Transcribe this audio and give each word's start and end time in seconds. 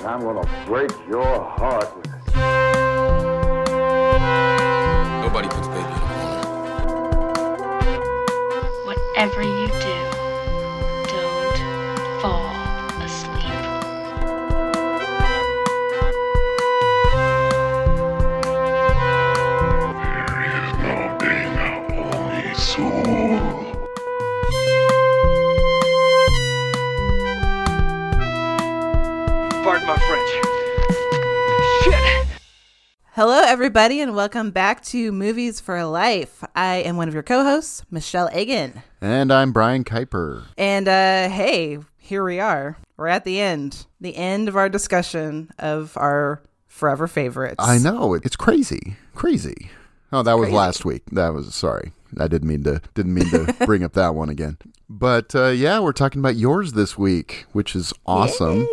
and 0.00 0.08
I'm 0.08 0.20
gonna 0.20 0.48
break 0.66 0.90
your 1.06 1.44
heart 1.44 1.94
with 1.96 2.19
everybody, 33.60 34.00
and 34.00 34.14
welcome 34.14 34.50
back 34.50 34.82
to 34.82 35.12
Movies 35.12 35.60
for 35.60 35.84
Life. 35.84 36.42
I 36.56 36.76
am 36.76 36.96
one 36.96 37.08
of 37.08 37.12
your 37.12 37.22
co 37.22 37.44
hosts, 37.44 37.84
Michelle 37.90 38.30
Egan. 38.34 38.82
And 39.02 39.30
I'm 39.30 39.52
Brian 39.52 39.84
Kuiper. 39.84 40.44
And 40.56 40.88
uh, 40.88 41.28
hey, 41.28 41.78
here 41.98 42.24
we 42.24 42.40
are. 42.40 42.78
We're 42.96 43.08
at 43.08 43.24
the 43.24 43.38
end, 43.38 43.84
the 44.00 44.16
end 44.16 44.48
of 44.48 44.56
our 44.56 44.70
discussion 44.70 45.50
of 45.58 45.94
our 45.98 46.40
forever 46.68 47.06
favorites. 47.06 47.56
I 47.58 47.76
know 47.76 48.14
it's 48.14 48.34
crazy, 48.34 48.96
crazy. 49.14 49.68
Oh, 50.10 50.22
that 50.22 50.38
was 50.38 50.46
crazy. 50.46 50.56
last 50.56 50.84
week. 50.86 51.02
That 51.12 51.34
was 51.34 51.54
sorry. 51.54 51.92
I 52.18 52.28
didn't 52.28 52.48
mean 52.48 52.64
to 52.64 52.80
didn't 52.94 53.12
mean 53.12 53.28
to 53.28 53.54
bring 53.66 53.84
up 53.84 53.92
that 53.92 54.14
one 54.14 54.30
again. 54.30 54.56
But 54.88 55.34
uh, 55.34 55.48
yeah, 55.48 55.80
we're 55.80 55.92
talking 55.92 56.20
about 56.20 56.36
yours 56.36 56.72
this 56.72 56.96
week, 56.96 57.44
which 57.52 57.76
is 57.76 57.92
awesome. 58.06 58.66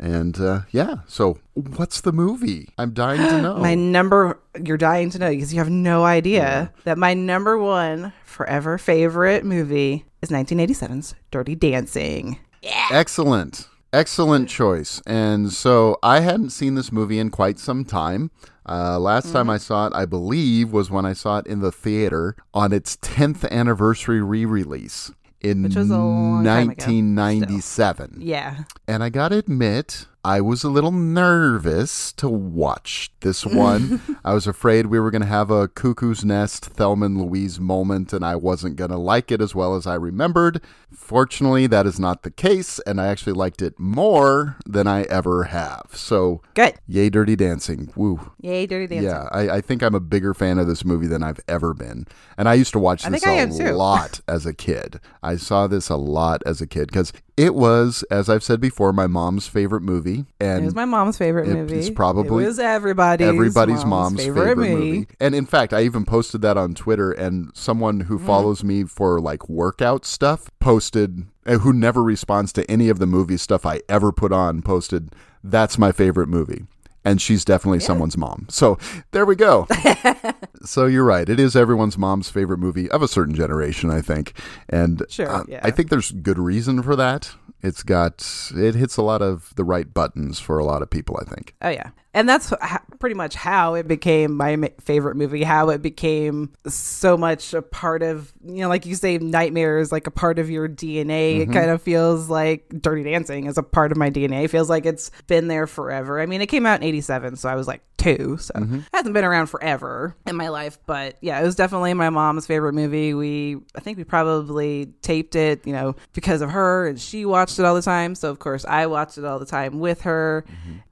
And 0.00 0.40
uh, 0.40 0.62
yeah, 0.70 0.96
so 1.06 1.38
what's 1.52 2.00
the 2.00 2.12
movie? 2.12 2.70
I'm 2.78 2.92
dying 2.94 3.20
to 3.20 3.42
know. 3.42 3.58
My 3.58 3.74
number, 3.74 4.40
you're 4.64 4.78
dying 4.78 5.10
to 5.10 5.18
know 5.18 5.28
because 5.30 5.52
you 5.52 5.58
have 5.60 5.68
no 5.70 6.04
idea 6.04 6.72
that 6.84 6.96
my 6.96 7.12
number 7.14 7.58
one 7.58 8.12
forever 8.24 8.78
favorite 8.78 9.44
movie 9.44 10.06
is 10.22 10.30
1987's 10.30 11.14
Dirty 11.30 11.54
Dancing. 11.54 12.38
Yeah. 12.62 12.88
Excellent. 12.90 13.68
Excellent 13.92 14.48
choice. 14.48 15.02
And 15.04 15.52
so 15.52 15.98
I 16.02 16.20
hadn't 16.20 16.50
seen 16.50 16.76
this 16.76 16.92
movie 16.92 17.18
in 17.18 17.30
quite 17.30 17.58
some 17.58 17.84
time. 17.84 18.30
Uh, 18.66 18.98
last 19.00 19.32
time 19.32 19.46
Mm-hmm. 19.46 19.50
I 19.50 19.56
saw 19.58 19.86
it, 19.88 19.92
I 19.94 20.06
believe, 20.06 20.72
was 20.72 20.90
when 20.90 21.04
I 21.04 21.12
saw 21.12 21.38
it 21.38 21.46
in 21.46 21.58
the 21.60 21.72
theater 21.72 22.36
on 22.54 22.72
its 22.72 22.96
10th 22.98 23.50
anniversary 23.50 24.22
re 24.22 24.44
release 24.44 25.10
in 25.40 25.62
Which 25.62 25.74
was 25.76 25.90
a 25.90 25.98
long 25.98 26.44
time 26.44 26.70
ago, 26.70 26.84
1997. 26.86 28.18
Yeah. 28.20 28.64
And 28.86 29.02
I 29.02 29.08
gotta 29.08 29.38
admit, 29.38 30.06
I 30.22 30.42
was 30.42 30.64
a 30.64 30.68
little 30.68 30.92
nervous 30.92 32.12
to 32.12 32.28
watch 32.28 33.10
this 33.20 33.46
one. 33.46 34.02
I 34.24 34.34
was 34.34 34.46
afraid 34.46 34.86
we 34.86 35.00
were 35.00 35.10
gonna 35.10 35.24
have 35.24 35.50
a 35.50 35.66
cuckoo's 35.66 36.24
nest 36.26 36.66
Thelma 36.66 37.06
and 37.06 37.18
Louise 37.18 37.58
moment 37.58 38.12
and 38.12 38.22
I 38.24 38.36
wasn't 38.36 38.76
gonna 38.76 38.98
like 38.98 39.32
it 39.32 39.40
as 39.40 39.54
well 39.54 39.74
as 39.76 39.86
I 39.86 39.94
remembered. 39.94 40.60
Fortunately, 40.92 41.66
that 41.68 41.86
is 41.86 41.98
not 41.98 42.22
the 42.22 42.30
case, 42.30 42.80
and 42.80 43.00
I 43.00 43.06
actually 43.06 43.32
liked 43.32 43.62
it 43.62 43.78
more 43.78 44.56
than 44.66 44.86
I 44.86 45.02
ever 45.04 45.44
have. 45.44 45.86
So, 45.92 46.42
Good. 46.54 46.74
yay, 46.86 47.08
Dirty 47.10 47.36
Dancing. 47.36 47.92
Woo. 47.94 48.32
Yay, 48.40 48.66
Dirty 48.66 48.88
Dancing. 48.88 49.08
Yeah, 49.08 49.28
I, 49.30 49.56
I 49.56 49.60
think 49.60 49.82
I'm 49.82 49.94
a 49.94 50.00
bigger 50.00 50.34
fan 50.34 50.58
of 50.58 50.66
this 50.66 50.84
movie 50.84 51.06
than 51.06 51.22
I've 51.22 51.40
ever 51.46 51.74
been. 51.74 52.06
And 52.36 52.48
I 52.48 52.54
used 52.54 52.72
to 52.72 52.78
watch 52.78 53.04
this 53.04 53.24
a 53.24 53.72
lot 53.72 54.20
as 54.26 54.46
a 54.46 54.52
kid. 54.52 55.00
I 55.22 55.36
saw 55.36 55.66
this 55.66 55.88
a 55.88 55.96
lot 55.96 56.42
as 56.44 56.60
a 56.60 56.66
kid 56.66 56.88
because 56.88 57.12
it 57.40 57.54
was, 57.54 58.04
as 58.10 58.28
I've 58.28 58.42
said 58.44 58.60
before, 58.60 58.92
my 58.92 59.06
mom's 59.06 59.46
favorite 59.48 59.80
movie. 59.80 60.26
And 60.40 60.62
It 60.62 60.64
was 60.66 60.74
my 60.74 60.84
mom's 60.84 61.16
favorite 61.16 61.48
it- 61.48 61.54
movie. 61.54 61.78
it's 61.78 61.90
probably 61.90 62.44
it 62.44 62.46
was 62.48 62.58
everybody's, 62.58 63.26
everybody's 63.28 63.84
mom's, 63.84 64.22
favorite, 64.22 64.56
movie. 64.58 64.74
movie. 64.74 65.06
And 65.20 65.34
in 65.34 65.46
fact, 65.46 65.72
I 65.72 65.82
even 65.82 66.04
posted 66.04 66.42
that 66.42 66.56
on 66.56 66.74
Twitter, 66.74 67.12
and 67.12 67.50
someone 67.54 68.00
who 68.00 68.16
Mm-hmm. 68.18 68.26
follows 68.26 68.62
me 68.62 68.84
for 68.84 69.20
like 69.20 69.48
workout 69.48 70.04
stuff 70.04 70.50
posted, 70.60 71.24
uh, 71.46 71.58
who 71.58 71.72
never 71.72 72.02
responds 72.02 72.52
to 72.52 72.70
any 72.70 72.88
of 72.90 72.98
the 72.98 73.06
movie 73.06 73.38
stuff 73.38 73.64
I 73.64 73.80
ever 73.88 74.12
put 74.12 74.32
on, 74.32 74.60
posted, 74.62 75.14
that's 75.42 75.78
my 75.78 75.90
favorite 75.92 76.28
movie. 76.28 76.64
And 77.04 77.20
she's 77.20 77.44
definitely 77.46 77.80
someone's 77.80 78.16
mom. 78.16 78.46
So 78.50 78.78
there 79.12 79.24
we 79.24 79.34
go. 79.34 79.66
so 80.64 80.84
you're 80.86 81.04
right. 81.04 81.28
It 81.28 81.40
is 81.40 81.56
everyone's 81.56 81.96
mom's 81.96 82.28
favorite 82.28 82.58
movie 82.58 82.90
of 82.90 83.02
a 83.02 83.08
certain 83.08 83.34
generation, 83.34 83.90
I 83.90 84.02
think. 84.02 84.34
And 84.68 85.02
Sure, 85.08 85.28
uh, 85.28 85.44
yeah. 85.48 85.60
I 85.62 85.70
think 85.70 85.88
there's 85.88 86.10
good 86.10 86.38
reason 86.38 86.82
for 86.82 86.96
that. 86.96 87.32
It's 87.62 87.82
got, 87.82 88.50
it 88.54 88.74
hits 88.74 88.96
a 88.96 89.02
lot 89.02 89.22
of 89.22 89.54
the 89.56 89.64
right 89.64 89.92
buttons 89.92 90.40
for 90.40 90.58
a 90.58 90.64
lot 90.64 90.82
of 90.82 90.90
people, 90.90 91.18
I 91.20 91.24
think. 91.24 91.54
Oh 91.62 91.68
yeah, 91.68 91.90
and 92.14 92.28
that's 92.28 92.52
pretty 92.98 93.14
much 93.14 93.34
how 93.34 93.74
it 93.74 93.88
became 93.88 94.36
my 94.36 94.70
favorite 94.80 95.16
movie. 95.16 95.42
How 95.42 95.70
it 95.70 95.80
became 95.82 96.52
so 96.66 97.16
much 97.16 97.54
a 97.54 97.62
part 97.62 98.02
of 98.02 98.32
you 98.44 98.60
know, 98.62 98.68
like 98.68 98.86
you 98.86 98.94
say, 98.94 99.18
nightmares 99.18 99.92
like 99.92 100.06
a 100.06 100.10
part 100.10 100.38
of 100.38 100.50
your 100.50 100.68
DNA. 100.68 101.40
Mm-hmm. 101.40 101.50
It 101.50 101.54
kind 101.54 101.70
of 101.70 101.80
feels 101.82 102.28
like 102.28 102.68
Dirty 102.80 103.02
Dancing 103.04 103.46
is 103.46 103.58
a 103.58 103.62
part 103.62 103.92
of 103.92 103.98
my 103.98 104.10
DNA. 104.10 104.44
It 104.44 104.48
feels 104.48 104.68
like 104.68 104.86
it's 104.86 105.10
been 105.26 105.48
there 105.48 105.66
forever. 105.66 106.20
I 106.20 106.26
mean, 106.26 106.40
it 106.40 106.46
came 106.46 106.66
out 106.66 106.80
in 106.80 106.86
'87, 106.86 107.36
so 107.36 107.48
I 107.48 107.54
was 107.54 107.66
like 107.68 107.82
two, 107.96 108.38
so 108.38 108.54
Mm-hmm. 108.54 108.76
it 108.76 108.84
hasn't 108.94 109.12
been 109.14 109.24
around 109.24 109.46
forever 109.48 110.16
in 110.26 110.34
my 110.34 110.48
life. 110.48 110.78
But 110.86 111.16
yeah, 111.20 111.38
it 111.40 111.44
was 111.44 111.54
definitely 111.54 111.92
my 111.94 112.08
mom's 112.10 112.46
favorite 112.46 112.72
movie. 112.72 113.12
We, 113.14 113.58
I 113.76 113.80
think 113.80 113.98
we 113.98 114.04
probably 114.04 114.86
taped 115.02 115.36
it, 115.36 115.66
you 115.66 115.72
know, 115.74 115.94
because 116.14 116.40
of 116.40 116.50
her, 116.50 116.86
and 116.88 116.98
she 117.00 117.24
watched 117.26 117.58
it 117.58 117.64
all 117.66 117.74
the 117.74 117.82
time. 117.82 118.14
So 118.14 118.30
of 118.30 118.38
course, 118.38 118.64
I 118.64 118.86
watched 118.86 119.18
it 119.18 119.24
all 119.26 119.38
the 119.38 119.44
time 119.46 119.80
with 119.80 120.00
her, 120.02 120.44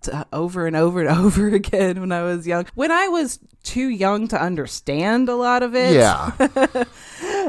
to, 0.02 0.26
over 0.32 0.66
and 0.66 0.76
over 0.76 1.00
and 1.00 1.07
over 1.18 1.48
again 1.48 2.00
when 2.00 2.12
I 2.12 2.22
was 2.22 2.46
young. 2.46 2.66
When 2.74 2.90
I 2.92 3.08
was 3.08 3.38
too 3.64 3.88
young 3.88 4.28
to 4.28 4.40
understand 4.40 5.28
a 5.28 5.34
lot 5.34 5.62
of 5.62 5.74
it, 5.74 5.94
Yeah. 5.94 6.32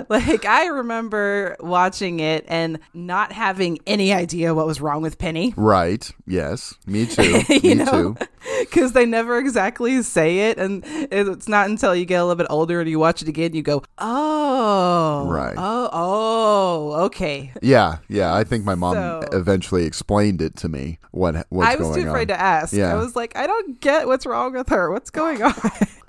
like 0.10 0.46
I 0.46 0.66
remember 0.68 1.56
watching 1.60 2.20
it 2.20 2.46
and 2.48 2.80
not 2.94 3.32
having 3.32 3.80
any 3.88 4.12
idea 4.14 4.54
what 4.54 4.66
was 4.66 4.82
wrong 4.82 5.02
with 5.02 5.18
Penny. 5.18 5.54
right. 5.56 6.10
Yes. 6.28 6.74
Me 6.86 7.06
too. 7.06 7.42
Me 7.64 7.76
know, 7.76 8.16
too. 8.16 8.18
because 8.60 8.92
they 8.94 9.06
never 9.06 9.38
exactly 9.38 10.02
say 10.04 10.50
it, 10.50 10.58
and 10.58 10.84
it's 10.86 11.48
not 11.48 11.70
until 11.70 11.96
you 11.96 12.06
get 12.06 12.18
a 12.18 12.24
little 12.24 12.36
bit 12.36 12.48
older 12.50 12.80
and 12.82 12.90
you 12.90 13.00
watch 13.00 13.22
it 13.22 13.28
again, 13.28 13.54
you 13.54 13.62
go, 13.64 13.84
"Oh, 13.98 15.28
Right. 15.30 15.56
oh, 15.58 15.90
oh, 15.92 16.39
Oh, 16.80 17.06
okay." 17.06 17.52
Yeah, 17.62 17.98
yeah. 18.08 18.34
I 18.34 18.44
think 18.44 18.64
my 18.66 18.76
mom 18.76 18.94
So- 18.96 19.24
eventually 19.34 19.86
explained 19.86 20.42
it 20.42 20.56
to 20.58 20.70
me. 20.70 21.00
What 21.12 21.46
what's 21.50 21.70
I 21.70 21.76
was 21.76 21.88
going 21.90 22.04
too 22.04 22.10
afraid 22.10 22.32
on. 22.32 22.38
to 22.38 22.42
ask. 22.42 22.74
Yeah. 22.74 22.94
I 22.94 22.96
was 22.96 23.16
like, 23.16 23.36
I 23.36 23.48
don't 23.48 23.80
get 23.82 24.08
what's 24.08 24.26
wrong 24.26 24.54
with 24.54 24.70
her. 24.70 24.92
What's 24.92 25.10
going 25.10 25.42
on? 25.44 25.54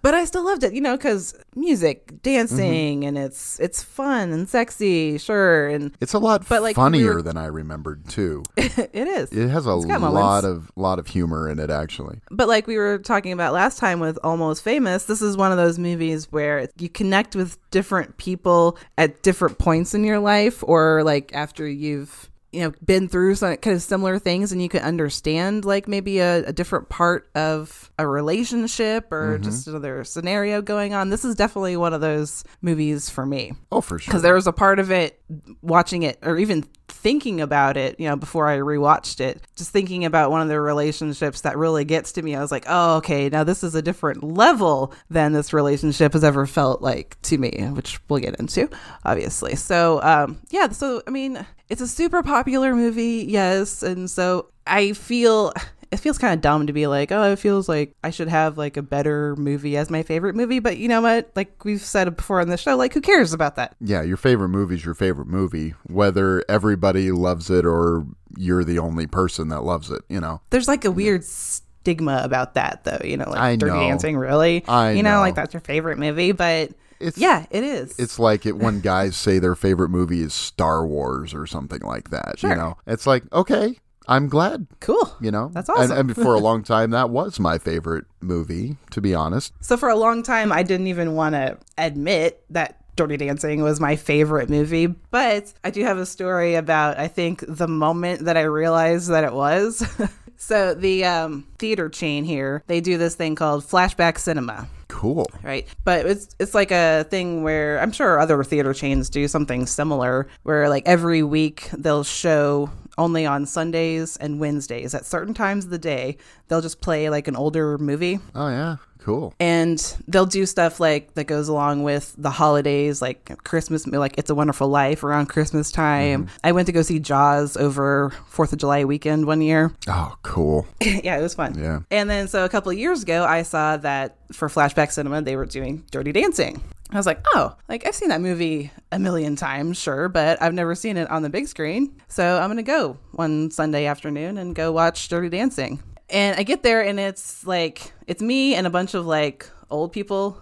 But 0.03 0.15
I 0.15 0.25
still 0.25 0.44
loved 0.44 0.65
it, 0.65 0.72
you 0.72 0.81
know, 0.81 0.97
because 0.97 1.34
music, 1.56 2.22
dancing, 2.22 3.00
Mm-hmm. 3.00 3.09
and 3.09 3.19
it's 3.19 3.59
it's 3.61 3.83
fun 3.83 4.33
and 4.33 4.49
sexy, 4.49 5.19
sure, 5.19 5.69
and 5.69 5.97
It's 6.00 6.15
a 6.15 6.19
lot 6.19 6.49
But, 6.49 6.62
like, 6.62 6.77
we 6.77 6.81
funnier 6.83 7.15
were- 7.16 7.22
than 7.22 7.37
I 7.37 7.47
remembered 7.47 8.09
too. 8.09 8.43
it 8.56 8.94
is. 8.94 9.31
It 9.33 9.49
has 9.49 9.66
a 9.66 9.75
lot 9.75 10.00
moments. 10.00 10.47
of 10.47 10.72
lot 10.77 10.99
of 10.99 11.06
humor 11.09 11.49
in 11.49 11.59
it 11.59 11.71
actually. 11.71 12.21
But 12.31 12.49
like 12.49 12.66
we 12.66 12.77
were 12.78 12.98
talking 12.98 13.33
about 13.33 13.53
last 13.53 13.78
time 13.78 14.01
with 14.01 14.19
Almost 14.25 14.63
Famous, 14.63 15.04
this 15.04 15.21
is 15.22 15.36
one 15.36 15.53
of 15.53 15.59
those 15.59 15.78
movies 15.78 16.30
where 16.30 16.69
you 16.78 16.89
connect 16.89 17.36
with 17.36 17.59
different 17.71 18.16
people 18.16 18.78
at 18.97 19.22
different 19.22 19.59
points 19.59 19.95
in 19.95 20.04
your 20.04 20.19
life 20.21 20.63
or 20.66 21.03
like 21.04 21.30
after 21.34 21.66
you've 21.69 22.29
you 22.53 22.63
know 22.63 22.73
been 22.85 23.09
through 23.09 23.35
some 23.37 23.57
kind 23.59 23.77
of 23.77 23.83
similar 23.83 24.19
things 24.19 24.53
and 24.53 24.63
you 24.63 24.69
can 24.69 24.83
understand 24.83 25.65
like 25.65 25.87
maybe 25.87 26.19
a, 26.19 26.45
a 26.47 26.53
different 26.53 26.89
part 26.89 27.31
of 27.35 27.91
a 27.99 28.07
relationship 28.07 29.13
or 29.13 29.39
just 29.39 29.69
another 29.69 30.03
scenario 30.05 30.61
going 30.63 30.95
on. 30.95 31.11
This 31.11 31.25
is 31.25 31.35
definitely 31.35 31.77
one 31.77 31.95
of 31.95 32.01
those 32.01 32.45
movies 32.63 33.09
for 33.09 33.25
me. 33.25 33.53
Oh, 33.71 33.81
for 33.81 33.99
sure. 33.99 34.11
because 34.11 34.23
there 34.23 34.35
was 34.35 34.47
a 34.47 34.53
part 34.53 34.79
of 34.79 34.91
it 34.91 35.21
watching 35.63 36.03
it 36.03 36.19
or 36.23 36.39
even 36.39 36.65
thinking 36.89 37.41
about 37.41 37.77
it 37.77 37.99
you 38.01 38.09
know 38.09 38.17
before 38.17 38.49
i 38.49 38.59
rewatched 38.59 39.21
it 39.21 39.41
just 39.57 39.71
thinking 39.71 40.05
about 40.05 40.31
one 40.31 40.43
of 40.43 40.49
the 40.49 40.61
relationships 40.61 41.43
that 41.43 41.57
really 41.57 41.85
gets 41.85 42.13
to 42.13 42.21
me. 42.23 42.35
I 42.35 42.41
was 42.41 42.51
like 42.51 42.65
oh 42.69 42.97
okay 42.97 43.29
now 43.29 43.45
this 43.45 43.63
is 43.63 43.75
a 43.77 43.81
different 43.83 44.25
level 44.25 44.93
than 45.09 45.33
this 45.33 45.53
relationship 45.53 46.13
has 46.15 46.25
ever 46.25 46.47
felt 46.47 46.83
like 46.83 47.17
to 47.23 47.39
me 47.39 47.69
which 47.73 48.01
we'll 48.09 48.19
get 48.19 48.35
into 48.41 48.69
obviously. 49.05 49.55
So 49.55 50.03
um 50.03 50.41
yeah 50.51 50.69
so 50.71 51.03
i 51.07 51.11
mean 51.11 51.47
it's 51.71 51.81
a 51.81 51.89
super 51.89 52.22
popular 52.22 52.75
movie 52.75 53.25
yes 53.28 53.83
and 53.83 54.11
so 54.11 54.51
i 54.67 54.93
feel 54.93 55.53
it 55.91 55.99
feels 55.99 56.19
kind 56.19 56.33
of 56.33 56.41
dumb 56.41 56.67
to 56.69 56.72
be 56.72 56.87
like, 56.87 57.11
oh, 57.11 57.33
it 57.33 57.39
feels 57.39 57.69
like 57.69 57.97
I 58.05 58.11
should 58.11 58.28
have 58.28 58.57
like 58.57 58.77
a 58.77 58.83
better 58.83 59.34
movie 59.37 59.77
as 59.77 59.91
my 59.91 60.03
favorite 60.03 60.37
movie. 60.37 60.61
But 60.61 60.78
you 60.78 60.89
know 60.89 61.01
what? 61.01 61.33
Like 61.34 61.65
we've 61.65 61.81
said 61.81 62.15
before 62.17 62.41
on 62.41 62.49
the 62.49 62.57
show, 62.57 62.77
like 62.77 62.95
who 62.95 63.01
cares 63.01 63.33
about 63.33 63.57
that? 63.57 63.75
Yeah, 63.81 64.03
your 64.03 64.17
favorite 64.17 64.51
movie 64.51 64.77
is 64.77 64.84
your 64.84 64.95
favorite 64.95 65.27
movie, 65.27 65.75
whether 65.89 66.45
everybody 66.49 67.11
loves 67.11 67.51
it 67.51 67.67
or 67.67 68.07
you're 68.37 68.63
the 68.63 68.78
only 68.78 69.09
person 69.09 69.49
that 69.49 69.63
loves 69.63 69.91
it, 69.91 70.03
you 70.09 70.21
know? 70.21 70.41
There's 70.51 70.69
like 70.69 70.84
a 70.84 70.93
weird 70.93 71.25
stigma 71.25 72.21
about 72.23 72.55
that, 72.55 72.84
though. 72.84 73.01
You 73.03 73.16
know, 73.16 73.28
like 73.28 73.41
I 73.41 73.57
Dirty 73.57 73.73
know. 73.73 73.81
Dancing, 73.81 74.16
really? 74.16 74.65
I 74.69 74.93
you 74.93 75.03
know, 75.03 75.16
know. 75.16 75.21
like 75.21 75.34
that's 75.34 75.53
your 75.53 75.61
favorite 75.61 75.99
movie, 75.99 76.31
but 76.31 76.71
It's 77.01 77.19
yeah, 77.19 77.47
it 77.51 77.65
is. 77.65 77.99
It's 77.99 78.19
like 78.19 78.47
it 78.47 78.57
when 78.59 78.81
guys 78.81 79.17
say 79.17 79.39
their 79.39 79.55
favorite 79.55 79.89
movie 79.89 80.21
is 80.23 80.35
Star 80.35 80.87
Wars 80.87 81.33
or 81.35 81.47
something 81.47 81.81
like 81.83 82.11
that. 82.11 82.39
Sure. 82.39 82.51
You 82.51 82.57
know, 82.57 82.77
it's 82.87 83.07
like 83.07 83.25
okay, 83.33 83.79
I'm 84.07 84.29
glad. 84.29 84.67
cool. 84.81 85.11
You 85.21 85.31
know, 85.31 85.51
That's 85.53 85.69
And- 85.69 85.79
awesome. 85.79 85.99
And, 86.11 86.15
for 86.17 86.35
a 86.35 86.39
long 86.49 86.63
time, 86.63 86.91
that 86.91 87.11
was 87.11 87.39
my 87.41 87.59
favorite 87.59 88.05
movie, 88.21 88.77
to 88.91 89.01
be 89.01 89.15
honest. 89.15 89.53
So 89.61 89.77
for 89.77 89.89
a 89.89 89.97
long 89.97 90.23
time, 90.23 90.53
I 90.53 90.63
didn't 90.63 90.89
even 90.89 91.15
want 91.15 91.35
to 91.35 91.59
admit 91.79 92.43
that 92.51 92.77
Dirty 92.97 93.17
Dancing 93.17 93.63
was 93.63 93.81
my 93.81 93.97
favorite 93.97 94.51
movie, 94.51 94.87
but 94.87 95.53
I 95.65 95.71
do 95.71 95.83
have 95.85 95.97
a 95.97 96.05
story 96.05 96.55
about 96.57 96.99
I 96.99 97.09
think 97.09 97.43
the 97.49 97.69
moment 97.69 98.25
that 98.27 98.37
I 98.37 98.43
realized 98.43 99.09
that 99.11 99.25
it 99.25 99.33
was. 99.33 99.83
so 100.41 100.75
the 100.75 101.04
um, 101.04 101.47
theater 101.59 101.89
chain 101.89 102.25
here, 102.25 102.65
they 102.66 102.81
do 102.81 102.97
this 102.97 103.15
thing 103.15 103.34
called 103.34 103.63
flashback 103.63 104.19
cinema 104.19 104.69
Cool. 104.89 105.31
right? 105.42 105.69
But 105.84 106.07
it's 106.07 106.34
it's 106.39 106.54
like 106.54 106.71
a 106.72 107.04
thing 107.09 107.42
where 107.42 107.78
I'm 107.81 107.92
sure 107.92 108.19
other 108.19 108.42
theater 108.42 108.75
chains 108.75 109.09
do 109.09 109.28
something 109.28 109.66
similar, 109.66 110.27
where 110.42 110.69
like 110.69 110.83
every 110.87 111.22
week 111.22 111.71
they'll 111.72 112.04
show 112.04 112.71
only 113.01 113.25
on 113.27 113.47
Sundays 113.47 114.17
and 114.19 114.39
Wednesdays 114.39 114.95
at 114.95 115.05
certain 115.07 115.35
times 115.35 115.65
of 115.65 115.71
the 115.71 115.79
day 115.79 116.17
they'll 116.49 116.61
just 116.61 116.81
play 116.81 117.09
like 117.11 117.27
an 117.29 117.37
older 117.37 117.79
movie 117.79 118.19
Oh 118.35 118.49
yeah, 118.49 118.77
cool. 118.99 119.35
and 119.41 119.79
they'll 120.07 120.27
do 120.27 120.45
stuff 120.47 120.79
like 120.81 121.15
that 121.15 121.25
goes 121.25 121.49
along 121.49 121.83
with 121.83 122.15
the 122.19 122.31
holidays 122.31 123.01
like 123.01 123.43
christmas 123.45 123.87
like 123.87 124.17
it's 124.19 124.31
a 124.31 124.35
wonderful 124.35 124.69
life 124.69 125.03
around 125.03 125.27
christmas 125.27 125.71
time 125.73 126.27
mm-hmm. 126.27 126.37
i 126.45 126.53
went 126.53 126.67
to 126.67 126.73
go 126.73 126.83
see 126.83 126.99
jaws 126.99 127.57
over 127.57 128.11
fourth 128.29 128.53
of 128.53 128.59
july 128.59 128.85
weekend 128.85 129.27
one 129.27 129.41
year 129.41 129.73
Oh, 129.89 130.15
cool. 130.23 130.67
yeah, 130.81 131.19
it 131.19 131.23
was 131.23 131.35
fun. 131.35 131.59
Yeah. 131.59 131.81
And 131.91 132.09
then 132.09 132.29
so 132.29 132.45
a 132.45 132.49
couple 132.49 132.71
of 132.71 132.79
years 132.79 133.03
ago, 133.03 133.25
I 133.25 133.43
saw 133.43 133.77
that 133.79 134.17
for 134.33 134.49
Flashback 134.49 134.93
Cinema, 134.93 135.23
they 135.23 135.35
were 135.37 135.47
doing 135.47 135.85
Dirty 135.91 136.13
Dancing. 136.13 136.63
I 136.92 136.97
was 136.97 137.07
like, 137.07 137.25
oh, 137.34 137.57
like 137.69 137.87
I've 137.87 137.95
seen 137.95 138.09
that 138.09 138.21
movie 138.21 138.71
a 138.91 138.98
million 138.98 139.37
times, 139.37 139.78
sure, 139.78 140.09
but 140.09 140.42
I've 140.42 140.54
never 140.54 140.75
seen 140.75 140.97
it 140.97 141.10
on 141.10 141.22
the 141.22 141.31
big 141.31 141.47
screen. 141.47 142.01
So 142.09 142.39
I'm 142.39 142.48
going 142.48 142.57
to 142.57 142.63
go 142.63 142.98
one 143.13 143.51
Sunday 143.51 143.87
afternoon 143.87 144.39
and 144.39 144.54
go 144.54 144.72
watch 144.72 145.09
Dirty 145.09 145.28
Dancing. 145.28 145.83
And 146.09 146.39
I 146.39 146.42
get 146.42 146.63
there 146.63 146.84
and 146.84 146.98
it's 146.98 147.47
like, 147.47 147.92
it's 148.09 148.21
me 148.21 148.54
and 148.57 148.66
a 148.66 148.71
bunch 148.71 148.95
of 148.95 149.07
like 149.07 149.48
old 149.71 149.92
people, 149.92 150.41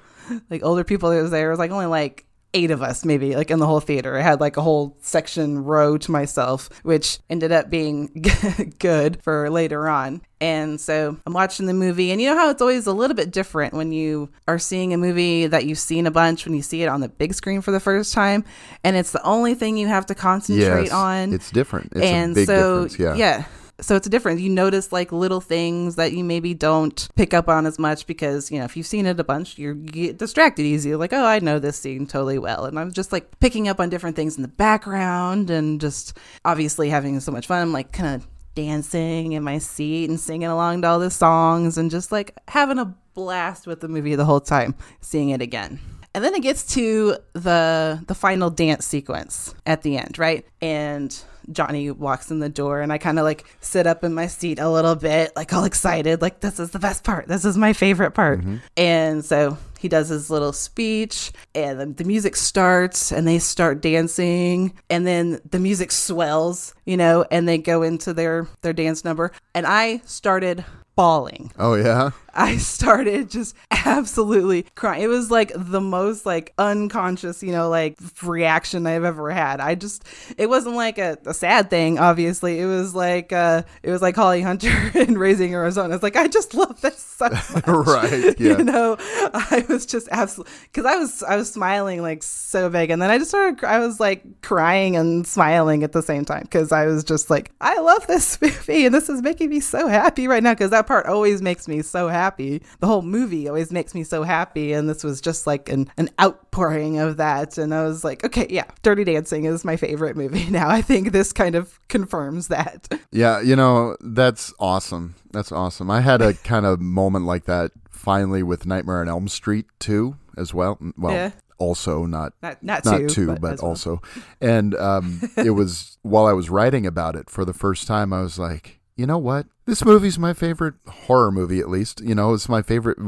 like 0.50 0.62
older 0.62 0.84
people 0.84 1.10
that 1.10 1.20
was 1.20 1.30
there. 1.30 1.48
It 1.48 1.52
was 1.52 1.58
like 1.58 1.70
only 1.70 1.86
like 1.86 2.24
eight 2.52 2.70
of 2.70 2.82
us 2.82 3.04
maybe 3.04 3.36
like 3.36 3.50
in 3.50 3.58
the 3.60 3.66
whole 3.66 3.78
theater 3.80 4.18
i 4.18 4.22
had 4.22 4.40
like 4.40 4.56
a 4.56 4.62
whole 4.62 4.96
section 5.00 5.58
row 5.62 5.96
to 5.96 6.10
myself 6.10 6.68
which 6.82 7.18
ended 7.30 7.52
up 7.52 7.70
being 7.70 8.08
good 8.78 9.22
for 9.22 9.48
later 9.50 9.88
on 9.88 10.20
and 10.40 10.80
so 10.80 11.16
i'm 11.26 11.32
watching 11.32 11.66
the 11.66 11.74
movie 11.74 12.10
and 12.10 12.20
you 12.20 12.28
know 12.28 12.36
how 12.36 12.50
it's 12.50 12.60
always 12.60 12.86
a 12.86 12.92
little 12.92 13.14
bit 13.14 13.30
different 13.30 13.72
when 13.72 13.92
you 13.92 14.28
are 14.48 14.58
seeing 14.58 14.92
a 14.92 14.98
movie 14.98 15.46
that 15.46 15.64
you've 15.64 15.78
seen 15.78 16.06
a 16.06 16.10
bunch 16.10 16.44
when 16.44 16.54
you 16.54 16.62
see 16.62 16.82
it 16.82 16.86
on 16.88 17.00
the 17.00 17.08
big 17.08 17.34
screen 17.34 17.60
for 17.60 17.70
the 17.70 17.80
first 17.80 18.12
time 18.12 18.44
and 18.82 18.96
it's 18.96 19.12
the 19.12 19.22
only 19.22 19.54
thing 19.54 19.76
you 19.76 19.86
have 19.86 20.06
to 20.06 20.14
concentrate 20.14 20.84
Yes, 20.84 20.92
on 20.92 21.32
it's 21.32 21.50
different. 21.50 21.92
It's 21.92 22.00
and 22.04 22.32
a 22.32 22.34
big 22.34 22.46
so 22.46 22.82
difference. 22.88 22.98
Yeah. 22.98 23.14
yeah 23.14 23.44
so 23.80 23.96
it's 23.96 24.06
a 24.06 24.10
difference. 24.10 24.40
You 24.40 24.50
notice 24.50 24.92
like 24.92 25.12
little 25.12 25.40
things 25.40 25.96
that 25.96 26.12
you 26.12 26.24
maybe 26.24 26.54
don't 26.54 27.08
pick 27.16 27.34
up 27.34 27.48
on 27.48 27.66
as 27.66 27.78
much 27.78 28.06
because 28.06 28.50
you 28.50 28.58
know 28.58 28.64
if 28.64 28.76
you've 28.76 28.86
seen 28.86 29.06
it 29.06 29.18
a 29.20 29.24
bunch 29.24 29.58
you're, 29.58 29.74
you 29.74 29.82
get 29.90 30.18
distracted 30.18 30.62
easy. 30.62 30.94
Like 30.94 31.12
oh 31.12 31.24
i 31.24 31.38
know 31.38 31.58
this 31.58 31.78
scene 31.78 32.06
totally 32.06 32.38
well. 32.38 32.64
And 32.64 32.78
i'm 32.78 32.92
just 32.92 33.12
like 33.12 33.38
picking 33.40 33.68
up 33.68 33.80
on 33.80 33.88
different 33.88 34.16
things 34.16 34.36
in 34.36 34.42
the 34.42 34.48
background 34.48 35.50
and 35.50 35.80
just 35.80 36.16
obviously 36.44 36.90
having 36.90 37.18
so 37.20 37.32
much 37.32 37.46
fun. 37.46 37.62
I'm 37.62 37.72
like 37.72 37.92
kind 37.92 38.14
of 38.14 38.28
dancing 38.54 39.32
in 39.32 39.42
my 39.42 39.58
seat 39.58 40.10
and 40.10 40.18
singing 40.18 40.48
along 40.48 40.82
to 40.82 40.88
all 40.88 40.98
the 40.98 41.10
songs 41.10 41.78
and 41.78 41.90
just 41.90 42.12
like 42.12 42.36
having 42.48 42.78
a 42.78 42.94
blast 43.14 43.66
with 43.66 43.80
the 43.80 43.88
movie 43.88 44.14
the 44.14 44.24
whole 44.24 44.40
time 44.40 44.74
seeing 45.00 45.30
it 45.30 45.42
again. 45.42 45.78
And 46.14 46.24
then 46.24 46.34
it 46.34 46.42
gets 46.42 46.64
to 46.74 47.16
the 47.34 48.02
the 48.06 48.14
final 48.14 48.50
dance 48.50 48.84
sequence 48.84 49.54
at 49.66 49.82
the 49.82 49.96
end, 49.96 50.18
right? 50.18 50.44
And 50.60 51.16
Johnny 51.52 51.90
walks 51.90 52.30
in 52.30 52.38
the 52.38 52.48
door 52.48 52.80
and 52.80 52.92
I 52.92 52.98
kind 52.98 53.18
of 53.18 53.24
like 53.24 53.44
sit 53.60 53.86
up 53.86 54.04
in 54.04 54.14
my 54.14 54.26
seat 54.26 54.58
a 54.58 54.70
little 54.70 54.94
bit, 54.94 55.34
like 55.36 55.52
all 55.52 55.64
excited, 55.64 56.22
like 56.22 56.40
this 56.40 56.60
is 56.60 56.70
the 56.70 56.78
best 56.78 57.04
part. 57.04 57.28
This 57.28 57.44
is 57.44 57.56
my 57.56 57.72
favorite 57.72 58.12
part. 58.12 58.40
Mm-hmm. 58.40 58.56
And 58.76 59.24
so 59.24 59.58
he 59.78 59.88
does 59.88 60.08
his 60.08 60.30
little 60.30 60.52
speech 60.52 61.32
and 61.54 61.80
the, 61.80 61.86
the 61.86 62.04
music 62.04 62.36
starts 62.36 63.12
and 63.12 63.26
they 63.26 63.38
start 63.38 63.80
dancing 63.80 64.78
and 64.90 65.06
then 65.06 65.40
the 65.50 65.58
music 65.58 65.90
swells, 65.90 66.74
you 66.84 66.96
know, 66.96 67.24
and 67.30 67.48
they 67.48 67.58
go 67.58 67.82
into 67.82 68.12
their 68.12 68.46
their 68.60 68.72
dance 68.72 69.04
number 69.04 69.32
and 69.54 69.66
I 69.66 70.02
started 70.04 70.64
bawling. 70.96 71.50
Oh 71.58 71.74
yeah. 71.74 72.10
I 72.34 72.56
started 72.58 73.30
just 73.30 73.56
absolutely 73.70 74.66
crying. 74.74 75.02
It 75.02 75.08
was 75.08 75.30
like 75.30 75.52
the 75.54 75.80
most 75.80 76.26
like 76.26 76.52
unconscious, 76.58 77.42
you 77.42 77.52
know, 77.52 77.68
like 77.68 77.96
reaction 78.22 78.86
I've 78.86 79.04
ever 79.04 79.30
had. 79.30 79.60
I 79.60 79.74
just 79.74 80.04
it 80.38 80.48
wasn't 80.48 80.76
like 80.76 80.98
a, 80.98 81.18
a 81.26 81.34
sad 81.34 81.70
thing, 81.70 81.98
obviously. 81.98 82.60
It 82.60 82.66
was 82.66 82.94
like 82.94 83.32
uh 83.32 83.62
it 83.82 83.90
was 83.90 84.02
like 84.02 84.16
Holly 84.16 84.42
Hunter 84.42 84.90
in 84.94 85.18
Raising 85.18 85.54
Arizona. 85.54 85.94
It's 85.94 86.02
like 86.02 86.16
I 86.16 86.28
just 86.28 86.54
love 86.54 86.80
this 86.80 86.98
so 86.98 87.28
much. 87.30 87.66
right. 87.66 88.38
Yeah. 88.38 88.58
You 88.58 88.64
know, 88.64 88.96
I 89.00 89.64
was 89.68 89.86
just 89.86 90.08
absolutely 90.10 90.52
because 90.64 90.84
I 90.84 90.96
was 90.96 91.22
I 91.22 91.36
was 91.36 91.52
smiling 91.52 92.02
like 92.02 92.22
so 92.22 92.68
big, 92.70 92.90
and 92.90 93.00
then 93.00 93.10
I 93.10 93.18
just 93.18 93.30
started. 93.30 93.64
I 93.64 93.78
was 93.80 94.00
like 94.00 94.42
crying 94.42 94.96
and 94.96 95.26
smiling 95.26 95.82
at 95.82 95.92
the 95.92 96.02
same 96.02 96.24
time 96.24 96.42
because 96.42 96.72
I 96.72 96.86
was 96.86 97.04
just 97.04 97.30
like, 97.30 97.50
I 97.60 97.78
love 97.80 98.06
this 98.06 98.40
movie, 98.40 98.86
and 98.86 98.94
this 98.94 99.08
is 99.08 99.22
making 99.22 99.50
me 99.50 99.60
so 99.60 99.88
happy 99.88 100.28
right 100.28 100.42
now 100.42 100.52
because 100.52 100.70
that 100.70 100.86
part 100.86 101.06
always 101.06 101.42
makes 101.42 101.66
me 101.68 101.82
so 101.82 102.08
happy. 102.08 102.19
The 102.28 102.86
whole 102.86 103.02
movie 103.02 103.48
always 103.48 103.70
makes 103.72 103.94
me 103.94 104.04
so 104.04 104.22
happy, 104.22 104.72
and 104.72 104.88
this 104.88 105.02
was 105.04 105.20
just 105.20 105.46
like 105.46 105.68
an 105.68 105.90
an 105.96 106.08
outpouring 106.20 106.98
of 106.98 107.16
that, 107.18 107.58
and 107.58 107.74
I 107.74 107.82
was 107.84 108.04
like, 108.04 108.24
okay, 108.24 108.46
yeah, 108.50 108.64
Dirty 108.82 109.04
Dancing 109.04 109.44
is 109.44 109.64
my 109.64 109.76
favorite 109.76 110.16
movie 110.16 110.48
now. 110.50 110.68
I 110.68 110.82
think 110.82 111.12
this 111.12 111.32
kind 111.32 111.54
of 111.54 111.78
confirms 111.88 112.48
that. 112.48 112.88
Yeah, 113.12 113.40
you 113.40 113.56
know, 113.56 113.96
that's 114.00 114.52
awesome. 114.60 115.14
That's 115.32 115.52
awesome. 115.52 115.90
I 115.90 116.00
had 116.00 116.20
a 116.22 116.34
kind 116.44 116.66
of 116.66 116.80
moment 116.80 117.24
like 117.26 117.44
that 117.46 117.72
finally 117.90 118.42
with 118.42 118.66
Nightmare 118.66 119.00
on 119.00 119.08
Elm 119.08 119.28
Street 119.28 119.66
too, 119.78 120.16
as 120.36 120.54
well. 120.54 120.78
Well, 120.96 121.12
Yeah. 121.12 121.30
also 121.58 122.06
not 122.06 122.32
Not 122.42 122.62
not, 122.62 122.84
not 122.84 122.98
two, 123.00 123.08
two, 123.08 123.26
but, 123.26 123.40
but, 123.40 123.52
as 123.54 123.62
well. 123.62 123.70
also. 123.70 124.02
And 124.40 124.74
um, 124.76 125.20
it 125.36 125.50
was 125.50 125.98
while 126.02 126.26
I 126.26 126.32
was 126.32 126.48
writing 126.50 126.86
about 126.86 127.14
it 127.16 127.28
for 127.30 127.44
the 127.44 127.52
first 127.52 127.86
time, 127.86 128.12
I 128.12 128.22
was 128.22 128.38
like, 128.38 128.79
you 128.96 129.06
know 129.06 129.18
what? 129.18 129.46
This 129.66 129.84
movie's 129.84 130.18
my 130.18 130.32
favorite 130.34 130.74
horror 130.88 131.30
movie, 131.30 131.60
at 131.60 131.68
least. 131.68 132.00
You 132.00 132.14
know, 132.14 132.34
it's 132.34 132.48
my 132.48 132.62
favorite. 132.62 132.98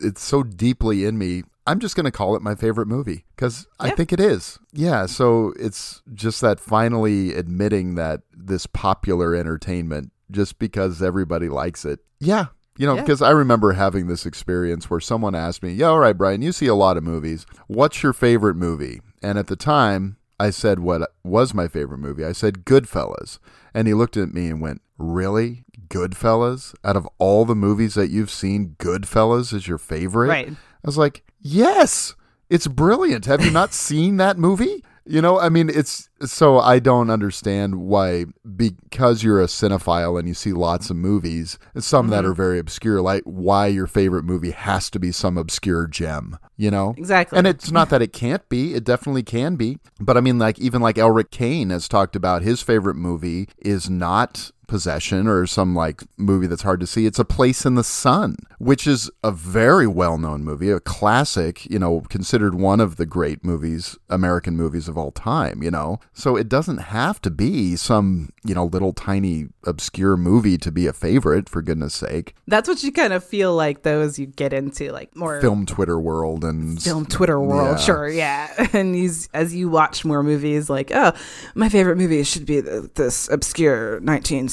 It's 0.00 0.22
so 0.22 0.42
deeply 0.42 1.04
in 1.04 1.18
me. 1.18 1.42
I'm 1.66 1.80
just 1.80 1.96
going 1.96 2.04
to 2.04 2.12
call 2.12 2.36
it 2.36 2.42
my 2.42 2.54
favorite 2.54 2.86
movie 2.86 3.24
because 3.34 3.66
I 3.80 3.90
think 3.90 4.12
it 4.12 4.20
is. 4.20 4.58
Yeah. 4.72 5.06
So 5.06 5.52
it's 5.58 6.00
just 6.14 6.40
that 6.40 6.60
finally 6.60 7.34
admitting 7.34 7.96
that 7.96 8.22
this 8.32 8.66
popular 8.66 9.34
entertainment, 9.34 10.12
just 10.30 10.58
because 10.60 11.02
everybody 11.02 11.48
likes 11.48 11.84
it. 11.84 12.00
Yeah. 12.20 12.46
You 12.78 12.86
know, 12.86 12.94
Yeah. 12.94 13.00
because 13.02 13.20
I 13.20 13.30
remember 13.30 13.72
having 13.72 14.06
this 14.06 14.26
experience 14.26 14.88
where 14.88 15.00
someone 15.00 15.34
asked 15.34 15.62
me, 15.62 15.72
Yeah, 15.72 15.86
all 15.86 15.98
right, 15.98 16.16
Brian, 16.16 16.40
you 16.42 16.52
see 16.52 16.66
a 16.66 16.74
lot 16.74 16.96
of 16.96 17.02
movies. 17.02 17.46
What's 17.66 18.02
your 18.02 18.12
favorite 18.12 18.54
movie? 18.56 19.00
And 19.22 19.36
at 19.38 19.48
the 19.48 19.56
time, 19.56 20.18
I 20.38 20.50
said 20.50 20.78
what 20.80 21.10
was 21.24 21.52
my 21.54 21.66
favorite 21.68 21.98
movie. 21.98 22.24
I 22.24 22.32
said 22.32 22.64
Goodfellas. 22.64 23.38
And 23.76 23.86
he 23.86 23.92
looked 23.92 24.16
at 24.16 24.32
me 24.32 24.48
and 24.48 24.62
went, 24.62 24.80
Really? 24.96 25.64
Goodfellas? 25.88 26.74
Out 26.82 26.96
of 26.96 27.06
all 27.18 27.44
the 27.44 27.54
movies 27.54 27.92
that 27.92 28.08
you've 28.08 28.30
seen, 28.30 28.74
Goodfellas 28.78 29.52
is 29.52 29.68
your 29.68 29.76
favorite? 29.76 30.28
Right. 30.28 30.48
I 30.48 30.56
was 30.86 30.96
like, 30.96 31.22
Yes, 31.42 32.14
it's 32.48 32.66
brilliant. 32.66 33.26
Have 33.26 33.44
you 33.44 33.50
not 33.50 33.74
seen 33.74 34.16
that 34.16 34.38
movie? 34.38 34.82
You 35.08 35.22
know, 35.22 35.38
I 35.38 35.48
mean, 35.48 35.68
it's 35.68 36.08
so 36.24 36.58
I 36.58 36.80
don't 36.80 37.10
understand 37.10 37.76
why, 37.76 38.24
because 38.56 39.22
you're 39.22 39.40
a 39.40 39.46
cinephile 39.46 40.18
and 40.18 40.26
you 40.26 40.34
see 40.34 40.52
lots 40.52 40.90
of 40.90 40.96
movies, 40.96 41.58
some 41.78 42.08
that 42.08 42.22
mm-hmm. 42.22 42.32
are 42.32 42.34
very 42.34 42.58
obscure, 42.58 43.00
like 43.00 43.22
why 43.24 43.68
your 43.68 43.86
favorite 43.86 44.24
movie 44.24 44.50
has 44.50 44.90
to 44.90 44.98
be 44.98 45.12
some 45.12 45.38
obscure 45.38 45.86
gem, 45.86 46.38
you 46.56 46.70
know? 46.70 46.94
Exactly. 46.96 47.38
And 47.38 47.46
it's 47.46 47.70
not 47.70 47.90
that 47.90 48.02
it 48.02 48.12
can't 48.12 48.48
be, 48.48 48.74
it 48.74 48.82
definitely 48.82 49.22
can 49.22 49.54
be. 49.54 49.78
But 50.00 50.16
I 50.16 50.20
mean, 50.20 50.38
like, 50.38 50.58
even 50.58 50.82
like 50.82 50.96
Elric 50.96 51.30
Kane 51.30 51.70
has 51.70 51.86
talked 51.86 52.16
about 52.16 52.42
his 52.42 52.62
favorite 52.62 52.96
movie 52.96 53.48
is 53.58 53.88
not 53.88 54.50
possession 54.66 55.26
or 55.26 55.46
some 55.46 55.74
like 55.74 56.02
movie 56.16 56.46
that's 56.46 56.62
hard 56.62 56.80
to 56.80 56.86
see. 56.86 57.06
It's 57.06 57.18
A 57.18 57.24
Place 57.24 57.64
in 57.64 57.74
the 57.74 57.84
Sun, 57.84 58.36
which 58.58 58.86
is 58.86 59.10
a 59.22 59.32
very 59.32 59.86
well 59.86 60.18
known 60.18 60.44
movie, 60.44 60.70
a 60.70 60.80
classic, 60.80 61.66
you 61.66 61.78
know, 61.78 62.00
considered 62.08 62.54
one 62.54 62.80
of 62.80 62.96
the 62.96 63.06
great 63.06 63.44
movies, 63.44 63.96
American 64.08 64.56
movies 64.56 64.88
of 64.88 64.98
all 64.98 65.10
time, 65.10 65.62
you 65.62 65.70
know. 65.70 66.00
So 66.12 66.36
it 66.36 66.48
doesn't 66.48 66.78
have 66.78 67.20
to 67.22 67.30
be 67.30 67.76
some, 67.76 68.30
you 68.44 68.54
know, 68.54 68.64
little 68.64 68.92
tiny 68.92 69.48
obscure 69.64 70.16
movie 70.16 70.58
to 70.58 70.70
be 70.70 70.86
a 70.86 70.92
favorite, 70.92 71.48
for 71.48 71.62
goodness 71.62 71.94
sake. 71.94 72.34
That's 72.46 72.68
what 72.68 72.82
you 72.82 72.92
kind 72.92 73.12
of 73.12 73.24
feel 73.24 73.54
like 73.54 73.82
though 73.82 74.00
as 74.00 74.18
you 74.18 74.26
get 74.26 74.52
into 74.52 74.90
like 74.92 75.14
more 75.16 75.40
Film 75.40 75.66
Twitter 75.66 75.98
world 75.98 76.44
and 76.44 76.80
film 76.82 77.06
Twitter 77.06 77.40
world. 77.40 77.78
Yeah. 77.78 77.84
Sure, 77.84 78.08
yeah. 78.08 78.68
And 78.76 78.94
these, 78.94 79.28
as 79.32 79.54
you 79.54 79.70
watch 79.70 80.04
more 80.04 80.22
movies, 80.22 80.68
like, 80.68 80.90
oh, 80.92 81.12
my 81.54 81.68
favorite 81.68 81.96
movie 81.96 82.22
should 82.24 82.44
be 82.44 82.60
the, 82.60 82.90
this 82.94 83.28
obscure 83.30 84.00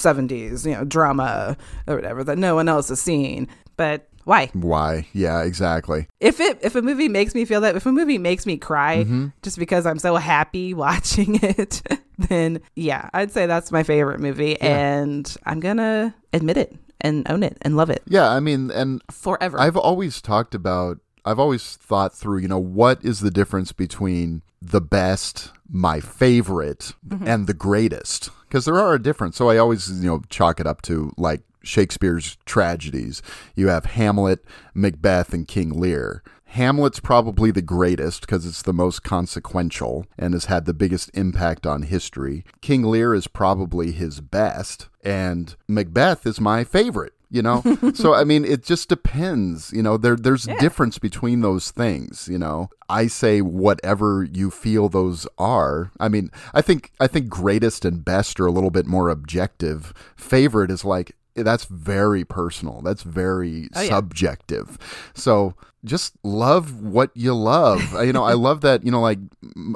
1970s, 0.03 0.65
you 0.65 0.73
know, 0.73 0.83
drama 0.83 1.57
or 1.87 1.95
whatever 1.95 2.23
that 2.23 2.37
no 2.37 2.55
one 2.55 2.67
else 2.69 2.89
has 2.89 3.01
seen. 3.01 3.47
But 3.77 4.07
why? 4.25 4.49
Why? 4.53 5.07
Yeah, 5.13 5.43
exactly. 5.43 6.07
If 6.19 6.39
it 6.39 6.59
if 6.61 6.75
a 6.75 6.81
movie 6.81 7.09
makes 7.09 7.35
me 7.35 7.43
feel 7.45 7.61
that, 7.61 7.75
if 7.75 7.85
a 7.85 7.91
movie 7.91 8.17
makes 8.17 8.45
me 8.45 8.57
cry 8.57 9.03
Mm-hmm. 9.03 9.27
just 9.41 9.57
because 9.59 9.85
I'm 9.85 9.99
so 9.99 10.15
happy 10.15 10.73
watching 10.85 11.39
it, 11.41 11.81
then 12.17 12.61
yeah, 12.75 13.09
I'd 13.13 13.31
say 13.31 13.45
that's 13.47 13.71
my 13.71 13.83
favorite 13.83 14.19
movie, 14.19 14.59
and 14.61 15.35
I'm 15.45 15.59
gonna 15.59 16.15
admit 16.31 16.57
it 16.57 16.75
and 17.01 17.29
own 17.29 17.43
it 17.43 17.57
and 17.63 17.75
love 17.75 17.89
it 17.89 18.01
Yeah, 18.07 18.29
I 18.29 18.39
mean, 18.39 18.71
and 18.71 19.01
forever. 19.11 19.59
I've 19.59 19.75
always 19.75 20.21
talked 20.21 20.55
about, 20.55 20.99
I've 21.25 21.39
always 21.39 21.75
thought 21.75 22.15
through, 22.15 22.37
you 22.39 22.47
know, 22.47 22.59
what 22.59 23.03
is 23.03 23.19
the 23.19 23.31
difference 23.31 23.73
between 23.73 24.41
the 24.61 24.79
best, 24.79 25.51
my 25.69 25.99
favorite, 25.99 26.93
and 27.25 27.45
the 27.47 27.53
greatest? 27.53 28.29
Because 28.53 28.65
there 28.65 28.79
are 28.79 28.93
a 28.93 29.01
difference. 29.01 29.35
So 29.35 29.49
I 29.49 29.57
always, 29.57 29.89
you 29.89 30.07
know, 30.07 30.21
chalk 30.29 30.59
it 30.59 30.67
up 30.67 30.83
to 30.83 31.11
like 31.17 31.41
Shakespeare's 31.63 32.37
tragedies. 32.45 33.23
You 33.55 33.69
have 33.69 33.85
Hamlet, 33.85 34.45
Macbeth, 34.75 35.33
and 35.33 35.47
King 35.47 35.71
Lear. 35.71 36.21
Hamlet's 36.45 36.99
probably 36.99 37.49
the 37.49 37.63
greatest 37.63 38.21
because 38.21 38.45
it's 38.45 38.61
the 38.61 38.71
most 38.71 39.01
consequential 39.01 40.05
and 40.19 40.35
has 40.35 40.45
had 40.45 40.65
the 40.65 40.73
biggest 40.75 41.09
impact 41.15 41.65
on 41.65 41.81
history. 41.81 42.45
King 42.61 42.83
Lear 42.83 43.15
is 43.15 43.25
probably 43.25 43.91
his 43.91 44.21
best, 44.21 44.87
and 45.03 45.55
Macbeth 45.67 46.27
is 46.27 46.39
my 46.39 46.63
favorite. 46.63 47.12
You 47.33 47.41
know, 47.41 47.63
so 47.95 48.13
I 48.13 48.23
mean, 48.23 48.45
it 48.45 48.63
just 48.63 48.87
depends. 48.89 49.73
You 49.73 49.81
know, 49.83 49.97
there 49.97 50.15
there's 50.15 50.43
difference 50.59 50.99
between 50.99 51.41
those 51.41 51.71
things. 51.71 52.29
You 52.31 52.37
know, 52.37 52.69
I 52.87 53.07
say 53.07 53.41
whatever 53.41 54.23
you 54.31 54.51
feel 54.51 54.87
those 54.87 55.27
are. 55.39 55.91
I 55.99 56.07
mean, 56.09 56.29
I 56.53 56.61
think 56.61 56.91
I 56.99 57.07
think 57.07 57.27
greatest 57.29 57.83
and 57.85 58.05
best 58.05 58.39
are 58.39 58.45
a 58.45 58.51
little 58.51 58.69
bit 58.69 58.85
more 58.85 59.09
objective. 59.09 59.93
Favorite 60.15 60.69
is 60.71 60.85
like 60.85 61.15
that's 61.35 61.65
very 61.65 62.23
personal. 62.23 62.81
That's 62.83 63.01
very 63.01 63.67
Oh, 63.75 63.81
yeah. 63.81 63.89
subjective. 63.89 64.77
So 65.15 65.55
just 65.83 66.13
love 66.23 66.79
what 66.83 67.09
you 67.15 67.33
love. 67.33 67.81
You 68.05 68.13
know, 68.13 68.23
I 68.23 68.33
love 68.47 68.61
that, 68.61 68.85
you 68.85 68.91
know, 68.91 69.01
like 69.01 69.17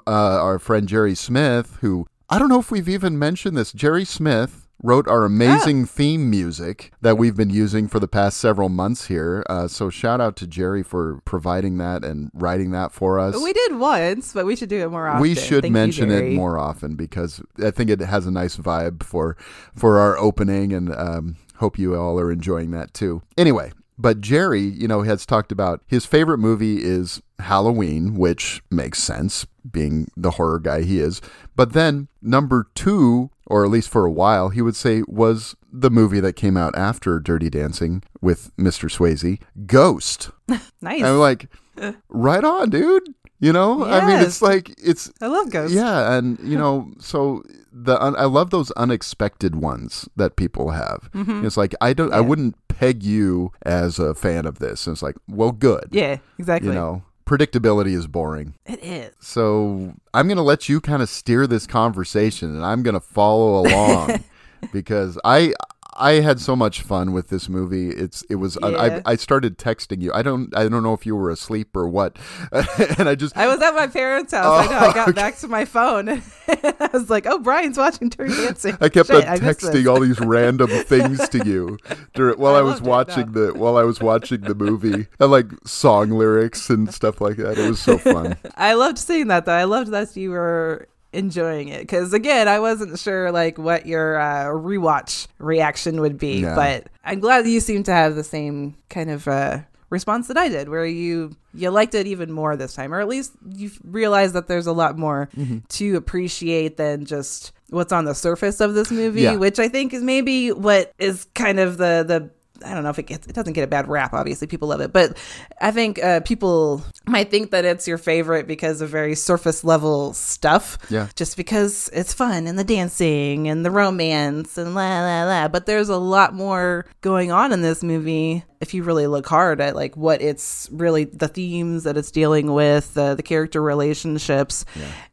uh, 0.05 0.11
our 0.41 0.59
friend 0.59 0.87
Jerry 0.87 1.15
Smith, 1.15 1.79
who 1.81 2.05
I 2.29 2.37
don't 2.37 2.49
know 2.49 2.59
if 2.59 2.69
we've 2.69 2.87
even 2.87 3.17
mentioned 3.17 3.57
this. 3.57 3.71
Jerry 3.71 4.05
Smith 4.05 4.66
wrote 4.83 5.07
our 5.07 5.25
amazing 5.25 5.85
theme 5.85 6.29
music 6.29 6.91
that 7.01 7.17
we've 7.17 7.35
been 7.35 7.49
using 7.49 7.87
for 7.87 7.99
the 7.99 8.07
past 8.07 8.37
several 8.37 8.69
months 8.69 9.07
here. 9.07 9.43
Uh, 9.49 9.67
so 9.67 9.89
shout 9.89 10.21
out 10.21 10.35
to 10.37 10.47
Jerry 10.47 10.83
for 10.83 11.21
providing 11.25 11.77
that 11.77 12.03
and 12.03 12.29
writing 12.33 12.71
that 12.71 12.91
for 12.91 13.19
us. 13.19 13.41
we 13.41 13.53
did 13.53 13.77
once, 13.77 14.33
but 14.33 14.45
we 14.45 14.55
should 14.55 14.69
do 14.69 14.83
it 14.83 14.89
more 14.89 15.07
often. 15.07 15.21
We 15.21 15.35
should 15.35 15.63
Thank 15.63 15.65
you, 15.65 15.71
mention 15.71 16.11
it 16.11 16.33
more 16.33 16.57
often 16.57 16.95
because 16.95 17.41
I 17.63 17.71
think 17.71 17.89
it 17.89 17.99
has 17.99 18.25
a 18.27 18.31
nice 18.31 18.57
vibe 18.57 19.03
for 19.03 19.35
for 19.75 19.99
our 19.99 20.17
opening, 20.17 20.73
and 20.73 20.93
um, 20.95 21.37
hope 21.55 21.77
you 21.79 21.95
all 21.95 22.19
are 22.19 22.31
enjoying 22.31 22.71
that 22.71 22.93
too. 22.93 23.21
Anyway, 23.37 23.71
but 23.97 24.21
Jerry, 24.21 24.61
you 24.61 24.87
know, 24.87 25.01
has 25.01 25.25
talked 25.25 25.51
about 25.51 25.81
his 25.87 26.05
favorite 26.05 26.37
movie 26.37 26.83
is 26.83 27.21
Halloween, 27.39 28.15
which 28.15 28.61
makes 28.69 29.01
sense, 29.01 29.45
being 29.69 30.09
the 30.15 30.31
horror 30.31 30.59
guy 30.59 30.83
he 30.83 30.99
is. 30.99 31.21
But 31.55 31.73
then 31.73 32.07
number 32.21 32.67
two, 32.75 33.31
or 33.47 33.63
at 33.65 33.71
least 33.71 33.89
for 33.89 34.05
a 34.05 34.11
while, 34.11 34.49
he 34.49 34.61
would 34.61 34.75
say 34.75 35.03
was 35.07 35.55
the 35.71 35.89
movie 35.89 36.19
that 36.19 36.33
came 36.33 36.57
out 36.57 36.77
after 36.77 37.19
Dirty 37.19 37.49
Dancing 37.49 38.03
with 38.21 38.55
Mr. 38.57 38.89
Swayze, 38.89 39.39
Ghost. 39.65 40.31
Nice. 40.79 40.99
And 40.99 41.07
I'm 41.07 41.19
like, 41.19 41.49
uh. 41.81 41.93
right 42.07 42.43
on, 42.43 42.69
dude. 42.69 43.13
You 43.39 43.53
know, 43.53 43.85
I 43.85 44.05
mean, 44.07 44.19
it's 44.25 44.41
like 44.41 44.73
it's 44.83 45.11
I 45.21 45.27
love 45.27 45.51
ghosts. 45.51 45.75
yeah, 45.75 46.13
and 46.17 46.39
you 46.39 46.57
know, 46.63 46.91
so 46.99 47.43
the 47.71 48.01
un- 48.03 48.15
I 48.17 48.25
love 48.25 48.49
those 48.49 48.71
unexpected 48.71 49.55
ones 49.55 50.09
that 50.15 50.35
people 50.35 50.71
have. 50.71 51.09
Mm-hmm. 51.13 51.45
It's 51.45 51.55
like 51.57 51.75
I 51.79 51.93
don't, 51.93 52.11
I 52.11 52.19
wouldn't 52.21 52.55
peg 52.67 53.03
you 53.03 53.51
as 53.63 53.99
a 53.99 54.15
fan 54.15 54.47
of 54.47 54.57
this. 54.57 54.87
And 54.87 54.95
it's 54.95 55.03
like, 55.03 55.15
well, 55.27 55.51
good. 55.51 55.89
Yeah, 55.91 56.17
exactly. 56.39 56.69
You 56.69 56.73
know, 56.75 57.03
predictability 57.27 57.93
is 57.95 58.07
boring. 58.07 58.55
it 58.65 58.83
is. 58.83 59.13
So 59.19 59.93
I'm 60.15 60.27
gonna 60.27 60.41
let 60.41 60.67
you 60.67 60.81
kind 60.81 61.03
of 61.03 61.09
steer 61.09 61.45
this 61.45 61.67
conversation, 61.67 62.55
and 62.55 62.65
I'm 62.65 62.81
gonna 62.81 62.99
follow 62.99 63.61
along 63.67 64.23
because 64.73 65.19
I. 65.23 65.53
I 65.97 66.13
had 66.21 66.39
so 66.39 66.55
much 66.55 66.81
fun 66.81 67.11
with 67.11 67.29
this 67.29 67.49
movie. 67.49 67.89
It's 67.89 68.21
it 68.23 68.35
was 68.35 68.57
Yeah. 68.61 69.01
I, 69.05 69.11
I 69.11 69.15
started 69.15 69.57
texting 69.57 70.01
you. 70.01 70.11
I 70.13 70.21
don't 70.21 70.55
I 70.55 70.67
don't 70.69 70.83
know 70.83 70.93
if 70.93 71.05
you 71.05 71.15
were 71.15 71.29
asleep 71.29 71.75
or 71.75 71.87
what, 71.87 72.17
and 72.51 73.09
I 73.09 73.15
just 73.15 73.35
I 73.35 73.47
was 73.47 73.61
at 73.61 73.73
my 73.73 73.87
parents' 73.87 74.33
house. 74.33 74.67
I 74.67 74.71
know. 74.71 74.77
I 74.77 74.89
oh, 74.89 74.93
got 74.93 74.97
Oh, 74.97 75.11
okay. 75.11 75.11
back 75.13 75.37
to 75.39 75.47
my 75.47 75.65
phone. 75.65 76.09
I 76.47 76.89
was 76.93 77.09
like, 77.09 77.25
"Oh, 77.25 77.39
Brian's 77.39 77.77
watching 77.77 78.09
Dirty 78.09 78.33
Dancing." 78.35 78.77
I 78.79 78.89
kept 78.89 79.07
Shit, 79.07 79.27
on 79.27 79.37
texting 79.37 79.87
all 79.91 79.99
these 79.99 80.19
random 80.19 80.69
things 80.85 81.27
to 81.29 81.45
you 81.45 81.77
during, 82.13 82.39
while 82.39 82.55
I, 82.55 82.59
I 82.59 82.61
was 82.61 82.81
watching 82.81 83.31
the 83.31 83.53
while 83.53 83.77
I 83.77 83.83
was 83.83 83.99
watching 83.99 84.41
the 84.41 84.55
movie 84.55 85.07
and 85.19 85.31
like 85.31 85.47
song 85.65 86.11
lyrics 86.11 86.69
and 86.69 86.93
stuff 86.93 87.21
like 87.21 87.37
that. 87.37 87.57
It 87.57 87.67
was 87.67 87.79
so 87.79 87.97
fun. 87.97 88.37
I 88.55 88.73
loved 88.73 88.97
seeing 88.97 89.27
that 89.27 89.45
though. 89.45 89.53
I 89.53 89.63
loved 89.63 89.91
that 89.91 90.15
you 90.15 90.31
were 90.31 90.87
enjoying 91.13 91.69
it 91.69 91.81
because 91.81 92.13
again, 92.13 92.47
I 92.47 92.59
wasn't 92.59 92.97
sure 92.99 93.31
like 93.31 93.57
what 93.57 93.85
your 93.85 94.19
uh, 94.19 94.45
rewatch 94.45 95.27
reaction 95.39 96.01
would 96.01 96.17
be, 96.17 96.39
Yeah. 96.41 96.55
but 96.55 96.87
I'm 97.03 97.19
glad 97.19 97.47
you 97.47 97.59
seem 97.59 97.83
to 97.83 97.91
have 97.93 98.15
the 98.15 98.23
same 98.23 98.75
kind 98.89 99.09
of 99.09 99.27
uh, 99.27 99.59
response 99.89 100.27
that 100.27 100.37
I 100.37 100.49
did, 100.49 100.69
where 100.69 100.85
you 100.85 101.35
you 101.53 101.69
liked 101.71 101.95
it 101.95 102.05
even 102.07 102.31
more 102.31 102.55
this 102.55 102.73
time, 102.75 102.93
or 102.93 102.99
at 103.01 103.07
least 103.07 103.31
you 103.55 103.71
realized 103.83 104.33
that 104.35 104.47
there's 104.47 104.67
a 104.67 104.73
lot 104.73 104.97
more 104.97 105.29
Mm-hmm. 105.37 105.59
to 105.69 105.95
appreciate 105.95 106.77
than 106.77 107.05
just 107.05 107.51
what's 107.69 107.91
on 107.91 108.05
the 108.05 108.13
surface 108.15 108.59
of 108.61 108.73
this 108.75 108.91
movie, 108.91 109.21
Yeah. 109.21 109.35
which 109.35 109.59
I 109.59 109.67
think 109.67 109.93
is 109.93 110.03
maybe 110.03 110.51
what 110.51 110.91
is 110.99 111.25
kind 111.35 111.59
of 111.59 111.77
the 111.77 112.03
the 112.07 112.29
I 112.65 112.73
don't 112.73 112.83
know 112.83 112.89
if 112.89 112.99
it 112.99 113.03
gets 113.03 113.27
it 113.27 113.33
doesn't 113.33 113.53
get 113.53 113.63
a 113.63 113.67
bad 113.67 113.87
rap. 113.87 114.13
Obviously, 114.13 114.47
people 114.47 114.67
love 114.69 114.81
it, 114.81 114.93
but 114.93 115.17
I 115.61 115.71
think 115.71 116.03
uh, 116.03 116.21
people 116.21 116.83
might 117.05 117.31
think 117.31 117.51
that 117.51 117.65
it's 117.65 117.87
your 117.87 117.97
favorite 117.97 118.47
because 118.47 118.81
of 118.81 118.89
very 118.89 119.15
surface 119.15 119.63
level 119.63 120.13
stuff. 120.13 120.77
Yeah. 120.89 121.07
just 121.15 121.37
because 121.37 121.89
it's 121.93 122.13
fun 122.13 122.47
and 122.47 122.57
the 122.57 122.63
dancing 122.63 123.47
and 123.47 123.65
the 123.65 123.71
romance 123.71 124.57
and 124.57 124.75
la 124.75 125.01
la 125.01 125.23
la. 125.25 125.47
But 125.47 125.65
there's 125.65 125.89
a 125.89 125.97
lot 125.97 126.33
more 126.33 126.85
going 127.01 127.31
on 127.31 127.51
in 127.51 127.61
this 127.61 127.83
movie 127.83 128.43
if 128.59 128.73
you 128.73 128.81
really 128.83 129.05
look 129.07 129.27
hard 129.27 129.61
at 129.61 129.75
like 129.75 129.95
what 129.95 130.21
it's 130.21 130.67
really 130.71 131.03
the 131.03 131.27
themes 131.27 131.83
that 131.83 131.95
it's 131.97 132.09
dealing 132.11 132.53
with, 132.53 132.97
uh, 132.97 133.13
the 133.15 133.21
character 133.23 133.61
relationships, 133.61 134.65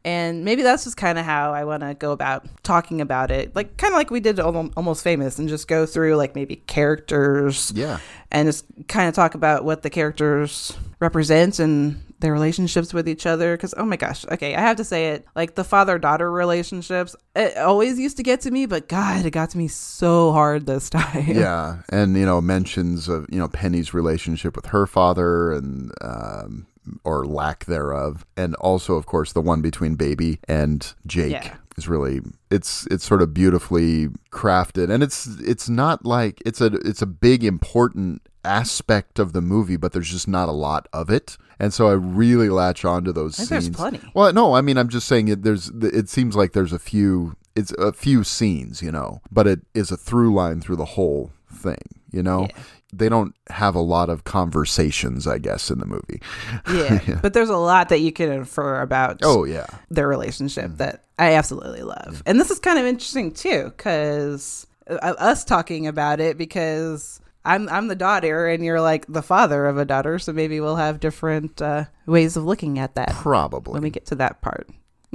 and 0.03 0.43
maybe 0.43 0.63
that's 0.63 0.83
just 0.83 0.97
kind 0.97 1.19
of 1.19 1.25
how 1.25 1.53
I 1.53 1.63
want 1.63 1.83
to 1.83 1.93
go 1.93 2.11
about 2.11 2.45
talking 2.63 3.01
about 3.01 3.29
it, 3.31 3.55
like 3.55 3.77
kind 3.77 3.93
of 3.93 3.97
like 3.97 4.09
we 4.09 4.19
did 4.19 4.39
almost 4.39 5.03
famous, 5.03 5.37
and 5.39 5.47
just 5.47 5.67
go 5.67 5.85
through 5.85 6.15
like 6.15 6.33
maybe 6.35 6.55
characters, 6.67 7.71
Yeah. 7.75 7.99
and 8.31 8.47
just 8.47 8.65
kind 8.87 9.07
of 9.09 9.13
talk 9.15 9.35
about 9.35 9.63
what 9.63 9.83
the 9.83 9.89
characters 9.89 10.75
represent 10.99 11.59
and 11.59 12.01
their 12.19 12.31
relationships 12.33 12.93
with 12.93 13.07
each 13.09 13.25
other 13.25 13.55
because 13.57 13.73
oh 13.77 13.85
my 13.85 13.97
gosh 13.97 14.25
okay 14.31 14.55
i 14.55 14.61
have 14.61 14.77
to 14.77 14.83
say 14.83 15.09
it 15.09 15.25
like 15.35 15.55
the 15.55 15.63
father 15.63 15.99
daughter 15.99 16.31
relationships 16.31 17.15
it 17.35 17.57
always 17.57 17.99
used 17.99 18.15
to 18.17 18.23
get 18.23 18.39
to 18.41 18.51
me 18.51 18.65
but 18.65 18.87
god 18.87 19.25
it 19.25 19.31
got 19.31 19.49
to 19.49 19.57
me 19.57 19.67
so 19.67 20.31
hard 20.31 20.65
this 20.65 20.89
time 21.01 21.25
Yeah, 21.27 21.81
and 21.89 22.15
you 22.15 22.25
know 22.25 22.39
mentions 22.41 23.07
of 23.09 23.25
you 23.29 23.37
know 23.39 23.47
Penny's 23.49 23.93
relationship 23.93 24.55
with 24.55 24.67
her 24.67 24.87
father 24.87 25.51
and 25.51 25.91
um, 26.01 26.67
or 27.03 27.25
lack 27.25 27.65
thereof, 27.65 28.25
and 28.37 28.53
also 28.55 28.93
of 28.95 29.05
course 29.07 29.33
the 29.33 29.41
one 29.41 29.61
between 29.61 29.95
Baby 29.95 30.39
and 30.47 30.93
Jake 31.07 31.31
Yeah. 31.31 31.55
is 31.77 31.87
really 31.87 32.21
it's 32.51 32.85
it's 32.91 33.03
sort 33.03 33.21
of 33.21 33.33
beautifully 33.33 34.07
crafted, 34.31 34.89
and 34.91 35.01
it's 35.03 35.25
it's 35.39 35.67
not 35.67 36.05
like 36.05 36.41
it's 36.45 36.61
a 36.61 36.67
it's 36.85 37.01
a 37.01 37.07
big 37.07 37.43
important 37.43 38.21
aspect 38.45 39.19
of 39.19 39.33
the 39.33 39.41
movie, 39.41 39.77
but 39.77 39.91
there's 39.91 40.09
just 40.11 40.27
not 40.27 40.47
a 40.47 40.53
lot 40.53 40.87
of 40.93 41.09
it. 41.09 41.37
And 41.59 41.73
so 41.73 41.87
I 41.87 41.93
really 41.93 42.49
latch 42.49 42.85
onto 42.85 43.11
those 43.11 43.37
think 43.37 43.49
there's 43.49 43.65
scenes. 43.65 43.75
plenty. 43.75 44.01
Well, 44.13 44.31
no, 44.33 44.55
I 44.55 44.61
mean 44.61 44.77
I'm 44.77 44.89
just 44.89 45.07
saying 45.07 45.27
it. 45.27 45.43
There's 45.43 45.69
it 45.69 46.09
seems 46.09 46.35
like 46.35 46.53
there's 46.53 46.73
a 46.73 46.79
few. 46.79 47.35
It's 47.55 47.71
a 47.73 47.93
few 47.93 48.25
scenes, 48.25 48.81
you 48.81 48.91
know, 48.91 49.21
but 49.31 49.47
it 49.47 49.61
is 49.73 49.89
a 49.89 49.95
through 49.95 50.33
line 50.33 50.59
through 50.59 50.75
the 50.75 50.85
whole 50.85 51.31
thing. 51.49 51.79
You 52.11 52.21
know, 52.21 52.47
they 52.93 53.07
don't 53.07 53.33
have 53.49 53.75
a 53.75 53.81
lot 53.81 54.09
of 54.09 54.25
conversations, 54.25 55.25
I 55.27 55.37
guess, 55.37 55.69
in 55.69 55.79
the 55.79 55.85
movie. 55.85 56.21
yeah 56.73 57.19
but 57.21 57.33
there's 57.33 57.49
a 57.49 57.57
lot 57.57 57.89
that 57.89 57.99
you 57.99 58.11
can 58.11 58.31
infer 58.31 58.81
about 58.81 59.19
Oh 59.23 59.45
yeah, 59.45 59.67
their 59.89 60.07
relationship 60.07 60.71
that 60.77 61.03
I 61.17 61.33
absolutely 61.33 61.83
love. 61.83 62.21
And 62.25 62.39
this 62.39 62.51
is 62.51 62.59
kind 62.59 62.77
of 62.77 62.85
interesting 62.85 63.31
too, 63.31 63.71
because 63.77 64.67
uh, 64.89 65.15
us 65.17 65.45
talking 65.45 65.87
about 65.87 66.19
it 66.19 66.37
because 66.37 67.21
I'm 67.45 67.69
I'm 67.69 67.87
the 67.87 67.95
daughter 67.95 68.47
and 68.47 68.63
you're 68.63 68.81
like 68.81 69.05
the 69.07 69.21
father 69.21 69.65
of 69.67 69.77
a 69.77 69.85
daughter, 69.85 70.19
so 70.19 70.33
maybe 70.33 70.59
we'll 70.59 70.75
have 70.77 70.99
different 70.99 71.61
uh, 71.61 71.85
ways 72.05 72.35
of 72.35 72.43
looking 72.45 72.79
at 72.79 72.95
that 72.95 73.11
Probably. 73.11 73.73
when 73.73 73.83
we 73.83 73.89
get 73.89 74.05
to 74.07 74.15
that 74.15 74.41
part. 74.41 74.67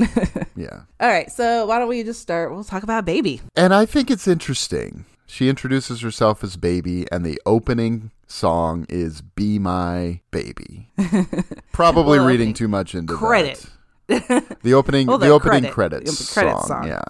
yeah. 0.56 0.80
All 1.00 1.08
right, 1.10 1.30
so 1.30 1.66
why 1.66 1.78
don't 1.78 1.88
we 1.88 2.02
just 2.02 2.22
start? 2.22 2.52
We'll 2.52 2.64
talk 2.64 2.82
about 2.82 3.04
baby. 3.04 3.40
And 3.56 3.74
I 3.74 3.84
think 3.86 4.10
it's 4.10 4.26
interesting. 4.28 5.04
She 5.26 5.48
introduces 5.48 6.00
herself 6.00 6.42
as 6.42 6.56
baby, 6.56 7.06
and 7.12 7.24
the 7.24 7.40
opening 7.46 8.10
song 8.26 8.86
is 8.88 9.20
"Be 9.20 9.58
My 9.58 10.20
Baby." 10.30 10.88
Probably 11.72 12.18
Well, 12.18 12.26
reading 12.26 12.48
okay. 12.48 12.54
too 12.54 12.68
much 12.68 12.94
into 12.94 13.14
Credit. 13.14 13.64
that. 14.08 14.60
The 14.62 14.74
opening, 14.74 15.06
Well, 15.08 15.18
the, 15.18 15.26
the 15.26 15.32
opening 15.32 15.70
credit- 15.70 15.72
credits 16.02 16.28
the 16.34 16.40
credit 16.40 16.58
song, 16.60 16.66
song. 16.66 16.86
yeah, 16.88 17.02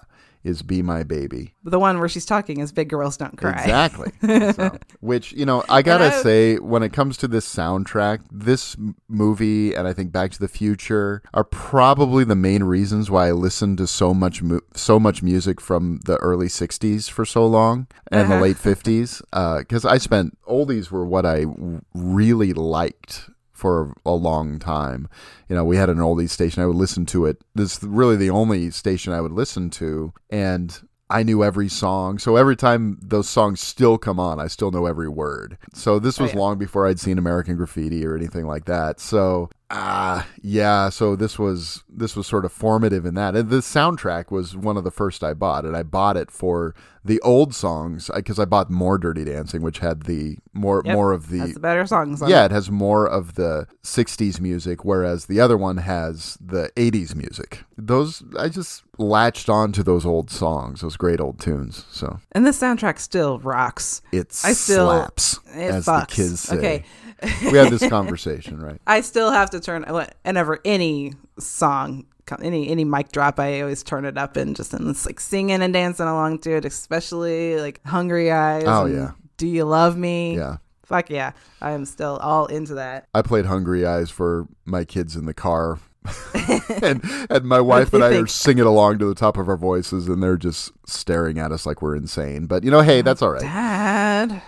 is 0.45 0.63
"Be 0.63 0.83
My 0.83 1.03
Baby." 1.03 1.55
The 1.65 1.79
one 1.79 1.99
where 1.99 2.09
she's 2.09 2.27
talking 2.27 2.61
is 2.61 2.73
"Big 2.73 2.89
Girls 2.89 3.17
Don't 3.17 3.37
Cry." 3.37 3.53
Exactly. 3.53 4.13
So, 4.51 4.79
which, 5.01 5.33
you 5.33 5.45
know, 5.45 5.65
I 5.69 5.83
gotta 5.83 6.07
I- 6.07 6.23
say, 6.23 6.57
when 6.57 6.83
it 6.83 6.93
comes 6.93 7.17
to 7.19 7.29
this 7.29 7.53
soundtrack, 7.53 8.21
this 8.31 8.77
movie 9.09 9.75
and 9.75 9.87
I 9.87 9.93
think 9.93 10.13
Back 10.13 10.31
to 10.33 10.39
the 10.39 10.49
Future 10.49 11.23
are 11.35 11.45
probably 11.45 12.25
the 12.25 12.37
main 12.37 12.65
reasons 12.65 13.11
why 13.11 13.29
I 13.29 13.33
listened 13.33 13.79
to 13.79 13.87
so 13.87 14.15
much 14.15 14.43
mu- 14.43 14.61
so 14.75 14.99
much 14.99 15.23
music 15.23 15.61
from 15.61 16.01
the 16.05 16.17
early 16.17 16.47
'60s 16.49 17.11
for 17.11 17.25
so 17.25 17.47
long 17.47 17.87
and 18.11 18.31
the 18.31 18.35
uh-huh. 18.35 18.43
late 18.43 18.57
'50s. 18.57 19.21
Because 19.59 19.85
uh, 19.85 19.91
I 19.91 19.99
spent 19.99 20.39
oldies 20.47 20.91
were 20.91 21.07
what 21.07 21.27
I 21.27 21.45
w- 21.45 21.83
really 21.95 22.53
liked 22.53 23.31
for 23.61 23.95
a 24.07 24.13
long 24.13 24.59
time. 24.59 25.09
You 25.49 25.55
know, 25.57 25.65
we 25.65 25.77
had 25.77 25.91
an 25.91 25.99
oldies 25.99 26.31
station. 26.31 26.63
I 26.63 26.67
would 26.67 26.77
listen 26.77 27.07
to 27.07 27.27
it. 27.27 27.43
This 27.55 27.77
is 27.77 27.83
really 27.85 28.17
the 28.17 28.31
only 28.31 28.71
station 28.71 29.13
I 29.13 29.21
would 29.21 29.33
listen 29.33 29.71
to, 29.71 30.13
and 30.31 30.81
I 31.11 31.23
knew 31.25 31.45
every 31.45 31.69
song. 31.69 32.19
So 32.19 32.37
every 32.37 32.57
time 32.57 32.99
those 33.03 33.29
songs 33.29 33.61
still 33.61 33.99
come 33.99 34.19
on, 34.21 34.41
I 34.41 34.47
still 34.47 34.71
know 34.71 34.87
every 34.87 35.09
word. 35.09 35.59
So 35.75 35.99
this 35.99 36.19
oh, 36.19 36.23
was 36.25 36.33
Oh, 36.33 36.35
yeah. 36.35 36.41
long 36.41 36.59
before 36.59 36.87
I'd 36.87 37.01
seen 37.01 37.19
American 37.19 37.57
Graffiti 37.57 38.07
or 38.07 38.17
anything 38.17 38.47
like 38.47 38.65
that. 38.67 39.01
So 39.01 39.51
ah, 39.71 40.27
yeah. 40.43 40.89
So 40.89 41.17
this 41.17 41.39
was 41.39 41.85
this 41.89 42.17
was 42.17 42.27
sort 42.27 42.45
of 42.45 42.53
formative 42.53 43.05
in 43.07 43.15
that. 43.15 43.35
And 43.37 43.51
the 43.51 43.57
soundtrack 43.59 44.31
was 44.31 44.57
one 44.57 44.77
of 44.77 44.85
the 44.85 44.91
first 44.91 45.23
I 45.25 45.35
bought, 45.35 45.65
and 45.65 45.77
I 45.77 45.83
bought 45.83 46.17
it 46.17 46.31
for 46.31 46.75
the 47.03 47.19
old 47.23 47.55
songs 47.55 48.11
because 48.15 48.39
I 48.39 48.45
bought 48.45 48.71
more 48.71 48.99
Dirty 48.99 49.25
Dancing, 49.25 49.63
which 49.63 49.79
had 49.79 50.03
the 50.03 50.37
more 50.53 50.83
Yep, 50.85 50.95
more 50.95 51.13
of 51.13 51.31
the 51.31 51.39
That's 51.39 51.55
the 51.55 51.61
better 51.61 51.87
songs. 51.87 52.21
On 52.21 52.29
yeah, 52.29 52.43
it. 52.43 52.47
it 52.47 52.51
has 52.53 52.71
more 52.71 53.07
of 53.09 53.37
the 53.37 53.67
60s 53.83 54.39
music, 54.41 54.85
whereas 54.85 55.25
the 55.27 55.41
other 55.41 55.57
one 55.57 55.79
has 55.79 56.37
the 56.45 56.71
80s 56.77 57.15
music. 57.15 57.65
Those, 57.79 58.23
I 58.39 58.51
just 58.51 58.83
latched 58.99 59.49
on 59.49 59.73
to 59.73 59.83
those 59.83 60.05
old 60.05 60.31
songs, 60.31 60.83
those 60.83 60.99
great 60.99 61.21
old 61.21 61.39
tunes. 61.41 61.87
So 61.91 62.19
and 62.33 62.45
this 62.47 62.61
soundtrack 62.61 62.99
still 62.99 63.39
rocks. 63.39 64.03
it 64.13 64.27
I 64.45 64.53
still- 64.53 64.89
slaps, 64.91 65.39
It 65.55 65.71
as 65.71 65.87
fucks. 65.87 66.01
the 66.11 66.15
kids 66.15 66.41
say. 66.41 66.57
Okay. 66.59 66.85
We 67.23 67.59
had 67.59 67.71
this 67.71 67.89
conversation, 67.89 68.61
right? 68.61 68.81
I 68.87 69.01
still 69.01 69.31
have 69.31 69.51
to 69.51 69.61
turn 69.61 69.85
whenever 70.25 70.61
any 70.65 71.15
song, 71.39 72.07
any 72.43 72.69
any 72.69 72.85
mic 72.85 73.13
drop, 73.13 73.41
I 73.41 73.61
always 73.61 73.83
turn 73.83 74.05
it 74.05 74.17
up 74.17 74.37
and 74.37 74.55
just 74.55 74.73
and 74.75 74.89
it's 74.89 75.07
like 75.07 75.21
singing 75.21 75.63
and 75.63 75.73
dancing 75.73 76.07
along 76.07 76.41
to 76.41 76.57
it, 76.57 76.65
especially 76.65 77.61
like 77.61 77.85
Hungry 77.87 78.31
Eyes. 78.31 78.65
Oh, 78.67 78.87
yeah. 78.87 79.13
Do 79.37 79.47
you 79.47 79.65
love 79.65 79.97
me? 79.97 80.37
Yeah. 80.37 80.59
Fuck 80.85 81.09
yeah, 81.09 81.33
I 81.61 81.71
am 81.71 81.85
still 81.85 82.17
all 82.17 82.47
into 82.47 82.75
that. 82.75 83.07
I 83.15 83.23
played 83.23 83.47
Hungry 83.47 83.87
Eyes 83.87 84.11
for 84.11 84.49
my 84.65 84.85
kids 84.85 85.15
in 85.15 85.27
the 85.27 85.35
car. 85.35 85.79
and 86.83 87.01
and 87.29 87.45
my 87.45 87.61
wife 87.61 87.93
and 87.93 88.03
I 88.03 88.17
are 88.17 88.27
singing 88.27 88.65
along 88.65 88.99
to 88.99 89.07
the 89.07 89.15
top 89.15 89.37
of 89.37 89.49
our 89.49 89.57
voices, 89.57 90.09
and 90.09 90.23
they're 90.23 90.37
just 90.37 90.73
staring 90.87 91.39
at 91.39 91.53
us 91.53 91.65
like 91.65 91.81
we're 91.81 91.95
insane. 91.95 92.47
But 92.47 92.65
you 92.65 92.71
know, 92.71 92.81
hey, 92.81 93.01
oh, 93.01 93.03
that's 93.03 93.23
all 93.23 93.31
right. 93.31 93.43
Dad, 93.43 94.43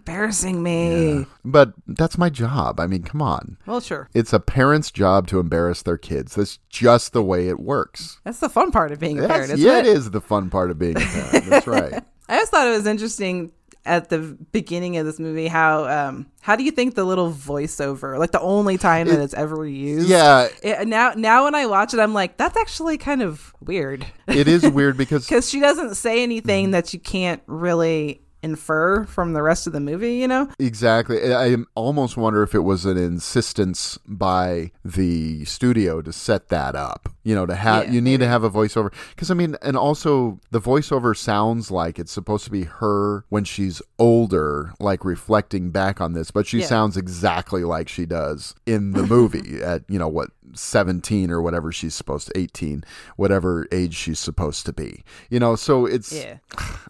embarrassing 0.00 0.62
me. 0.62 1.26
But 1.44 1.72
that's 1.86 2.16
my 2.18 2.30
job. 2.30 2.80
I 2.80 2.86
mean, 2.86 3.02
come 3.02 3.20
on. 3.22 3.58
Well, 3.66 3.80
sure. 3.80 4.08
It's 4.14 4.32
a 4.32 4.40
parent's 4.40 4.90
job 4.90 5.26
to 5.28 5.38
embarrass 5.38 5.82
their 5.82 5.98
kids. 5.98 6.34
That's 6.34 6.58
just 6.68 7.12
the 7.12 7.22
way 7.22 7.48
it 7.48 7.60
works. 7.60 8.20
That's 8.24 8.40
the 8.40 8.48
fun 8.48 8.70
part 8.70 8.92
of 8.92 8.98
being 9.00 9.22
a 9.22 9.28
parent. 9.28 9.58
yeah, 9.58 9.78
it? 9.78 9.86
it 9.86 9.96
is 9.96 10.10
the 10.10 10.20
fun 10.20 10.50
part 10.50 10.70
of 10.70 10.78
being 10.78 10.96
a 10.96 11.00
parent. 11.00 11.44
That's 11.46 11.66
right. 11.66 11.92
I 12.28 12.36
just 12.38 12.50
thought 12.50 12.66
it 12.66 12.70
was 12.70 12.86
interesting 12.86 13.52
at 13.86 14.10
the 14.10 14.18
beginning 14.52 14.98
of 14.98 15.06
this 15.06 15.18
movie 15.18 15.48
how 15.48 15.86
um 15.88 16.26
how 16.42 16.54
do 16.54 16.62
you 16.62 16.70
think 16.70 16.94
the 16.94 17.02
little 17.02 17.32
voiceover 17.32 18.18
like 18.18 18.30
the 18.30 18.40
only 18.40 18.76
time 18.76 19.08
that 19.08 19.18
it's 19.18 19.32
ever 19.32 19.64
used 19.66 20.06
Yeah, 20.06 20.48
it, 20.62 20.86
now 20.86 21.14
now 21.16 21.44
when 21.44 21.54
I 21.54 21.64
watch 21.64 21.94
it 21.94 21.98
I'm 21.98 22.12
like 22.12 22.36
that's 22.36 22.58
actually 22.58 22.98
kind 22.98 23.22
of 23.22 23.54
weird 23.62 24.04
it 24.28 24.46
is 24.48 24.68
weird 24.68 24.98
because 24.98 25.26
because 25.28 25.48
she 25.48 25.60
doesn't 25.60 25.94
say 25.94 26.22
anything 26.22 26.66
Mm-hmm. 26.66 26.72
that 26.72 26.92
you 26.92 27.00
can't 27.00 27.42
really 27.46 28.20
infer 28.42 29.04
from 29.04 29.32
the 29.32 29.42
rest 29.42 29.66
of 29.66 29.72
the 29.72 29.80
movie 29.80 30.14
you 30.14 30.26
know 30.28 30.48
exactly. 30.58 31.34
I 31.34 31.56
almost 31.74 32.16
wonder 32.16 32.42
if 32.42 32.54
it 32.54 32.60
was 32.60 32.84
an 32.86 32.96
insistence 32.96 33.98
by 34.06 34.72
the 34.84 35.44
studio 35.44 36.00
to 36.02 36.12
set 36.12 36.48
that 36.48 36.74
up. 36.74 37.08
You 37.22 37.34
know, 37.34 37.44
to 37.46 37.54
have 37.54 37.84
Yeah, 37.86 37.92
you 37.92 38.00
need 38.00 38.20
to 38.20 38.26
have 38.26 38.42
a 38.44 38.50
voiceover 38.50 38.92
because 39.10 39.30
I 39.30 39.34
mean, 39.34 39.56
and 39.62 39.76
also 39.76 40.40
the 40.50 40.60
voiceover 40.60 41.16
sounds 41.16 41.70
like 41.70 41.98
it's 41.98 42.10
supposed 42.12 42.44
to 42.46 42.50
be 42.50 42.64
her 42.64 43.24
when 43.28 43.44
she's 43.44 43.82
older, 43.98 44.72
like 44.80 45.04
reflecting 45.04 45.70
back 45.70 46.00
on 46.00 46.14
this, 46.14 46.30
but 46.30 46.46
she 46.46 46.60
Yeah. 46.60 46.66
sounds 46.66 46.96
exactly 46.96 47.62
like 47.62 47.88
she 47.88 48.06
does 48.06 48.54
in 48.66 48.92
the 48.92 49.02
movie 49.02 49.62
at 49.62 49.82
you 49.88 49.98
know 49.98 50.08
what 50.08 50.30
17 50.54 51.30
or 51.30 51.40
whatever 51.40 51.70
she's 51.70 51.94
supposed 51.94 52.26
to 52.26 52.36
18 52.36 52.82
whatever 53.16 53.68
age 53.70 53.94
she's 53.94 54.18
supposed 54.18 54.66
to 54.66 54.72
be 54.72 55.04
you 55.28 55.38
know 55.38 55.54
so 55.54 55.86
it's 55.86 56.12
Yeah. 56.12 56.38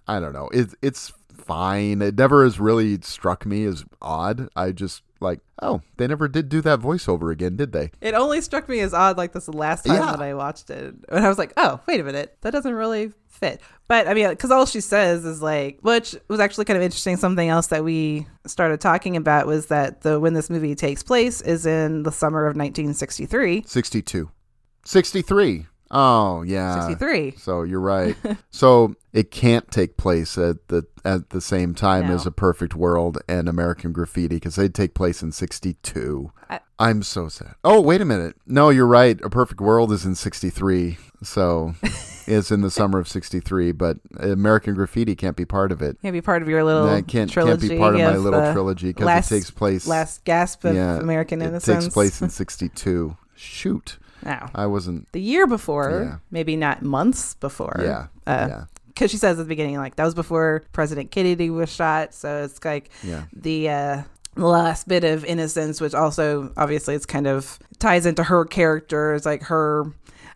i 0.08 0.18
don't 0.18 0.32
know 0.32 0.48
it, 0.50 0.70
it's 0.80 1.12
fine. 1.50 2.00
It 2.00 2.16
never 2.16 2.44
has 2.44 2.60
really 2.60 2.98
struck 3.02 3.44
me 3.44 3.64
as 3.64 3.84
odd. 4.00 4.48
I 4.54 4.70
just 4.72 5.02
like 5.22 5.40
oh 5.60 5.82
they 5.96 6.06
never 6.06 6.28
did 6.28 6.48
do 6.48 6.60
that 6.62 6.80
voiceover 6.80 7.32
again 7.32 7.56
did 7.56 7.72
they? 7.72 7.90
It 8.00 8.14
only 8.14 8.40
struck 8.40 8.68
me 8.68 8.80
as 8.80 8.94
odd 8.94 9.18
like 9.18 9.32
this 9.32 9.46
the 9.46 9.52
last 9.52 9.84
time 9.84 9.96
Yeah. 9.96 10.12
that 10.12 10.22
I 10.22 10.32
watched 10.34 10.70
it. 10.70 10.94
And 11.08 11.24
I 11.24 11.28
was 11.28 11.38
like 11.38 11.52
oh 11.56 11.80
wait 11.88 12.00
a 12.00 12.04
minute. 12.04 12.36
That 12.42 12.52
doesn't 12.52 12.72
really 12.72 13.12
fit. 13.28 13.60
But 13.88 14.06
I 14.06 14.14
mean 14.14 14.28
because 14.30 14.50
all 14.52 14.64
she 14.64 14.80
says 14.80 15.24
is 15.24 15.42
like 15.42 15.78
which 15.82 16.14
was 16.28 16.38
actually 16.40 16.66
kind 16.66 16.76
of 16.76 16.82
interesting. 16.84 17.16
Something 17.16 17.48
else 17.48 17.66
that 17.66 17.82
we 17.84 18.26
started 18.46 18.80
talking 18.80 19.16
about 19.16 19.46
was 19.48 19.66
that 19.66 20.02
the 20.02 20.20
when 20.20 20.34
this 20.34 20.50
movie 20.50 20.74
takes 20.76 21.02
place 21.02 21.40
is 21.40 21.66
in 21.66 22.04
the 22.04 22.12
summer 22.12 22.46
of 22.46 22.54
1963 22.56 23.64
62 23.66 24.30
63 24.84 25.66
oh 25.90 26.42
yeah. 26.42 26.86
63 26.88 27.32
so 27.36 27.62
you're 27.62 27.80
right. 27.80 28.16
So 28.50 28.94
it 29.12 29.30
can't 29.30 29.70
take 29.70 29.96
place 29.96 30.36
at 30.38 30.68
the 30.68 30.86
at 31.04 31.30
the 31.30 31.40
same 31.40 31.74
time 31.74 32.08
No. 32.08 32.14
as 32.14 32.26
a 32.26 32.30
perfect 32.30 32.74
world 32.74 33.18
and 33.28 33.48
american 33.48 33.92
graffiti 33.92 34.36
because 34.36 34.56
they'd 34.56 34.74
take 34.74 34.92
place 34.94 35.22
in 35.22 35.32
62 35.32 36.30
I- 36.50 36.60
i'm 36.78 37.02
so 37.02 37.28
sad. 37.28 37.54
Oh 37.64 37.80
wait 37.80 38.00
a 38.00 38.04
minute. 38.04 38.36
No 38.46 38.68
you're 38.70 38.86
right. 38.86 39.18
A 39.22 39.30
perfect 39.30 39.60
world 39.60 39.92
is 39.92 40.04
in 40.04 40.14
63 40.14 40.98
so 41.22 41.74
it's 42.26 42.50
in 42.50 42.60
the 42.60 42.70
summer 42.70 42.98
of 42.98 43.08
63 43.08 43.72
but 43.72 43.96
american 44.20 44.74
graffiti 44.74 45.14
can't 45.16 45.36
be 45.36 45.44
part 45.44 45.72
of 45.72 45.80
it. 45.82 45.96
Can't 46.02 46.12
be 46.12 46.20
part 46.20 46.42
of 46.42 46.48
your 46.48 46.62
little 46.64 46.86
that 46.86 47.08
can't, 47.08 47.30
trilogy 47.30 47.68
can't 47.68 47.70
be 47.70 47.78
part 47.78 47.94
of 47.94 48.00
my 48.00 48.16
little 48.16 48.40
uh, 48.40 48.52
trilogy 48.52 48.88
because 48.92 49.26
it 49.30 49.34
takes 49.34 49.50
place 49.50 49.86
last 49.86 50.24
gasp 50.24 50.64
of 50.64 50.74
yeah, 50.74 50.98
American 50.98 51.40
it 51.42 51.46
innocence. 51.46 51.84
takes 51.84 51.94
place 51.94 52.20
in 52.22 52.28
62 52.42 53.16
shoot 53.34 53.98
now. 54.24 54.50
I 54.54 54.66
wasn't 54.66 55.10
the 55.12 55.20
year 55.20 55.46
before 55.46 56.02
Yeah. 56.04 56.18
maybe 56.30 56.56
not 56.56 56.82
months 56.82 57.34
before. 57.34 57.76
Yeah. 57.82 58.06
Uh, 58.26 58.46
yeah. 58.48 58.64
because 58.88 59.10
she 59.10 59.16
says 59.16 59.38
at 59.38 59.42
the 59.42 59.48
beginning 59.48 59.76
like 59.76 59.96
that 59.96 60.04
was 60.04 60.14
before 60.14 60.62
president 60.72 61.10
kennedy 61.10 61.50
was 61.50 61.70
shot. 61.70 62.14
So 62.14 62.44
it's 62.44 62.64
like 62.64 62.90
yeah. 63.02 63.24
the 63.32 63.68
uh 63.68 64.02
last 64.36 64.86
bit 64.88 65.02
of 65.04 65.24
innocence 65.24 65.80
which 65.80 65.92
also 65.94 66.52
obviously 66.56 66.94
it's 66.94 67.04
kind 67.06 67.26
of 67.26 67.58
ties 67.78 68.06
into 68.06 68.22
her 68.22 68.44
character. 68.44 69.14
It's 69.14 69.26
like 69.26 69.42
her 69.44 69.84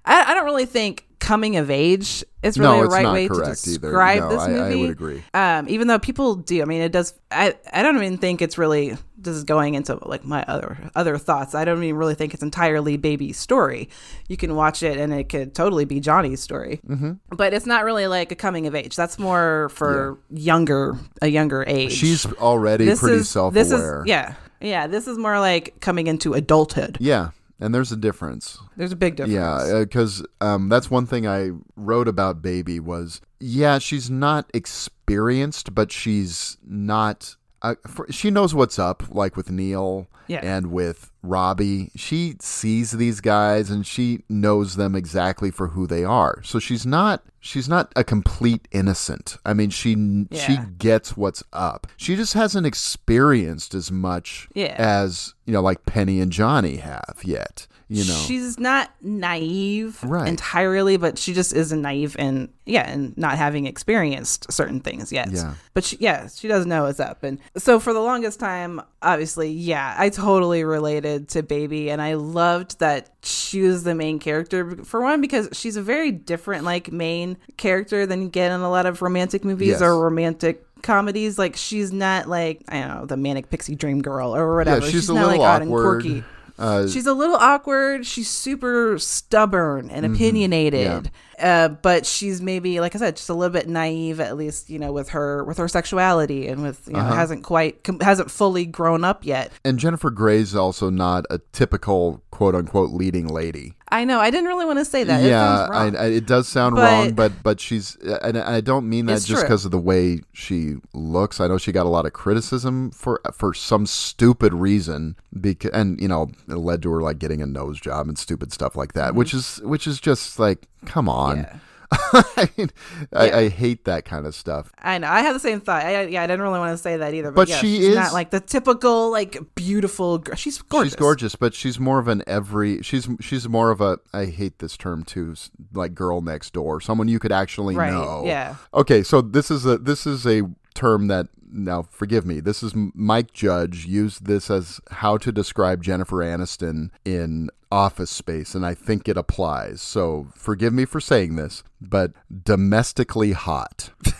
i, 0.04 0.22
I 0.30 0.34
don't 0.34 0.44
really 0.44 0.66
think 0.66 1.06
coming 1.20 1.56
of 1.56 1.70
age 1.70 2.22
is 2.42 2.58
really 2.58 2.80
no 2.80 2.84
a 2.84 2.88
right 2.88 3.10
way 3.10 3.28
to 3.28 3.34
describe 3.34 4.18
no 4.20 4.28
this 4.28 4.42
I, 4.42 4.48
movie. 4.48 4.78
I 4.80 4.82
would 4.82 4.90
agree. 4.90 5.22
Um 5.32 5.68
even 5.68 5.88
though 5.88 5.98
people 5.98 6.34
do 6.34 6.60
i 6.60 6.66
mean 6.66 6.82
it 6.82 6.92
does 6.92 7.14
i 7.30 7.54
i 7.72 7.82
don't 7.82 7.96
even 7.96 8.18
think 8.18 8.42
it's 8.42 8.58
really 8.58 8.96
this 9.24 9.34
is 9.34 9.44
going 9.44 9.74
into 9.74 9.98
like 10.06 10.24
my 10.24 10.44
other 10.44 10.90
other 10.94 11.18
thoughts. 11.18 11.54
I 11.54 11.64
don't 11.64 11.82
even 11.82 11.96
really 11.96 12.14
think 12.14 12.34
it's 12.34 12.42
entirely 12.42 12.96
baby's 12.96 13.36
story. 13.36 13.88
You 14.28 14.36
can 14.36 14.54
watch 14.54 14.82
it 14.82 14.98
and 14.98 15.12
it 15.12 15.28
could 15.28 15.54
totally 15.54 15.84
be 15.84 16.00
johnny's 16.00 16.40
story. 16.40 16.80
Mm-hmm. 16.86 17.12
but 17.36 17.52
it's 17.52 17.66
not 17.66 17.84
really 17.84 18.06
like 18.06 18.30
a 18.32 18.36
coming 18.36 18.66
of 18.66 18.74
age. 18.74 18.96
That's 18.96 19.18
more 19.18 19.68
for 19.70 20.18
younger 20.30 20.98
a 21.22 21.28
younger 21.28 21.64
age. 21.66 21.92
She's 21.92 22.26
already 22.34 22.84
this 22.84 23.00
pretty 23.00 23.18
is 23.18 23.30
self-aware. 23.30 24.04
yeah. 24.06 24.34
Yeah 24.60 24.86
this 24.86 25.06
is 25.06 25.18
more 25.18 25.40
like 25.40 25.80
coming 25.80 26.06
into 26.06 26.34
adulthood. 26.34 26.98
Yeah 27.00 27.30
and 27.60 27.74
there's 27.74 27.92
a 27.92 27.96
difference. 27.96 28.58
There's 28.76 28.92
a 28.92 28.96
big 28.96 29.16
difference. 29.16 29.34
Yeah, 29.34 29.80
because 29.80 30.24
um, 30.40 30.68
that's 30.68 30.90
one 30.90 31.06
thing 31.06 31.26
I 31.26 31.52
wrote 31.76 32.08
about 32.08 32.42
Baby 32.42 32.80
was 32.80 33.20
yeah, 33.40 33.78
she's 33.78 34.10
not 34.10 34.50
experienced, 34.54 35.74
but 35.74 35.92
she's 35.92 36.58
not. 36.66 37.36
Uh, 37.64 37.74
for, 37.88 38.06
she 38.10 38.30
knows 38.30 38.54
what's 38.54 38.78
up, 38.78 39.02
like 39.10 39.36
with 39.36 39.50
Neil 39.50 40.06
Yeah. 40.28 40.40
and 40.42 40.70
with 40.70 41.10
Robbie, 41.22 41.90
she 41.96 42.36
sees 42.40 42.92
these 42.92 43.20
guys 43.22 43.70
and 43.70 43.86
she 43.86 44.22
knows 44.28 44.76
them 44.76 44.94
exactly 44.94 45.50
for 45.50 45.68
who 45.68 45.86
they 45.86 46.04
are. 46.04 46.40
So 46.44 46.58
she's 46.58 46.84
not 46.84 47.22
she's 47.40 47.68
not 47.68 47.90
a 47.96 48.04
complete 48.04 48.68
innocent. 48.70 49.38
I 49.46 49.54
mean, 49.54 49.70
she 49.70 49.92
she 50.32 50.58
gets 50.78 51.16
what's 51.16 51.42
up. 51.52 51.86
She 51.96 52.16
just 52.16 52.34
hasn't 52.34 52.66
experienced 52.66 53.74
as 53.74 53.90
much 53.90 54.48
Yeah. 54.54 54.74
as, 54.78 55.34
you 55.46 55.52
know, 55.52 55.62
like 55.62 55.84
Penny 55.86 56.20
and 56.20 56.30
Johnny 56.32 56.76
have 56.76 57.20
yet, 57.24 57.66
you 57.88 58.04
know. 58.04 58.14
she's 58.26 58.58
not 58.58 58.90
naive 59.02 59.98
Right. 60.02 60.28
entirely, 60.28 60.96
but 60.96 61.18
she 61.18 61.32
just 61.34 61.52
isn't 61.52 61.80
naive 61.82 62.16
and 62.18 62.48
yeah, 62.66 62.88
and 62.90 63.16
not 63.18 63.36
having 63.36 63.66
experienced 63.66 64.50
certain 64.52 64.80
things 64.80 65.12
yet. 65.12 65.30
Yeah. 65.30 65.54
But 65.74 65.84
she, 65.84 65.96
yeah, 66.00 66.28
she 66.28 66.48
does 66.48 66.64
know 66.66 66.84
what's 66.84 67.00
up, 67.00 67.22
and 67.22 67.38
so 67.56 67.78
for 67.80 67.92
the 67.92 68.00
longest 68.00 68.40
time, 68.40 68.80
obviously, 69.02 69.50
yeah, 69.50 69.94
I 69.98 70.08
totally 70.08 70.64
related 70.64 71.28
to 71.30 71.42
Baby, 71.42 71.90
and 71.90 72.00
I 72.00 72.14
loved 72.14 72.78
that 72.80 73.10
she 73.22 73.62
was 73.62 73.84
the 73.84 73.94
main 73.94 74.18
character. 74.18 74.76
For 74.84 75.02
one, 75.02 75.20
because 75.20 75.48
she's 75.52 75.76
a 75.76 75.82
very 75.82 76.10
different 76.10 76.64
like 76.64 76.90
main 76.92 77.36
character 77.56 78.06
than 78.06 78.22
you 78.22 78.28
get 78.28 78.50
in 78.50 78.60
a 78.60 78.70
lot 78.70 78.86
of 78.86 79.02
romantic 79.02 79.44
movies 79.44 79.68
Yes. 79.68 79.82
or 79.82 79.98
romantic 80.00 80.64
comedies. 80.82 81.38
Like 81.38 81.56
she's 81.56 81.92
not 81.92 82.28
like 82.28 82.62
I 82.68 82.80
don't 82.80 82.88
know 82.94 83.06
the 83.06 83.16
manic 83.16 83.50
pixie 83.50 83.74
dream 83.74 84.00
girl 84.02 84.34
or 84.34 84.50
yeah, 84.50 84.56
whatever. 84.56 84.90
she's, 84.90 85.08
a 85.08 85.14
not 85.14 85.26
little 85.28 85.38
like 85.38 85.48
odd 85.48 85.62
and 85.62 85.70
awkward. 85.70 86.02
quirky. 86.02 86.24
Uh, 86.58 86.86
She's 86.86 87.06
a 87.06 87.14
little 87.14 87.36
awkward. 87.36 88.06
She's 88.06 88.30
super 88.30 88.98
stubborn 88.98 89.90
and 89.90 90.04
Mm-hmm. 90.06 90.14
opinionated. 90.14 91.10
Uh, 91.38 91.68
but 91.68 92.06
she's 92.06 92.40
maybe, 92.40 92.80
like 92.80 92.94
I 92.94 92.98
said, 92.98 93.16
just 93.16 93.28
a 93.28 93.34
little 93.34 93.52
bit 93.52 93.68
naive, 93.68 94.20
at 94.20 94.36
least 94.36 94.70
you 94.70 94.78
know, 94.78 94.92
with 94.92 95.10
her 95.10 95.44
with 95.44 95.58
her 95.58 95.68
sexuality 95.68 96.46
and 96.48 96.62
with 96.62 96.86
you 96.86 96.92
know 96.94 97.00
Uh-huh. 97.00 97.14
hasn't 97.14 97.44
quite 97.44 97.82
com- 97.84 98.00
hasn't 98.00 98.30
fully 98.30 98.66
grown 98.66 99.04
up 99.04 99.24
yet. 99.24 99.52
and 99.64 99.78
Jennifer 99.78 100.10
Grey's 100.10 100.54
also 100.54 100.90
not 100.90 101.24
a 101.30 101.38
typical 101.52 102.22
quote 102.30 102.54
unquote 102.54 102.90
leading 102.90 103.26
lady. 103.28 103.74
I 103.90 104.04
know. 104.04 104.18
I 104.18 104.30
didn't 104.30 104.46
really 104.46 104.64
want 104.64 104.80
to 104.80 104.84
say 104.84 105.04
that. 105.04 105.22
Yeah, 105.22 105.68
wrong. 105.68 105.94
I, 105.94 106.04
I, 106.04 106.06
it 106.06 106.26
does 106.26 106.48
sound 106.48 106.74
But- 106.74 106.82
wrong, 106.90 107.12
but 107.12 107.42
but 107.44 107.60
she's 107.60 107.96
and 108.22 108.36
I 108.38 108.60
don't 108.60 108.88
mean 108.88 109.06
that 109.06 109.22
just 109.22 109.42
because 109.42 109.64
of 109.64 109.70
the 109.70 109.78
way 109.78 110.20
she 110.32 110.76
looks. 110.92 111.38
I 111.40 111.46
know 111.46 111.58
she 111.58 111.70
got 111.70 111.86
a 111.86 111.88
lot 111.90 112.04
of 112.06 112.12
criticism 112.12 112.90
for 112.90 113.20
for 113.32 113.54
some 113.54 113.86
stupid 113.86 114.52
reason, 114.52 115.14
because 115.40 115.70
and 115.72 116.00
you 116.00 116.08
know 116.08 116.30
it 116.48 116.56
led 116.56 116.82
to 116.82 116.90
her 116.90 117.02
like 117.02 117.18
getting 117.20 117.40
a 117.40 117.46
nose 117.46 117.80
job 117.80 118.08
and 118.08 118.18
stupid 118.18 118.52
stuff 118.52 118.74
like 118.74 118.94
that, 118.94 119.14
which 119.14 119.32
is 119.32 119.60
which 119.62 119.86
is 119.86 120.00
just 120.00 120.38
like 120.40 120.66
come 120.86 121.08
on. 121.08 121.23
Mm-hmm. 121.32 121.40
Yeah. 121.40 121.58
I 122.36 122.48
mean, 122.56 122.70
Yeah. 123.12 123.18
I 123.38 123.48
hate 123.48 123.84
that 123.84 124.04
kind 124.04 124.26
of 124.26 124.34
stuff. 124.34 124.72
I 124.78 124.98
know. 124.98 125.06
I 125.08 125.20
have 125.20 125.34
the 125.34 125.38
same 125.40 125.60
thought. 125.60 125.84
I, 125.84 126.06
yeah, 126.06 126.22
I 126.22 126.26
didn't 126.26 126.42
really 126.42 126.58
want 126.58 126.72
to 126.72 126.78
say 126.82 126.96
that 126.96 127.14
either. 127.14 127.30
But, 127.30 127.42
But 127.42 127.48
yeah, 127.50 127.58
she 127.58 127.76
she's 127.76 127.88
is- 127.88 127.94
not 127.94 128.12
like 128.12 128.30
the 128.30 128.40
typical 128.40 129.10
like 129.12 129.38
beautiful. 129.54 130.18
Gr- 130.18 130.34
she's 130.34 130.60
gorgeous. 130.60 130.92
She's 130.94 130.96
gorgeous, 130.98 131.36
but 131.36 131.54
she's 131.54 131.78
more 131.78 132.00
of 132.00 132.08
an 132.08 132.22
every. 132.26 132.82
She's 132.82 133.08
she's 133.20 133.48
more 133.48 133.70
of 133.70 133.80
a. 133.80 133.98
I 134.12 134.24
hate 134.24 134.58
this 134.58 134.76
term 134.76 135.04
too. 135.04 135.34
Like 135.72 135.94
girl 135.94 136.20
next 136.20 136.52
door, 136.52 136.80
someone 136.80 137.06
you 137.06 137.20
could 137.20 137.32
actually 137.32 137.76
Right, 137.76 137.92
know. 137.92 138.24
yeah. 138.26 138.56
Okay, 138.72 139.02
so 139.04 139.20
this 139.20 139.50
is 139.50 139.64
a 139.64 139.78
this 139.78 140.04
is 140.06 140.26
a 140.26 140.42
term 140.74 141.06
that 141.08 141.28
now 141.54 141.86
forgive 141.90 142.26
me. 142.26 142.40
This 142.40 142.62
is 142.62 142.72
Mike 142.74 143.32
Judge 143.32 143.86
used 143.86 144.26
this 144.26 144.50
as 144.50 144.80
how 144.90 145.16
to 145.18 145.32
describe 145.32 145.82
Jennifer 145.82 146.16
Aniston 146.16 146.90
in 147.04 147.48
Office 147.70 148.10
Space, 148.10 148.54
and 148.54 148.66
I 148.66 148.74
think 148.74 149.08
it 149.08 149.16
applies. 149.16 149.80
So 149.80 150.28
forgive 150.34 150.72
me 150.72 150.84
for 150.84 151.00
saying 151.00 151.36
this, 151.36 151.62
but 151.80 152.12
domestically 152.44 153.32
hot. 153.32 153.90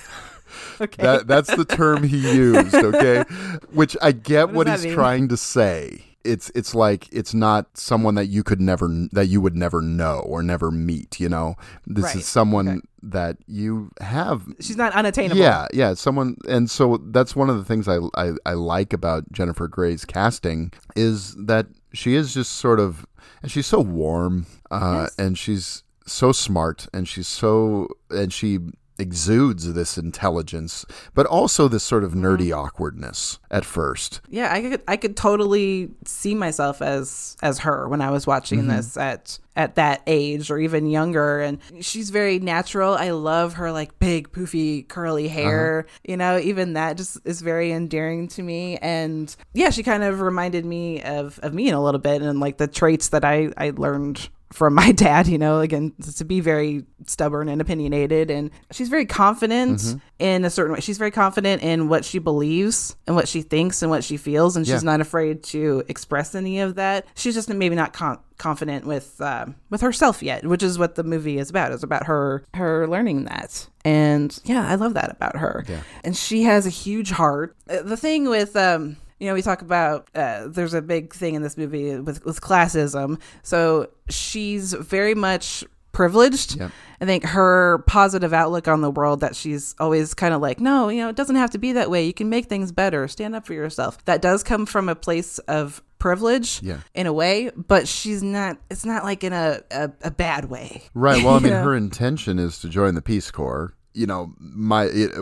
Okay. 0.81 1.03
That 1.03 1.27
that's 1.27 1.55
the 1.55 1.65
term 1.65 2.03
he 2.03 2.17
used, 2.37 2.75
okay? 2.75 3.23
Which 3.73 3.97
I 4.03 4.13
get 4.13 4.49
What 4.49 4.55
what, 4.55 4.69
he's 4.69 4.85
mean? 4.85 4.95
trying 4.95 5.29
to 5.29 5.37
say. 5.37 6.14
It's 6.25 6.51
it's 6.55 6.75
like 6.75 7.09
it's 7.13 7.35
not 7.35 7.77
someone 7.77 8.15
that 8.15 8.27
you 8.27 8.43
could 8.43 8.61
never 8.61 8.89
that 9.13 9.27
you 9.27 9.41
would 9.41 9.55
never 9.57 9.81
know 9.83 10.21
or 10.27 10.43
never 10.43 10.71
meet, 10.71 11.21
you 11.21 11.29
know. 11.29 11.57
This 11.87 12.05
Right. 12.05 12.17
is 12.17 12.27
someone 12.27 12.69
Okay. 12.69 12.81
that 13.03 13.37
you 13.47 13.91
have 14.01 14.43
she's 14.61 14.77
not 14.77 14.93
unattainable. 14.95 15.41
yeah, 15.41 15.67
yeah, 15.73 15.93
someone, 15.95 16.37
and 16.49 16.71
so 16.71 16.99
that's 17.11 17.37
one 17.37 17.51
of 17.51 17.59
the 17.59 17.65
things 17.65 17.87
I, 17.89 17.99
I 18.17 18.33
I 18.47 18.55
like 18.55 18.93
about 18.95 19.31
Jennifer 19.33 19.69
Grey's 19.69 20.05
casting 20.05 20.73
is 20.97 21.35
that 21.35 21.67
she 21.93 22.15
is 22.15 22.33
just 22.35 22.53
sort 22.53 22.81
of, 22.81 23.05
and 23.43 23.51
she's 23.53 23.67
so 23.67 23.81
warm, 23.81 24.47
uh, 24.71 25.09
and 25.19 25.37
she's 25.39 25.83
so 26.07 26.33
smart, 26.33 26.87
and 26.95 27.07
she's 27.07 27.29
so, 27.29 27.89
and 28.11 28.33
she 28.33 28.59
exudes 28.99 29.73
this 29.75 29.99
intelligence, 29.99 30.87
but 31.15 31.27
also 31.27 31.69
this 31.69 31.83
sort 31.85 32.05
of 32.05 32.13
nerdy 32.13 32.57
awkwardness 32.57 33.39
at 33.51 33.65
first. 33.65 34.21
yeah 34.31 34.53
i 34.53 34.61
could 34.61 34.83
i 34.89 34.97
could 34.97 35.17
totally 35.17 35.91
see 36.05 36.35
myself 36.35 36.83
as 36.83 37.37
as 37.43 37.61
her 37.61 37.89
when 37.89 38.01
i 38.01 38.11
was 38.11 38.27
watching 38.27 38.61
Mm-hmm. 38.61 38.69
this 38.77 38.97
at 38.97 39.39
at 39.57 39.77
that 39.77 40.03
age 40.09 40.51
or 40.51 40.59
even 40.59 40.87
younger 40.87 41.41
and 41.41 41.59
she's 41.81 42.11
very 42.11 42.39
natural 42.41 42.95
i 42.95 43.11
love 43.11 43.55
her 43.55 43.71
like 43.71 43.97
big 44.01 44.33
poofy 44.33 44.87
curly 44.89 45.27
Uh-huh. 45.27 45.35
hair 45.35 45.87
you 46.05 46.17
know 46.17 46.39
even 46.39 46.73
that 46.73 46.97
just 46.97 47.19
is 47.25 47.41
very 47.43 47.71
endearing 47.73 48.27
to 48.29 48.43
me 48.43 48.77
and 48.79 49.35
yeah 49.55 49.71
she 49.71 49.83
kind 49.85 50.03
of 50.03 50.21
reminded 50.21 50.65
me 50.65 51.03
of 51.03 51.39
of 51.45 51.55
me 51.55 51.69
in 51.69 51.75
a 51.75 51.83
little 51.83 52.01
bit 52.01 52.21
and 52.23 52.41
like 52.41 52.59
the 52.59 52.67
traits 52.67 53.11
that 53.11 53.25
i 53.25 53.51
i 53.57 53.71
learned 53.77 54.29
from 54.53 54.75
my 54.75 54.93
dad, 55.07 55.27
you 55.27 55.39
know, 55.39 55.61
again, 55.61 55.93
to 56.17 56.25
be 56.25 56.41
very 56.41 56.85
stubborn 57.07 57.49
and 57.49 57.61
opinionated. 57.61 58.31
And 58.31 58.51
she's 58.71 58.89
very 58.89 59.07
confident 59.07 59.79
Mm-hmm. 59.81 59.99
in 60.21 60.45
a 60.45 60.51
certain 60.51 60.73
way. 60.75 60.81
She's 60.81 60.99
very 60.99 61.11
confident 61.11 61.63
in 61.63 61.89
what 61.89 62.05
she 62.05 62.19
believes 62.19 62.95
and 63.07 63.17
what 63.17 63.27
she 63.29 63.43
thinks 63.43 63.83
and 63.83 63.91
what 63.91 64.05
she 64.05 64.17
feels. 64.17 64.57
And 64.57 64.65
she's 64.67 64.83
Yeah. 64.83 64.91
not 64.91 65.01
afraid 65.01 65.43
to 65.45 65.83
express 65.89 66.35
any 66.35 66.61
of 66.61 66.77
that. 66.77 67.07
She's 67.15 67.35
just 67.35 67.49
maybe 67.49 67.75
not 67.75 67.93
con- 67.93 68.19
confident 68.39 68.87
with 68.87 69.21
uh, 69.21 69.47
with 69.71 69.81
herself 69.81 70.23
yet, 70.23 70.45
which 70.47 70.63
is 70.63 70.79
what 70.79 70.95
the 70.95 71.05
movie 71.05 71.39
is 71.39 71.51
about. 71.51 71.73
It's 71.73 71.83
about 71.83 72.07
her 72.07 72.45
her 72.55 72.87
learning 72.87 73.25
that. 73.25 73.69
And 73.85 74.39
yeah, 74.45 74.67
I 74.69 74.77
love 74.77 74.95
that 74.95 75.11
about 75.11 75.37
her. 75.37 75.65
And 76.05 76.17
she 76.17 76.45
has 76.45 76.65
a 76.67 76.71
huge 76.71 77.11
heart. 77.11 77.57
Uh, 77.69 77.83
The 77.83 77.97
thing 77.97 78.29
with 78.29 78.55
um 78.57 78.97
you 79.21 79.29
know, 79.29 79.35
we 79.35 79.43
talk 79.43 79.63
about 79.63 80.09
uh, 80.15 80.49
there's 80.49 80.75
a 80.75 80.83
big 80.83 81.15
thing 81.15 81.35
in 81.35 81.43
this 81.43 81.57
movie 81.57 81.97
with 81.99 82.25
with 82.25 82.41
classism. 82.41 83.21
So 83.43 83.89
she's 84.09 84.73
very 84.73 85.15
much 85.15 85.65
privileged. 85.93 86.59
Yep. 86.59 86.73
I 87.01 87.05
think 87.07 87.25
her 87.25 87.79
positive 87.87 88.33
outlook 88.33 88.67
on 88.67 88.81
the 88.81 88.91
world 88.91 89.21
that 89.21 89.37
she's 89.37 89.75
always 89.79 90.13
kind 90.15 90.35
of 90.35 90.41
like, 90.43 90.59
no, 90.61 90.89
you 90.89 91.01
know, 91.01 91.09
it 91.09 91.17
doesn't 91.17 91.37
have 91.37 91.51
to 91.51 91.59
be 91.59 91.73
that 91.73 91.89
way. 91.91 92.05
You 92.05 92.13
can 92.13 92.29
make 92.29 92.47
things 92.47 92.73
better. 92.73 93.07
Stand 93.07 93.35
up 93.37 93.47
for 93.47 93.53
yourself. 93.55 94.05
That 94.07 94.21
does 94.21 94.43
come 94.43 94.67
from 94.67 94.89
a 94.89 94.97
place 94.97 95.39
of 95.41 95.83
privilege 96.01 96.61
Yeah. 96.63 96.81
in 96.95 97.07
a 97.07 97.13
way, 97.13 97.51
but 97.57 97.87
she's 97.89 98.23
not 98.23 98.59
it's 98.71 98.85
not 98.85 99.05
like 99.05 99.23
in 99.25 99.33
a 99.33 99.61
a, 99.71 99.91
a 100.03 100.11
bad 100.11 100.47
way. 100.47 100.83
Right. 100.95 101.23
Well, 101.23 101.35
I 101.35 101.39
mean, 101.39 101.53
her 101.69 101.75
intention 101.77 102.39
is 102.39 102.59
to 102.61 102.69
join 102.69 102.95
the 102.95 103.03
Peace 103.03 103.31
Corps. 103.31 103.73
You 103.95 104.07
know, 104.07 104.35
my 104.41 104.85
it, 104.87 105.13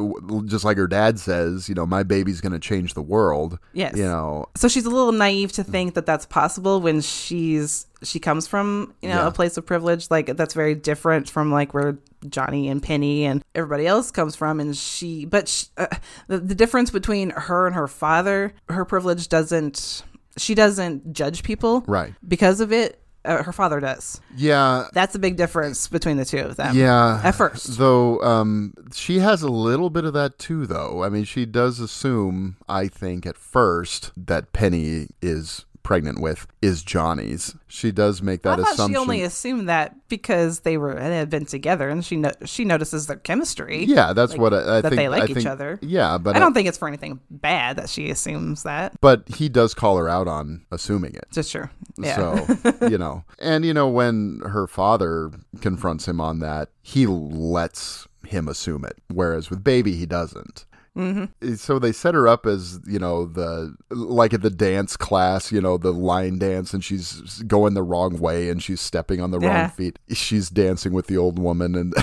just 0.47 0.65
like 0.65 0.79
her 0.79 0.87
dad 0.87 1.19
says, 1.19 1.69
you 1.69 1.75
know, 1.75 1.85
my 1.85 2.03
baby's 2.03 2.41
going 2.41 2.53
to 2.53 2.59
change 2.59 2.95
the 2.95 3.03
world. 3.03 3.59
Yes. 3.75 3.97
You 3.97 4.05
know, 4.05 4.47
So 4.57 4.67
she's 4.67 4.87
a 4.87 4.91
little 4.91 5.13
naive 5.13 5.53
to 5.53 5.65
think 5.65 5.93
that 5.95 6.07
that's 6.07 6.25
possible 6.27 6.81
when 6.81 7.01
she's 7.03 7.87
she 8.03 8.19
comes 8.19 8.49
from 8.49 8.95
you 9.03 9.09
know 9.11 9.17
Yeah. 9.17 9.27
a 9.29 9.31
place 9.31 9.57
of 9.57 9.65
privilege 9.65 10.11
like 10.11 10.37
that's 10.37 10.55
very 10.55 10.75
different 10.75 11.29
from 11.31 11.53
like 11.53 11.73
where 11.73 11.99
Johnny 12.29 12.69
and 12.69 12.83
Penny 12.83 13.25
and 13.27 13.45
everybody 13.55 13.87
else 13.87 14.11
comes 14.11 14.35
from 14.35 14.59
and 14.59 14.77
she 14.77 15.25
but 15.25 15.49
sh 15.49 15.67
uh, 15.77 15.87
the, 16.27 16.39
the 16.41 16.55
difference 16.57 16.91
between 16.91 17.31
her 17.31 17.67
and 17.69 17.77
her 17.77 17.87
father 17.87 18.55
her 18.71 18.85
privilege 18.85 19.29
doesn't 19.29 20.03
she 20.37 20.55
doesn't 20.57 21.13
judge 21.13 21.43
people 21.45 21.85
Right. 21.87 22.15
because 22.27 22.61
of 22.61 22.73
it 22.73 23.02
uh, 23.25 23.43
her 23.43 23.53
father 23.53 23.79
does 23.81 24.21
yeah. 24.37 24.89
that's 24.93 25.15
a 25.15 25.19
big 25.19 25.37
difference 25.37 25.87
between 25.89 26.17
the 26.17 26.25
two 26.25 26.39
of 26.39 26.57
them 26.57 26.77
Yeah. 26.77 27.21
at 27.23 27.35
first 27.35 27.79
Though 27.79 28.21
um 28.23 28.75
she 28.93 29.19
has 29.21 29.43
a 29.43 29.49
little 29.49 29.91
bit 29.91 30.05
of 30.05 30.13
that 30.15 30.39
too 30.39 30.67
though. 30.67 31.03
I 31.03 31.09
mean, 31.09 31.25
she 31.25 31.47
does 31.47 31.81
assume, 31.81 32.57
I 32.69 32.89
think 32.89 33.25
at 33.27 33.37
first 33.39 34.11
that 34.17 34.53
Penny 34.53 35.09
is 35.23 35.65
pregnant 35.83 36.21
with 36.21 36.47
is 36.61 36.83
Johnny's. 36.83 37.55
She 37.69 37.91
does 37.93 38.23
make 38.23 38.43
that 38.43 38.59
I 38.61 38.63
thought 38.63 38.73
assumption. 38.75 38.95
she 38.95 38.97
only 38.99 39.23
assumed 39.23 39.69
that 39.69 39.97
because 40.09 40.61
they 40.61 40.77
were 40.77 40.95
they 40.95 41.17
had 41.17 41.31
been 41.31 41.47
together 41.47 41.89
and 41.89 42.05
she 42.05 42.17
no- 42.17 42.33
she 42.45 42.65
notices 42.65 43.07
their 43.07 43.17
chemistry 43.17 43.85
yeah, 43.85 44.13
that's 44.13 44.33
like, 44.33 44.41
what 44.41 44.55
I, 44.55 44.79
I 44.79 44.81
that 44.81 44.83
think. 44.91 44.97
they 44.97 45.09
like 45.09 45.23
I 45.23 45.27
each 45.27 45.35
think- 45.35 45.47
other. 45.47 45.79
Yeah, 45.83 46.19
but 46.19 46.37
I 46.37 46.39
don't 46.39 46.55
think 46.55 46.69
it's 46.69 46.79
for 46.79 46.89
anything 46.89 47.21
bad 47.31 47.77
that 47.77 47.89
she 47.89 48.11
assumes 48.11 48.63
that. 48.63 48.93
but 49.01 49.29
he 49.29 49.49
does 49.49 49.75
call 49.75 49.97
her 49.97 50.09
out 50.09 50.29
on 50.29 50.65
assuming 50.71 51.15
it. 51.15 51.27
Just 51.33 51.51
true. 51.53 51.69
Yeah. 51.99 52.17
So, 52.47 52.57
you 52.89 52.99
know, 52.99 53.25
and 53.39 53.65
you 53.65 53.75
know, 53.75 53.89
when 53.89 54.41
her 54.47 54.67
father 54.67 55.31
confronts 55.61 56.07
him 56.07 56.21
on 56.21 56.39
that, 56.41 56.71
he 56.83 57.07
lets 57.07 58.07
him 58.27 58.49
assume 58.49 58.85
it. 58.85 58.97
Whereas 59.09 59.51
with 59.51 59.63
baby, 59.65 59.95
he 59.95 60.07
doesn't. 60.07 60.65
Mm-hmm. 60.97 61.55
So 61.55 61.79
they 61.79 61.93
set 61.93 62.15
her 62.15 62.29
up 62.29 62.45
as, 62.47 62.79
you 62.87 62.99
know, 62.99 63.25
the, 63.27 63.75
like 63.91 64.35
at 64.35 64.43
the 64.43 64.51
dance 64.51 64.97
class, 64.97 65.51
you 65.51 65.61
know, 65.61 65.79
the 65.79 65.93
line 65.93 66.39
dance, 66.39 66.75
and 66.75 66.85
she's 66.85 67.43
going 67.45 67.75
the 67.75 67.83
wrong 67.83 68.19
way 68.19 68.51
and 68.51 68.63
she's 68.63 68.81
stepping 68.81 69.21
on 69.21 69.31
the 69.31 69.41
Yeah. 69.41 69.63
wrong 69.63 69.71
feet. 69.71 69.99
She's 70.11 70.51
dancing 70.51 70.93
with 70.93 71.07
the 71.07 71.17
old 71.17 71.39
woman 71.39 71.75
and, 71.75 71.95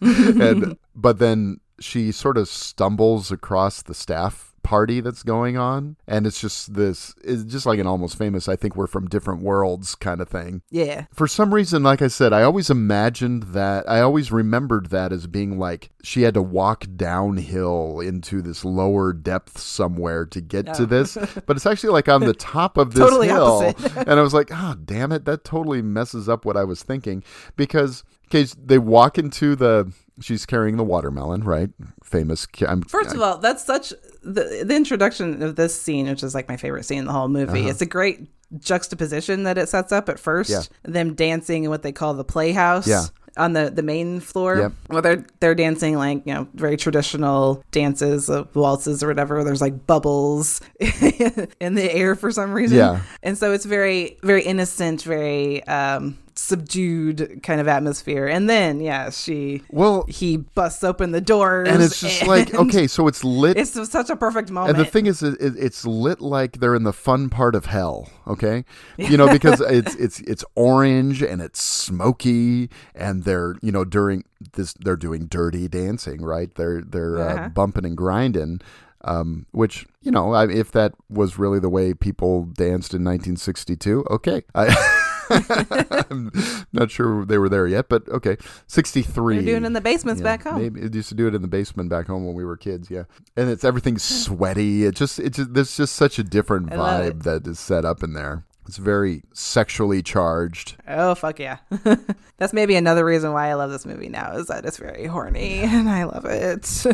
and, 0.40 0.76
but 0.94 1.18
then 1.18 1.60
she 1.80 2.12
sort 2.12 2.36
of 2.36 2.48
stumbles 2.48 3.30
across 3.32 3.82
the 3.82 3.94
staff 3.94 4.47
party 4.68 5.00
that's 5.00 5.22
going 5.22 5.56
on, 5.56 5.96
and 6.06 6.26
it's 6.26 6.38
just 6.38 6.74
this. 6.74 7.14
It's 7.24 7.44
just 7.44 7.64
like 7.64 7.78
an 7.78 7.86
almost 7.86 8.18
famous. 8.18 8.50
I 8.50 8.56
think 8.56 8.76
we're 8.76 8.86
from 8.86 9.08
different 9.08 9.40
worlds 9.42 9.94
kind 9.94 10.20
of 10.20 10.28
thing. 10.28 10.60
Yeah. 10.70 11.06
For 11.10 11.26
some 11.26 11.54
reason, 11.54 11.82
like 11.82 12.02
I 12.02 12.08
said, 12.08 12.34
I 12.34 12.42
always 12.42 12.68
imagined 12.68 13.44
that. 13.54 13.88
I 13.88 14.02
always 14.02 14.30
remembered 14.30 14.90
that 14.90 15.10
as 15.10 15.26
being 15.26 15.58
like 15.58 15.88
she 16.02 16.20
had 16.20 16.34
to 16.34 16.42
walk 16.42 16.84
downhill 16.96 18.00
into 18.00 18.42
this 18.42 18.62
lower 18.62 19.14
depth 19.14 19.58
somewhere 19.58 20.26
to 20.26 20.40
get 20.42 20.66
to 20.74 20.82
oh. 20.82 20.84
this, 20.84 21.16
but 21.46 21.56
it's 21.56 21.64
actually 21.64 21.94
like 21.94 22.10
on 22.10 22.20
the 22.20 22.34
top 22.54 22.76
of 22.76 22.92
this 22.92 23.08
Totally 23.08 23.28
hill. 23.28 23.74
and 23.96 24.10
I 24.10 24.20
was 24.20 24.34
like, 24.34 24.50
oh, 24.52 24.74
damn 24.84 25.12
it, 25.12 25.24
that 25.24 25.44
totally 25.44 25.80
messes 25.80 26.28
up 26.28 26.44
what 26.44 26.58
I 26.58 26.64
was 26.64 26.82
thinking 26.82 27.24
because 27.56 28.04
okay, 28.28 28.46
they 28.64 28.78
walk 28.78 29.18
into 29.18 29.56
the. 29.56 29.92
She's 30.20 30.44
carrying 30.46 30.76
the 30.76 30.84
watermelon, 30.84 31.44
right? 31.44 31.70
Famous. 32.02 32.48
I'm, 32.66 32.82
First 32.82 33.14
of 33.14 33.20
all, 33.20 33.38
that's 33.38 33.64
such 33.64 33.90
the 34.22 34.64
the 34.66 34.74
introduction 34.74 35.40
of 35.42 35.54
this 35.56 35.80
scene, 35.80 36.08
which 36.08 36.22
is 36.24 36.34
like 36.34 36.48
my 36.48 36.56
favorite 36.56 36.84
scene 36.84 36.98
in 36.98 37.04
the 37.06 37.12
whole 37.12 37.28
movie. 37.28 37.68
It's 37.68 37.80
a 37.82 37.86
great 37.86 38.28
juxtaposition 38.58 39.44
that 39.44 39.58
it 39.58 39.68
sets 39.68 39.92
up 39.92 40.08
at 40.08 40.18
first. 40.18 40.50
Uh-huh. 40.50 40.62
Yeah. 40.84 40.90
Them 40.90 41.14
dancing 41.14 41.64
in 41.64 41.70
what 41.70 41.82
they 41.82 41.92
call 41.92 42.14
the 42.14 42.24
playhouse. 42.24 42.86
Yeah. 42.88 43.04
On 43.36 43.52
the, 43.52 43.70
the 43.70 43.84
main 43.84 44.18
floor, 44.18 44.56
Yep. 44.58 44.72
well, 44.88 45.02
they're 45.02 45.24
they're 45.38 45.54
dancing 45.54 45.94
like 45.96 46.26
you 46.26 46.34
know 46.34 46.48
very 46.54 46.76
traditional 46.76 47.62
dances 47.70 48.28
of 48.28 48.52
waltzes 48.56 49.00
or 49.04 49.06
whatever. 49.06 49.44
There's 49.44 49.60
like 49.60 49.86
bubbles 49.86 50.60
in 50.80 51.74
the 51.74 51.88
air 51.92 52.16
for 52.16 52.32
some 52.32 52.52
reason, 52.52 52.78
Yeah. 52.78 53.00
and 53.22 53.38
so 53.38 53.52
it's 53.52 53.64
very 53.64 54.18
very 54.24 54.42
innocent, 54.42 55.02
very 55.02 55.62
um, 55.68 56.18
subdued 56.38 57.40
kind 57.42 57.60
of 57.60 57.68
atmosphere. 57.68 58.26
And 58.26 58.48
then 58.48 58.80
yeah, 58.80 59.10
she 59.10 59.62
well, 59.70 60.04
he 60.08 60.36
busts 60.38 60.84
open 60.84 61.10
the 61.12 61.20
doors, 61.20 61.68
and 61.68 61.82
it's 61.82 62.00
just 62.00 62.26
like 62.26 62.54
okay, 62.54 62.86
so 62.86 63.08
it's 63.08 63.24
lit. 63.24 63.56
it's 63.58 63.90
such 63.90 64.10
a 64.10 64.16
perfect 64.16 64.50
moment. 64.50 64.76
And 64.76 64.86
the 64.86 64.90
thing 64.90 65.06
is, 65.06 65.22
it, 65.22 65.34
it- 65.40 65.56
it's 65.58 65.84
lit 65.84 66.20
like 66.20 66.60
they're 66.60 66.74
in 66.74 66.84
the 66.84 66.92
fun 66.92 67.28
part 67.28 67.54
of 67.54 67.66
hell. 67.66 68.08
Okay, 68.26 68.64
you 68.96 69.16
know 69.16 69.28
because 69.30 69.60
it's 69.60 69.94
it's 69.96 70.20
it's 70.20 70.44
orange 70.54 71.22
and 71.22 71.42
it's 71.42 71.60
smoky, 71.60 72.70
and 72.94 73.24
they're 73.24 73.56
you 73.62 73.72
know 73.72 73.84
during 73.84 74.24
this 74.52 74.72
they're 74.74 74.96
doing 74.96 75.26
dirty 75.26 75.68
dancing, 75.68 76.22
right? 76.22 76.54
They're 76.54 76.82
they're 76.82 77.18
uh, 77.18 77.34
Uh-huh. 77.34 77.48
bumping 77.50 77.84
and 77.84 77.96
grinding. 77.96 78.60
Um, 79.04 79.46
which 79.52 79.86
you 80.02 80.10
know, 80.10 80.32
I, 80.34 80.48
if 80.50 80.72
that 80.72 80.92
was 81.08 81.38
really 81.38 81.60
the 81.60 81.68
way 81.68 81.94
people 81.94 82.42
danced 82.46 82.92
in 82.94 83.04
1962, 83.04 84.04
okay. 84.10 84.42
I, 84.56 84.66
I'm 85.30 86.30
not 86.72 86.90
sure 86.90 87.24
they 87.24 87.38
were 87.38 87.48
there 87.48 87.66
yet, 87.66 87.88
but 87.88 88.08
okay. 88.08 88.36
63. 88.66 89.36
They're 89.36 89.44
doing 89.44 89.64
it 89.64 89.66
in 89.66 89.72
the 89.72 89.80
basements 89.80 90.20
Yeah, 90.20 90.24
back 90.24 90.44
home. 90.44 90.60
Maybe 90.60 90.80
it 90.80 90.94
used 90.94 91.08
to 91.10 91.14
do 91.14 91.26
it 91.26 91.34
in 91.34 91.42
the 91.42 91.48
basement 91.48 91.88
back 91.90 92.06
home 92.06 92.26
when 92.26 92.34
we 92.34 92.44
were 92.44 92.56
kids. 92.56 92.90
Yeah, 92.90 93.04
and 93.36 93.50
it's 93.50 93.64
everything's 93.64 94.08
hmm. 94.08 94.34
sweaty. 94.34 94.84
It 94.84 94.94
just 94.94 95.18
it 95.18 95.34
just 95.34 95.54
there's 95.54 95.76
just 95.76 95.94
such 95.94 96.18
a 96.18 96.24
different 96.24 96.72
I 96.72 96.76
vibe 96.76 97.22
that 97.24 97.46
is 97.46 97.58
set 97.58 97.84
up 97.84 98.02
in 98.02 98.14
there. 98.14 98.44
It's 98.66 98.76
very 98.76 99.22
sexually 99.32 100.02
charged. 100.02 100.76
Oh 100.86 101.14
fuck 101.14 101.38
yeah! 101.38 101.58
That's 102.36 102.52
maybe 102.52 102.76
another 102.76 103.04
reason 103.04 103.32
why 103.32 103.48
I 103.48 103.54
love 103.54 103.70
this 103.70 103.86
movie 103.86 104.10
now 104.10 104.32
is 104.32 104.48
that 104.48 104.66
it's 104.66 104.76
very 104.76 105.06
horny 105.06 105.60
and 105.62 105.88
I 105.88 106.04
love 106.04 106.26
it. 106.26 106.84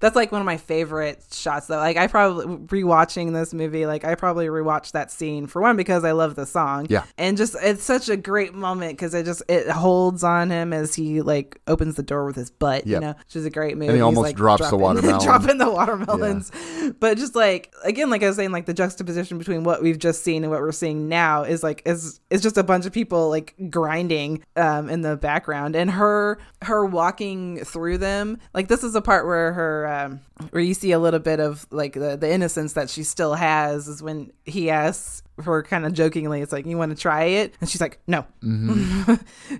That's 0.00 0.16
like 0.16 0.32
one 0.32 0.40
of 0.40 0.46
my 0.46 0.56
favorite 0.56 1.22
shots 1.32 1.66
though. 1.66 1.76
Like 1.76 1.96
I 1.96 2.06
probably 2.06 2.46
rewatching 2.82 3.32
this 3.32 3.54
movie, 3.54 3.86
like 3.86 4.04
I 4.04 4.14
probably 4.14 4.46
rewatched 4.46 4.92
that 4.92 5.10
scene 5.10 5.46
for 5.46 5.60
one 5.62 5.76
because 5.76 6.04
I 6.04 6.12
love 6.12 6.34
the 6.34 6.46
song. 6.46 6.86
Yeah. 6.90 7.04
And 7.18 7.36
just 7.36 7.54
it's 7.62 7.84
such 7.84 8.08
a 8.08 8.16
great 8.16 8.54
moment 8.54 8.92
because 8.92 9.14
it 9.14 9.24
just 9.26 9.42
it 9.48 9.68
holds 9.68 10.24
on 10.24 10.50
him 10.50 10.72
as 10.72 10.94
he 10.94 11.20
like 11.22 11.60
opens 11.66 11.96
the 11.96 12.02
door 12.02 12.24
with 12.24 12.36
his 12.36 12.50
butt, 12.50 12.86
Yep. 12.86 12.94
you 12.94 13.00
know, 13.06 13.14
which 13.18 13.36
is 13.36 13.44
a 13.44 13.50
great 13.50 13.76
movie. 13.76 13.92
he 13.92 13.96
He's, 13.98 14.02
almost 14.02 14.22
like, 14.24 14.36
drops 14.36 14.62
the 14.62 14.76
dropping- 14.76 14.80
watermelon. 14.82 15.24
dropping 15.24 15.58
the 15.58 15.70
watermelons. 15.70 16.50
But 16.98 17.18
just 17.18 17.34
like 17.36 17.72
again, 17.84 18.10
like 18.10 18.22
I 18.22 18.26
was 18.28 18.36
saying, 18.36 18.52
like 18.52 18.66
the 18.66 18.74
juxtaposition 18.74 19.38
between 19.38 19.64
what 19.64 19.82
we've 19.82 19.98
just 19.98 20.24
seen 20.24 20.44
and 20.44 20.50
what 20.50 20.60
we're 20.60 20.72
seeing 20.72 21.08
now 21.08 21.42
is 21.42 21.62
like 21.62 21.82
is 21.84 22.20
is 22.30 22.40
just 22.40 22.56
a 22.56 22.62
bunch 22.62 22.86
of 22.86 22.92
people 22.92 23.28
like 23.28 23.54
grinding 23.70 24.42
um 24.56 24.88
in 24.88 25.02
the 25.02 25.16
background 25.16 25.76
and 25.76 25.90
her 25.90 26.38
her 26.62 26.84
walking 26.86 27.64
through 27.64 27.98
them. 27.98 28.38
Like 28.54 28.68
this 28.68 28.82
is 28.82 28.94
a 28.94 29.02
part 29.02 29.26
where 29.26 29.52
her 29.52 29.86
um 29.90 30.20
where 30.50 30.62
you 30.62 30.74
see 30.74 30.92
a 30.92 30.98
little 30.98 31.20
bit 31.20 31.40
of 31.40 31.66
like 31.70 31.92
the, 31.94 32.16
the 32.16 32.30
innocence 32.32 32.72
that 32.74 32.88
she 32.90 33.02
still 33.02 33.34
has 33.34 33.88
is 33.88 34.02
when 34.02 34.32
he 34.44 34.70
asks 34.70 35.22
her 35.44 35.62
kind 35.62 35.86
of 35.86 35.92
jokingly, 35.94 36.42
it's 36.42 36.52
like, 36.52 36.66
you 36.66 36.76
want 36.76 36.94
to 36.94 37.00
try 37.00 37.24
it? 37.24 37.54
And 37.60 37.68
she's 37.70 37.80
like, 37.80 37.98
no. 38.06 38.26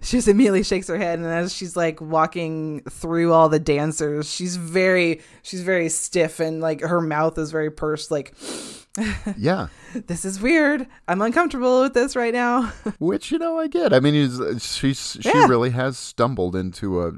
she 0.03 0.17
just 0.19 0.29
immediately 0.29 0.63
shakes 0.63 0.89
her 0.89 0.99
head. 0.99 1.19
And 1.19 1.27
as 1.29 1.55
she's 1.55 1.75
like 1.77 2.01
walking 2.01 2.83
through 2.89 3.33
all 3.33 3.49
the 3.49 3.59
dancers, 3.59 4.31
she's 4.31 4.57
very, 4.57 5.23
she's 5.43 5.63
very 5.63 5.89
stiff 5.89 6.39
and 6.41 6.61
like 6.61 6.81
her 6.83 7.01
mouth 7.01 7.39
is 7.39 7.51
very 7.51 7.71
pursed. 7.71 8.11
Like, 8.11 8.35
Yeah, 9.39 9.69
this 9.95 10.25
is 10.25 10.41
weird. 10.41 10.87
I'm 11.09 11.23
uncomfortable 11.23 11.83
with 11.83 11.95
this 11.95 12.15
right 12.17 12.35
now. 12.35 12.73
which 12.99 13.31
you 13.31 13.39
know 13.39 13.59
I 13.59 13.69
get. 13.69 13.93
I 13.95 14.01
mean, 14.01 14.15
he's, 14.15 14.39
she's 14.63 15.17
she 15.21 15.29
Yeah. 15.29 15.47
really 15.47 15.71
has 15.71 15.97
stumbled 15.97 16.55
into 16.57 17.01
a 17.03 17.13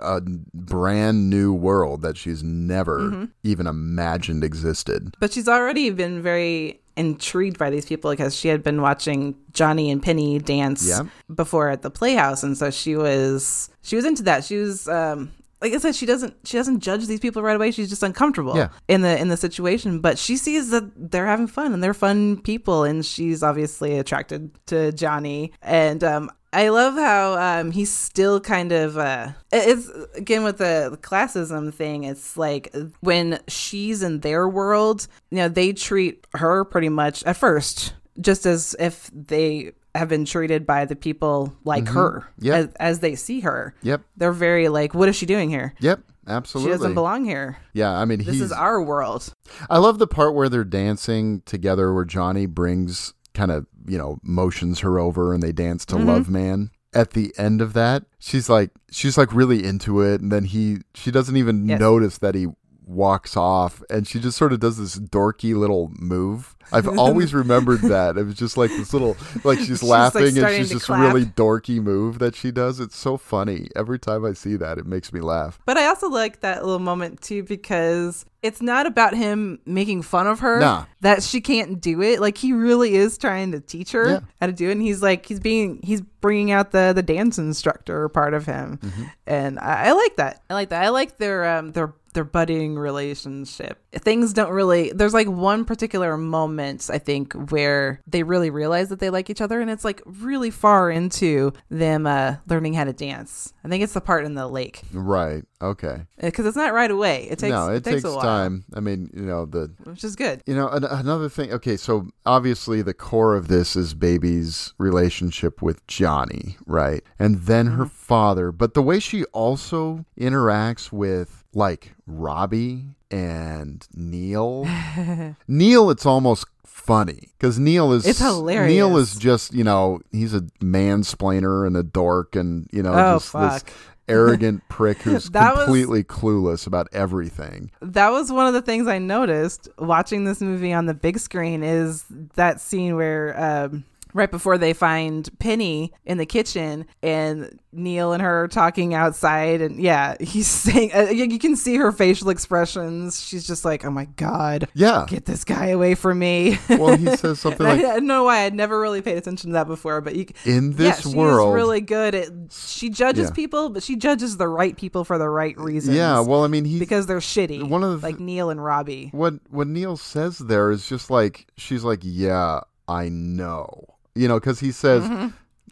a 0.00 0.20
brand 0.54 1.30
new 1.30 1.52
world 1.52 2.02
that 2.02 2.16
she's 2.16 2.42
never 2.42 2.98
Mm-hmm. 3.00 3.24
even 3.44 3.66
imagined 3.66 4.42
existed. 4.44 5.14
but 5.20 5.32
she's 5.32 5.48
already 5.48 5.90
been 5.90 6.20
very 6.22 6.80
intrigued 6.96 7.58
by 7.58 7.70
these 7.70 7.86
people 7.86 8.10
because 8.10 8.34
she 8.34 8.48
had 8.48 8.62
been 8.62 8.82
watching 8.82 9.36
Johnny 9.52 9.90
and 9.90 10.02
Penny 10.02 10.38
dance 10.40 10.86
Yeah. 10.86 11.02
before 11.32 11.68
at 11.68 11.82
the 11.82 11.90
Playhouse, 11.90 12.42
and 12.42 12.56
so 12.58 12.70
she 12.70 12.96
was 12.96 13.70
she 13.82 13.94
was 13.96 14.04
into 14.04 14.22
that. 14.24 14.44
She 14.44 14.56
was 14.56 14.88
um 14.88 15.30
like 15.60 15.72
I 15.72 15.78
said, 15.78 15.94
she 15.96 16.06
doesn't 16.06 16.34
she 16.44 16.56
doesn't 16.56 16.80
judge 16.80 17.06
these 17.06 17.20
people 17.20 17.42
right 17.42 17.56
away. 17.56 17.70
She's 17.72 17.88
just 17.88 18.02
uncomfortable 18.02 18.56
Yeah. 18.56 18.68
in 18.88 19.02
the 19.02 19.16
in 19.20 19.28
the 19.28 19.36
situation, 19.36 20.00
but 20.00 20.18
she 20.18 20.36
sees 20.36 20.70
that 20.70 20.84
they're 21.10 21.26
having 21.26 21.46
fun 21.48 21.72
and 21.72 21.82
they're 21.82 21.94
fun 21.94 22.40
people, 22.42 22.82
and 22.84 23.04
she's 23.06 23.42
obviously 23.42 23.98
attracted 23.98 24.50
to 24.66 24.92
Johnny. 24.92 25.52
And 25.62 26.02
um, 26.04 26.30
I 26.52 26.68
love 26.70 26.94
how 26.94 27.34
um, 27.60 27.70
he's 27.70 27.92
still 27.92 28.40
kind 28.40 28.72
of 28.72 28.96
uh, 28.96 29.32
it's 29.52 29.90
again 30.14 30.44
with 30.44 30.58
the 30.58 30.98
classism 31.02 31.72
thing. 31.72 32.04
It's 32.04 32.36
like 32.36 32.74
when 33.00 33.40
she's 33.48 34.02
in 34.02 34.20
their 34.20 34.48
world, 34.48 35.06
you 35.30 35.38
know, 35.38 35.48
they 35.48 35.72
treat 35.72 36.26
her 36.34 36.64
pretty 36.64 36.88
much 36.88 37.22
at 37.24 37.36
first 37.36 37.94
just 38.20 38.46
as 38.46 38.74
if 38.80 39.10
they 39.12 39.72
have 39.94 40.08
been 40.08 40.24
treated 40.24 40.66
by 40.66 40.84
the 40.84 40.96
people 40.96 41.54
like 41.64 41.88
her 41.88 42.28
Yep. 42.38 42.54
as, 42.54 42.74
as 42.74 43.00
they 43.00 43.14
see 43.14 43.40
her. 43.40 43.74
Yep. 43.82 44.02
They're 44.16 44.32
very 44.32 44.68
like, 44.68 44.94
what 44.94 45.08
is 45.08 45.16
she 45.16 45.26
doing 45.26 45.50
here? 45.50 45.74
Yep, 45.80 46.00
Absolutely. 46.28 46.70
She 46.70 46.76
doesn't 46.76 46.94
belong 46.94 47.24
here. 47.24 47.56
Yeah, 47.72 47.90
I 47.90 48.04
mean, 48.04 48.22
This 48.22 48.40
is 48.40 48.52
our 48.52 48.82
world. 48.82 49.32
I 49.70 49.78
love 49.78 49.98
the 49.98 50.06
part 50.06 50.34
where 50.34 50.48
they're 50.48 50.62
dancing 50.64 51.42
together, 51.46 51.92
where 51.92 52.04
Johnny 52.04 52.44
brings 52.46 53.14
kind 53.38 53.50
of, 53.52 53.66
you 53.86 53.96
know, 53.96 54.18
motions 54.22 54.80
her 54.80 54.98
over 54.98 55.32
and 55.32 55.42
they 55.42 55.52
dance 55.52 55.86
to 55.86 55.94
Mm-hmm. 55.96 56.08
Love 56.08 56.28
Man. 56.28 56.70
At 56.94 57.10
the 57.12 57.32
end 57.38 57.60
of 57.60 57.72
that, 57.74 58.04
she's 58.18 58.48
like, 58.48 58.70
she's 58.90 59.16
like 59.16 59.32
really 59.32 59.64
into 59.64 60.00
it. 60.00 60.20
And 60.20 60.32
then 60.32 60.44
he, 60.44 60.78
she 60.94 61.10
doesn't 61.10 61.36
even 61.36 61.66
Yes. 61.68 61.78
notice 61.78 62.18
that 62.18 62.34
he 62.34 62.46
walks 62.88 63.36
off 63.36 63.82
and 63.90 64.08
she 64.08 64.18
just 64.18 64.36
sort 64.38 64.52
of 64.52 64.60
does 64.60 64.78
this 64.78 64.98
dorky 64.98 65.54
little 65.54 65.92
move. 65.98 66.54
I've 66.72 66.98
always 66.98 67.32
remembered 67.32 67.80
that. 67.82 68.18
It 68.18 68.24
was 68.24 68.34
just 68.34 68.56
like 68.58 68.70
this 68.70 68.92
little, 68.92 69.16
like 69.44 69.58
she's, 69.58 69.66
She's, 69.68 69.82
like, 69.82 70.12
laughing 70.14 70.38
and 70.38 70.54
she's 70.56 70.70
just 70.70 70.86
clap. 70.86 71.00
really 71.00 71.24
dorky 71.24 71.80
move 71.82 72.18
that 72.18 72.34
she 72.34 72.50
does. 72.50 72.78
It's 72.80 72.96
so 72.96 73.16
funny. 73.16 73.68
Every 73.76 73.98
time 73.98 74.24
I 74.24 74.32
see 74.34 74.56
that, 74.56 74.76
it 74.78 74.84
makes 74.86 75.12
me 75.12 75.20
laugh. 75.20 75.58
But 75.64 75.78
I 75.78 75.86
also 75.86 76.08
like 76.10 76.40
that 76.40 76.62
little 76.64 76.78
moment 76.78 77.20
too 77.22 77.42
because 77.42 78.26
it's 78.42 78.60
not 78.60 78.86
about 78.86 79.14
him 79.14 79.58
making 79.66 80.02
fun 80.02 80.26
of 80.26 80.40
her 80.40 80.60
Nah. 80.60 80.84
that 81.00 81.22
she 81.22 81.40
can't 81.40 81.80
do 81.80 82.02
it. 82.02 82.20
Like 82.20 82.36
he 82.38 82.52
really 82.52 82.94
is 82.96 83.16
trying 83.16 83.52
to 83.52 83.60
teach 83.60 83.92
her 83.92 84.08
Yeah. 84.10 84.20
how 84.40 84.46
to 84.46 84.52
do 84.52 84.68
it. 84.68 84.72
And 84.72 84.82
he's 84.82 85.02
like 85.02 85.24
he's 85.26 85.40
being 85.40 85.80
he's 85.82 86.00
bringing 86.20 86.50
out 86.50 86.70
the 86.72 86.92
the 86.94 87.02
dance 87.02 87.38
instructor 87.38 88.08
part 88.10 88.34
of 88.34 88.44
him, 88.46 88.78
Mm-hmm. 88.82 89.04
and 89.26 89.58
I, 89.58 89.86
I 89.88 89.92
like 89.92 90.16
that. 90.16 90.42
I 90.50 90.54
like 90.54 90.68
that. 90.70 90.84
I 90.84 90.88
like 90.90 91.16
their 91.18 91.56
um 91.58 91.72
their 91.72 91.94
their 92.18 92.24
budding 92.24 92.74
relationship. 92.76 93.78
Things 93.92 94.32
don't 94.32 94.50
really. 94.50 94.90
There's 94.92 95.14
like 95.14 95.28
one 95.28 95.64
particular 95.64 96.16
moment 96.16 96.90
I 96.92 96.98
think 96.98 97.32
where 97.52 98.00
they 98.08 98.24
really 98.24 98.50
realize 98.50 98.88
that 98.88 98.98
they 98.98 99.08
like 99.08 99.30
each 99.30 99.40
other, 99.40 99.60
and 99.60 99.70
it's 99.70 99.84
like 99.84 100.02
really 100.04 100.50
far 100.50 100.90
into 100.90 101.52
them 101.70 102.08
uh 102.08 102.36
learning 102.48 102.74
how 102.74 102.82
to 102.82 102.92
dance. 102.92 103.52
I 103.64 103.68
think 103.68 103.84
it's 103.84 103.92
the 103.92 104.00
part 104.00 104.24
in 104.24 104.34
the 104.34 104.48
lake 104.48 104.82
Right. 104.92 105.44
Okay. 105.60 106.06
because 106.20 106.46
it's 106.46 106.56
not 106.56 106.72
right 106.72 106.90
away. 106.90 107.24
It 107.30 107.38
takes 107.38 107.50
no, 107.50 107.68
it, 107.68 107.84
takes, 107.84 108.02
takes, 108.02 108.04
a 108.04 108.10
while, 108.12 108.20
time. 108.20 108.64
I 108.74 108.80
mean, 108.80 109.10
you 109.14 109.22
know, 109.22 109.44
the 109.46 109.70
which 109.84 110.02
is 110.04 110.16
good. 110.16 110.42
You 110.46 110.54
know, 110.54 110.68
an- 110.68 110.84
another 110.84 111.28
thing. 111.28 111.52
Okay, 111.52 111.76
so 111.76 112.08
obviously 112.26 112.82
the 112.82 112.94
core 112.94 113.36
of 113.36 113.46
this 113.48 113.76
is 113.76 113.94
Baby's 113.94 114.72
relationship 114.78 115.62
with 115.62 115.86
Johnny, 115.86 116.56
right? 116.66 117.02
And 117.18 117.42
then 117.42 117.66
her 117.68 117.86
father. 117.86 118.50
But 118.52 118.74
the 118.74 118.82
way 118.82 118.98
she 119.00 119.24
also 119.26 120.04
interacts 120.18 120.92
with, 120.92 121.37
like, 121.54 121.94
Robbie 122.06 122.84
and 123.10 123.86
Neil. 123.94 124.66
Neil, 125.48 125.90
it's 125.90 126.06
almost 126.06 126.46
funny 126.64 127.28
because 127.38 127.58
Neil 127.58 127.92
is 127.92 128.06
It's 128.06 128.18
hilarious. 128.18 128.72
Neil 128.72 128.96
is 128.96 129.16
just 129.16 129.52
you 129.52 129.64
know 129.64 130.00
he's 130.12 130.32
a 130.34 130.40
mansplainer 130.60 131.66
and 131.66 131.76
a 131.76 131.82
dork 131.82 132.34
and 132.36 132.66
you 132.72 132.82
know 132.82 132.92
Oh, 132.94 133.18
just 133.18 133.32
this 133.32 133.64
arrogant 134.08 134.62
prick 134.70 134.98
who's 135.02 135.28
That 135.30 135.54
was- 135.54 135.64
completely 135.64 136.02
clueless 136.04 136.66
about 136.66 136.88
everything. 136.92 137.70
that 137.82 138.10
was 138.10 138.32
one 138.32 138.46
of 138.46 138.54
the 138.54 138.62
things 138.62 138.86
I 138.86 138.98
noticed 138.98 139.68
watching 139.78 140.24
this 140.24 140.40
movie 140.40 140.72
on 140.72 140.86
the 140.86 140.94
big 140.94 141.18
screen 141.18 141.62
is 141.62 142.04
that 142.36 142.60
scene 142.60 142.96
where 142.96 143.38
um, 143.38 143.84
right 144.14 144.30
before 144.30 144.58
they 144.58 144.72
find 144.72 145.28
Penny 145.38 145.92
in 146.04 146.18
the 146.18 146.26
kitchen 146.26 146.86
and 147.02 147.58
Neil 147.72 148.12
and 148.12 148.22
her 148.22 148.48
talking 148.48 148.94
outside 148.94 149.60
and 149.60 149.78
yeah 149.80 150.16
he's 150.20 150.46
saying 150.46 150.90
uh, 150.94 151.02
you, 151.10 151.38
can 151.38 151.54
see 151.56 151.76
her 151.76 151.92
facial 151.92 152.30
expressions. 152.30 153.22
She's 153.24 153.46
just 153.46 153.64
like 153.64 153.84
oh 153.84 153.90
my 153.90 154.06
god 154.16 154.68
Yeah. 154.74 155.04
get 155.08 155.26
this 155.26 155.44
guy 155.44 155.66
away 155.66 155.94
from 155.94 156.18
me. 156.18 156.58
Well, 156.68 156.96
he 156.96 157.14
says 157.16 157.40
something 157.40 157.66
And 157.66 157.80
I, 157.80 157.82
like, 157.82 157.84
I 157.92 157.94
don't 157.96 158.06
know 158.06 158.24
why 158.24 158.44
I'd 158.44 158.54
never 158.54 158.80
really 158.80 159.02
paid 159.02 159.18
attention 159.18 159.50
to 159.50 159.54
that 159.54 159.66
before 159.66 160.00
but 160.00 160.16
you 160.16 160.26
In 160.44 160.72
this 160.74 161.06
yeah, 161.06 161.14
world- 161.14 161.54
really 161.54 161.80
good 161.80 162.14
at 162.14 162.28
she 162.50 162.88
judges 162.90 163.28
Yeah. 163.28 163.34
people 163.34 163.68
but 163.68 163.82
she 163.82 163.96
judges 163.96 164.36
the 164.36 164.48
right 164.48 164.76
people 164.76 165.04
for 165.04 165.18
the 165.18 165.28
right 165.28 165.56
reasons. 165.58 165.96
Yeah, 165.96 166.20
well, 166.20 166.44
I 166.44 166.48
mean, 166.48 166.64
he 166.64 166.78
because 166.78 167.06
they're 167.06 167.18
shitty 167.18 167.68
one 167.68 167.84
of 167.84 168.00
the- 168.00 168.06
like 168.06 168.18
Neil 168.18 168.50
and 168.50 168.62
Robbie. 168.64 169.10
What 169.12 169.34
what 169.50 169.66
Neil 169.68 169.96
says 169.96 170.38
there 170.38 170.70
is 170.70 170.88
just 170.88 171.10
like 171.10 171.46
she's 171.56 171.84
like, 171.84 172.00
yeah, 172.02 172.60
I 172.88 173.08
know, 173.10 173.84
you 174.14 174.28
know, 174.28 174.38
because 174.40 174.60
he 174.60 174.72
says, 174.72 175.08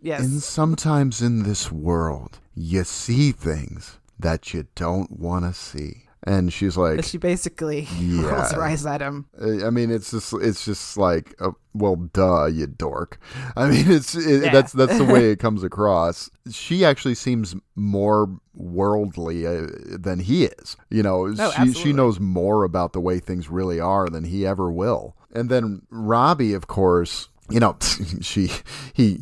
yes 0.01 0.21
and 0.23 0.43
sometimes 0.43 1.23
in 1.23 1.43
this 1.43 1.71
world, 1.73 2.39
you 2.55 2.85
see 2.85 3.33
things 3.33 3.99
that 4.19 4.53
you 4.55 4.67
don't 4.75 5.19
want 5.19 5.45
to 5.45 5.53
see, 5.53 6.05
and 6.25 6.53
she's 6.53 6.77
like, 6.77 7.05
she 7.05 7.19
basically 7.19 7.87
Yeah. 7.99 8.31
rolls 8.31 8.53
her 8.53 8.63
eyes 8.63 8.87
at 8.87 9.01
him. 9.01 9.27
I 9.65 9.71
mean, 9.71 9.91
it's 9.91 10.11
just 10.11 10.33
it's 10.35 10.65
just 10.65 10.97
like, 10.97 11.35
uh, 11.41 11.51
well, 11.75 11.97
duh, 11.97 12.47
you 12.47 12.67
dork. 12.67 13.19
I 13.57 13.69
mean, 13.69 13.91
it's 13.91 14.15
it, 14.15 14.45
Yeah. 14.45 14.53
that's 14.53 14.73
that's 14.73 14.97
the 14.99 15.05
way 15.05 15.31
it 15.31 15.39
comes 15.47 15.63
across. 15.63 16.31
She 16.51 16.85
actually 16.85 17.15
seems 17.15 17.55
more 17.75 18.29
worldly 18.55 19.47
uh, 19.47 19.67
than 19.99 20.21
he 20.21 20.45
is. 20.47 20.77
You 20.91 21.03
know, 21.03 21.35
she 21.35 21.73
she 21.73 21.93
Oh, 21.93 21.97
knows 21.97 22.19
more 22.21 22.65
about 22.65 22.93
the 22.93 23.01
way 23.01 23.19
things 23.19 23.49
really 23.51 23.79
are 23.81 24.09
than 24.09 24.25
he 24.25 24.47
ever 24.47 24.71
will. 24.73 25.15
And 25.35 25.51
then 25.51 25.83
Robbie, 25.91 26.55
of 26.55 26.67
course, 26.67 27.29
you 27.51 27.61
know, 27.61 27.77
she 28.21 28.51
he 28.93 29.21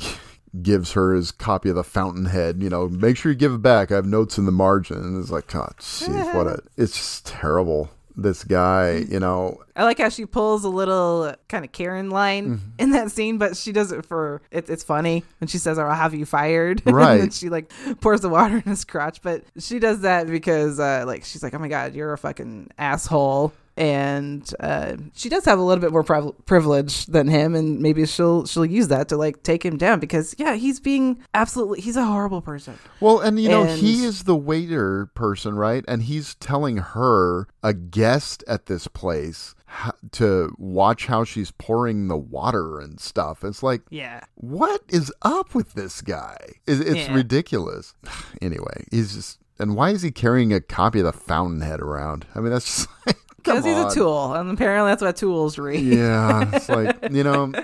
gives 0.62 0.92
her 0.92 1.12
his 1.14 1.32
copy 1.32 1.68
of 1.68 1.74
the 1.74 1.84
Fountainhead. 1.84 2.62
You 2.62 2.70
know, 2.70 2.88
make 2.88 3.16
sure 3.16 3.32
you 3.32 3.36
give 3.38 3.52
it 3.54 3.62
back. 3.62 3.90
I 3.90 3.96
have 3.96 4.06
notes 4.06 4.38
in 4.38 4.46
the 4.46 4.52
margin. 4.52 4.98
And 4.98 5.20
it's 5.20 5.30
like, 5.30 5.48
God, 5.48 5.74
jeez, 5.78 6.34
what 6.34 6.46
a 6.46 6.60
it's 6.76 6.92
just 6.96 7.26
terrible. 7.26 7.90
This 8.16 8.44
guy, 8.44 9.04
you 9.10 9.18
know, 9.18 9.58
I 9.74 9.82
like 9.82 9.98
how 9.98 10.08
she 10.08 10.24
pulls 10.24 10.62
a 10.62 10.68
little 10.68 11.34
kind 11.48 11.64
of 11.64 11.72
Karen 11.72 12.10
line 12.10 12.44
Mm-hmm. 12.48 12.66
in 12.78 12.90
that 12.90 13.10
scene, 13.10 13.38
but 13.38 13.56
she 13.56 13.72
does 13.72 13.90
it 13.90 14.06
for 14.06 14.40
it, 14.52 14.70
it's 14.70 14.84
funny 14.84 15.24
when 15.40 15.48
she 15.48 15.58
says, 15.58 15.80
"I'll 15.80 15.90
have 15.92 16.14
you 16.14 16.24
fired." 16.24 16.80
Right. 16.86 17.14
and 17.14 17.22
then 17.22 17.30
she 17.30 17.48
like 17.48 17.72
pours 18.00 18.20
the 18.20 18.28
water 18.28 18.54
in 18.58 18.62
his 18.62 18.84
crotch, 18.84 19.20
but 19.20 19.42
she 19.58 19.80
does 19.80 20.02
that 20.02 20.28
because 20.28 20.78
uh, 20.78 21.02
like 21.08 21.24
she's 21.24 21.42
like, 21.42 21.54
"Oh 21.54 21.58
my 21.58 21.66
god, 21.66 21.96
you're 21.96 22.12
a 22.12 22.18
fucking 22.18 22.70
asshole." 22.78 23.52
And 23.76 24.48
uh, 24.60 24.96
she 25.14 25.28
does 25.28 25.44
have 25.46 25.58
a 25.58 25.62
little 25.62 25.80
bit 25.82 25.90
more 25.90 26.04
priv- 26.04 26.32
privilege 26.46 27.06
than 27.06 27.26
him, 27.28 27.54
and 27.54 27.80
maybe 27.80 28.06
she'll 28.06 28.46
she'll 28.46 28.64
use 28.64 28.88
that 28.88 29.08
to 29.08 29.16
like 29.16 29.42
take 29.42 29.64
him 29.64 29.76
down 29.76 29.98
because 30.00 30.34
yeah, 30.38 30.54
he's 30.54 30.78
being 30.78 31.18
absolutely 31.34 31.80
he's 31.80 31.96
a 31.96 32.04
horrible 32.04 32.40
person. 32.40 32.78
Well, 33.00 33.20
and 33.20 33.40
you 33.40 33.48
know, 33.48 33.64
he 33.64 34.04
is 34.04 34.24
the 34.24 34.36
waiter 34.36 35.06
person, 35.14 35.56
right? 35.56 35.84
And 35.88 36.02
he's 36.04 36.36
telling 36.36 36.76
her, 36.76 37.48
a 37.62 37.74
guest 37.74 38.44
at 38.46 38.66
this 38.66 38.86
place, 38.86 39.54
to 40.12 40.54
watch 40.56 41.06
how 41.06 41.24
she's 41.24 41.50
pouring 41.50 42.06
the 42.06 42.16
water 42.16 42.78
and 42.78 43.00
stuff. 43.00 43.42
It's 43.42 43.62
like, 43.62 43.82
Yeah, 43.90 44.20
what 44.36 44.82
is 44.88 45.12
up 45.22 45.54
with 45.54 45.72
this 45.72 46.00
guy? 46.00 46.36
It, 46.66 46.80
it's 46.80 47.08
Yeah. 47.08 47.14
ridiculous. 47.14 47.94
anyway, 48.40 48.84
he's 48.92 49.14
just. 49.14 49.38
And 49.56 49.76
why 49.76 49.90
is 49.90 50.02
he 50.02 50.10
carrying 50.10 50.52
a 50.52 50.60
copy 50.60 50.98
of 50.98 51.04
the 51.04 51.12
Fountainhead 51.12 51.80
around? 51.80 52.26
I 52.34 52.40
mean, 52.40 52.50
that's 52.50 52.64
just 52.86 52.88
because 53.44 53.64
he's 53.64 53.76
a 53.76 53.90
tool, 53.90 54.34
and 54.34 54.50
apparently 54.50 54.90
that's 54.90 55.02
what 55.02 55.16
tools 55.16 55.58
read. 55.58 55.80
Yeah, 55.80 56.50
it's 56.52 56.68
like 56.68 57.10
you 57.10 57.24
know, 57.24 57.52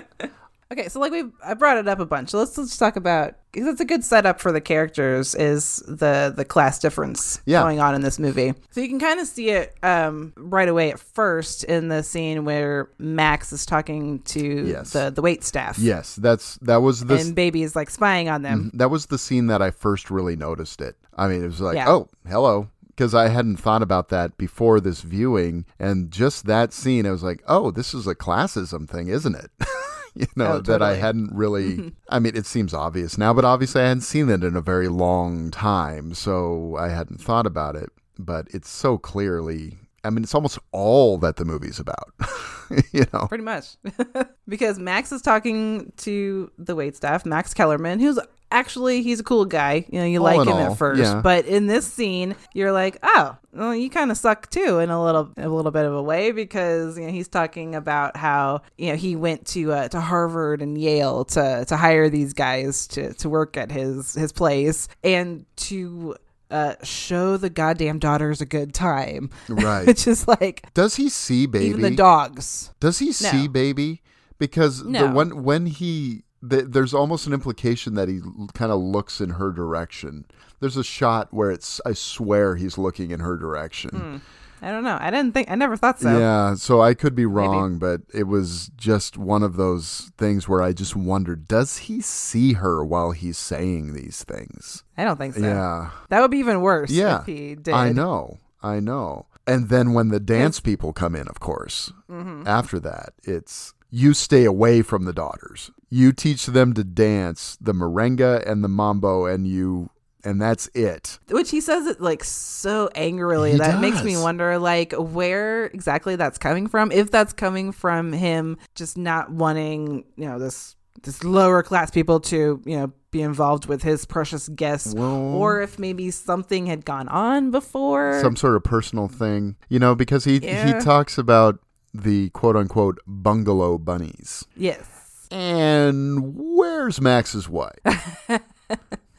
Okay, 0.71 0.87
so 0.87 1.01
like 1.01 1.11
we 1.11 1.25
I 1.43 1.53
brought 1.53 1.77
it 1.77 1.87
up 1.89 1.99
a 1.99 2.05
bunch. 2.05 2.29
So 2.29 2.37
let's 2.39 2.57
let's 2.57 2.77
talk 2.77 2.95
about 2.95 3.33
because 3.51 3.67
it's 3.67 3.81
a 3.81 3.85
good 3.85 4.05
setup 4.05 4.39
for 4.39 4.53
the 4.53 4.61
characters 4.61 5.35
is 5.35 5.83
the 5.85 6.31
the 6.33 6.45
class 6.45 6.79
difference 6.79 7.41
Yeah. 7.45 7.61
going 7.61 7.81
on 7.81 7.93
in 7.93 7.99
this 7.99 8.17
movie. 8.17 8.53
So 8.69 8.79
you 8.79 8.87
can 8.87 8.97
kind 8.97 9.19
of 9.19 9.27
see 9.27 9.49
it 9.49 9.75
um, 9.83 10.31
right 10.37 10.69
away 10.69 10.89
at 10.91 10.97
first 11.01 11.65
in 11.65 11.89
the 11.89 12.03
scene 12.03 12.45
where 12.45 12.89
Max 12.99 13.51
is 13.51 13.65
talking 13.65 14.19
to 14.19 14.65
Yes. 14.65 14.91
the 14.91 15.09
the 15.09 15.21
wait 15.21 15.43
staff. 15.43 15.77
yes, 15.77 16.15
that's 16.15 16.55
that 16.61 16.77
was 16.77 17.03
the 17.03 17.15
and 17.17 17.35
Baby 17.35 17.63
is 17.63 17.75
like 17.75 17.89
spying 17.89 18.29
on 18.29 18.41
them. 18.41 18.71
that 18.75 18.89
was 18.89 19.07
the 19.07 19.17
scene 19.17 19.47
that 19.47 19.61
I 19.61 19.71
first 19.71 20.09
really 20.09 20.37
noticed 20.37 20.79
it. 20.79 20.95
I 21.17 21.27
mean, 21.27 21.43
it 21.43 21.47
was 21.47 21.59
like, 21.59 21.75
Yeah. 21.75 21.89
oh, 21.89 22.07
hello. 22.25 22.69
Because 22.95 23.15
I 23.15 23.29
hadn't 23.29 23.57
thought 23.57 23.81
about 23.81 24.09
that 24.09 24.37
before 24.37 24.79
this 24.79 25.01
viewing. 25.01 25.65
And 25.79 26.11
just 26.11 26.45
that 26.45 26.73
scene, 26.73 27.05
I 27.05 27.11
was 27.11 27.23
like, 27.23 27.41
oh, 27.47 27.71
this 27.71 27.93
is 27.93 28.05
a 28.05 28.13
classism 28.15 28.87
thing, 28.87 29.07
isn't 29.07 29.35
it? 29.35 29.49
you 30.15 30.27
know, 30.35 30.53
Oh, 30.53 30.59
that 30.61 30.81
I 30.81 30.95
hadn't 30.95 31.31
really. 31.33 31.93
I 32.09 32.19
mean, 32.19 32.35
it 32.35 32.45
seems 32.45 32.73
obvious 32.73 33.17
now, 33.17 33.33
but 33.33 33.45
obviously 33.45 33.81
I 33.81 33.87
hadn't 33.87 34.01
seen 34.01 34.29
it 34.29 34.43
in 34.43 34.55
a 34.55 34.61
very 34.61 34.87
long 34.89 35.51
time. 35.51 36.13
So 36.13 36.75
I 36.77 36.89
hadn't 36.89 37.21
thought 37.21 37.47
about 37.47 37.75
it. 37.75 37.89
But 38.19 38.47
it's 38.51 38.69
so 38.69 38.97
clearly. 38.97 39.77
I 40.03 40.09
mean, 40.09 40.23
it's 40.23 40.35
almost 40.35 40.59
all 40.71 41.17
that 41.19 41.37
the 41.37 41.45
movie's 41.45 41.79
about. 41.79 42.13
you 42.91 43.05
know? 43.13 43.27
Pretty 43.27 43.43
much. 43.43 43.75
because 44.47 44.79
Max 44.79 45.11
is 45.11 45.21
talking 45.21 45.91
to 45.97 46.51
the 46.57 46.75
wait 46.75 46.95
staff, 46.95 47.25
Max 47.25 47.53
Kellerman, 47.53 47.99
who's 47.99 48.19
actually 48.51 49.01
he's 49.01 49.19
a 49.19 49.23
cool 49.23 49.45
guy. 49.45 49.85
You 49.89 49.99
know, 49.99 50.05
you 50.05 50.19
All 50.19 50.23
like 50.23 50.47
him 50.47 50.53
all, 50.53 50.71
at 50.71 50.77
first. 50.77 51.01
yeah. 51.01 51.21
But 51.21 51.45
in 51.45 51.67
this 51.67 51.91
scene, 51.91 52.35
you're 52.53 52.71
like, 52.71 52.97
oh, 53.03 53.37
well, 53.53 53.75
you 53.75 53.89
kind 53.89 54.11
of 54.11 54.17
suck 54.17 54.49
too 54.49 54.79
in 54.79 54.89
a 54.89 55.03
little 55.03 55.31
a 55.37 55.47
little 55.47 55.71
bit 55.71 55.85
of 55.85 55.93
a 55.93 56.01
way 56.01 56.31
because 56.31 56.97
you 56.97 57.05
know 57.05 57.11
he's 57.11 57.27
talking 57.27 57.75
about 57.75 58.17
how 58.17 58.61
you 58.77 58.89
know 58.89 58.95
he 58.95 59.15
went 59.15 59.45
to 59.47 59.71
uh, 59.71 59.87
to 59.89 59.99
Harvard 60.01 60.61
and 60.61 60.77
Yale 60.77 61.25
to 61.25 61.65
to 61.65 61.77
hire 61.77 62.09
these 62.09 62.33
guys 62.33 62.87
to 62.87 63.13
to 63.15 63.29
work 63.29 63.57
at 63.57 63.71
his 63.71 64.13
his 64.13 64.31
place 64.31 64.87
and 65.03 65.45
to 65.57 66.15
uh, 66.51 66.75
show 66.83 67.37
the 67.37 67.49
goddamn 67.49 67.97
daughters 67.99 68.41
a 68.41 68.45
good 68.45 68.73
time. 68.73 69.29
Right. 69.49 69.87
Which 69.87 70.05
is 70.07 70.27
like 70.27 70.71
Does 70.73 70.95
he 70.97 71.09
see 71.09 71.45
baby? 71.47 71.65
even 71.67 71.81
the 71.81 71.91
dogs. 71.95 72.71
Does 72.79 72.99
he 72.99 73.11
see 73.11 73.47
baby? 73.47 74.01
Because 74.37 74.83
No. 74.83 75.07
the 75.07 75.13
when 75.13 75.43
when 75.43 75.65
he 75.67 76.23
th- 76.47 76.65
there's 76.67 76.93
almost 76.93 77.25
an 77.27 77.33
implication 77.33 77.93
that 77.95 78.07
he 78.09 78.19
kind 78.53 78.71
of 78.71 78.79
looks 78.81 79.21
in 79.21 79.31
her 79.31 79.51
direction. 79.51 80.25
There's 80.59 80.77
a 80.77 80.83
shot 80.83 81.33
where 81.33 81.51
it's 81.51 81.79
I 81.85 81.93
swear 81.93 82.55
he's 82.55 82.77
looking 82.77 83.11
in 83.11 83.19
her 83.21 83.37
direction. 83.37 84.21
I 84.61 84.69
don't 84.71 84.83
know. 84.83 84.97
I 85.01 85.09
didn't 85.09 85.33
think. 85.33 85.49
I 85.49 85.55
never 85.55 85.75
thought 85.75 85.99
so. 85.99 86.17
Yeah, 86.19 86.53
so 86.55 86.81
I 86.81 86.93
could 86.93 87.15
be 87.15 87.25
wrong, 87.25 87.79
but 87.79 88.01
it 88.13 88.23
was 88.23 88.69
just 88.75 89.17
one 89.17 89.41
of 89.43 89.55
those 89.55 90.11
things 90.17 90.47
where 90.47 90.61
I 90.61 90.71
just 90.73 90.95
wondered, 90.95 91.47
does 91.47 91.77
he 91.77 91.99
see 92.01 92.53
her 92.53 92.85
while 92.85 93.11
he's 93.11 93.37
saying 93.39 93.93
these 93.93 94.23
things? 94.23 94.83
I 94.97 95.03
don't 95.03 95.17
think 95.17 95.33
so. 95.35 95.41
Yeah. 95.41 95.89
That 96.09 96.21
would 96.21 96.31
be 96.31 96.37
even 96.37 96.61
worse 96.61 96.91
Yeah. 96.91 97.21
if 97.21 97.25
he 97.25 97.55
did. 97.55 97.73
I 97.73 97.91
know. 97.91 98.37
I 98.61 98.79
know. 98.79 99.25
And 99.47 99.69
then 99.69 99.93
when 99.93 100.09
the 100.09 100.19
dance 100.19 100.59
people 100.59 100.93
come 100.93 101.15
in, 101.15 101.27
of 101.27 101.39
course, 101.39 101.91
Mm-hmm. 102.09 102.43
after 102.45 102.79
that, 102.81 103.13
it's 103.23 103.73
you 103.89 104.13
stay 104.13 104.45
away 104.45 104.83
from 104.83 105.05
the 105.05 105.13
daughters. 105.13 105.71
You 105.89 106.11
teach 106.13 106.45
them 106.45 106.73
to 106.75 106.83
dance 106.83 107.57
the 107.59 107.73
merengue 107.73 108.47
and 108.47 108.63
the 108.63 108.67
mambo, 108.69 109.25
and 109.25 109.47
you, 109.47 109.89
and 110.23 110.41
that's 110.41 110.67
it. 110.73 111.19
Which 111.29 111.49
he 111.51 111.61
says 111.61 111.85
it 111.87 111.99
like 112.01 112.23
so 112.23 112.89
angrily 112.95 113.51
He 113.53 113.57
that 113.57 113.79
makes 113.81 114.03
me 114.03 114.17
wonder 114.17 114.57
like 114.57 114.93
where 114.93 115.65
exactly 115.65 116.15
that's 116.15 116.37
coming 116.37 116.67
from. 116.67 116.91
If 116.91 117.11
that's 117.11 117.33
coming 117.33 117.71
from 117.71 118.13
him 118.13 118.57
just 118.75 118.97
not 118.97 119.31
wanting, 119.31 120.05
you 120.15 120.25
know, 120.27 120.39
this 120.39 120.75
this 121.03 121.23
lower 121.23 121.63
class 121.63 121.89
people 121.89 122.19
to, 122.19 122.61
you 122.65 122.77
know, 122.77 122.91
be 123.11 123.21
involved 123.21 123.65
with 123.65 123.81
his 123.83 124.05
precious 124.05 124.47
guests 124.49 124.93
Well- 124.93 125.15
or 125.35 125.61
if 125.61 125.79
maybe 125.79 126.11
something 126.11 126.67
had 126.67 126.85
gone 126.85 127.07
on 127.09 127.49
before. 127.51 128.19
Some 128.21 128.35
sort 128.35 128.55
of 128.55 128.63
personal 128.63 129.07
thing, 129.07 129.55
you 129.69 129.79
know, 129.79 129.95
because 129.95 130.25
he 130.25 130.37
Yeah. 130.37 130.77
he 130.77 130.83
talks 130.85 131.17
about 131.17 131.59
the 131.93 132.29
quote 132.29 132.55
unquote 132.55 132.99
bungalow 133.07 133.77
bunnies. 133.77 134.45
yes. 134.55 134.85
And 135.33 136.35
where's 136.35 136.99
Max's 136.99 137.47
wife? 137.47 137.79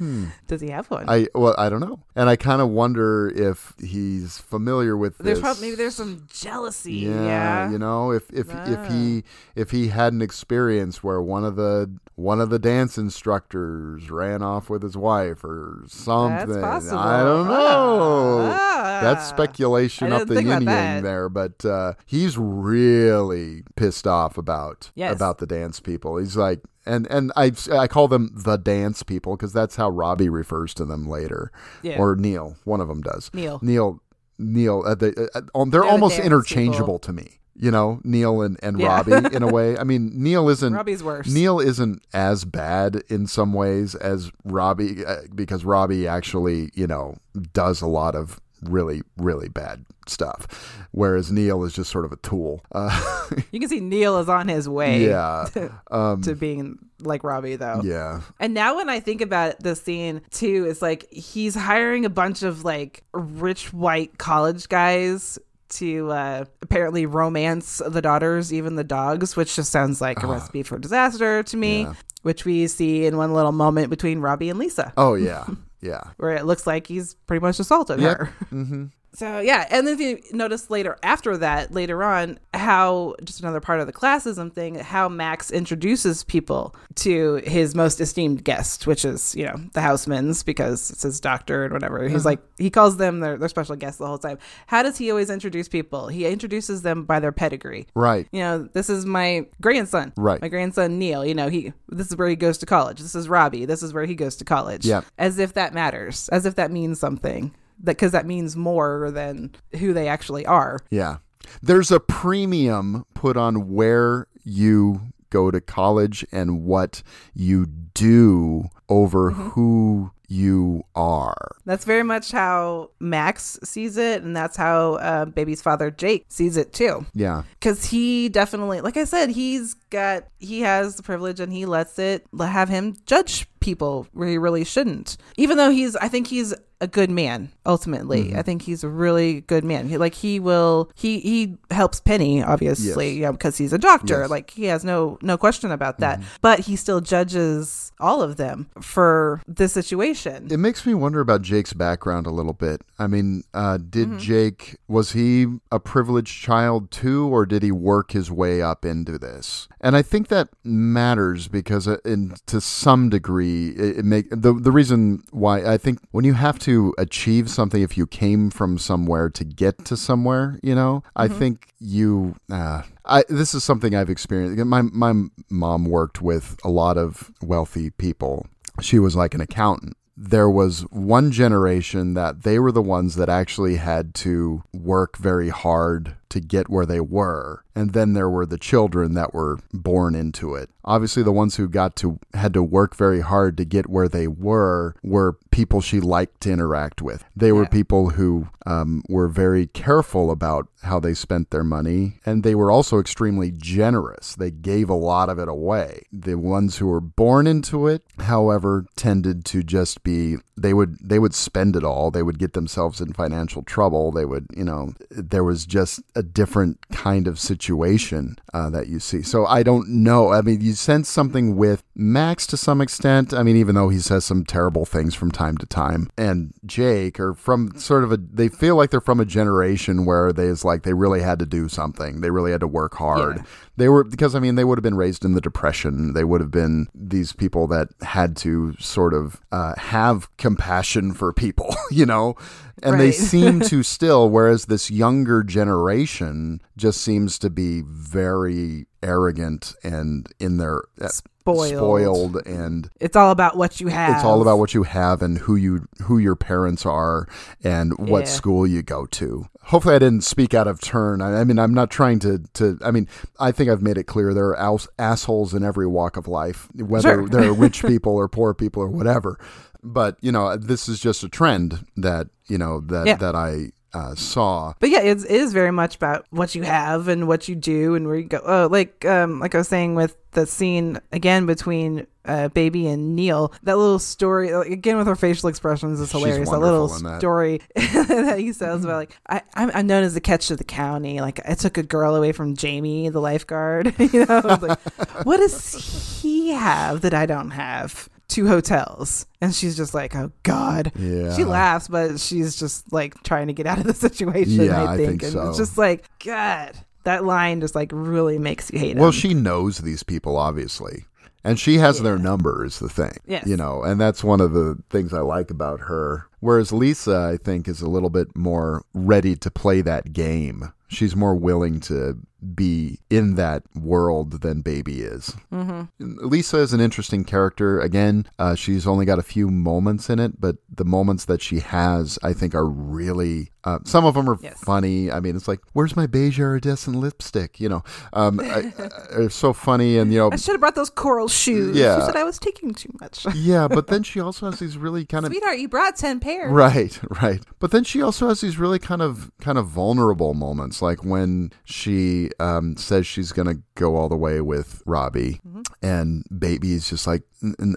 Does 0.47 0.61
he 0.61 0.71
have 0.71 0.91
one? 0.91 1.09
I 1.09 1.27
well, 1.35 1.55
I 1.59 1.69
don't 1.69 1.81
know, 1.81 2.01
and 2.17 2.29
I 2.29 2.37
kind 2.37 2.61
of 2.63 2.69
wonder 2.71 3.29
if 3.35 3.75
he's 3.79 4.39
familiar 4.39 4.97
with 4.97 5.19
there's 5.19 5.39
this. 5.39 5.41
probably 5.41 5.63
maybe 5.63 5.77
there's 5.77 5.95
some 5.95 6.27
jealousy. 6.33 6.93
Yeah, 6.95 7.25
Yeah. 7.25 7.71
you 7.71 7.79
know, 7.79 8.11
if 8.13 8.31
if 8.33 8.49
if 8.51 8.79
Ah. 8.79 8.89
he 8.91 9.25
if 9.55 9.71
he 9.71 9.89
had 9.89 10.13
an 10.13 10.23
experience 10.23 11.03
where 11.03 11.21
one 11.23 11.45
of 11.45 11.57
the 11.57 11.91
one 12.23 12.41
of 12.41 12.51
the 12.51 12.59
dance 12.59 12.97
instructors 12.97 14.11
ran 14.11 14.43
off 14.43 14.71
with 14.71 14.83
his 14.83 14.97
wife 14.97 15.43
or 15.45 15.85
something, 15.89 16.61
possible. 16.61 16.99
I 16.99 17.23
don't 17.23 17.49
know. 17.49 18.39
Ah. 18.53 19.01
That's 19.03 19.27
speculation 19.29 20.13
up 20.13 20.29
the 20.29 20.43
yin 20.43 20.63
yang 20.63 21.03
there, 21.03 21.29
but 21.29 21.65
uh, 21.65 21.95
he's 22.07 22.39
really 22.39 23.63
pissed 23.77 24.07
off 24.07 24.39
about 24.39 24.91
Yes. 24.95 25.17
about 25.17 25.39
the 25.39 25.47
dance 25.47 25.81
people. 25.81 26.17
He's 26.19 26.37
like, 26.37 26.61
and 26.87 27.07
and 27.11 27.33
I 27.37 27.53
I 27.73 27.87
call 27.89 28.09
them 28.09 28.31
the 28.35 28.57
dance 28.57 29.03
people 29.03 29.37
because 29.37 29.53
that's 29.53 29.77
how 29.77 29.89
Robbie 29.91 30.29
refers 30.29 30.75
to 30.75 30.85
them 30.85 31.07
later, 31.09 31.51
Yeah. 31.83 31.99
or 31.99 32.15
Neil. 32.17 32.57
One 32.65 32.81
of 32.81 32.89
them 32.89 33.01
does. 33.03 33.31
Neil. 33.35 33.59
Neil. 33.63 34.01
Neil. 34.39 34.83
Uh, 34.87 34.95
they, 34.95 35.09
uh, 35.11 35.41
uh, 35.55 35.65
they're 35.67 35.83
the 35.83 35.87
almost 35.89 36.17
dance 36.17 36.27
interchangeable 36.27 36.99
people. 36.99 36.99
to 37.01 37.13
me. 37.13 37.39
You 37.55 37.71
know, 37.71 38.01
Neil 38.03 38.41
and, 38.43 38.59
and 38.63 38.81
Yeah. 38.81 38.87
Robbie 38.87 39.37
in 39.37 39.43
a 39.43 39.47
way. 39.53 39.77
I 39.77 39.85
mean, 39.85 40.11
Neil 40.15 40.49
isn't. 40.49 40.73
Robbie's 40.73 41.03
worse. 41.03 41.29
Neil 41.29 41.61
isn't 41.61 42.03
as 42.15 42.45
bad 42.45 43.03
in 43.09 43.27
some 43.27 43.53
ways 43.53 43.95
as 43.95 44.31
Robbie 44.45 45.05
uh, 45.05 45.17
because 45.35 45.65
Robbie 45.65 46.09
actually, 46.09 46.71
you 46.75 46.87
know, 46.87 47.17
does 47.53 47.83
a 47.83 47.87
lot 47.87 48.15
of 48.15 48.41
really, 48.63 49.03
really 49.17 49.49
bad 49.49 49.85
stuff, 50.07 50.47
whereas 50.93 51.33
Neil 51.33 51.65
is 51.65 51.73
just 51.75 51.91
sort 51.91 52.05
of 52.05 52.13
a 52.13 52.17
tool. 52.17 52.65
Uh, 52.73 52.91
You 53.51 53.59
can 53.61 53.69
see 53.69 53.81
Neil 53.81 54.19
is 54.19 54.29
on 54.29 54.47
his 54.49 54.69
way 54.69 55.07
yeah, 55.07 55.47
um, 55.91 56.23
to 56.23 56.35
being 56.35 56.79
like 57.01 57.25
Robbie, 57.25 57.57
though. 57.57 57.81
yeah, 57.85 58.21
And 58.41 58.55
now 58.55 58.77
when 58.77 58.89
I 58.89 59.01
think 59.01 59.21
about 59.21 59.59
the 59.61 59.75
scene 59.75 60.23
too, 60.31 60.67
it's 60.71 60.81
like 60.81 61.11
he's 61.13 61.55
hiring 61.57 62.05
a 62.05 62.11
bunch 62.11 62.43
of 62.45 62.65
like 62.65 63.03
rich 63.13 63.73
white 63.73 64.17
college 64.19 64.69
guys 64.69 65.39
to 65.73 66.11
uh, 66.11 66.45
apparently 66.61 67.07
romance 67.07 67.81
the 67.87 68.03
daughters, 68.03 68.53
even 68.53 68.77
the 68.77 68.85
dogs, 68.85 69.37
which 69.37 69.57
just 69.57 69.71
sounds 69.73 70.01
like 70.01 70.23
a 70.23 70.27
recipe 70.27 70.63
for 70.63 70.79
disaster 70.79 71.43
to 71.43 71.57
me. 71.57 71.83
Yeah. 71.83 71.95
Which 72.23 72.45
we 72.45 72.69
see 72.69 73.05
in 73.07 73.17
one 73.17 73.35
little 73.35 73.51
moment 73.53 73.91
between 73.91 74.21
Robbie 74.21 74.49
and 74.49 74.59
Lisa, 74.59 74.93
oh 74.97 75.15
yeah, 75.15 75.45
yeah. 75.81 76.03
where 76.19 76.31
it 76.37 76.45
looks 76.45 76.67
like 76.69 76.87
he's 76.87 77.15
pretty 77.27 77.41
much 77.45 77.59
assaulted 77.59 77.99
Yep. 78.01 78.17
her. 78.19 78.25
hmm 78.51 78.85
So 79.15 79.41
yeah, 79.41 79.67
and 79.71 79.87
then 79.87 79.95
if 79.95 80.01
you 80.01 80.23
notice 80.33 80.71
later 80.71 80.97
after 81.03 81.37
that, 81.37 81.71
later 81.73 82.03
on, 82.03 82.39
how 82.55 83.15
just 83.23 83.41
another 83.41 83.61
part 83.61 83.81
of 83.81 83.87
the 83.87 83.93
classism 83.93 84.53
thing, 84.53 84.77
how 84.77 85.09
Max 85.09 85.51
introduces 85.51 86.25
people 86.25 86.75
to 86.97 87.43
his 87.45 87.75
most 87.75 88.01
esteemed 88.01 88.43
guest, 88.43 88.87
which 88.87 89.05
is 89.05 89.35
you 89.35 89.45
know 89.45 89.57
the 89.75 89.81
Housemans 89.81 90.43
because 90.43 90.91
it's 90.91 91.03
his 91.03 91.21
doctor 91.21 91.65
and 91.65 91.75
whatever. 91.75 92.09
He's 92.09 92.21
uh-huh. 92.21 92.31
like 92.31 92.41
he 92.57 92.71
calls 92.71 92.97
them 92.97 93.21
their 93.21 93.37
their 93.37 93.51
special 93.51 93.77
guests 93.77 93.99
the 93.99 94.07
whole 94.07 94.19
time. 94.19 94.39
How 94.67 94.83
does 94.83 94.97
he 94.97 95.11
always 95.11 95.29
introduce 95.29 95.69
people? 95.69 96.09
He 96.09 96.27
introduces 96.27 96.81
them 96.81 97.05
by 97.05 97.21
their 97.21 97.33
pedigree. 97.33 97.89
Right. 97.95 98.27
You 98.33 98.41
know, 98.41 98.69
this 98.73 98.89
is 98.89 99.05
my 99.05 99.47
grandson. 99.61 100.15
Right. 100.17 100.41
My 100.41 100.49
grandson 100.49 100.99
Neil. 100.99 101.25
You 101.25 101.35
know, 101.35 101.49
he 101.49 101.75
this 101.89 102.09
is 102.09 102.17
where 102.17 102.29
he 102.29 102.37
goes 102.37 102.57
to 102.59 102.67
college. 102.67 103.01
This 103.01 103.15
is 103.15 103.29
Robbie. 103.29 103.67
This 103.67 103.83
is 103.83 103.93
where 103.93 104.07
he 104.07 104.15
goes 104.15 104.37
to 104.37 104.45
college. 104.45 104.87
Yep. 104.87 105.05
As 105.19 105.39
if 105.39 105.53
that 105.53 105.75
matters. 105.75 106.31
As 106.31 106.47
if 106.47 106.55
that 106.55 106.71
means 106.71 106.99
something. 106.99 107.55
That 107.83 107.93
because 107.93 108.13
that 108.13 108.27
means 108.27 108.57
more 108.57 109.11
than 109.11 109.55
who 109.79 109.93
they 109.93 110.09
actually 110.09 110.47
are. 110.47 110.81
Yeah. 110.91 111.19
There's 111.63 111.91
a 111.91 112.01
premium 112.01 113.05
put 113.15 113.37
on 113.37 113.73
where 113.73 114.29
you 114.45 115.01
go 115.31 115.51
to 115.51 115.61
college 115.61 116.25
and 116.31 116.65
what 116.65 117.03
you 117.35 117.67
do 117.67 118.69
over 118.93 119.31
Mm-hmm. 119.33 119.49
who 119.51 120.11
you 120.29 120.83
are. 120.95 121.57
That's 121.67 121.85
very 121.85 122.03
much 122.03 122.31
how 122.33 122.91
Max 122.99 123.59
sees 123.65 123.99
it, 123.99 124.23
and 124.23 124.35
that's 124.35 124.57
how 124.57 124.95
uh, 124.95 125.25
baby's 125.27 125.61
father 125.61 125.91
Jake 125.91 126.25
sees 126.29 126.57
it 126.57 126.73
too. 126.73 127.05
Yeah. 127.13 127.43
because 127.61 127.85
he 127.87 128.29
definitely 128.31 128.81
like 128.81 128.97
i 128.97 129.05
said 129.05 129.29
he's 129.31 129.75
got 129.91 130.25
he 130.39 130.61
has 130.61 130.97
the 130.97 131.03
privilege 131.03 131.39
and 131.41 131.53
he 131.53 131.67
lets 131.67 131.99
it 131.99 132.25
have 132.41 132.69
him 132.71 132.97
judge 133.07 133.47
people 133.61 134.07
where 134.13 134.27
he 134.29 134.39
really 134.39 134.65
shouldn't 134.65 135.17
even 135.37 135.57
though 135.59 135.71
he's 135.71 135.95
i 135.97 136.09
think 136.09 136.27
he's 136.27 136.53
a 136.81 136.87
good 136.89 137.11
man 137.11 137.49
ultimately 137.67 138.35
i 138.35 138.43
think 138.43 138.63
he's 138.63 138.83
a 138.83 138.89
really 138.89 139.43
good 139.43 139.63
man 139.65 139.89
he, 139.89 139.97
like 139.99 140.15
he 140.15 140.41
will 140.41 140.91
he 140.97 141.21
he 141.21 141.57
helps 141.71 142.01
penny 142.01 142.43
obviously 142.43 143.09
Yes. 143.11 143.17
you 143.17 143.23
know, 143.23 143.33
because 143.33 143.57
he's 143.59 143.73
a 143.73 143.79
doctor 143.79 144.23
Yes. 144.23 144.31
like 144.31 144.51
he 144.51 144.65
has 144.65 144.85
no 144.85 145.19
no 145.23 145.37
question 145.37 145.71
about 145.71 145.99
that 146.01 146.21
but 146.41 146.61
he 146.61 146.75
still 146.75 147.01
judges 147.01 147.93
all 148.01 148.21
of 148.23 148.37
them 148.37 148.69
for 148.83 149.41
this 149.47 149.73
situation 149.73 150.49
It 150.51 150.59
makes 150.59 150.85
me 150.87 150.95
wonder 150.95 151.21
about 151.21 151.43
Jake's 151.43 151.73
background 151.73 152.27
a 152.27 152.31
little 152.31 152.53
bit. 152.53 152.83
I 152.99 153.07
mean, 153.07 153.43
uh, 153.55 153.79
did 153.79 154.03
Mm-hmm. 154.03 154.19
Jake, 154.19 154.77
was 154.89 155.13
he 155.13 155.47
a 155.71 155.79
privileged 155.79 156.43
child 156.43 156.91
too, 156.91 157.29
or 157.29 157.47
did 157.47 157.63
he 157.63 157.71
work 157.71 158.11
his 158.13 158.31
way 158.31 158.61
up 158.61 158.85
into 158.85 159.17
this? 159.19 159.69
And 159.81 159.97
I 159.97 160.03
think 160.03 160.29
that 160.29 160.49
matters 160.65 161.49
because, 161.49 161.87
uh, 161.89 161.99
in, 162.05 162.35
to 162.47 162.61
some 162.61 163.09
degree, 163.09 163.71
it, 163.71 163.99
it 163.99 164.05
make 164.05 164.29
the, 164.31 164.53
the 164.53 164.73
reason 164.73 165.23
why 165.31 165.65
I 165.65 165.79
think 165.79 166.01
when 166.11 166.25
you 166.25 166.35
have 166.35 166.59
to 166.61 166.95
achieve 166.99 167.49
something, 167.49 167.81
if 167.81 167.97
you 167.97 168.07
came 168.07 168.51
from 168.51 168.79
somewhere 168.79 169.31
to 169.31 169.45
get 169.45 169.85
to 169.87 169.97
somewhere, 169.97 170.59
you 170.63 170.75
know, 170.75 171.03
I 171.17 171.29
think 171.29 171.69
you, 171.79 172.35
uh, 172.51 172.83
I, 173.05 173.25
this 173.29 173.55
is 173.55 173.65
something 173.65 173.95
I've 173.95 174.11
experienced. 174.11 174.65
My, 174.65 174.83
my 174.83 175.29
mom 175.51 175.87
worked 175.87 176.23
with 176.23 176.57
a 176.65 176.71
lot 176.71 176.97
of 176.97 177.33
wealthy 177.43 177.91
people. 177.91 178.47
She 178.81 178.99
was 178.99 179.17
like 179.17 179.35
an 179.35 179.41
accountant 179.41 179.97
there 180.17 180.51
was 180.51 180.83
one 180.91 181.33
generation 181.33 182.15
that 182.15 182.43
they 182.43 182.59
were 182.59 182.73
the 182.73 182.83
ones 182.83 183.17
that 183.17 183.29
actually 183.29 183.77
had 183.77 184.15
to 184.15 184.63
work 184.73 185.17
very 185.17 185.49
hard 185.49 186.17
to 186.33 186.41
get 186.41 186.69
where 186.69 186.87
they 186.87 187.01
were. 187.01 187.65
And 187.75 187.93
then 187.93 188.13
there 188.13 188.29
were 188.29 188.47
the 188.47 188.59
children 188.59 189.15
that 189.15 189.33
were 189.33 189.59
born 189.73 190.15
into 190.15 190.55
it. 190.55 190.71
Obviously, 190.85 191.23
the 191.23 191.33
ones 191.33 191.57
who 191.57 191.69
got 191.69 191.95
to 191.97 192.19
had 192.35 192.53
to 192.55 192.63
work 192.63 192.97
very 192.97 193.21
hard 193.21 193.57
to 193.57 193.65
get 193.65 193.89
where 193.89 194.09
they 194.09 194.27
were 194.27 194.95
were 195.03 195.39
people 195.51 195.81
she 195.81 196.01
liked 196.01 196.41
to 196.43 196.51
interact 196.51 197.01
with. 197.01 197.25
They 197.37 197.53
were 197.53 197.67
people 197.67 198.11
who 198.11 198.49
um, 198.67 199.03
were 199.09 199.29
very 199.29 199.67
careful 199.69 200.31
about 200.31 200.69
how 200.83 200.99
they 200.99 201.15
spent 201.15 201.51
their 201.51 201.65
money, 201.65 202.21
and 202.27 202.43
they 202.43 202.55
were 202.55 202.71
also 202.71 202.99
extremely 202.99 203.53
generous. 203.53 204.35
They 204.35 204.51
gave 204.51 204.91
a 204.91 204.95
lot 204.95 205.29
of 205.29 205.39
it 205.39 205.49
away. 205.49 206.07
The 206.13 206.35
ones 206.35 206.79
who 206.79 206.89
were 206.89 207.01
born 207.01 207.47
into 207.47 207.87
it, 207.87 208.03
however, 208.19 208.87
tended 208.97 209.45
to 209.47 209.63
just 209.63 210.03
be 210.03 210.37
they 210.63 210.73
would 210.73 210.97
they 211.01 211.19
would 211.19 211.35
spend 211.35 211.77
it 211.77 211.85
all. 211.85 212.11
They 212.11 212.23
would 212.23 212.39
get 212.39 212.53
themselves 212.53 213.01
in 213.01 213.13
financial 213.13 213.63
trouble. 213.63 214.13
They 214.13 214.25
would, 214.25 214.47
you 214.57 214.65
know, 214.65 214.95
there 215.11 215.45
was 215.45 215.67
just 215.67 216.01
a 216.15 216.23
different 216.23 216.89
kind 216.91 217.27
of 217.27 217.39
situation 217.39 218.39
uh, 218.55 218.71
that 218.71 218.89
you 218.89 219.01
see. 219.01 219.23
So 219.23 219.45
I 219.47 219.63
don't 219.63 219.89
know. 219.89 220.33
I 220.33 220.41
mean, 220.41 220.61
you 220.61 220.75
sense 220.75 221.09
something 221.09 221.57
with 221.57 221.83
Max 221.95 222.47
to 222.49 222.57
some 222.57 222.81
extent. 222.81 223.35
I 223.35 223.43
mean, 223.43 223.57
even 223.57 223.75
though 223.75 223.89
he 223.89 223.99
says 223.99 224.25
some 224.25 224.45
terrible 224.45 224.85
things 224.85 225.15
from 225.15 225.31
time 225.31 225.59
to 225.59 225.67
time, 225.67 226.11
and 226.17 226.55
Jake 226.65 227.19
are 227.19 227.35
from 227.35 227.77
sort 227.77 228.05
of 228.05 228.13
a. 228.13 228.17
They 228.17 228.49
feel 228.49 228.77
like 228.77 228.91
they're 228.91 229.01
from 229.01 229.21
a 229.21 229.25
generation 229.25 230.05
where 230.05 230.33
they 230.33 230.47
is 230.47 230.65
like 230.65 230.85
they 230.85 230.95
really 230.95 231.23
had 231.23 231.39
to 231.41 231.47
do 231.47 231.69
something. 231.69 232.21
They 232.21 232.31
really 232.31 232.53
had 232.53 232.61
to 232.61 232.69
work 232.69 232.95
hard. 232.95 233.39
Yeah. 233.39 233.43
They 233.77 233.89
were 233.89 234.05
because 234.05 234.35
I 234.35 234.39
mean 234.39 234.55
they 234.55 234.65
would 234.65 234.79
have 234.79 234.83
been 234.83 234.97
raised 234.97 235.25
in 235.25 235.33
the 235.33 235.41
depression. 235.41 236.13
They 236.13 236.25
would 236.25 236.41
have 236.41 236.51
been 236.51 236.89
these 236.95 237.33
people 237.33 237.67
that 237.69 237.89
had 238.03 238.37
to 238.39 238.75
sort 238.79 239.15
of 239.15 239.41
uh, 239.51 239.75
have 239.77 240.29
compassion 240.57 241.13
for 241.15 241.33
people, 241.33 241.75
you 241.91 242.07
know, 242.07 242.35
and 242.83 243.01
they 243.01 243.13
seem 243.33 243.61
to 243.61 243.83
still. 243.83 244.29
Whereas 244.29 244.67
this 244.67 244.91
younger 244.91 245.43
generation 245.43 246.61
just 246.77 247.01
seems 247.01 247.39
to 247.41 247.51
be 247.51 247.83
very 247.87 248.87
arrogant 249.03 249.75
and 249.83 250.29
in 250.39 250.59
their 250.59 250.83
uh, 251.01 251.09
Spoiled. 251.43 251.69
spoiled 251.71 252.47
and 252.47 252.89
it's 253.01 253.17
all 253.17 253.33
about 253.33 253.57
what 253.57 253.81
you 253.81 253.89
have 253.89 254.15
it's 254.15 254.25
all 254.25 254.41
about 254.43 254.61
what 254.61 254.75
you 254.75 254.85
have 254.85 255.23
and 255.23 255.39
who 255.39 255.57
you 255.57 255.89
who 256.05 256.19
your 256.19 256.37
parents 256.37 256.87
are 256.87 257.27
and 257.65 257.99
what 257.99 258.27
Yeah. 258.27 258.31
school 258.31 258.65
you 258.65 258.81
go 258.85 259.07
to. 259.07 259.47
Hopefully, 259.65 259.97
I 259.97 259.99
didn't 259.99 260.23
speak 260.23 260.55
out 260.55 260.69
of 260.69 260.81
turn. 260.81 261.21
I, 261.21 261.41
I 261.41 261.45
mean, 261.45 261.59
I'm 261.59 261.75
not 261.75 261.91
trying 261.91 262.21
to 262.21 262.39
to. 262.55 262.79
I 262.85 262.93
mean, 262.93 263.09
I 263.41 263.51
think 263.51 263.71
I've 263.71 263.83
made 263.83 263.99
it 263.99 264.05
clear 264.05 264.33
there 264.35 264.51
are 264.51 264.57
ass- 264.59 264.87
assholes 265.01 265.53
in 265.53 265.65
every 265.65 265.87
walk 265.87 266.17
of 266.17 266.29
life, 266.29 266.69
whether 266.77 267.09
Sure. 267.15 267.29
they're 267.29 267.53
rich 267.53 267.85
people 267.93 268.15
or 268.15 268.29
poor 268.29 268.55
people 268.55 268.83
or 268.83 268.89
whatever. 268.89 269.37
But 269.83 270.17
you 270.21 270.33
know, 270.33 270.57
this 270.57 270.89
is 270.89 271.01
just 271.01 271.23
a 271.25 271.29
trend 271.29 271.87
that 271.97 272.29
you 272.47 272.59
know 272.59 272.81
that 272.81 273.07
Yeah. 273.07 273.17
that 273.17 273.35
I 273.35 273.73
uh, 273.95 274.15
saw. 274.15 274.73
but 274.81 274.89
yeah, 274.89 275.01
it's, 275.01 275.23
it 275.25 275.31
is 275.33 275.53
very 275.53 275.71
much 275.71 275.97
about 275.97 276.25
what 276.31 276.55
you 276.55 276.63
have 276.63 277.09
and 277.09 277.29
what 277.29 277.47
you 277.47 277.55
do 277.55 277.95
and 277.95 278.07
where 278.07 278.17
you 278.17 278.25
go. 278.25 278.41
Oh, 278.43 278.69
like 278.71 279.05
um, 279.05 279.39
like 279.41 279.55
I 279.55 279.59
was 279.59 279.69
saying 279.69 279.95
with 279.95 280.17
the 280.31 280.47
scene 280.47 280.99
again 281.13 281.45
between 281.45 282.07
uh, 282.25 282.49
Baby 282.49 282.87
and 282.87 283.15
Neil, 283.15 283.53
that 283.65 283.77
little 283.77 283.99
story 283.99 284.55
like, 284.55 284.71
again 284.71 284.97
with 284.97 285.07
her 285.07 285.17
facial 285.17 285.51
expressions 285.51 286.01
is 286.01 286.11
hilarious. 286.11 286.49
That 286.49 286.61
little 286.61 286.89
that. 286.89 287.19
story 287.21 287.61
that 287.75 288.37
he 288.39 288.53
says 288.55 288.85
about 288.85 288.97
like 288.97 289.19
I, 289.29 289.43
I'm, 289.55 289.71
I'm 289.75 289.87
known 289.87 290.05
as 290.05 290.15
the 290.15 290.21
catch 290.23 290.51
of 290.51 290.57
the 290.59 290.65
county. 290.65 291.21
Like 291.21 291.41
I 291.47 291.53
took 291.55 291.77
a 291.77 291.83
girl 291.83 292.15
away 292.15 292.33
from 292.33 292.57
Jamie, 292.57 293.11
the 293.11 293.21
lifeguard. 293.21 293.95
you 293.99 294.25
know, 294.25 294.41
like, 294.63 294.81
what 295.27 295.37
does 295.37 296.21
he 296.23 296.51
have 296.53 297.03
that 297.03 297.13
I 297.13 297.27
don't 297.27 297.51
have? 297.51 298.09
Two 298.33 298.49
hotels, 298.49 299.27
and 299.43 299.55
she's 299.55 299.77
just 299.77 299.93
like, 299.93 300.17
"Oh 300.17 300.33
God." 300.43 300.91
Yeah. 300.97 301.37
She 301.37 301.45
laughs, 301.45 301.87
but 301.89 302.19
she's 302.19 302.57
just 302.57 302.91
like 302.93 303.23
trying 303.25 303.49
to 303.49 303.53
get 303.53 303.67
out 303.67 303.79
of 303.79 303.85
the 303.85 303.93
situation. 304.09 304.65
Yeah, 304.65 304.83
I 304.83 304.95
I 304.95 304.97
think, 304.97 305.09
think 305.09 305.23
and 305.25 305.33
so. 305.33 305.49
it's 305.51 305.59
just 305.59 305.77
like 305.77 306.09
God. 306.25 306.73
That 307.05 307.25
line 307.25 307.61
just 307.61 307.75
like 307.75 307.91
really 307.93 308.39
makes 308.39 308.71
you 308.73 308.79
hate 308.79 308.93
him. 308.93 309.03
Well, 309.03 309.13
she 309.13 309.35
knows 309.35 309.79
these 309.79 310.03
people, 310.03 310.37
obviously. 310.37 311.05
And 311.45 311.59
she 311.59 311.75
has 311.79 312.01
their 312.01 312.19
number, 312.19 312.65
is 312.65 312.79
the 312.79 312.89
thing. 312.89 313.17
Yes. 313.27 313.47
You 313.47 313.57
know, 313.57 313.83
and 313.83 314.01
that's 314.01 314.23
one 314.23 314.41
of 314.41 314.53
the 314.53 314.79
things 314.91 315.13
I 315.13 315.21
like 315.21 315.51
about 315.51 315.81
her. 315.81 316.29
Whereas 316.39 316.73
Lisa, 316.73 317.31
I 317.33 317.37
think, 317.37 317.67
is 317.67 317.83
a 317.83 317.89
little 317.89 318.11
bit 318.11 318.37
more 318.37 318.85
ready 318.95 319.35
to 319.37 319.51
play 319.51 319.81
that 319.83 320.13
game. 320.13 320.73
She's 320.89 321.17
more 321.17 321.35
willing 321.35 321.81
to 321.81 322.17
be 322.55 322.99
in 323.09 323.37
that 323.37 323.63
world 323.75 324.43
than 324.43 324.61
Baby 324.63 325.03
is. 325.03 325.35
Mm-hmm. 325.53 325.83
Lisa 326.29 326.59
is 326.59 326.73
an 326.73 326.81
interesting 326.81 327.25
character. 327.25 327.81
Again, 327.81 328.27
uh, 328.39 328.55
she's 328.55 328.87
only 328.87 329.05
got 329.07 329.19
a 329.19 329.23
few 329.23 329.49
moments 329.49 330.11
in 330.11 330.19
it, 330.19 330.41
but 330.41 330.57
the 330.69 330.85
moments 330.85 331.25
that 331.27 331.41
she 331.41 331.61
has, 331.61 332.19
I 332.23 332.33
think, 332.33 332.55
are 332.55 332.67
really. 332.67 333.51
Uh, 333.65 333.79
some 333.85 334.05
of 334.05 334.15
them 334.15 334.29
are 334.29 334.37
Yes. 334.43 334.59
funny. 334.65 335.09
I 335.13 335.21
mean, 335.21 335.37
it's 335.37 335.47
like, 335.47 335.61
"Where's 335.73 335.95
my 335.95 336.09
beige 336.09 336.41
iridescent 336.41 336.97
lipstick?" 336.97 337.61
You 337.61 337.69
know, 337.69 337.85
um, 338.13 338.41
I, 338.41 338.45
I, 338.45 338.73
it's 339.23 339.37
so 339.37 339.53
funny, 339.53 339.99
and 339.99 340.13
you 340.13 340.19
know, 340.19 340.31
I 340.33 340.37
should 340.37 340.55
have 340.55 340.61
brought 340.61 340.75
those 340.75 340.91
coral 340.91 341.29
shoes. 341.29 341.77
Yeah. 341.77 342.01
She 342.01 342.07
said 342.07 342.17
I 342.17 342.25
was 342.25 342.41
taking 342.41 342.75
too 342.75 342.91
much. 343.01 343.25
yeah. 343.37 343.69
But 343.69 343.87
then 343.87 344.03
she 344.03 344.19
also 344.19 344.51
has 344.51 344.59
these 344.59 344.77
really 344.77 345.05
kind 345.07 345.25
of 345.25 345.31
Sweetheart, 345.33 345.59
you 345.59 345.69
brought 345.69 345.95
10 345.97 346.19
pairs. 346.19 346.51
Right, 346.53 346.99
right. 347.23 347.41
But 347.61 347.71
then 347.71 347.85
she 347.85 348.03
also 348.03 348.27
has 348.29 348.41
these 348.41 348.59
really 348.59 348.81
kind 348.81 349.01
of 349.01 349.31
kind 349.41 349.59
of 349.59 349.69
vulnerable 349.69 350.35
moments, 350.35 350.83
like 350.83 351.05
when 351.05 351.53
she 351.63 352.31
um, 352.41 352.77
says 352.77 353.07
she's 353.07 353.33
gonna 353.33 353.57
go 353.75 353.97
all 353.97 354.09
the 354.09 354.17
way 354.17 354.41
with 354.41 354.83
Robbie, 354.87 355.41
and 355.83 356.25
Baby's 356.37 356.89
just 356.91 357.07
like 357.07 357.23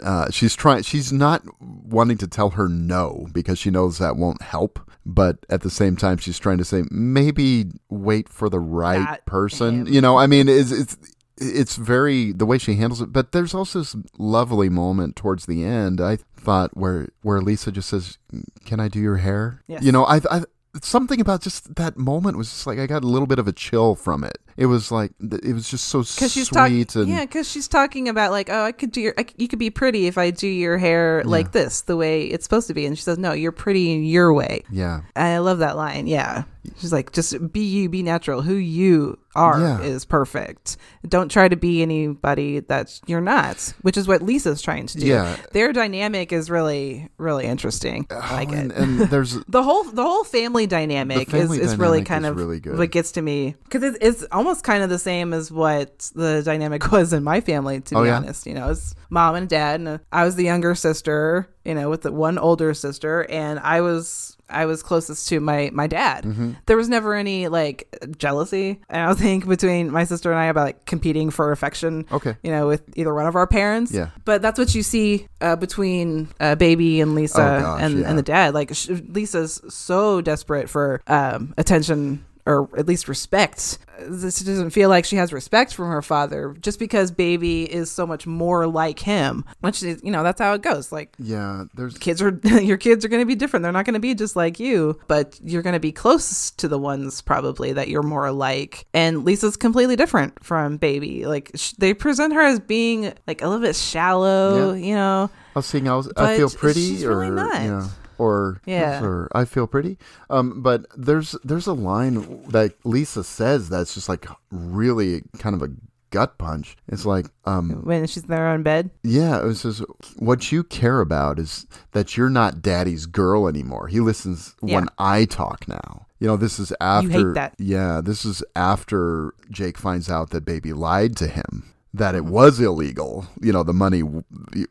uh, 0.03 0.29
she's 0.31 0.55
trying. 0.55 0.83
She's 0.83 1.11
not 1.11 1.43
wanting 1.61 2.17
to 2.19 2.27
tell 2.27 2.51
her 2.51 2.67
no 2.69 3.27
because 3.31 3.57
she 3.59 3.69
knows 3.69 3.97
that 3.99 4.15
won't 4.17 4.41
help. 4.41 4.79
But 5.05 5.45
at 5.49 5.61
the 5.61 5.69
same 5.69 5.95
time, 5.95 6.17
she's 6.17 6.39
trying 6.39 6.57
to 6.57 6.65
say 6.65 6.83
maybe 6.89 7.65
wait 7.89 8.27
for 8.27 8.49
the 8.49 8.59
right 8.59 8.99
That 9.05 9.25
person. 9.25 9.85
him. 9.87 9.93
You 9.93 10.01
know, 10.01 10.17
I 10.17 10.27
mean, 10.27 10.47
it's 10.49 10.71
it's 10.71 10.97
it's 11.37 11.75
very 11.75 12.31
the 12.31 12.45
way 12.45 12.57
she 12.57 12.75
handles 12.75 13.01
it 13.01 13.11
but 13.11 13.33
there's 13.33 13.53
also 13.53 13.79
this 13.79 13.93
lovely 14.17 14.69
moment 14.69 15.17
towards 15.17 15.47
the 15.47 15.65
end 15.65 15.99
i 15.99 16.15
thought 16.37 16.71
where 16.77 17.09
where 17.23 17.41
lisa 17.41 17.73
just 17.73 17.89
says 17.89 18.17
can 18.63 18.79
i 18.79 18.87
do 18.87 18.99
your 19.01 19.17
hair 19.17 19.61
Yes. 19.67 19.83
you 19.83 19.91
know 19.91 20.05
i 20.05 20.21
i 20.31 20.43
something 20.81 21.19
about 21.19 21.41
just 21.41 21.75
that 21.75 21.97
moment 21.97 22.37
was 22.37 22.49
just 22.49 22.65
like 22.65 22.79
i 22.79 22.87
got 22.87 23.03
a 23.03 23.07
little 23.07 23.27
bit 23.27 23.37
of 23.37 23.49
a 23.49 23.51
chill 23.51 23.95
from 23.95 24.23
it 24.23 24.37
it 24.57 24.67
was 24.67 24.91
like 24.91 25.11
it 25.19 25.53
was 25.53 25.69
just 25.69 25.85
so 25.85 26.03
she's 26.03 26.47
sweet 26.47 26.47
talking, 26.89 27.01
and 27.01 27.09
yeah, 27.09 27.25
because 27.25 27.49
she's 27.49 27.67
talking 27.67 28.07
about 28.07 28.31
like, 28.31 28.49
oh, 28.49 28.63
I 28.63 28.71
could 28.71 28.91
do 28.91 29.01
your, 29.01 29.13
I, 29.17 29.25
you 29.37 29.47
could 29.47 29.59
be 29.59 29.69
pretty 29.69 30.07
if 30.07 30.17
I 30.17 30.31
do 30.31 30.47
your 30.47 30.77
hair 30.77 31.23
like 31.25 31.51
this, 31.51 31.81
the 31.81 31.97
way 31.97 32.25
it's 32.25 32.45
supposed 32.45 32.67
to 32.67 32.73
be. 32.73 32.85
And 32.85 32.97
she 32.97 33.03
says, 33.03 33.17
no, 33.17 33.33
you're 33.33 33.51
pretty 33.51 33.91
in 33.93 34.03
your 34.05 34.33
way. 34.33 34.63
yeah 34.71 35.01
I 35.15 35.37
love 35.39 35.59
that 35.59 35.75
line. 35.75 36.07
Yeah. 36.07 36.43
She's 36.77 36.91
like, 36.91 37.11
just 37.11 37.51
be 37.53 37.59
you, 37.63 37.89
be 37.89 38.01
natural. 38.01 38.41
Who 38.41 38.55
you 38.55 39.19
are 39.35 39.59
Yeah. 39.59 39.81
is 39.81 40.03
perfect. 40.03 40.77
Don't 41.07 41.29
try 41.29 41.47
to 41.47 41.55
be 41.55 41.83
anybody 41.83 42.59
that 42.61 42.99
you're 43.05 43.21
not, 43.21 43.71
which 43.83 43.97
is 43.97 44.07
what 44.07 44.23
Lisa's 44.23 44.63
trying 44.63 44.87
to 44.87 44.97
do. 44.97 45.05
Yeah. 45.05 45.37
Their 45.51 45.73
dynamic 45.73 46.31
is 46.33 46.49
really, 46.49 47.09
really 47.19 47.45
interesting. 47.45 48.07
Oh, 48.09 48.15
I 48.19 48.31
like 48.33 48.51
and, 48.51 48.71
it. 48.71 48.77
and 48.79 48.99
there's 49.11 49.37
the 49.45 49.61
whole 49.61 49.83
the 49.83 50.01
whole 50.01 50.23
family 50.23 50.65
dynamic 50.65 51.29
family 51.29 51.59
is, 51.59 51.73
is 51.73 51.77
really 51.77 52.03
kind 52.03 52.25
is 52.25 52.31
of 52.31 52.37
really 52.37 52.59
good. 52.59 52.79
what 52.79 52.89
gets 52.89 53.11
to 53.13 53.21
me 53.21 53.55
because 53.65 53.83
it's, 53.83 53.97
it's 54.01 54.25
almost 54.31 54.44
kind 54.61 54.83
of 54.83 54.89
the 54.89 54.99
same 54.99 55.33
as 55.33 55.51
what 55.51 56.11
the 56.15 56.41
dynamic 56.43 56.91
was 56.91 57.11
in 57.13 57.23
my 57.23 57.41
family 57.41 57.81
to 57.81 57.95
Oh, 57.97 58.01
be 58.03 58.07
yeah? 58.09 58.17
honest 58.17 58.45
you 58.45 58.53
know 58.53 58.69
it's 58.69 58.93
mom 59.09 59.35
and 59.35 59.49
dad 59.49 59.79
and 59.79 59.99
i 60.11 60.23
was 60.25 60.35
the 60.35 60.43
younger 60.43 60.75
sister 60.75 61.49
you 61.63 61.73
know 61.73 61.89
with 61.89 62.01
the 62.03 62.11
one 62.11 62.37
older 62.37 62.73
sister 62.73 63.25
and 63.29 63.59
i 63.59 63.81
was 63.81 64.37
i 64.49 64.65
was 64.65 64.83
closest 64.83 65.27
to 65.29 65.39
my 65.39 65.69
my 65.73 65.87
dad 65.87 66.23
Mm-hmm. 66.23 66.51
there 66.67 66.77
was 66.77 66.87
never 66.89 67.13
any 67.15 67.47
like 67.47 67.87
jealousy 68.17 68.79
i 68.89 69.05
don't 69.05 69.17
think 69.27 69.47
between 69.47 69.91
my 69.91 70.03
sister 70.03 70.31
and 70.31 70.39
i 70.39 70.45
about 70.45 70.65
like 70.65 70.85
competing 70.85 71.29
for 71.31 71.51
affection 71.51 72.05
Okay. 72.11 72.35
you 72.43 72.51
know 72.51 72.67
with 72.67 72.83
either 72.95 73.13
one 73.13 73.25
of 73.27 73.35
our 73.35 73.47
parents 73.47 73.91
Yeah. 73.91 74.09
but 74.25 74.41
that's 74.41 74.59
what 74.59 74.73
you 74.75 74.83
see 74.83 75.27
uh, 75.41 75.55
between 75.55 76.27
uh, 76.39 76.55
baby 76.55 77.01
and 77.01 77.15
lisa 77.15 77.41
Oh, 77.41 77.59
gosh, 77.61 77.81
and, 77.81 77.99
yeah. 77.99 78.09
and 78.09 78.17
the 78.19 78.23
dad 78.23 78.53
like 78.53 78.73
sh- 78.75 78.89
lisa's 79.07 79.61
so 79.69 80.21
desperate 80.21 80.69
for 80.69 81.01
um, 81.07 81.53
attention 81.57 82.23
or 82.45 82.69
at 82.77 82.87
least 82.87 83.07
respect 83.07 83.77
this 83.97 84.41
doesn't 84.41 84.71
feel 84.71 84.89
like 84.89 85.05
she 85.05 85.15
has 85.15 85.31
respect 85.31 85.73
from 85.73 85.89
her 85.89 86.01
father 86.01 86.53
just 86.59 86.79
because 86.79 87.11
baby 87.11 87.63
is 87.63 87.89
so 87.89 88.05
much 88.05 88.27
more 88.27 88.67
like 88.67 88.99
him 88.99 89.45
which 89.61 89.81
is 89.81 90.01
you 90.03 90.11
know 90.11 90.21
that's 90.21 90.41
how 90.41 90.53
it 90.53 90.61
goes. 90.61 90.91
Like 90.91 91.13
yeah 91.17 91.63
there's 91.75 91.97
kids 91.97 92.21
are 92.21 92.37
your 92.43 92.75
kids 92.75 93.05
are 93.05 93.07
going 93.07 93.21
to 93.21 93.25
be 93.25 93.35
different. 93.35 93.63
They're 93.63 93.71
not 93.71 93.85
going 93.85 93.93
to 93.93 94.01
be 94.01 94.13
just 94.13 94.35
like 94.35 94.59
you 94.59 94.99
but 95.07 95.39
you're 95.41 95.61
going 95.61 95.73
to 95.75 95.79
be 95.79 95.93
close 95.93 96.51
to 96.51 96.67
the 96.67 96.77
ones 96.77 97.21
probably 97.21 97.71
that 97.71 97.87
you're 97.87 98.03
more 98.03 98.29
like. 98.33 98.85
And 98.93 99.23
lisa's 99.23 99.55
completely 99.55 99.95
different 99.95 100.43
from 100.43 100.75
baby. 100.75 101.25
Like 101.25 101.51
sh- 101.55 101.71
they 101.77 101.93
present 101.93 102.33
her 102.33 102.41
as 102.41 102.59
being 102.59 103.13
like 103.27 103.41
a 103.41 103.47
little 103.47 103.61
bit 103.65 103.77
shallow 103.77 104.73
Yeah. 104.73 104.85
you 104.87 104.95
know? 104.95 105.29
I 105.55 105.59
was 105.59 105.67
saying 105.67 105.87
I 105.87 105.95
was 105.95 106.11
I 106.17 106.35
feel 106.35 106.49
pretty 106.49 106.81
she's 106.81 107.05
or 107.05 107.17
really 107.19 107.31
not. 107.31 107.61
you 107.61 107.69
know, 107.69 107.87
or 108.18 108.61
Yeah. 108.66 109.01
or 109.03 109.30
I 109.34 109.45
feel 109.45 109.68
pretty. 109.68 109.97
Um, 110.30 110.61
but 110.61 110.86
there's 110.95 111.36
there's 111.43 111.68
a 111.68 111.74
line 111.74 112.43
that 112.49 112.74
Lisa 112.86 113.24
says 113.24 113.70
that's 113.70 113.93
just 113.93 114.09
like 114.09 114.26
really 114.51 115.24
kind 115.39 115.55
of 115.55 115.61
a 115.61 115.70
gut 116.11 116.38
punch. 116.38 116.78
It's 116.88 117.05
like 117.05 117.26
um 117.45 117.82
when 117.84 118.07
she's 118.07 118.24
in 118.24 118.30
her 118.32 118.47
own 118.47 118.63
bed 118.63 118.89
yeah, 119.03 119.45
it 119.45 119.55
says 119.55 119.84
what 120.18 120.51
you 120.51 120.63
care 120.63 121.01
about 121.01 121.39
is 121.39 121.66
that 121.91 122.16
you're 122.16 122.30
not 122.30 122.61
daddy's 122.61 123.05
girl 123.05 123.47
anymore. 123.47 123.88
He 123.88 123.99
listens 123.99 124.55
when 124.61 124.88
I 124.97 125.26
talk 125.26 125.68
now. 125.68 126.05
You 126.20 126.28
know, 126.28 126.38
this 126.38 126.57
is 126.59 126.72
after 126.80 127.09
hate 127.09 127.34
that. 127.34 127.55
Yeah, 127.59 127.99
this 128.01 128.24
is 128.24 128.41
after 128.55 129.34
Jake 129.51 129.78
finds 129.78 130.09
out 130.09 130.30
that 130.30 130.45
baby 130.45 130.72
lied 130.72 131.18
to 131.18 131.28
him. 131.28 131.74
That 131.95 132.15
it 132.15 132.25
was 132.25 132.59
illegal, 132.59 133.25
you 133.41 133.51
know. 133.53 133.63
The 133.63 133.73
money 133.73 134.01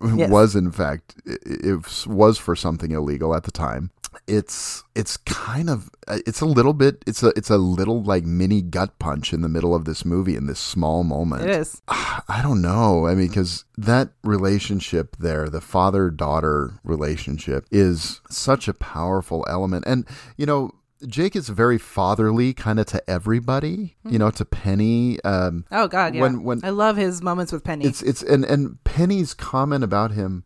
Yes. 0.02 0.30
was, 0.30 0.54
in 0.54 0.70
fact, 0.70 1.14
it, 1.24 1.40
it 1.44 2.06
was 2.06 2.38
for 2.38 2.54
something 2.56 2.90
illegal 2.92 3.34
at 3.34 3.44
the 3.44 3.50
time. 3.50 3.90
It's 4.28 4.84
it's 4.94 5.16
kind 5.16 5.68
of 5.68 5.90
uh, 6.06 6.18
it's 6.24 6.40
a 6.40 6.46
little 6.46 6.72
bit 6.72 7.02
it's 7.04 7.22
a 7.22 7.32
it's 7.36 7.50
a 7.50 7.58
little 7.58 8.00
like 8.02 8.24
mini 8.24 8.62
gut 8.62 8.96
punch 9.00 9.32
in 9.32 9.40
the 9.42 9.48
middle 9.48 9.74
of 9.74 9.84
this 9.86 10.04
movie 10.04 10.36
in 10.36 10.46
this 10.46 10.60
small 10.60 11.02
moment. 11.02 11.42
it 11.42 11.50
is 11.50 11.82
I 11.88 12.40
don't 12.42 12.62
know. 12.62 13.06
I 13.06 13.14
mean, 13.14 13.28
because 13.28 13.64
that 13.76 14.10
relationship 14.22 15.16
there, 15.18 15.48
the 15.48 15.60
father 15.60 16.10
daughter 16.10 16.78
relationship, 16.84 17.66
is 17.72 18.20
such 18.30 18.68
a 18.68 18.74
powerful 18.74 19.44
element. 19.48 19.84
And, 19.86 20.06
you 20.36 20.46
know, 20.46 20.70
Jake 21.06 21.36
is 21.36 21.48
very 21.48 21.78
fatherly 21.78 22.52
kind 22.52 22.78
of 22.78 22.86
to 22.86 23.10
everybody, 23.10 23.96
you 24.08 24.18
know, 24.18 24.30
to 24.32 24.44
Penny. 24.44 25.22
Um, 25.22 25.64
oh 25.72 25.88
god 25.88 26.14
yeah. 26.14 26.20
When- 26.22 26.42
when- 26.42 26.60
i 26.64 26.70
love 26.70 26.96
his 26.96 27.22
moments 27.22 27.52
with 27.52 27.64
penny. 27.64 27.84
It's 27.86 28.02
it's 28.02 28.22
and 28.22 28.44
and 28.44 28.82
Penny's 28.84 29.34
comment 29.34 29.84
about 29.84 30.12
him 30.12 30.44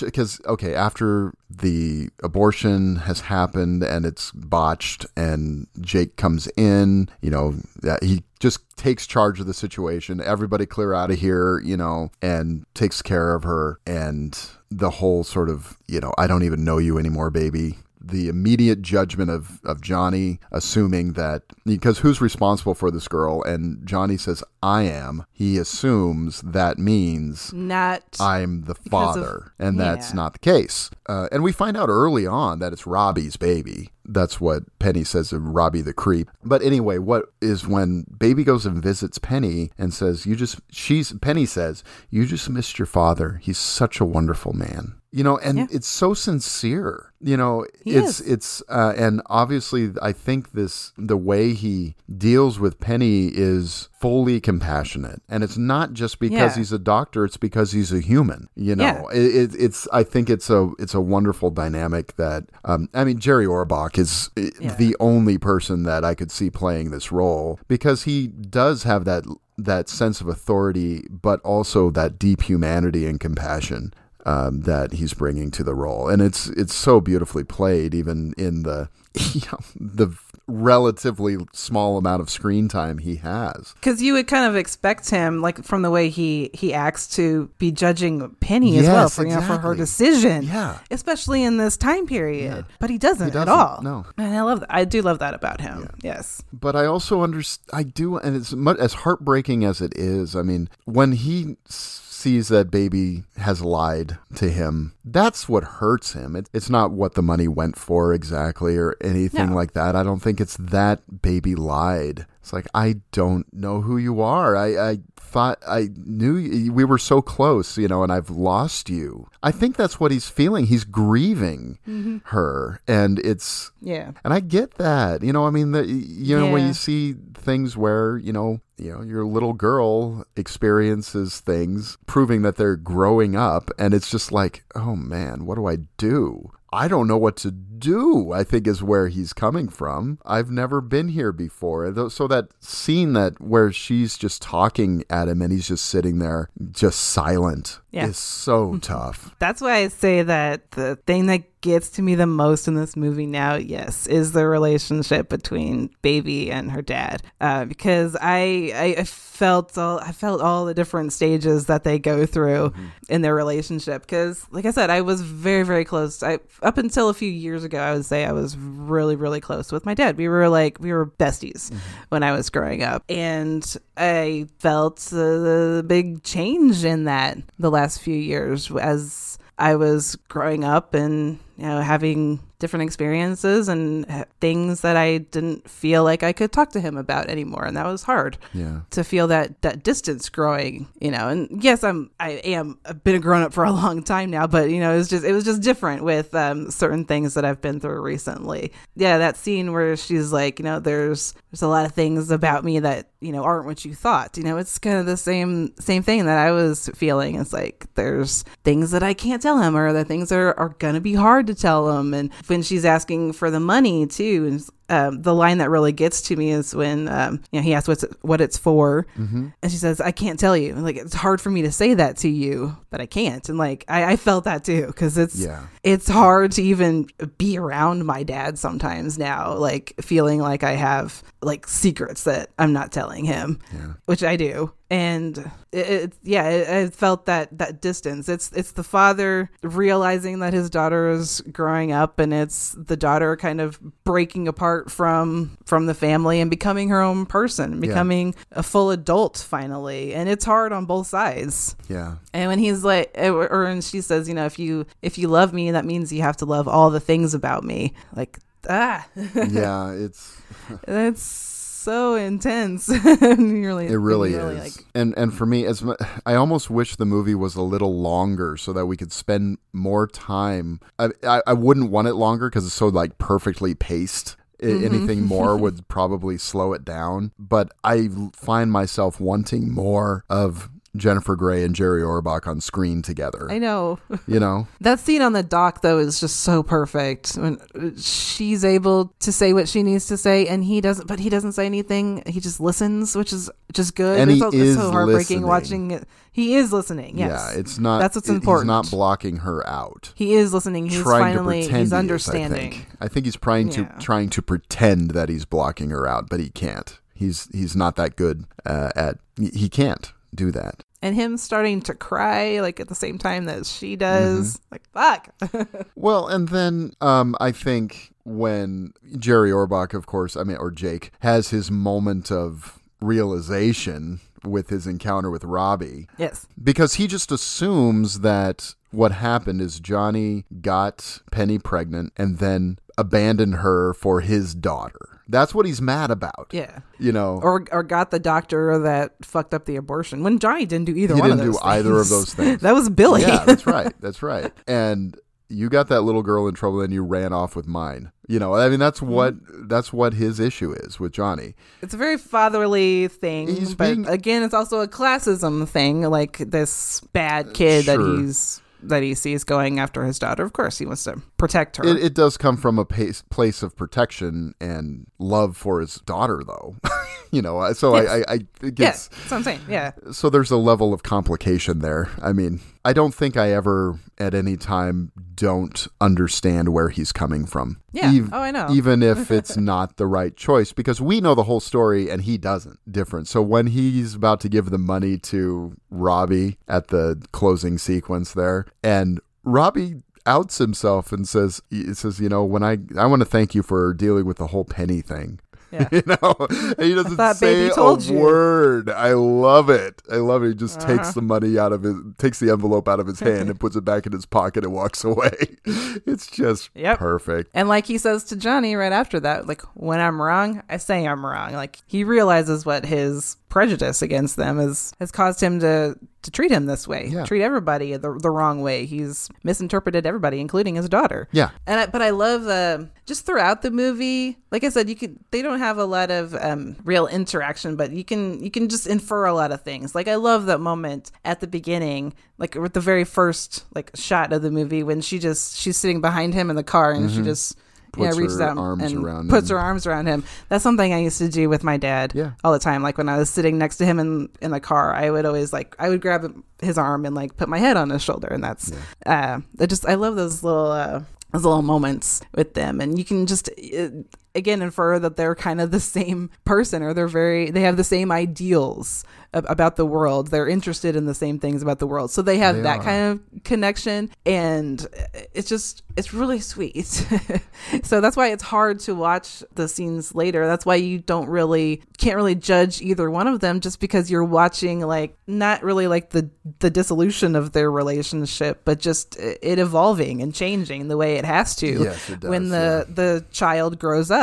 because 0.00 0.40
okay 0.46 0.74
after 0.74 1.32
the 1.48 2.08
abortion 2.22 2.96
has 2.96 3.20
happened 3.20 3.82
and 3.82 4.04
it's 4.04 4.30
botched 4.32 5.06
and 5.16 5.66
Jake 5.80 6.16
comes 6.16 6.48
in 6.56 7.08
you 7.22 7.30
know 7.30 7.54
he 8.02 8.22
just 8.40 8.60
takes 8.76 9.06
charge 9.06 9.40
of 9.40 9.46
the 9.46 9.54
situation 9.54 10.20
everybody 10.20 10.66
clear 10.66 10.92
out 10.92 11.10
of 11.10 11.18
here 11.18 11.60
you 11.64 11.76
know 11.76 12.10
and 12.20 12.66
takes 12.74 13.00
care 13.02 13.34
of 13.34 13.44
her 13.44 13.78
and 13.86 14.38
the 14.70 14.90
whole 14.90 15.24
sort 15.24 15.48
of 15.48 15.78
you 15.86 16.00
know 16.00 16.12
I 16.18 16.26
don't 16.26 16.42
even 16.42 16.64
know 16.64 16.78
you 16.78 16.98
anymore 16.98 17.30
baby 17.30 17.78
the 18.04 18.28
immediate 18.28 18.82
judgment 18.82 19.30
of, 19.30 19.60
of 19.64 19.80
Johnny, 19.80 20.40
assuming 20.50 21.12
that 21.14 21.42
because 21.64 21.98
who's 22.00 22.20
responsible 22.20 22.74
for 22.74 22.90
this 22.90 23.08
girl? 23.08 23.42
And 23.42 23.86
Johnny 23.86 24.16
says, 24.16 24.42
I 24.62 24.82
am. 24.82 25.24
He 25.32 25.58
assumes 25.58 26.40
that 26.42 26.78
means 26.78 27.52
not 27.52 28.02
I'm 28.20 28.62
the 28.62 28.74
Because 28.74 29.16
of- 29.16 29.24
father, 29.24 29.52
and 29.58 29.78
that's 29.78 30.12
not 30.14 30.32
the 30.34 30.38
case. 30.38 30.90
Uh, 31.08 31.28
and 31.32 31.42
we 31.42 31.52
find 31.52 31.76
out 31.76 31.88
early 31.88 32.26
on 32.26 32.58
that 32.60 32.72
it's 32.72 32.86
Robbie's 32.86 33.36
baby. 33.36 33.90
That's 34.04 34.40
what 34.40 34.64
Penny 34.80 35.04
says 35.04 35.28
to 35.30 35.38
Robbie 35.38 35.80
the 35.80 35.92
creep. 35.92 36.28
But 36.44 36.62
anyway, 36.62 36.98
what 36.98 37.26
is 37.40 37.66
when 37.68 38.04
Baby 38.18 38.42
goes 38.42 38.66
and 38.66 38.82
visits 38.82 39.18
Penny 39.18 39.70
and 39.78 39.94
says, 39.94 40.26
"You 40.26 40.34
just," 40.34 40.58
she's 40.70 41.12
Penny 41.14 41.46
says, 41.46 41.84
"You 42.10 42.26
just 42.26 42.50
missed 42.50 42.78
your 42.80 42.86
father. 42.86 43.38
He's 43.42 43.58
such 43.58 44.00
a 44.00 44.04
wonderful 44.04 44.52
man." 44.54 44.94
You 45.14 45.22
know, 45.22 45.36
and 45.38 45.58
Yeah. 45.58 45.66
it's 45.70 45.86
so 45.86 46.14
sincere. 46.14 47.12
You 47.20 47.36
know, 47.36 47.66
He 47.84 47.92
it's 47.96 48.18
is. 48.20 48.26
it's 48.26 48.62
uh, 48.68 48.94
and 48.96 49.20
obviously 49.26 49.92
I 50.00 50.12
think 50.12 50.52
this 50.52 50.92
the 50.96 51.16
way 51.18 51.52
he 51.52 51.94
deals 52.16 52.58
with 52.58 52.80
Penny 52.80 53.26
is 53.26 53.88
fully 54.00 54.40
compassionate, 54.40 55.20
and 55.28 55.44
it's 55.44 55.58
not 55.58 55.92
just 55.92 56.18
because 56.18 56.52
Yeah. 56.56 56.60
he's 56.60 56.72
a 56.72 56.78
doctor; 56.78 57.24
it's 57.26 57.36
because 57.36 57.72
he's 57.72 57.92
a 57.92 58.00
human. 58.00 58.48
You 58.56 58.74
know, 58.74 58.84
Yeah. 58.84 59.02
it, 59.18 59.34
it, 59.36 59.54
it's 59.58 59.86
I 59.92 60.02
think 60.02 60.30
it's 60.30 60.48
a 60.50 60.70
it's 60.78 60.94
a 60.94 61.00
wonderful 61.00 61.50
dynamic 61.50 62.16
that 62.16 62.44
um, 62.64 62.88
I 62.94 63.04
mean 63.04 63.18
Jerry 63.18 63.46
Orbach 63.46 63.98
is 63.98 64.30
uh, 64.38 64.74
the 64.78 64.96
only 64.98 65.36
person 65.38 65.82
that 65.84 66.04
I 66.06 66.14
could 66.14 66.30
see 66.30 66.48
playing 66.50 66.90
this 66.90 67.12
role 67.12 67.60
because 67.68 68.04
he 68.04 68.28
does 68.28 68.82
have 68.84 69.04
that 69.04 69.24
that 69.58 69.88
sense 69.90 70.20
of 70.22 70.26
authority, 70.28 71.04
but 71.10 71.38
also 71.42 71.90
that 71.90 72.18
deep 72.18 72.42
humanity 72.42 73.06
and 73.06 73.20
compassion 73.20 73.92
um, 74.24 74.60
that 74.62 74.92
he's 74.94 75.14
bringing 75.14 75.50
to 75.52 75.64
the 75.64 75.74
role, 75.74 76.08
and 76.08 76.22
it's 76.22 76.48
it's 76.50 76.74
so 76.74 77.00
beautifully 77.00 77.44
played, 77.44 77.94
even 77.94 78.34
in 78.38 78.62
the 78.62 78.88
you 79.32 79.40
know, 79.52 79.58
the 79.78 80.16
relatively 80.48 81.36
small 81.52 81.96
amount 81.96 82.20
of 82.20 82.28
screen 82.28 82.68
time 82.68 82.98
he 82.98 83.16
has. 83.16 83.72
Because 83.74 84.02
you 84.02 84.12
would 84.14 84.26
kind 84.26 84.44
of 84.44 84.56
expect 84.56 85.08
him, 85.08 85.40
like 85.40 85.64
from 85.64 85.82
the 85.82 85.90
way 85.90 86.08
he 86.08 86.50
he 86.52 86.74
acts, 86.74 87.06
to 87.16 87.48
be 87.58 87.70
judging 87.70 88.34
Penny 88.40 88.76
as 88.78 88.86
well 88.86 89.02
Yes, 89.04 89.14
for 89.16 89.24
you 89.24 89.34
know, 89.34 89.40
for 89.40 89.58
her 89.58 89.74
decision. 89.74 90.44
Yeah. 90.44 90.78
especially 90.90 91.42
in 91.42 91.56
this 91.56 91.76
time 91.76 92.06
period. 92.06 92.64
But 92.80 92.90
he 92.90 92.98
doesn't, 92.98 93.32
He 93.32 93.38
at 93.38 93.46
doesn't, 93.46 93.48
all. 93.48 93.82
no. 93.82 94.04
and 94.18 94.34
I 94.34 94.42
love 94.42 94.60
that. 94.60 94.74
I 94.74 94.84
do 94.84 95.00
love 95.02 95.20
that 95.20 95.34
about 95.34 95.60
him. 95.60 95.88
Yes, 96.02 96.42
But 96.52 96.76
I 96.76 96.86
also 96.86 97.22
understand. 97.22 97.70
I 97.72 97.82
do, 97.84 98.16
and 98.18 98.36
it's 98.36 98.52
much 98.52 98.78
as 98.78 98.92
heartbreaking 98.94 99.64
as 99.64 99.80
it 99.80 99.96
is. 99.96 100.34
I 100.36 100.42
mean, 100.42 100.68
when 100.84 101.12
he 101.12 101.56
s- 101.68 102.01
sees 102.22 102.48
that 102.48 102.70
baby 102.70 103.24
has 103.38 103.60
lied 103.62 104.16
to 104.36 104.48
him, 104.48 104.94
that's 105.04 105.48
what 105.48 105.64
hurts 105.64 106.12
him. 106.12 106.36
It, 106.36 106.48
it's 106.52 106.70
not 106.70 106.92
what 106.92 107.14
the 107.14 107.22
money 107.22 107.48
went 107.48 107.76
for 107.76 108.14
exactly 108.14 108.76
or 108.76 108.96
anything 109.00 109.50
No. 109.50 109.56
like 109.56 109.72
that. 109.72 109.96
I 109.96 110.02
don't 110.02 110.20
think 110.22 110.40
it's 110.40 110.56
that 110.56 111.22
baby 111.22 111.54
lied. 111.54 112.26
It's 112.42 112.52
like 112.52 112.66
I 112.74 112.96
don't 113.12 113.46
know 113.54 113.82
who 113.82 113.96
you 113.96 114.20
are. 114.20 114.56
I, 114.56 114.90
I 114.90 114.98
thought 115.16 115.62
I 115.66 115.90
knew 115.94 116.34
you. 116.36 116.72
we 116.72 116.84
were 116.84 116.98
so 116.98 117.22
close, 117.22 117.78
you 117.78 117.86
know, 117.86 118.02
and 118.02 118.10
I've 118.10 118.30
lost 118.30 118.90
you. 118.90 119.28
I 119.44 119.52
think 119.52 119.76
that's 119.76 120.00
what 120.00 120.10
he's 120.10 120.28
feeling. 120.28 120.66
He's 120.66 120.82
grieving 120.82 121.78
mm-hmm. 121.86 122.18
her, 122.24 122.80
and 122.88 123.20
it's 123.20 123.70
yeah. 123.80 124.10
and 124.24 124.34
I 124.34 124.40
get 124.40 124.74
that. 124.74 125.22
You 125.22 125.32
know, 125.32 125.46
I 125.46 125.50
mean, 125.50 125.70
the, 125.70 125.86
you 125.86 126.36
know, 126.36 126.50
when 126.50 126.66
you 126.66 126.72
see 126.72 127.14
things 127.34 127.76
where, 127.76 128.16
you 128.18 128.32
know, 128.32 128.58
you 128.76 128.92
know, 128.92 129.02
your 129.02 129.24
little 129.24 129.52
girl 129.52 130.24
experiences 130.36 131.38
things 131.38 131.96
proving 132.06 132.42
that 132.42 132.56
they're 132.56 132.76
growing 132.76 133.36
up 133.36 133.70
and 133.78 133.94
it's 133.94 134.10
just 134.10 134.32
like, 134.32 134.64
"Oh 134.74 134.96
man, 134.96 135.46
what 135.46 135.54
do 135.54 135.66
I 135.66 135.76
do?" 135.96 136.50
I 136.72 136.88
don't 136.88 137.06
know 137.06 137.18
what 137.18 137.36
to 137.38 137.50
do. 137.50 138.32
I 138.32 138.44
think 138.44 138.66
is 138.66 138.82
where 138.82 139.08
he's 139.08 139.32
coming 139.32 139.68
from. 139.68 140.18
I've 140.24 140.50
never 140.50 140.80
been 140.80 141.08
here 141.08 141.32
before. 141.32 142.08
So 142.10 142.26
that 142.28 142.48
scene 142.60 143.12
that 143.12 143.40
where 143.40 143.70
she's 143.72 144.16
just 144.16 144.40
talking 144.40 145.04
at 145.10 145.28
him 145.28 145.42
and 145.42 145.52
he's 145.52 145.68
just 145.68 145.84
sitting 145.86 146.18
there 146.18 146.48
just 146.70 147.00
silent 147.00 147.80
Yeah. 147.90 148.06
is 148.06 148.16
so 148.16 148.78
tough. 148.78 149.34
That's 149.38 149.60
why 149.60 149.76
I 149.78 149.88
say 149.88 150.22
that 150.22 150.70
the 150.72 150.96
thing 151.06 151.26
that 151.26 151.42
gets 151.62 151.88
to 151.90 152.02
me 152.02 152.14
the 152.14 152.26
most 152.26 152.68
in 152.68 152.74
this 152.74 152.96
movie 152.96 153.24
now, 153.24 153.54
yes, 153.54 154.06
is 154.06 154.32
the 154.32 154.46
relationship 154.46 155.28
between 155.28 155.88
Baby 156.02 156.50
and 156.50 156.70
her 156.72 156.82
dad. 156.82 157.22
Uh, 157.40 157.64
because 157.64 158.16
I, 158.20 158.94
I 158.98 159.04
felt 159.04 159.78
all 159.78 159.98
I 160.00 160.12
felt 160.12 160.42
all 160.42 160.66
the 160.66 160.74
different 160.74 161.12
stages 161.12 161.66
that 161.66 161.84
they 161.84 161.98
go 161.98 162.26
through 162.26 162.74
in 163.08 163.22
their 163.22 163.34
relationship. 163.34 164.02
Because, 164.02 164.46
like 164.50 164.66
I 164.66 164.72
said, 164.72 164.90
I 164.90 165.00
was 165.00 165.22
very 165.22 165.62
very 165.62 165.84
close. 165.84 166.22
I 166.22 166.40
up 166.62 166.76
until 166.76 167.08
a 167.08 167.14
few 167.14 167.30
years 167.30 167.64
ago, 167.64 167.78
I 167.78 167.94
would 167.94 168.04
say 168.04 168.26
I 168.26 168.32
was 168.32 168.56
really 168.56 169.16
really 169.16 169.40
close 169.40 169.72
with 169.72 169.86
my 169.86 169.94
dad. 169.94 170.18
We 170.18 170.28
were 170.28 170.48
like 170.48 170.78
we 170.80 170.92
were 170.92 171.06
besties 171.06 171.72
when 172.10 172.22
I 172.22 172.32
was 172.32 172.50
growing 172.50 172.82
up, 172.82 173.04
and 173.08 173.64
I 173.96 174.48
felt 174.58 174.98
the 174.98 175.84
big 175.86 176.22
change 176.24 176.84
in 176.84 177.04
that 177.04 177.38
the 177.58 177.70
last 177.70 178.02
few 178.02 178.16
years 178.16 178.70
as 178.72 179.38
I 179.62 179.76
was 179.76 180.16
growing 180.28 180.64
up 180.64 180.92
and 180.92 181.38
you 181.56 181.66
know 181.66 181.80
having 181.80 182.40
different 182.62 182.84
experiences 182.84 183.68
and 183.68 184.08
uh, 184.10 184.24
things 184.40 184.80
that 184.80 184.96
I 184.96 185.18
didn't 185.18 185.68
feel 185.68 186.04
like 186.04 186.22
I 186.22 186.32
could 186.32 186.52
talk 186.52 186.70
to 186.72 186.80
him 186.80 186.96
about 186.96 187.26
anymore 187.28 187.64
and 187.66 187.76
that 187.76 187.84
was 187.86 188.04
hard 188.04 188.38
Yeah. 188.54 188.80
to 188.90 189.02
feel 189.04 189.26
that 189.26 189.60
that 189.62 189.82
distance 189.82 190.28
growing 190.30 190.88
you 191.00 191.10
know? 191.10 191.28
And 191.28 191.62
yes 191.62 191.82
I'm 191.84 192.10
I 192.20 192.30
am 192.56 192.78
I've 192.86 193.02
been 193.04 193.16
a 193.16 193.18
grown 193.18 193.42
up 193.42 193.52
for 193.52 193.64
a 193.64 193.72
long 193.72 194.02
time 194.02 194.30
now 194.30 194.46
but 194.46 194.70
you 194.70 194.80
know 194.80 194.94
it 194.94 194.96
was 194.98 195.08
just 195.08 195.24
it 195.24 195.32
was 195.32 195.44
just 195.44 195.60
different 195.60 196.04
with 196.04 196.34
um, 196.34 196.70
certain 196.70 197.04
things 197.04 197.34
that 197.34 197.44
I've 197.44 197.60
been 197.60 197.80
through 197.80 198.00
recently. 198.00 198.72
Yeah 198.94 199.18
that 199.18 199.36
scene 199.36 199.72
where 199.72 199.96
she's 199.96 200.32
like 200.32 200.58
you 200.60 200.64
know 200.64 200.78
there's 200.80 201.34
there's 201.50 201.62
a 201.62 201.68
lot 201.68 201.84
of 201.84 201.92
things 201.92 202.30
about 202.30 202.64
me 202.64 202.78
that 202.78 203.08
you 203.20 203.32
know 203.32 203.42
aren't 203.42 203.66
what 203.66 203.84
you 203.84 203.94
thought 203.94 204.36
you 204.38 204.44
know? 204.44 204.56
It's 204.56 204.78
kind 204.78 204.98
of 204.98 205.06
the 205.06 205.16
same 205.16 205.74
same 205.80 206.02
thing 206.02 206.24
that 206.26 206.38
I 206.38 206.52
was 206.52 206.88
feeling. 206.94 207.34
It's 207.34 207.52
like 207.52 207.86
there's 207.96 208.44
things 208.64 208.92
that 208.92 209.02
I 209.02 209.14
can't 209.14 209.42
tell 209.42 209.58
him 209.60 209.76
or 209.76 209.92
the 209.92 210.04
things 210.04 210.30
are, 210.30 210.54
are 210.58 210.70
gonna 210.78 211.00
be 211.00 211.14
hard 211.14 211.46
to 211.48 211.54
tell 211.54 211.98
him 211.98 212.14
and 212.14 212.30
when 212.52 212.62
she's 212.62 212.84
asking 212.84 213.32
for 213.32 213.50
the 213.50 213.60
money 213.60 214.06
too 214.06 214.46
and 214.50 214.68
um, 214.88 215.22
the 215.22 215.34
line 215.34 215.56
that 215.58 215.70
really 215.70 215.92
gets 215.92 216.20
to 216.20 216.36
me 216.36 216.50
is 216.50 216.74
when 216.74 217.08
um, 217.08 217.40
you 217.50 217.58
know 217.58 217.64
he 217.64 217.72
asks 217.72 217.88
what's 217.88 218.04
what 218.20 218.42
it's 218.42 218.58
for, 218.58 219.06
and 219.16 219.52
she 219.62 219.78
says, 219.78 220.02
"I 220.02 220.10
can't 220.12 220.38
tell 220.38 220.54
you." 220.54 220.74
And, 220.74 220.84
like 220.84 220.96
it's 220.96 221.14
hard 221.14 221.40
for 221.40 221.48
me 221.48 221.62
to 221.62 221.72
say 221.72 221.94
that 221.94 222.18
to 222.18 222.28
you, 222.28 222.76
but 222.90 223.00
I 223.00 223.06
can't. 223.06 223.48
And 223.48 223.56
like 223.56 223.86
I, 223.88 224.12
I 224.12 224.16
felt 224.16 224.44
that 224.44 224.64
too 224.64 224.86
because 224.88 225.16
it's 225.16 225.36
Yeah. 225.40 225.62
it's 225.82 226.08
hard 226.08 226.52
to 226.52 226.62
even 226.62 227.06
be 227.38 227.56
around 227.56 228.04
my 228.04 228.22
dad 228.22 228.58
sometimes 228.58 229.18
now, 229.18 229.54
like 229.54 229.94
feeling 230.02 230.40
like 230.40 230.62
I 230.62 230.72
have 230.72 231.22
like 231.40 231.66
secrets 231.66 232.24
that 232.24 232.50
I'm 232.58 232.74
not 232.74 232.92
telling 232.92 233.24
him, 233.24 233.60
which 234.04 234.22
I 234.22 234.36
do. 234.36 234.72
And 234.92 235.38
it, 235.72 235.88
it 235.88 236.12
yeah, 236.22 236.50
it, 236.50 236.68
it 236.68 236.94
felt 236.94 237.24
that 237.24 237.56
that 237.56 237.80
distance. 237.80 238.28
It's 238.28 238.52
it's 238.52 238.72
the 238.72 238.84
father 238.84 239.50
realizing 239.62 240.40
that 240.40 240.52
his 240.52 240.68
daughter 240.68 241.08
is 241.08 241.40
growing 241.50 241.92
up, 241.92 242.18
and 242.18 242.34
it's 242.34 242.76
the 242.78 242.96
daughter 242.96 243.34
kind 243.36 243.62
of 243.62 243.80
breaking 244.04 244.48
apart 244.48 244.90
from 244.90 245.56
from 245.64 245.86
the 245.86 245.94
family 245.94 246.42
and 246.42 246.50
becoming 246.50 246.90
her 246.90 247.00
own 247.00 247.24
person, 247.24 247.80
becoming 247.80 248.34
a 248.50 248.62
full 248.62 248.90
adult 248.90 249.38
finally. 249.38 250.12
And 250.14 250.28
it's 250.28 250.44
hard 250.44 250.72
on 250.72 250.84
both 250.84 251.06
sides. 251.06 251.74
Yeah. 251.88 252.16
And 252.34 252.48
when 252.48 252.58
he's 252.58 252.84
like, 252.84 253.12
or 253.16 253.50
or 253.50 253.64
when 253.64 253.80
she 253.80 254.02
says, 254.02 254.28
you 254.28 254.34
know, 254.34 254.44
if 254.44 254.58
you 254.58 254.84
if 255.00 255.16
you 255.16 255.28
love 255.28 255.54
me, 255.54 255.70
that 255.70 255.86
means 255.86 256.12
you 256.12 256.20
have 256.20 256.36
to 256.36 256.44
love 256.44 256.68
all 256.68 256.90
the 256.90 257.00
things 257.00 257.32
about 257.32 257.64
me. 257.64 257.94
Like 258.14 258.38
ah, 258.68 259.06
Yeah, 259.16 259.92
it's 259.92 260.36
that's 260.86 261.51
so 261.82 262.14
intense. 262.14 262.88
And 262.88 263.58
you're 263.62 263.74
like- 263.74 263.90
It 263.90 263.98
really 263.98 264.32
you're 264.32 264.50
is. 264.52 264.76
like, 264.76 264.86
and 264.94 265.14
and 265.16 265.34
for 265.34 265.46
me, 265.46 265.66
as 265.66 265.84
I 266.24 266.34
almost 266.34 266.70
wish 266.70 266.96
the 266.96 267.04
movie 267.04 267.34
was 267.34 267.54
a 267.56 267.62
little 267.62 267.98
longer 268.00 268.56
so 268.56 268.72
that 268.72 268.86
we 268.86 268.96
could 268.96 269.12
spend 269.12 269.58
more 269.72 270.06
time. 270.06 270.80
I 270.98 271.08
I, 271.24 271.42
I 271.48 271.52
wouldn't 271.52 271.90
want 271.90 272.08
it 272.08 272.14
longer 272.14 272.48
because 272.48 272.64
it's 272.66 272.74
so 272.74 272.88
like 272.88 273.18
perfectly 273.18 273.74
paced. 273.74 274.36
I- 274.60 274.66
mm-hmm. 274.66 274.84
Anything 274.94 275.22
more 275.26 275.56
would 275.62 275.88
probably 275.88 276.38
slow 276.38 276.72
it 276.72 276.84
down. 276.84 277.32
But 277.38 277.72
I 277.82 278.08
find 278.36 278.70
myself 278.70 279.20
wanting 279.20 279.72
more 279.72 280.24
of 280.30 280.70
Jennifer 280.96 281.36
Grey 281.36 281.64
and 281.64 281.74
Jerry 281.74 282.02
Orbach 282.02 282.46
on 282.46 282.60
screen 282.60 283.00
together. 283.00 283.46
I 283.50 283.58
know. 283.58 283.98
You 284.26 284.38
know, 284.38 284.66
That 284.80 285.00
scene 285.00 285.22
on 285.22 285.32
the 285.32 285.42
dock 285.42 285.80
though 285.82 285.98
is 285.98 286.20
just 286.20 286.40
so 286.40 286.62
perfect 286.62 287.32
when 287.36 287.58
uh, 287.74 287.90
she's 287.98 288.64
able 288.64 289.14
to 289.20 289.32
say 289.32 289.52
what 289.54 289.68
she 289.68 289.82
needs 289.82 290.06
to 290.06 290.16
say 290.18 290.46
and 290.46 290.62
he 290.64 290.80
doesn't 290.82 291.06
but 291.06 291.18
he 291.18 291.30
doesn't 291.30 291.52
say 291.52 291.64
anything 291.66 292.22
he 292.26 292.40
just 292.40 292.60
listens 292.60 293.16
which 293.16 293.32
is 293.32 293.50
just 293.72 293.94
good 293.94 294.20
And 294.20 294.30
it's, 294.30 294.34
he 294.36 294.40
so, 294.40 294.52
is 294.52 294.76
so 294.76 294.90
heartbreaking 294.90 295.42
listening. 295.42 295.46
watching 295.48 295.90
it 295.92 296.08
he 296.32 296.56
is 296.56 296.72
listening 296.72 297.18
yes 297.18 297.52
yeah, 297.54 297.58
it's 297.60 297.78
not. 297.78 298.00
that's 298.00 298.14
what's 298.16 298.28
important 298.28 298.68
He's 298.68 298.68
not 298.68 298.90
blocking 298.90 299.38
her 299.38 299.66
out. 299.66 300.12
he 300.14 300.34
is 300.34 300.52
listening 300.52 300.86
he's 300.90 301.00
trying 301.02 301.34
finally 301.36 301.62
to 301.62 301.68
pretend 301.68 301.80
he's 301.80 301.90
he 301.90 301.94
is, 301.96 301.98
understanding 301.98 302.68
I 302.68 302.70
think. 302.74 302.86
I 303.00 303.08
think 303.08 303.24
he's 303.26 303.36
trying 303.36 303.70
to 303.70 303.80
Yeah. 303.82 303.98
trying 303.98 304.28
to 304.30 304.42
pretend 304.42 305.12
that 305.12 305.28
he's 305.30 305.44
blocking 305.46 305.88
her 305.90 306.06
out, 306.06 306.28
but 306.28 306.38
he 306.40 306.50
can't. 306.50 306.98
He's 307.14 307.48
he's 307.52 307.74
not 307.76 307.96
that 307.96 308.16
good 308.16 308.44
uh, 308.66 308.90
at. 308.96 309.18
He 309.40 309.68
can't 309.68 310.12
do 310.34 310.50
that. 310.52 310.82
and 311.02 311.14
him 311.14 311.36
starting 311.36 311.80
to 311.82 311.94
cry 311.94 312.60
like 312.60 312.80
at 312.80 312.88
the 312.88 312.94
same 312.94 313.18
time 313.18 313.44
that 313.46 313.66
she 313.66 313.96
does 313.96 314.56
Mm-hmm. 314.56 314.74
like 314.74 314.88
fuck 314.92 315.86
Well, 315.94 316.26
and 316.28 316.48
then 316.48 316.92
um, 317.00 317.36
I 317.40 317.52
think 317.52 318.12
when 318.24 318.92
Jerry 319.18 319.50
Orbach, 319.50 319.94
of 319.94 320.06
course, 320.06 320.36
I 320.36 320.44
mean, 320.44 320.56
or 320.58 320.70
Jake, 320.70 321.10
has 321.20 321.48
his 321.50 321.70
moment 321.70 322.30
of 322.30 322.78
realization 323.00 324.20
with 324.44 324.70
his 324.70 324.86
encounter 324.86 325.30
with 325.30 325.44
Robbie, 325.44 326.08
yes 326.18 326.46
because 326.62 326.94
he 326.94 327.06
just 327.06 327.30
assumes 327.30 328.20
that 328.20 328.74
what 328.90 329.12
happened 329.12 329.60
is 329.60 329.78
Johnny 329.80 330.44
got 330.60 331.20
Penny 331.30 331.58
pregnant 331.58 332.12
and 332.16 332.38
then 332.38 332.78
abandoned 332.98 333.56
her 333.56 333.92
for 333.94 334.20
his 334.20 334.54
daughter. 334.54 335.20
That's 335.28 335.54
what 335.54 335.64
he's 335.66 335.80
mad 335.80 336.10
about. 336.10 336.48
yeah 336.52 336.80
You 336.98 337.12
know, 337.12 337.40
or 337.42 337.64
or 337.72 337.82
got 337.82 338.10
the 338.10 338.18
doctor 338.18 338.78
that 338.80 339.14
fucked 339.24 339.54
up 339.54 339.64
the 339.66 339.76
abortion 339.76 340.22
when 340.22 340.38
Johnny 340.38 340.66
didn't 340.66 340.86
do 340.86 340.94
either 340.96 341.14
he 341.14 341.20
didn't 341.20 341.40
of 341.40 341.46
do 341.46 341.52
those 341.52 341.60
either 341.62 341.92
of 341.92 342.06
things. 342.06 342.10
those 342.10 342.34
things. 342.34 342.60
that 342.62 342.72
was 342.74 342.90
Billy 342.90 343.22
yeah, 343.22 343.44
that's 343.44 343.66
right. 343.66 343.92
That's 344.00 344.22
right. 344.22 344.52
And 344.66 345.16
you 345.48 345.68
got 345.68 345.88
that 345.88 346.00
little 346.00 346.22
girl 346.22 346.48
in 346.48 346.54
trouble 346.54 346.80
and 346.80 346.92
you 346.94 347.02
ran 347.04 347.30
off 347.34 347.54
with 347.54 347.66
mine. 347.66 348.10
You 348.26 348.38
know, 348.38 348.54
I 348.54 348.68
mean 348.70 348.78
that's 348.80 349.00
Mm-hmm. 349.00 349.10
what 349.12 349.34
that's 349.68 349.92
what 349.92 350.14
his 350.14 350.40
issue 350.40 350.72
is 350.72 350.98
with 350.98 351.12
Johnny. 351.12 351.54
It's 351.82 351.92
a 351.92 351.98
very 351.98 352.16
fatherly 352.18 353.08
thing, 353.08 353.48
He's 353.48 353.74
but 353.74 353.94
being- 353.94 354.06
again, 354.08 354.42
it's 354.42 354.54
also 354.54 354.80
a 354.80 354.88
classism 354.88 355.68
thing. 355.68 356.02
Like 356.02 356.38
this 356.38 357.00
bad 357.12 357.52
kid 357.52 357.84
that 357.86 358.00
he's 358.00 358.61
that 358.82 359.02
he 359.02 359.14
sees 359.14 359.44
going 359.44 359.78
after 359.78 360.04
his 360.04 360.18
daughter. 360.18 360.42
Of 360.42 360.52
course, 360.52 360.78
he 360.78 360.86
wants 360.86 361.04
to 361.04 361.20
protect 361.36 361.76
her. 361.76 361.84
It, 361.84 362.02
it 362.02 362.14
does 362.14 362.36
come 362.36 362.56
from 362.56 362.78
a 362.78 362.84
pace, 362.84 363.22
place 363.30 363.62
of 363.62 363.76
protection 363.76 364.54
and 364.60 365.06
love 365.18 365.56
for 365.56 365.80
his 365.80 365.96
daughter, 365.96 366.42
though. 366.46 366.76
you 367.30 367.42
know, 367.42 367.72
so 367.72 367.96
Yes. 367.96 368.08
I, 368.08 368.14
I, 368.14 368.24
I 368.28 368.34
it 368.34 368.78
yeah, 368.78 368.90
that's 368.90 369.08
what 369.08 369.32
I'm 369.32 369.42
saying. 369.42 369.60
Yeah, 369.68 369.92
so 370.10 370.30
there's 370.30 370.50
a 370.50 370.56
level 370.56 370.92
of 370.92 371.02
complication 371.02 371.80
there. 371.80 372.10
I 372.20 372.32
mean, 372.32 372.60
I 372.84 372.92
don't 372.92 373.14
think 373.14 373.36
I 373.36 373.52
ever 373.52 373.98
at 374.18 374.34
any 374.34 374.56
time 374.56 375.12
don't 375.34 375.86
understand 376.00 376.70
where 376.70 376.88
he's 376.88 377.12
coming 377.12 377.46
from. 377.46 377.80
Yeah. 377.92 378.26
Oh, 378.32 378.40
I 378.40 378.50
know. 378.50 378.68
Even 378.70 379.02
if 379.02 379.30
it's 379.30 379.56
not 379.56 379.96
the 379.96 380.06
right 380.06 380.36
choice, 380.36 380.72
because 380.72 381.00
we 381.00 381.20
know 381.20 381.34
the 381.34 381.44
whole 381.44 381.60
story 381.60 382.10
and 382.10 382.22
he 382.22 382.38
doesn't. 382.38 382.80
Different. 382.90 383.28
So 383.28 383.40
when 383.40 383.68
he's 383.68 384.14
about 384.14 384.40
to 384.40 384.48
give 384.48 384.70
the 384.70 384.78
money 384.78 385.18
to 385.18 385.76
Robbie 385.90 386.58
at 386.66 386.88
the 386.88 387.24
closing 387.32 387.78
sequence 387.78 388.32
there, 388.32 388.66
and 388.82 389.20
Robbie 389.44 390.02
outs 390.26 390.58
himself 390.58 391.12
and 391.12 391.26
says 391.26 391.60
he 391.68 391.92
says 391.94 392.20
you 392.20 392.28
know 392.28 392.44
when 392.44 392.62
i 392.62 392.78
i 392.96 393.06
want 393.06 393.20
to 393.20 393.26
thank 393.26 393.56
you 393.56 393.62
for 393.62 393.92
dealing 393.92 394.24
with 394.24 394.36
the 394.36 394.46
whole 394.46 394.64
penny 394.64 395.00
thing 395.00 395.40
Yeah. 395.72 395.88
you 395.92 396.02
know 396.06 396.36
and 396.38 396.82
he 396.82 396.94
doesn't 396.94 397.16
say 397.36 397.62
Baby 397.64 397.74
told 397.74 398.02
a 398.02 398.12
you. 398.12 398.18
word 398.18 398.90
i 398.90 399.12
love 399.14 399.70
it 399.70 400.02
i 400.12 400.16
love 400.16 400.42
it 400.44 400.48
he 400.48 400.54
just 400.54 400.80
Uh-huh. 400.82 400.96
takes 400.96 401.14
the 401.14 401.22
money 401.22 401.58
out 401.58 401.72
of 401.72 401.82
his 401.82 401.96
takes 402.18 402.38
the 402.40 402.50
envelope 402.50 402.88
out 402.88 403.00
of 403.00 403.06
his 403.06 403.20
hand 403.20 403.48
and 403.48 403.58
puts 403.64 403.74
it 403.76 403.84
back 403.84 404.04
in 404.06 404.12
his 404.12 404.26
pocket 404.26 404.64
and 404.64 404.72
walks 404.72 405.02
away 405.02 405.32
it's 405.64 406.26
just 406.26 406.70
Yep. 406.74 406.98
perfect 406.98 407.50
And 407.54 407.68
like 407.68 407.86
he 407.86 407.96
says 407.98 408.24
to 408.24 408.36
Johnny 408.36 408.74
right 408.76 408.92
after 408.92 409.18
that, 409.20 409.46
like, 409.46 409.62
when 409.74 410.00
I'm 410.00 410.20
wrong, 410.20 410.62
I 410.68 410.76
say 410.76 411.06
I'm 411.06 411.24
wrong. 411.24 411.52
Like 411.52 411.78
he 411.86 412.04
realizes 412.04 412.66
what 412.66 412.84
his 412.84 413.36
prejudice 413.52 414.00
against 414.00 414.36
them 414.36 414.58
is 414.58 414.94
has 414.98 415.10
caused 415.12 415.38
him 415.42 415.60
to 415.60 415.94
to 416.22 416.30
treat 416.30 416.50
him 416.50 416.64
this 416.66 416.88
way, 416.88 417.08
Yeah. 417.08 417.24
treat 417.24 417.42
everybody 417.42 417.96
the, 417.96 418.16
the 418.18 418.30
wrong 418.30 418.62
way. 418.62 418.86
He's 418.86 419.28
misinterpreted 419.42 420.06
everybody, 420.06 420.40
including 420.40 420.76
his 420.76 420.88
daughter. 420.88 421.28
Yeah. 421.32 421.50
And 421.66 421.80
I, 421.80 421.86
but 421.86 422.00
I 422.00 422.10
love 422.10 422.44
the 422.44 422.88
just 423.06 423.26
throughout 423.26 423.60
the 423.62 423.70
movie. 423.72 424.38
Like 424.52 424.64
I 424.64 424.70
said, 424.70 424.88
you 424.88 424.94
could 424.96 425.18
they 425.32 425.42
don't 425.42 425.58
have 425.58 425.76
a 425.76 425.84
lot 425.84 426.10
of 426.10 426.34
um, 426.36 426.76
real 426.84 427.06
interaction, 427.08 427.76
but 427.76 427.90
you 427.90 428.04
can 428.04 428.42
you 428.42 428.50
can 428.50 428.68
just 428.70 428.86
infer 428.86 429.26
a 429.26 429.34
lot 429.34 429.52
of 429.52 429.60
things. 429.62 429.94
Like 429.94 430.08
I 430.08 430.14
love 430.14 430.46
that 430.46 430.60
moment 430.60 431.10
at 431.24 431.40
the 431.40 431.46
beginning, 431.46 432.14
like 432.38 432.54
with 432.54 432.72
the 432.72 432.80
very 432.80 433.04
first 433.04 433.64
like 433.74 433.90
shot 433.94 434.32
of 434.32 434.40
the 434.40 434.50
movie 434.50 434.82
when 434.82 435.02
she 435.02 435.18
just 435.18 435.56
she's 435.58 435.76
sitting 435.76 436.00
behind 436.00 436.32
him 436.32 436.48
in 436.48 436.56
the 436.56 436.64
car 436.64 436.92
and 436.92 437.10
she 437.10 437.20
just. 437.20 437.58
Puts 437.92 438.16
yeah, 438.16 438.20
reaches 438.22 438.38
her 438.38 438.44
out 438.48 438.56
arms 438.58 438.82
and 438.82 439.04
around 439.04 439.28
puts 439.28 439.50
him. 439.50 439.56
her 439.56 439.62
arms 439.62 439.86
around 439.86 440.06
him. 440.06 440.24
That's 440.48 440.62
something 440.62 440.94
I 440.94 441.00
used 441.00 441.18
to 441.18 441.28
do 441.28 441.48
with 441.50 441.62
my 441.62 441.76
dad 441.76 442.12
Yeah. 442.14 442.30
all 442.42 442.52
the 442.52 442.58
time. 442.58 442.82
Like 442.82 442.96
when 442.96 443.08
I 443.10 443.18
was 443.18 443.28
sitting 443.28 443.58
next 443.58 443.76
to 443.78 443.84
him 443.84 443.98
in 444.00 444.30
in 444.40 444.50
the 444.50 444.60
car, 444.60 444.94
I 444.94 445.10
would 445.10 445.26
always 445.26 445.52
like 445.52 445.76
I 445.78 445.88
would 445.90 446.00
grab 446.00 446.24
his 446.62 446.78
arm 446.78 447.04
and 447.04 447.14
like 447.14 447.36
put 447.36 447.48
my 447.50 447.58
head 447.58 447.76
on 447.76 447.90
his 447.90 448.02
shoulder, 448.02 448.28
and 448.28 448.42
that's 448.42 448.72
uh, 449.04 449.40
I 449.60 449.66
just 449.66 449.86
I 449.86 449.94
love 449.94 450.16
those 450.16 450.42
little 450.42 450.70
uh, 450.72 451.02
those 451.32 451.44
little 451.44 451.60
moments 451.62 452.22
with 452.34 452.54
them, 452.54 452.80
and 452.80 452.98
you 452.98 453.04
can 453.04 453.26
just 453.26 453.50
uh, 453.50 453.88
again 454.34 454.62
infer 454.62 454.98
that 454.98 455.16
they're 455.16 455.34
kind 455.34 455.60
of 455.60 455.70
the 455.70 455.80
same 455.80 456.30
person, 456.44 456.82
or 456.82 456.94
they're 456.94 457.08
very 457.08 457.50
they 457.50 457.62
have 457.62 457.76
the 457.76 457.84
same 457.84 458.10
ideals 458.12 459.04
ab- 459.34 459.46
about 459.48 459.76
the 459.76 459.86
world. 459.86 460.28
They're 460.28 460.48
interested 460.48 460.96
in 460.96 461.06
the 461.06 461.14
same 461.14 461.38
things 461.38 461.62
about 461.62 461.78
the 461.78 461.86
world, 461.86 462.10
so 462.10 462.22
they 462.22 462.38
have 462.38 462.56
They 462.56 462.62
that 462.62 462.80
are. 462.80 462.82
kind 462.84 463.12
of 463.34 463.44
connection, 463.44 464.10
and 464.26 464.86
it's 465.34 465.48
just 465.48 465.82
it's 465.96 466.14
really 466.14 466.40
sweet. 466.40 466.86
so 467.82 468.00
that's 468.00 468.16
why 468.16 468.28
it's 468.32 468.42
hard 468.42 468.80
to 468.80 468.94
watch 468.94 469.42
the 469.54 469.68
scenes 469.68 470.14
later. 470.14 470.46
That's 470.46 470.64
why 470.64 470.76
you 470.76 470.98
don't 470.98 471.28
really 471.28 471.82
can't 471.98 472.16
really 472.16 472.34
judge 472.34 472.80
either 472.80 473.10
one 473.10 473.28
of 473.28 473.40
them 473.40 473.60
just 473.60 473.78
because 473.78 474.10
you're 474.10 474.24
watching 474.24 474.80
like 474.80 475.16
not 475.26 475.62
really 475.62 475.86
like 475.86 476.10
the 476.10 476.30
the 476.60 476.70
dissolution 476.70 477.36
of 477.36 477.52
their 477.52 477.70
relationship, 477.70 478.62
but 478.64 478.78
just 478.80 479.16
it 479.18 479.58
evolving 479.58 480.22
and 480.22 480.34
changing 480.34 480.88
the 480.88 480.96
way 480.96 481.16
it 481.16 481.24
has 481.24 481.54
to 481.56 481.84
Yes, 481.84 482.10
it 482.10 482.22
when 482.24 482.48
does, 482.48 482.50
the 482.50 482.86
the 482.94 483.24
child 483.30 483.78
grows 483.78 484.10
up. 484.10 484.21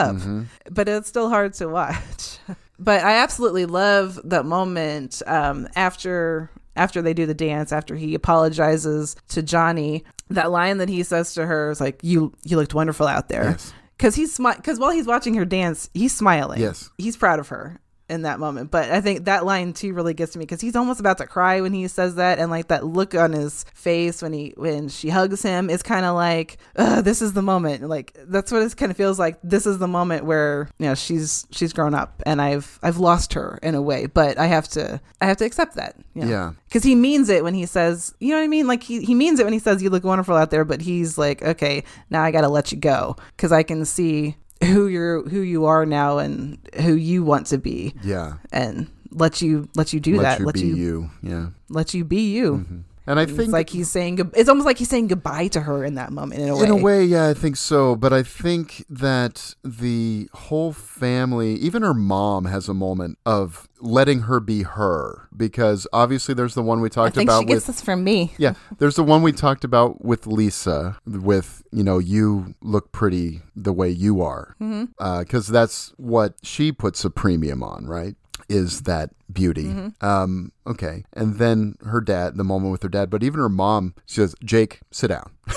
But 0.69 0.89
it's 0.89 1.07
still 1.07 1.29
hard 1.29 1.53
to 1.55 1.67
watch. 1.67 2.39
but 2.79 3.03
I 3.03 3.17
absolutely 3.17 3.65
love 3.65 4.19
that 4.23 4.45
moment 4.45 5.21
um, 5.27 5.67
after 5.75 6.49
after 6.75 7.01
they 7.01 7.13
do 7.13 7.25
the 7.25 7.33
dance, 7.33 7.71
after 7.71 7.95
he 7.95 8.15
apologizes 8.15 9.15
to 9.29 9.41
Johnny. 9.41 10.03
That 10.29 10.51
line 10.51 10.77
that 10.77 10.89
he 10.89 11.01
says 11.03 11.33
to 11.33 11.45
her 11.45 11.71
is 11.71 11.81
like, 11.81 11.99
"You 12.03 12.33
you 12.43 12.57
looked 12.57 12.73
wonderful 12.73 13.07
out 13.07 13.29
there." 13.29 13.43
Yes. 13.51 13.73
Because 13.97 14.15
he's 14.15 14.37
because 14.37 14.79
while 14.79 14.91
he's 14.91 15.07
watching 15.07 15.33
her 15.33 15.45
dance, 15.45 15.89
he's 15.93 16.15
smiling. 16.15 16.61
Yes. 16.61 16.89
he's 16.97 17.17
proud 17.17 17.39
of 17.39 17.49
her 17.49 17.79
in 18.09 18.23
that 18.23 18.39
moment. 18.39 18.71
But 18.71 18.91
I 18.91 19.01
think 19.01 19.25
that 19.25 19.45
line 19.45 19.73
too 19.73 19.93
really 19.93 20.13
gets 20.13 20.33
to 20.33 20.39
me 20.39 20.45
because 20.45 20.61
he's 20.61 20.75
almost 20.75 20.99
about 20.99 21.17
to 21.19 21.27
cry 21.27 21.61
when 21.61 21.73
he 21.73 21.87
says 21.87 22.15
that, 22.15 22.39
and 22.39 22.49
like 22.51 22.67
that 22.69 22.85
look 22.85 23.15
on 23.15 23.33
his 23.33 23.65
face 23.73 24.21
when 24.21 24.33
he 24.33 24.53
when 24.57 24.89
she 24.89 25.09
hugs 25.09 25.41
him 25.41 25.69
is 25.69 25.83
kind 25.83 26.05
of 26.05 26.15
like, 26.15 26.57
Ugh, 26.75 27.03
"This 27.03 27.21
is 27.21 27.33
the 27.33 27.41
moment." 27.41 27.87
Like 27.87 28.15
that's 28.27 28.51
what 28.51 28.61
it 28.61 28.75
kind 28.77 28.91
of 28.91 28.97
feels 28.97 29.19
like. 29.19 29.39
This 29.43 29.65
is 29.65 29.77
the 29.77 29.87
moment 29.87 30.25
where 30.25 30.69
you 30.79 30.87
know 30.87 30.95
she's 30.95 31.45
she's 31.51 31.73
grown 31.73 31.93
up, 31.93 32.21
and 32.25 32.41
I've 32.41 32.79
I've 32.83 32.97
lost 32.97 33.33
her 33.33 33.59
in 33.61 33.75
a 33.75 33.81
way, 33.81 34.05
but 34.07 34.37
I 34.37 34.47
have 34.47 34.67
to 34.69 34.99
I 35.21 35.25
have 35.25 35.37
to 35.37 35.45
accept 35.45 35.75
that. 35.75 35.95
you 36.13 36.23
know? 36.23 36.29
Yeah. 36.31 36.51
because 36.67 36.83
he 36.83 36.95
means 36.95 37.29
it 37.29 37.43
when 37.43 37.53
he 37.53 37.65
says, 37.65 38.13
you 38.19 38.29
know 38.29 38.37
what 38.37 38.43
I 38.43 38.47
mean? 38.47 38.67
Like 38.67 38.83
he, 38.83 39.01
he 39.03 39.13
means 39.15 39.39
it 39.39 39.43
when 39.43 39.53
he 39.53 39.59
says, 39.59 39.81
you 39.83 39.89
look 39.89 40.03
wonderful 40.03 40.35
out 40.35 40.49
there, 40.51 40.65
but 40.65 40.81
he's 40.81 41.17
like, 41.17 41.41
okay, 41.43 41.83
now 42.09 42.23
I 42.23 42.31
got 42.31 42.41
to 42.41 42.47
let 42.49 42.71
you 42.71 42.77
go 42.77 43.15
because 43.35 43.51
I 43.51 43.63
can 43.63 43.85
see 43.85 44.35
who 44.63 44.87
you're, 44.87 45.27
who 45.29 45.41
you 45.41 45.65
are 45.65 45.85
now 45.85 46.17
and 46.17 46.57
who 46.81 46.93
you 46.93 47.23
want 47.23 47.47
to 47.47 47.57
be 47.57 47.93
yeah 48.03 48.33
and 48.51 48.87
let 49.11 49.41
you, 49.41 49.69
let 49.75 49.93
you 49.93 49.99
do 49.99 50.17
that. 50.17 50.21
let 50.21 50.31
that. 50.31 50.39
you 50.39 50.45
let 50.45 50.55
be 50.55 50.61
you, 50.61 50.75
you 50.75 51.09
yeah 51.23 51.47
let 51.69 51.93
you 51.93 52.03
be 52.03 52.31
you. 52.31 52.57
Mm-hmm. 52.57 52.79
And 53.09 53.19
i 53.19 53.23
It's 53.23 53.31
think 53.31 53.51
like 53.51 53.69
he's 53.71 53.89
saying, 53.89 54.31
it's 54.35 54.47
almost 54.47 54.67
like 54.67 54.77
he's 54.77 54.87
saying 54.87 55.07
goodbye 55.07 55.47
to 55.49 55.61
her 55.61 55.83
in 55.83 55.95
that 55.95 56.11
moment 56.11 56.41
in 56.41 56.47
a 56.47 56.55
way. 56.55 56.63
In 56.63 56.69
a 56.69 56.75
way, 56.75 57.03
yeah, 57.03 57.27
I 57.27 57.33
think 57.33 57.57
so. 57.57 57.95
But 57.95 58.13
I 58.13 58.21
think 58.21 58.85
that 58.87 59.55
the 59.63 60.29
whole 60.33 60.71
family, 60.71 61.55
even 61.55 61.81
her 61.81 61.95
mom, 61.95 62.45
has 62.45 62.69
a 62.69 62.73
moment 62.73 63.17
of 63.25 63.67
letting 63.81 64.21
her 64.21 64.39
be 64.39 64.61
her. 64.61 65.27
Because 65.35 65.87
obviously, 65.91 66.35
there's 66.35 66.53
the 66.53 66.61
one 66.61 66.81
we 66.81 66.87
I 66.87 66.89
talked 66.89 67.15
think 67.15 67.27
about 67.29 67.41
she 67.41 67.45
gets 67.45 67.67
with. 67.67 67.77
this 67.77 67.81
from 67.83 68.03
me. 68.03 68.33
Yeah, 68.37 68.53
there's 68.77 68.95
the 68.95 69.03
one 69.03 69.23
we 69.23 69.31
talked 69.31 69.63
about 69.63 70.05
with 70.05 70.27
Lisa, 70.27 70.99
with, 71.05 71.63
you 71.71 71.83
know, 71.83 71.97
you 71.97 72.53
look 72.61 72.91
pretty 72.91 73.41
the 73.55 73.73
way 73.73 73.89
you 73.89 74.21
are. 74.21 74.55
Mm-hmm. 74.61 74.85
Uh, 74.99 75.19
because 75.21 75.47
that's 75.47 75.93
what 75.97 76.35
she 76.43 76.71
puts 76.71 77.03
a 77.03 77.09
premium 77.09 77.63
on, 77.63 77.87
right? 77.87 78.15
Is 78.49 78.81
that 78.81 79.11
beauty. 79.31 79.71
Um, 80.01 80.51
okay. 80.65 81.05
And 81.13 81.35
then 81.37 81.75
her 81.85 82.01
dad, 82.01 82.35
the 82.35 82.43
moment 82.43 82.71
with 82.71 82.81
her 82.83 82.89
dad, 82.89 83.09
but 83.09 83.21
even 83.23 83.39
her 83.39 83.49
mom, 83.49 83.93
she 84.05 84.15
says, 84.15 84.35
Jake, 84.43 84.79
sit 84.91 85.07
down. 85.09 85.29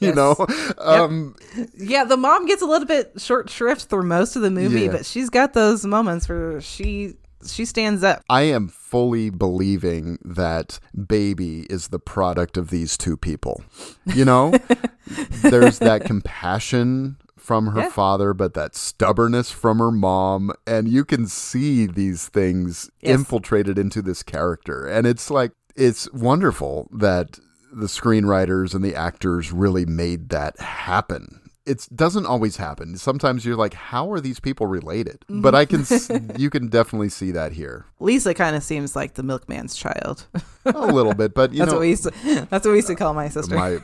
you 0.00 0.08
Yes. 0.08 0.16
know? 0.16 0.46
Um, 0.78 1.36
Yeah, 1.76 2.04
the 2.04 2.16
mom 2.16 2.46
gets 2.46 2.62
a 2.62 2.66
little 2.66 2.86
bit 2.86 3.12
short 3.18 3.50
shrift 3.50 3.84
through 3.90 4.04
most 4.04 4.36
of 4.36 4.42
the 4.42 4.50
movie, 4.50 4.82
Yeah. 4.82 4.92
but 4.92 5.04
she's 5.06 5.28
got 5.28 5.52
those 5.52 5.84
moments 5.84 6.28
where 6.28 6.60
she 6.60 7.14
she 7.46 7.64
stands 7.64 8.02
up. 8.02 8.20
I 8.28 8.42
am 8.42 8.66
fully 8.66 9.30
believing 9.30 10.18
that 10.24 10.80
baby 11.06 11.66
is 11.70 11.88
the 11.88 12.00
product 12.00 12.56
of 12.56 12.70
these 12.70 12.96
two 12.98 13.16
people. 13.16 13.62
You 14.06 14.24
know, 14.24 14.52
there's 15.42 15.78
that 15.78 16.04
compassion 16.04 17.16
from 17.48 17.68
her 17.68 17.80
Yeah. 17.80 17.88
father, 17.88 18.34
but 18.34 18.52
that 18.52 18.76
stubbornness 18.76 19.50
from 19.50 19.78
her 19.78 19.90
mom. 19.90 20.52
And 20.66 20.86
you 20.86 21.02
can 21.04 21.26
see 21.26 21.86
these 21.86 22.28
things 22.28 22.90
Yes. 23.00 23.18
infiltrated 23.18 23.78
into 23.78 24.02
this 24.02 24.22
character. 24.22 24.84
And 24.86 25.06
it's 25.06 25.30
like, 25.30 25.52
it's 25.74 26.12
wonderful 26.12 26.88
that 26.92 27.38
the 27.72 27.86
screenwriters 27.86 28.74
and 28.74 28.84
the 28.84 28.94
actors 28.94 29.50
really 29.50 29.86
made 29.86 30.28
that 30.28 30.60
happen. 30.60 31.40
It 31.68 31.86
doesn't 31.94 32.26
always 32.26 32.56
happen. 32.56 32.96
Sometimes 32.96 33.44
you're 33.44 33.56
like, 33.56 33.74
how 33.74 34.10
are 34.10 34.20
these 34.20 34.40
people 34.40 34.66
related? 34.66 35.20
Mm-hmm. 35.22 35.42
But 35.42 35.54
I 35.54 35.64
can, 35.64 35.80
s- 35.90 36.10
you 36.36 36.50
can 36.50 36.68
definitely 36.68 37.08
see 37.10 37.30
that 37.32 37.52
here 37.52 37.84
Lisa 38.00 38.32
kind 38.34 38.56
of 38.56 38.62
seems 38.62 38.96
like 38.96 39.14
the 39.14 39.22
milkman's 39.22 39.74
child. 39.76 40.26
a 40.64 40.86
little 40.86 41.14
bit. 41.14 41.34
But 41.34 41.52
you 41.52 41.58
that's 41.60 41.70
know, 41.72 41.78
what 41.78 41.82
we 41.82 41.90
used 41.90 42.04
to. 42.04 42.46
That's 42.50 42.64
what 42.64 42.72
we 42.72 42.76
used 42.76 42.88
to 42.88 42.94
call 42.94 43.14
my 43.14 43.28
sister. 43.28 43.54
my 43.54 43.78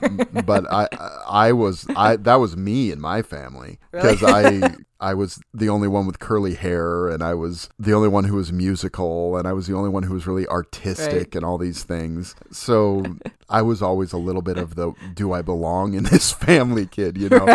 but 0.44 0.64
I 0.72 0.88
I 1.26 1.52
was 1.52 1.86
I 1.96 2.16
that 2.16 2.36
was 2.36 2.56
me 2.56 2.90
in 2.92 3.00
my 3.00 3.22
family 3.22 3.78
because 3.92 4.22
I 4.22 4.74
I 5.10 5.14
was 5.14 5.40
the 5.52 5.68
only 5.68 5.88
one 5.88 6.06
with 6.06 6.18
curly 6.18 6.54
hair 6.54 7.08
and 7.08 7.22
I 7.22 7.34
was 7.34 7.68
the 7.78 7.92
only 7.92 8.08
one 8.08 8.24
who 8.24 8.36
was 8.36 8.52
musical 8.52 9.36
and 9.36 9.46
I 9.46 9.52
was 9.52 9.66
the 9.66 9.74
only 9.74 9.90
one 9.90 10.02
who 10.04 10.14
was 10.14 10.26
really 10.26 10.46
artistic 10.48 11.12
Right. 11.12 11.34
and 11.36 11.44
all 11.44 11.58
these 11.58 11.82
things. 11.84 12.34
So 12.50 13.02
I 13.48 13.60
was 13.62 13.82
always 13.82 14.12
a 14.12 14.18
little 14.18 14.42
bit 14.42 14.56
of 14.56 14.74
the 14.76 14.92
do 15.14 15.32
I 15.32 15.42
belong 15.42 15.94
in 15.94 16.04
this 16.04 16.32
family 16.48 16.86
kid, 16.86 17.18
you 17.18 17.28
know. 17.28 17.46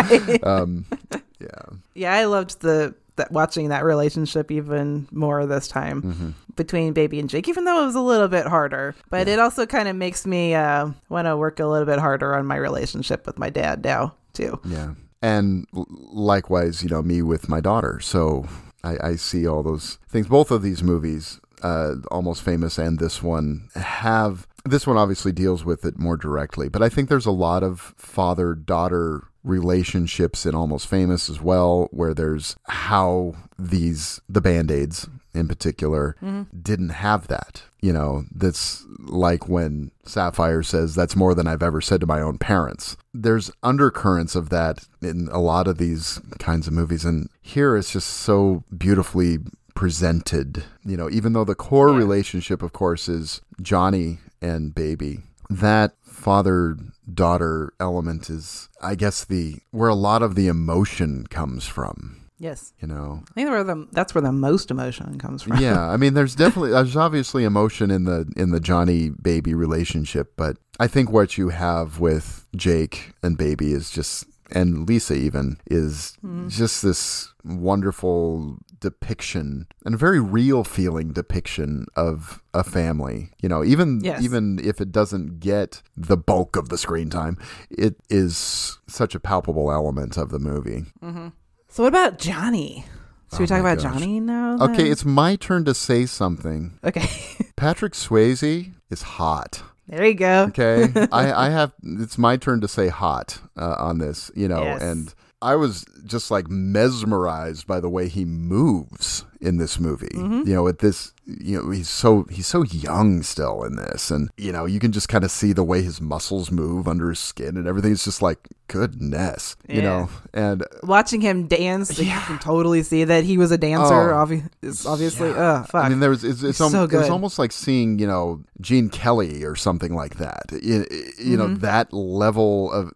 Um 0.42 0.86
yeah. 1.40 1.62
yeah, 1.94 2.12
I 2.14 2.24
loved 2.26 2.60
the 2.60 2.94
that 3.16 3.32
watching 3.32 3.68
that 3.70 3.84
relationship 3.84 4.50
even 4.50 5.08
more 5.10 5.44
this 5.46 5.66
time 5.68 6.02
Mm-hmm. 6.02 6.30
between 6.56 6.92
Baby 6.94 7.18
and 7.20 7.28
Jake, 7.28 7.48
even 7.48 7.64
though 7.64 7.82
it 7.82 7.86
was 7.86 7.94
a 7.96 8.00
little 8.00 8.28
bit 8.28 8.46
harder. 8.46 8.94
But 9.10 9.28
it 9.28 9.38
also 9.38 9.66
kind 9.66 9.88
of 9.88 9.96
makes 9.96 10.24
me 10.26 10.54
uh, 10.54 10.90
want 11.08 11.26
to 11.26 11.36
work 11.36 11.58
a 11.60 11.66
little 11.66 11.86
bit 11.86 11.98
harder 11.98 12.34
on 12.34 12.46
my 12.46 12.56
relationship 12.56 13.26
with 13.26 13.38
my 13.38 13.50
dad 13.50 13.82
now 13.84 14.14
too. 14.32 14.60
Yeah. 14.64 14.94
And 15.22 15.66
likewise, 15.72 16.82
you 16.82 16.88
know, 16.88 17.02
me 17.02 17.22
with 17.22 17.48
my 17.48 17.60
daughter. 17.60 18.00
So 18.00 18.46
I, 18.82 18.96
I 19.02 19.16
see 19.16 19.46
all 19.46 19.62
those 19.62 19.98
things. 20.08 20.28
Both 20.28 20.50
of 20.50 20.62
these 20.62 20.82
movies, 20.82 21.40
uh, 21.62 21.96
Almost 22.10 22.42
Famous 22.42 22.78
and 22.78 22.98
this 22.98 23.22
one, 23.22 23.68
have. 23.74 24.46
This 24.64 24.86
one 24.86 24.98
obviously 24.98 25.32
deals 25.32 25.64
with 25.64 25.86
it 25.86 25.98
more 25.98 26.18
directly, 26.18 26.68
but 26.68 26.82
I 26.82 26.90
think 26.90 27.08
there's 27.08 27.24
a 27.24 27.30
lot 27.30 27.62
of 27.62 27.94
father 27.96 28.54
daughter 28.54 29.26
relationships 29.42 30.44
in 30.44 30.54
Almost 30.54 30.86
Famous 30.86 31.30
as 31.30 31.40
well, 31.40 31.88
where 31.92 32.12
there's 32.12 32.56
how 32.68 33.34
these, 33.58 34.20
the 34.28 34.42
band 34.42 34.70
aids, 34.70 35.08
in 35.34 35.48
particular 35.48 36.16
Mm-hmm. 36.22 36.58
didn't 36.62 36.88
have 36.90 37.28
that. 37.28 37.62
You 37.80 37.92
know, 37.92 38.24
that's 38.34 38.84
like 38.98 39.48
when 39.48 39.90
Sapphire 40.04 40.62
says, 40.62 40.94
That's 40.94 41.16
more 41.16 41.34
than 41.34 41.46
I've 41.46 41.62
ever 41.62 41.80
said 41.80 42.00
to 42.00 42.06
my 42.06 42.20
own 42.20 42.36
parents. 42.38 42.96
There's 43.14 43.50
undercurrents 43.62 44.34
of 44.34 44.50
that 44.50 44.84
in 45.00 45.28
a 45.32 45.40
lot 45.40 45.66
of 45.66 45.78
these 45.78 46.20
kinds 46.38 46.66
of 46.66 46.72
movies. 46.74 47.04
And 47.06 47.30
here 47.40 47.76
it's 47.76 47.92
just 47.92 48.08
so 48.08 48.64
beautifully 48.76 49.38
presented. 49.74 50.64
You 50.84 50.96
know, 50.96 51.08
even 51.10 51.32
though 51.32 51.44
the 51.44 51.54
core 51.54 51.88
relationship, 51.90 52.62
of 52.62 52.72
course, 52.72 53.08
is 53.08 53.40
Johnny 53.62 54.18
and 54.42 54.74
Baby, 54.74 55.20
that 55.48 55.94
father 56.02 56.76
daughter 57.12 57.72
element 57.80 58.28
is, 58.28 58.68
I 58.82 58.94
guess, 58.94 59.24
the 59.24 59.56
where 59.70 59.88
a 59.88 59.94
lot 59.94 60.22
of 60.22 60.34
the 60.34 60.48
emotion 60.48 61.26
comes 61.28 61.66
from. 61.66 62.16
Yes. 62.40 62.72
You 62.80 62.88
know, 62.88 63.22
I 63.30 63.32
think 63.34 63.50
where 63.50 63.62
the, 63.62 63.86
that's 63.92 64.14
where 64.14 64.22
the 64.22 64.32
most 64.32 64.70
emotion 64.70 65.18
comes 65.18 65.42
from. 65.42 65.58
yeah, 65.58 65.88
I 65.88 65.98
mean, 65.98 66.14
there's 66.14 66.34
definitely 66.34 66.70
there's 66.70 66.96
obviously 66.96 67.44
emotion 67.44 67.90
in 67.90 68.04
the 68.04 68.32
in 68.34 68.50
the 68.50 68.60
Johnny 68.60 69.10
baby 69.10 69.54
relationship, 69.54 70.32
but 70.36 70.56
I 70.80 70.86
think 70.86 71.10
what 71.10 71.36
you 71.36 71.50
have 71.50 72.00
with 72.00 72.46
Jake 72.56 73.12
and 73.22 73.36
baby 73.36 73.72
is 73.72 73.90
just 73.90 74.24
and 74.52 74.88
Lisa 74.88 75.14
even 75.14 75.58
is 75.70 76.16
hmm. 76.22 76.48
just 76.48 76.82
this 76.82 77.32
wonderful 77.44 78.58
depiction 78.80 79.66
and 79.84 79.94
a 79.94 79.98
very 79.98 80.18
real 80.18 80.64
feeling 80.64 81.12
depiction 81.12 81.86
of 81.94 82.42
a 82.54 82.64
family. 82.64 83.30
You 83.42 83.48
know, 83.48 83.62
even 83.62 84.00
Yes. 84.02 84.22
even 84.22 84.58
if 84.64 84.80
it 84.80 84.90
doesn't 84.90 85.40
get 85.40 85.82
the 85.96 86.16
bulk 86.16 86.56
of 86.56 86.70
the 86.70 86.78
screen 86.78 87.10
time, 87.10 87.36
it 87.70 87.96
is 88.08 88.78
such 88.88 89.14
a 89.14 89.20
palpable 89.20 89.70
element 89.70 90.16
of 90.16 90.30
the 90.30 90.38
movie. 90.38 90.86
Mm-hmm. 91.02 91.28
So 91.70 91.84
what 91.84 91.88
about 91.88 92.18
Johnny? 92.18 92.84
Should 93.30 93.38
we 93.38 93.44
Oh 93.44 93.46
talk 93.46 93.62
my 93.62 93.70
about 93.72 93.82
gosh. 93.82 93.92
Johnny 94.00 94.18
now? 94.20 94.58
Okay, 94.60 94.90
it's 94.90 95.04
my 95.04 95.36
turn 95.36 95.64
to 95.66 95.74
say 95.74 96.04
something. 96.06 96.78
okay. 96.84 97.06
Patrick 97.56 97.92
Swayze 97.92 98.72
is 98.90 99.02
hot. 99.02 99.62
there 99.86 100.04
you 100.04 100.14
go. 100.14 100.44
Okay, 100.48 100.88
I, 101.12 101.46
I 101.46 101.50
have. 101.50 101.72
It's 101.82 102.18
my 102.18 102.36
turn 102.36 102.60
to 102.62 102.68
say 102.68 102.88
hot 102.88 103.38
uh, 103.56 103.76
on 103.78 103.98
this. 103.98 104.30
You 104.34 104.48
know, 104.48 104.62
Yes. 104.62 104.82
and 104.82 105.14
I 105.42 105.56
was 105.56 105.84
just 106.04 106.30
like 106.30 106.48
mesmerized 106.50 107.66
by 107.66 107.80
the 107.80 107.88
way 107.88 108.08
he 108.08 108.24
moves 108.24 109.24
in 109.40 109.56
this 109.56 109.80
movie. 109.80 110.08
Mm-hmm. 110.08 110.46
You 110.46 110.54
know, 110.54 110.68
at 110.68 110.80
this, 110.80 111.14
you 111.24 111.62
know, 111.62 111.70
he's 111.70 111.88
so 111.88 112.24
he's 112.30 112.46
so 112.46 112.62
young 112.62 113.22
still 113.22 113.62
in 113.64 113.76
this, 113.76 114.10
and 114.10 114.28
you 114.36 114.52
know, 114.52 114.66
you 114.66 114.78
can 114.80 114.92
just 114.92 115.08
kind 115.08 115.24
of 115.24 115.30
see 115.30 115.52
the 115.54 115.64
way 115.64 115.80
his 115.82 115.98
muscles 116.00 116.50
move 116.50 116.86
under 116.86 117.08
his 117.08 117.18
skin 117.20 117.56
and 117.56 117.66
everything. 117.66 117.92
It's 117.92 118.04
just 118.04 118.20
like 118.20 118.38
goodness, 118.68 119.56
you 119.68 119.80
know, 119.82 120.08
and 120.34 120.62
Watching 120.82 121.20
him 121.22 121.46
dance, 121.46 121.98
like, 121.98 122.06
you 122.06 122.20
can 122.26 122.38
totally 122.38 122.82
see 122.82 123.04
that 123.04 123.24
he 123.24 123.38
was 123.38 123.50
a 123.50 123.58
dancer. 123.58 124.12
Oh. 124.12 124.26
obvi- 124.26 124.48
it's 124.62 124.84
obviously, 124.86 125.30
ugh, 125.30 125.66
fuck. 125.68 125.84
I 125.84 125.88
mean, 125.88 126.00
there 126.00 126.10
was 126.10 126.22
it's, 126.22 126.42
it's, 126.42 126.60
al- 126.60 126.68
so 126.70 126.84
it 126.84 126.92
was 126.92 127.04
good. 127.06 127.10
almost 127.10 127.38
like 127.38 127.52
seeing 127.52 127.98
you 127.98 128.06
know 128.06 128.42
Gene 128.60 128.90
Kelly 128.90 129.42
or 129.44 129.56
something 129.56 129.94
like 129.94 130.16
that. 130.16 130.44
You, 130.62 130.84
you 131.18 131.36
know 131.36 131.46
Mm-hmm. 131.46 131.60
that 131.60 131.92
level 131.94 132.70
of 132.72 132.92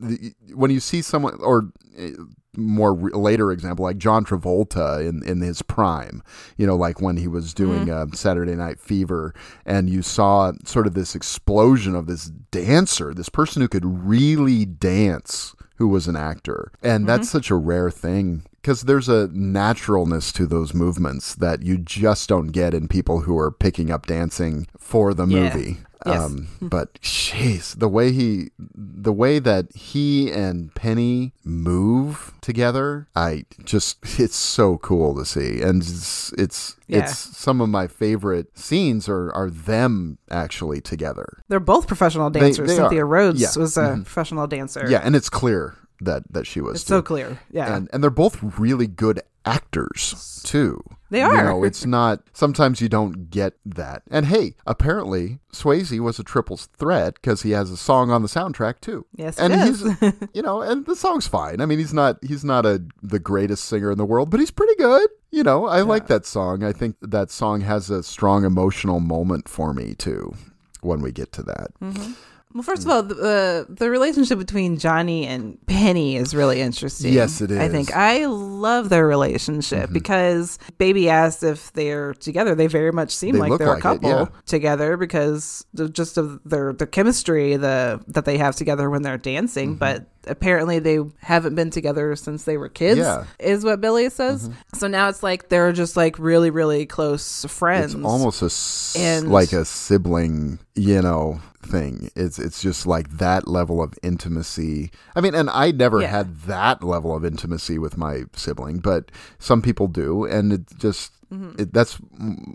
when 0.55 0.71
you 0.71 0.81
see 0.81 1.01
someone 1.01 1.37
or. 1.41 1.71
Uh, 1.99 2.23
More 2.57 2.95
re- 2.95 3.13
later 3.13 3.51
example, 3.53 3.85
like 3.85 3.99
John 3.99 4.25
Travolta 4.25 5.05
in, 5.07 5.23
in 5.27 5.41
his 5.41 5.61
prime, 5.63 6.23
you 6.57 6.67
know, 6.67 6.77
like 6.77 7.01
when 7.01 7.17
he 7.17 7.27
was 7.29 7.53
doing 7.55 7.87
Mm-hmm. 7.87 8.13
uh, 8.13 8.17
Saturday 8.17 8.55
Night 8.55 8.79
Fever, 8.81 9.35
and 9.67 9.91
you 9.91 10.03
saw 10.03 10.53
sort 10.65 10.87
of 10.87 10.95
this 10.95 11.15
explosion 11.15 11.95
of 11.97 12.07
this 12.07 12.27
dancer, 12.51 13.13
this 13.13 13.29
person 13.29 13.61
who 13.63 13.69
could 13.69 13.85
really 13.85 14.65
dance, 14.65 15.55
who 15.77 15.89
was 15.89 16.07
an 16.07 16.15
actor, 16.17 16.71
and 16.83 17.09
that's 17.09 17.29
Mm-hmm. 17.29 17.39
such 17.39 17.51
a 17.51 17.57
rare 17.57 17.91
thing 17.91 18.45
because 18.63 18.83
there's 18.83 19.09
a 19.11 19.29
naturalness 19.33 20.33
to 20.33 20.47
those 20.47 20.73
movements 20.73 21.35
that 21.35 21.63
you 21.63 21.77
just 21.77 22.29
don't 22.29 22.49
get 22.49 22.73
in 22.73 22.89
people 22.89 23.21
who 23.21 23.37
are 23.37 23.51
picking 23.51 23.91
up 23.91 24.07
dancing 24.07 24.67
for 24.79 25.13
the 25.13 25.27
Yeah. 25.27 25.53
movie. 25.55 25.79
Yes. 26.07 26.21
Um, 26.23 26.49
but 26.61 26.95
jeez, 27.01 27.79
the 27.79 27.89
way 27.89 28.13
he, 28.13 28.51
the 28.59 29.13
way 29.13 29.39
that 29.39 29.75
he 29.75 30.31
and 30.31 30.75
Penny 30.75 31.33
move 31.45 32.33
together, 32.43 33.09
I 33.17 33.45
just, 33.65 33.99
it's 34.21 34.37
so 34.37 34.79
cool 34.79 35.15
to 35.17 35.25
see, 35.25 35.63
and 35.63 35.81
it's, 35.83 36.33
it's, 36.35 36.77
Yeah. 36.87 36.99
it's 37.05 37.17
some 37.19 37.61
of 37.63 37.69
my 37.71 37.87
favorite 37.87 38.57
scenes 38.59 39.09
are 39.09 39.33
are 39.33 39.49
them 39.51 40.19
actually 40.31 40.81
together. 40.83 41.43
They're 41.49 41.61
both 41.61 41.87
professional 41.87 42.29
dancers. 42.31 42.69
they 42.69 42.77
Cynthia 42.77 43.03
are. 43.05 43.07
Rhodes 43.07 43.41
Yeah. 43.41 43.49
Mm-hmm. 43.49 43.61
was 43.61 43.77
a 43.79 44.01
professional 44.05 44.47
dancer. 44.47 44.87
Yeah, 44.89 45.01
and 45.03 45.17
it's 45.17 45.31
clear 45.31 45.75
that 46.01 46.25
that 46.33 46.47
she 46.47 46.61
was 46.61 46.77
It's 46.81 46.87
so 46.87 47.01
clear. 47.03 47.39
Yeah. 47.51 47.75
and 47.77 47.89
and 47.93 48.03
they're 48.03 48.11
both 48.11 48.39
really 48.59 48.87
good 48.87 49.21
actors 49.47 50.43
too. 50.45 50.83
They 51.11 51.23
are. 51.23 51.37
You 51.37 51.43
know, 51.43 51.65
it's 51.65 51.87
not. 51.99 52.23
Sometimes 52.33 52.81
you 52.81 52.89
don't 52.89 53.31
get 53.31 53.55
that. 53.65 54.03
And 54.11 54.27
hey, 54.27 54.55
apparently 54.67 55.39
Swayze 55.53 55.99
was 56.01 56.19
a 56.19 56.25
triple 56.25 56.57
threat 56.57 57.15
because 57.15 57.43
he 57.43 57.51
has 57.53 57.71
a 57.71 57.77
song 57.77 58.11
on 58.11 58.23
the 58.23 58.29
soundtrack 58.29 58.81
too. 58.81 59.07
Yes, 59.15 59.39
and 59.39 59.55
he's 59.55 59.83
you 60.35 60.43
know, 60.43 60.63
and 60.63 60.87
the 60.87 60.97
song's 60.97 61.27
fine. 61.27 61.61
I 61.61 61.67
mean, 61.67 61.79
he's 61.79 61.95
not 61.95 62.19
he's 62.25 62.45
not 62.45 62.67
a 62.67 62.83
the 63.03 63.19
greatest 63.19 63.65
singer 63.65 63.91
in 63.91 63.99
the 63.99 64.05
world, 64.05 64.31
but 64.31 64.41
he's 64.41 64.51
pretty 64.51 64.75
good. 64.77 65.09
You 65.31 65.43
know, 65.43 65.67
I 65.67 65.81
like 65.81 66.07
that 66.09 66.27
song. 66.27 66.63
I 66.63 66.73
think 66.73 66.97
that 67.01 67.31
song 67.31 67.63
has 67.63 67.91
a 67.91 68.03
strong 68.03 68.45
emotional 68.45 69.01
moment 69.01 69.49
for 69.49 69.75
me 69.75 69.95
too. 69.95 70.35
When 70.81 71.01
we 71.01 71.13
get 71.13 71.33
to 71.33 71.43
that, 71.45 71.69
mm-hmm. 71.81 72.13
Well, 72.55 72.63
first 72.63 72.85
of 72.85 72.89
all, 72.89 73.03
the 73.03 73.67
uh, 73.69 73.73
the 73.73 73.91
relationship 73.91 74.39
between 74.39 74.79
Johnny 74.79 75.27
and 75.27 75.59
Penny 75.67 76.15
is 76.17 76.37
really 76.37 76.61
interesting. 76.61 77.13
Yes, 77.13 77.41
it 77.41 77.51
I. 77.51 77.55
Mm-hmm. 77.55 77.73
think 77.73 77.93
I 77.97 78.27
love 78.27 78.91
their 78.91 79.09
relationship 79.09 79.91
because 79.93 80.61
Baby 80.79 81.11
asks 81.11 81.43
if 81.43 81.73
they're 81.73 82.15
together. 82.15 82.55
They 82.55 82.69
very 82.69 82.93
much 82.93 83.11
seem 83.11 83.35
They 83.35 83.41
like 83.41 83.59
they're 83.59 83.67
like 83.67 83.77
a 83.77 83.79
it, 83.79 83.83
couple 83.83 84.09
yeah. 84.11 84.27
together 84.47 84.97
because 84.97 85.67
just 85.91 86.17
of 86.17 86.41
their 86.45 86.73
the 86.73 86.87
chemistry 86.87 87.57
the 87.57 88.01
that 88.07 88.25
they 88.25 88.39
have 88.39 88.55
together 88.55 88.89
when 88.89 89.03
they're 89.03 89.19
dancing. 89.19 89.71
Mm-hmm. 89.71 89.79
But 89.79 90.07
apparently, 90.29 90.79
they 90.79 91.01
haven't 91.23 91.57
been 91.57 91.71
together 91.71 92.15
since 92.15 92.45
they 92.45 92.57
were 92.57 92.69
kids. 92.69 92.99
Yeah. 92.99 93.25
Mm-hmm. 93.25 93.31
is 93.49 93.65
what 93.65 93.81
Billy 93.81 94.09
says. 94.11 94.49
So 94.75 94.87
now 94.87 95.09
it's 95.09 95.25
like 95.25 95.49
they're 95.49 95.73
just 95.73 95.97
like 95.97 96.21
really 96.21 96.51
really 96.51 96.87
close 96.87 97.45
friends. 97.47 97.95
it's 97.95 98.05
almost 98.05 98.43
a 98.43 98.47
s- 98.47 98.95
And- 98.97 99.33
like 99.33 99.53
a 99.53 99.65
sibling, 99.65 100.61
you 100.75 101.01
know, 101.03 101.41
thing. 101.63 102.11
It's 102.17 102.39
it's 102.39 102.61
just 102.63 102.87
like 102.87 103.09
that 103.19 103.47
level 103.49 103.83
of 103.83 103.95
intimacy. 104.03 104.91
I 105.15 105.21
mean, 105.21 105.35
and 105.35 105.49
I 105.51 105.71
never 105.71 106.01
Yeah. 106.01 106.09
had 106.09 106.41
that 106.43 106.83
level 106.83 107.15
of 107.15 107.25
intimacy 107.25 107.79
with 107.79 107.97
my 107.97 108.25
sibling, 108.35 108.79
but 108.79 109.11
some 109.39 109.63
people 109.63 109.87
do, 109.89 110.25
and 110.25 110.53
it 110.53 110.63
just 110.79 111.13
it, 111.59 111.73
that's 111.73 111.99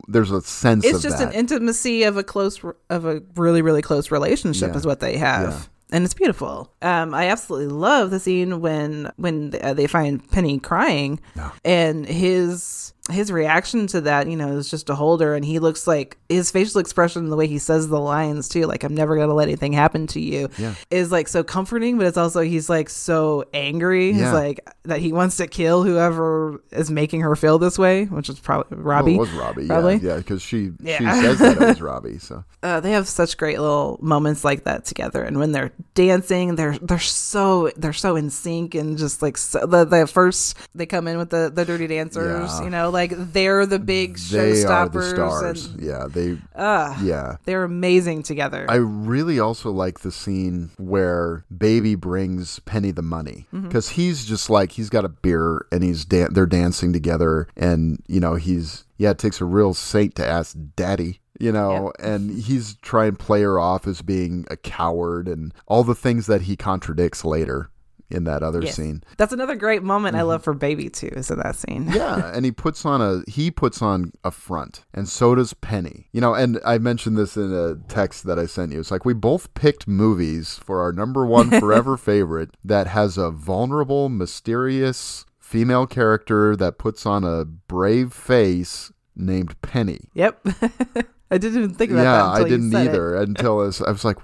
there's 0.07 0.32
a 0.32 0.41
sense 0.41 0.86
Mm-hmm. 0.86 0.95
it's 0.95 1.03
just 1.03 1.17
that. 1.17 1.28
an 1.30 1.34
intimacy 1.34 2.03
of 2.03 2.15
a 2.15 2.24
close 2.24 2.61
of 2.89 3.05
a 3.05 3.22
really 3.36 3.61
really 3.61 3.82
close 3.82 4.09
relationship 4.09 4.72
Yeah. 4.72 4.78
is 4.78 4.86
what 4.86 5.01
they 5.01 5.17
have 5.17 5.49
Yeah. 5.51 5.95
and 5.97 6.05
it's 6.05 6.13
beautiful 6.13 6.72
um 6.82 7.13
i 7.13 7.26
absolutely 7.28 7.67
love 7.76 8.09
the 8.09 8.22
scene 8.22 8.61
when 8.61 9.11
when 9.17 9.53
uh, 9.61 9.74
they 9.74 9.86
find 9.86 10.26
penny 10.32 10.59
crying 10.59 11.20
and 11.65 12.05
his 12.05 12.93
his 13.10 13.32
reaction 13.32 13.88
to 13.88 14.01
that 14.01 14.28
you 14.28 14.36
know 14.36 14.57
is 14.57 14.70
just 14.70 14.88
to 14.88 14.95
hold 14.95 15.22
her 15.22 15.36
and 15.36 15.43
he 15.45 15.60
looks 15.60 15.88
like 15.88 16.18
his 16.30 16.51
facial 16.51 16.80
expression 16.80 17.24
and 17.24 17.32
the 17.32 17.36
way 17.36 17.47
he 17.47 17.57
says 17.57 17.88
the 17.88 17.99
lines 17.99 18.47
too 18.49 18.66
like 18.66 18.84
i'm 18.84 18.93
never 18.95 19.16
gonna 19.18 19.34
let 19.34 19.47
anything 19.47 19.74
happen 19.74 20.05
to 20.07 20.20
you 20.20 20.49
Yeah. 20.57 20.76
is 20.91 21.12
like 21.12 21.28
so 21.28 21.43
comforting 21.43 21.97
but 21.97 22.07
it's 22.07 22.18
also 22.18 22.41
he's 22.41 22.70
like 22.70 22.89
so 22.89 23.45
angry 23.53 24.14
he's 24.14 24.32
like 24.32 24.60
that 24.84 24.99
he 24.99 25.12
wants 25.14 25.38
to 25.38 25.47
kill 25.47 25.84
whoever 25.84 26.62
is 26.72 26.91
making 26.91 27.22
her 27.22 27.36
feel 27.36 27.57
this 27.60 27.78
way 27.80 28.05
which 28.05 28.30
is 28.30 28.39
probably 28.39 28.78
Well, 28.78 28.86
robbie 28.86 29.16
it 29.16 29.20
was 29.20 29.30
Robbie, 29.32 29.68
probably 29.68 29.95
yeah, 29.97 30.10
yeah, 30.10 30.18
because 30.18 30.41
she 30.41 30.72
she 30.86 30.97
says 30.97 31.39
that 31.39 31.57
it 31.62 31.68
was 31.68 31.82
Robbie. 31.82 32.18
So 32.20 32.43
uh, 32.64 32.80
they 32.80 32.91
have 32.91 33.07
such 33.07 33.38
great 33.38 33.60
little 33.60 33.97
moments 34.01 34.43
like 34.43 34.66
that 34.66 34.86
together 34.86 35.24
and 35.24 35.39
when 35.39 35.51
they're 35.51 35.72
dancing 35.95 36.55
they're 36.55 36.78
they're 36.80 36.99
so 36.99 37.72
they're 37.78 37.93
so 37.93 38.16
in 38.16 38.30
sync 38.30 38.76
and 38.76 38.97
just 38.97 39.22
like 39.22 39.38
so, 39.38 39.66
the, 39.66 39.86
the 39.86 40.05
first 40.07 40.57
they 40.76 40.86
come 40.86 41.07
in 41.07 41.18
with 41.18 41.30
the 41.30 41.51
the 41.53 41.66
dirty 41.66 41.88
dancers 41.88 42.49
Yeah. 42.51 42.64
you 42.64 42.70
know 42.70 42.89
like 42.89 42.99
they're 43.08 43.66
the 43.66 43.80
big 43.80 44.18
they 44.18 44.64
are 44.66 44.89
the 44.89 45.02
stars. 45.02 45.66
and 45.66 45.82
yeah, 45.82 46.06
they 46.10 46.38
uh, 46.56 46.95
yeah. 47.02 47.38
they're 47.45 47.64
amazing 47.64 48.24
together 48.24 48.66
I 48.70 48.76
really 48.76 49.39
also 49.39 49.72
like 49.72 50.00
the 50.00 50.12
scene 50.12 50.72
where 50.78 51.43
Baby 51.56 51.95
brings 51.95 52.60
Penny 52.60 52.91
the 52.91 53.02
money 53.02 53.47
Mm-hmm. 53.54 53.68
because 53.68 53.89
he's 53.89 54.26
just 54.26 54.50
like 54.50 54.72
he's 54.74 54.89
got 54.89 55.06
a 55.06 55.10
beer 55.10 55.66
and 55.72 55.84
he's 55.84 56.06
dan- 56.06 56.34
they're 56.34 56.45
dancing 56.45 56.91
together 56.93 57.47
and 57.56 58.04
you 58.08 58.20
know 58.20 58.36
he's 58.36 58.86
yeah 58.97 59.12
it 59.12 59.18
takes 59.18 59.39
a 59.41 59.45
real 59.45 59.74
saint 59.74 60.16
to 60.16 60.26
ask 60.28 60.56
Daddy 60.76 61.20
you 61.39 61.52
know 61.52 61.91
and 62.00 62.32
he's 62.43 62.76
trying 62.82 63.12
to 63.16 63.18
play 63.18 63.41
her 63.43 63.60
off 63.60 63.88
as 63.88 64.02
being 64.02 64.45
a 64.52 64.58
coward 64.58 65.28
and 65.28 65.54
all 65.68 65.84
the 65.84 65.95
things 65.95 66.28
that 66.28 66.41
he 66.43 66.56
contradicts 66.56 67.24
later 67.24 67.70
in 68.12 68.24
that 68.26 68.41
other 68.43 68.62
Yes. 68.64 68.76
scene. 68.76 69.03
that's 69.18 69.34
another 69.34 69.55
great 69.55 69.84
moment 69.84 70.14
Mm-hmm. 70.16 70.20
i 70.22 70.24
love 70.24 70.43
for 70.43 70.53
baby 70.53 70.89
too 70.89 71.10
is 71.14 71.30
in 71.32 71.38
that 71.39 71.55
scene 71.55 71.88
Yeah, 71.91 72.32
and 72.36 72.43
he 72.45 72.51
puts 72.51 72.86
on 72.86 73.01
a 73.01 73.22
he 73.30 73.51
puts 73.51 73.82
on 73.82 74.12
a 74.24 74.32
front, 74.32 74.86
and 74.93 75.07
so 75.07 75.36
does 75.36 75.53
Penny. 75.53 76.07
You 76.12 76.22
know, 76.22 76.34
and 76.34 76.60
I 76.66 76.78
mentioned 76.78 77.18
this 77.18 77.38
in 77.38 77.53
a 77.53 77.76
text 77.88 78.24
that 78.26 78.39
I 78.39 78.45
sent 78.45 78.72
you. 78.72 78.80
It's 78.80 78.91
like 78.91 79.05
we 79.05 79.14
both 79.14 79.53
picked 79.53 79.88
movies 79.88 80.60
for 80.64 80.82
our 80.82 80.91
number 80.91 81.26
one 81.26 81.49
forever 81.60 81.97
favorite 81.97 82.49
that 82.64 82.88
has 82.88 83.18
a 83.18 83.30
vulnerable, 83.32 84.10
mysterious 84.10 85.26
female 85.39 85.86
character 85.88 86.55
that 86.55 86.78
puts 86.78 87.05
on 87.05 87.24
a 87.24 87.45
brave 87.45 88.14
face 88.14 88.91
named 89.16 89.60
Penny. 89.62 90.10
Yep. 90.14 90.39
I 91.32 91.38
didn't 91.38 91.57
even 91.60 91.74
think 91.76 91.91
about 91.91 92.03
that. 92.03 92.39
Yeah, 92.39 92.45
I 92.45 92.49
didn't 92.49 92.72
said 92.72 92.88
it. 92.88 92.89
either 92.89 93.16
until 93.16 93.60
I 93.60 93.66
was, 93.66 93.82
I 93.82 93.91
was 93.91 94.03
like, 94.05 94.18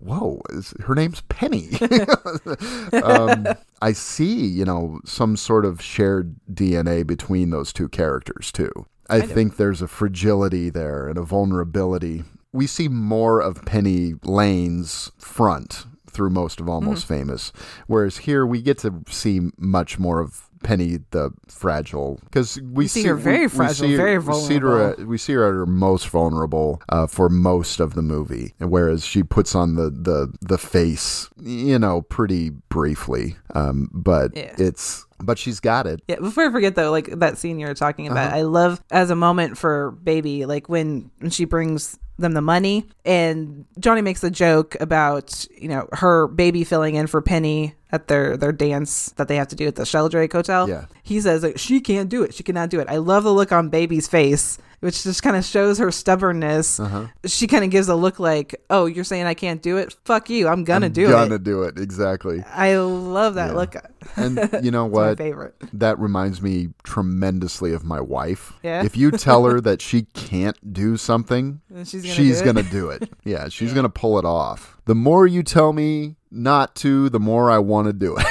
"Whoa, 0.00 0.42
is, 0.50 0.74
her 0.80 0.94
name's 0.94 1.20
Penny." 1.22 1.70
um, 3.02 3.46
I 3.82 3.92
see, 3.92 4.46
you 4.46 4.64
know, 4.64 5.00
some 5.04 5.36
sort 5.36 5.64
of 5.64 5.80
shared 5.80 6.36
DNA 6.52 7.06
between 7.06 7.50
those 7.50 7.72
two 7.72 7.88
characters 7.88 8.50
too. 8.50 8.72
I 9.08 9.22
think 9.22 9.56
there's 9.56 9.82
a 9.82 9.88
fragility 9.88 10.70
there 10.70 11.08
and 11.08 11.18
a 11.18 11.22
vulnerability. 11.22 12.22
We 12.52 12.66
see 12.66 12.88
more 12.88 13.40
of 13.40 13.64
Penny 13.64 14.14
Lane's 14.22 15.10
front 15.18 15.86
through 16.08 16.30
most 16.30 16.60
of 16.60 16.68
Almost 16.68 17.06
Mm-hmm. 17.06 17.14
Famous, 17.14 17.52
whereas 17.86 18.18
here 18.18 18.46
we 18.46 18.62
get 18.62 18.78
to 18.78 19.02
see 19.08 19.50
much 19.56 19.98
more 19.98 20.20
of 20.20 20.49
Penny 20.62 20.98
the 21.10 21.30
fragile 21.48 22.18
because 22.24 22.60
we 22.62 22.86
see 22.86 23.02
her 23.04 23.14
very 23.14 23.38
we- 23.38 23.42
we 23.44 23.48
fragile, 23.48 23.88
see- 23.88 23.96
very 23.96 24.18
we 24.18 24.24
see 24.34 24.54
her 24.54 24.60
vulnerable. 24.60 25.02
at- 25.02 25.08
we 25.08 25.18
see 25.18 25.32
her 25.32 25.46
at 25.48 25.52
her 25.54 25.66
most 25.66 26.08
vulnerable 26.08 26.82
uh, 26.88 27.06
for 27.06 27.28
most 27.28 27.80
of 27.80 27.94
the 27.94 28.02
movie, 28.02 28.54
whereas 28.58 29.04
she 29.04 29.22
puts 29.22 29.54
on 29.54 29.74
the 29.76 29.90
the 29.90 30.32
the 30.42 30.58
face, 30.58 31.28
you 31.40 31.78
know, 31.78 32.02
pretty 32.02 32.50
briefly, 32.68 33.36
um, 33.54 33.88
but 33.92 34.36
Yeah. 34.36 34.54
it's 34.58 35.06
but 35.22 35.38
she's 35.38 35.60
got 35.60 35.86
it. 35.86 36.02
Yeah, 36.08 36.16
before 36.16 36.44
I 36.44 36.50
forget 36.50 36.74
though, 36.74 36.90
like 36.90 37.06
that 37.18 37.38
scene 37.38 37.58
you 37.58 37.66
were 37.66 37.74
talking 37.74 38.06
about, 38.08 38.28
Uh-huh. 38.28 38.36
I 38.38 38.42
love 38.42 38.82
as 38.90 39.10
a 39.10 39.16
moment 39.16 39.58
for 39.58 39.92
baby, 39.92 40.46
like 40.46 40.68
when 40.68 41.10
when 41.18 41.30
she 41.30 41.44
brings 41.44 41.98
them 42.18 42.32
the 42.32 42.42
money 42.42 42.86
and 43.06 43.64
Johnny 43.78 44.02
makes 44.02 44.22
a 44.22 44.30
joke 44.30 44.76
about, 44.78 45.46
you 45.58 45.68
know, 45.68 45.88
her 45.92 46.26
baby 46.28 46.64
filling 46.64 46.94
in 46.94 47.06
for 47.06 47.22
Penny 47.22 47.74
at 47.92 48.08
their 48.08 48.36
their 48.36 48.52
dance 48.52 49.12
that 49.16 49.26
they 49.28 49.36
have 49.36 49.48
to 49.48 49.56
do 49.56 49.66
at 49.66 49.76
the 49.76 49.86
Sheldrake 49.86 50.32
Hotel. 50.32 50.68
Yeah. 50.68 50.84
He 51.02 51.20
says 51.20 51.42
like 51.42 51.58
she 51.58 51.80
can't 51.80 52.08
do 52.10 52.22
it. 52.22 52.34
She 52.34 52.42
cannot 52.42 52.68
do 52.70 52.78
it. 52.80 52.88
I 52.90 52.98
love 52.98 53.24
the 53.24 53.32
look 53.32 53.52
on 53.52 53.68
baby's 53.70 54.06
face, 54.06 54.58
which 54.80 55.02
just 55.02 55.22
kind 55.22 55.36
of 55.36 55.44
shows 55.44 55.78
her 55.78 55.90
stubbornness. 55.90 56.80
Uh-huh. 56.80 57.06
She 57.26 57.46
kind 57.46 57.64
of 57.64 57.70
gives 57.70 57.88
a 57.88 57.94
look 57.94 58.18
like, 58.18 58.54
"Oh, 58.70 58.86
you're 58.86 59.04
saying 59.04 59.26
I 59.26 59.34
can't 59.34 59.62
do 59.62 59.76
it? 59.78 59.94
Fuck 60.04 60.28
you. 60.30 60.48
I'm 60.48 60.64
gonna 60.64 60.88
do 60.88 61.02
it. 61.02 61.04
I'm 61.06 61.10
do 61.10 61.14
gonna 61.14 61.34
it." 61.36 61.44
do 61.44 61.62
it 61.62 61.78
exactly. 61.78 62.42
I 62.54 62.76
love 62.78 63.34
that 63.34 63.50
Yeah. 63.50 63.56
look. 63.56 63.74
And 64.16 64.50
you 64.64 64.70
know 64.70 64.86
what? 64.86 65.18
favorite. 65.18 65.54
That 65.72 65.98
reminds 65.98 66.40
me 66.42 66.68
tremendously 66.82 67.72
of 67.72 67.84
my 67.84 68.00
wife. 68.00 68.52
Yeah? 68.62 68.82
If 68.84 68.96
you 68.96 69.10
tell 69.10 69.44
her 69.44 69.60
that 69.62 69.80
she 69.82 70.02
can't 70.14 70.72
do 70.72 70.96
something, 70.96 71.60
And 71.74 71.86
she's 71.86 72.02
gonna 72.02 72.14
she's 72.14 72.38
do 72.40 72.44
gonna 72.46 72.62
do 72.62 72.90
it. 72.90 73.10
Yeah, 73.24 73.48
she's 73.48 73.72
gonna 73.72 73.88
pull 73.90 74.18
it 74.18 74.24
off. 74.24 74.76
The 74.86 74.94
more 74.94 75.26
you 75.26 75.42
tell 75.42 75.72
me 75.72 76.16
not 76.30 76.74
to, 76.76 77.08
the 77.10 77.20
more 77.20 77.50
I 77.50 77.58
want 77.58 77.86
to 77.88 77.92
do 77.92 78.16
it. 78.16 78.24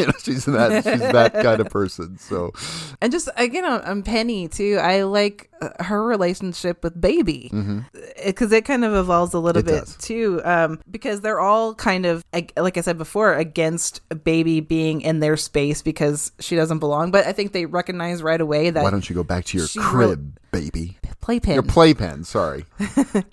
you 0.06 0.06
know, 0.06 0.12
she's 0.22 0.44
that 0.46 0.84
she's 0.84 1.00
that 1.00 1.32
kind 1.34 1.60
of 1.60 1.68
person. 1.70 2.18
So 2.18 2.52
And 3.00 3.12
just 3.12 3.28
again 3.36 3.64
on, 3.64 4.02
Penny 4.02 4.48
too, 4.48 4.78
I 4.80 5.02
like 5.02 5.50
uh, 5.60 5.82
her 5.84 6.02
relationship 6.04 6.82
with 6.82 6.98
Baby 7.00 7.50
because 8.24 8.50
it 8.52 8.64
kind 8.64 8.84
of 8.84 8.94
evolves 8.94 9.34
a 9.34 9.38
little 9.38 9.60
Mm-hmm. 9.62 9.68
It 9.68 9.72
bit 9.80 9.84
does. 9.84 9.96
too. 9.96 10.40
Um, 10.44 10.80
because 10.90 11.20
they're 11.20 11.40
all 11.40 11.74
kind 11.74 12.06
of 12.06 12.24
like 12.56 12.78
I 12.78 12.80
said 12.80 12.96
before 12.98 13.34
against 13.34 14.00
Baby 14.24 14.60
being 14.60 15.00
in 15.02 15.20
their 15.20 15.36
space 15.36 15.82
because 15.82 16.32
she 16.40 16.56
doesn't 16.56 16.78
belong. 16.78 17.10
But 17.10 17.26
I 17.26 17.32
think 17.32 17.52
they 17.52 17.66
recognize 17.66 18.22
right 18.22 18.40
away 18.40 18.70
that 18.70 18.82
why 18.82 18.90
don't 18.90 19.08
you 19.10 19.14
go 19.14 19.24
back 19.24 19.44
to 19.46 19.58
your 19.58 19.66
crib, 19.78 20.38
baby? 20.52 20.96
Playpen. 21.20 21.54
Your 21.54 21.62
playpen. 21.62 22.24
Sorry. 22.24 22.64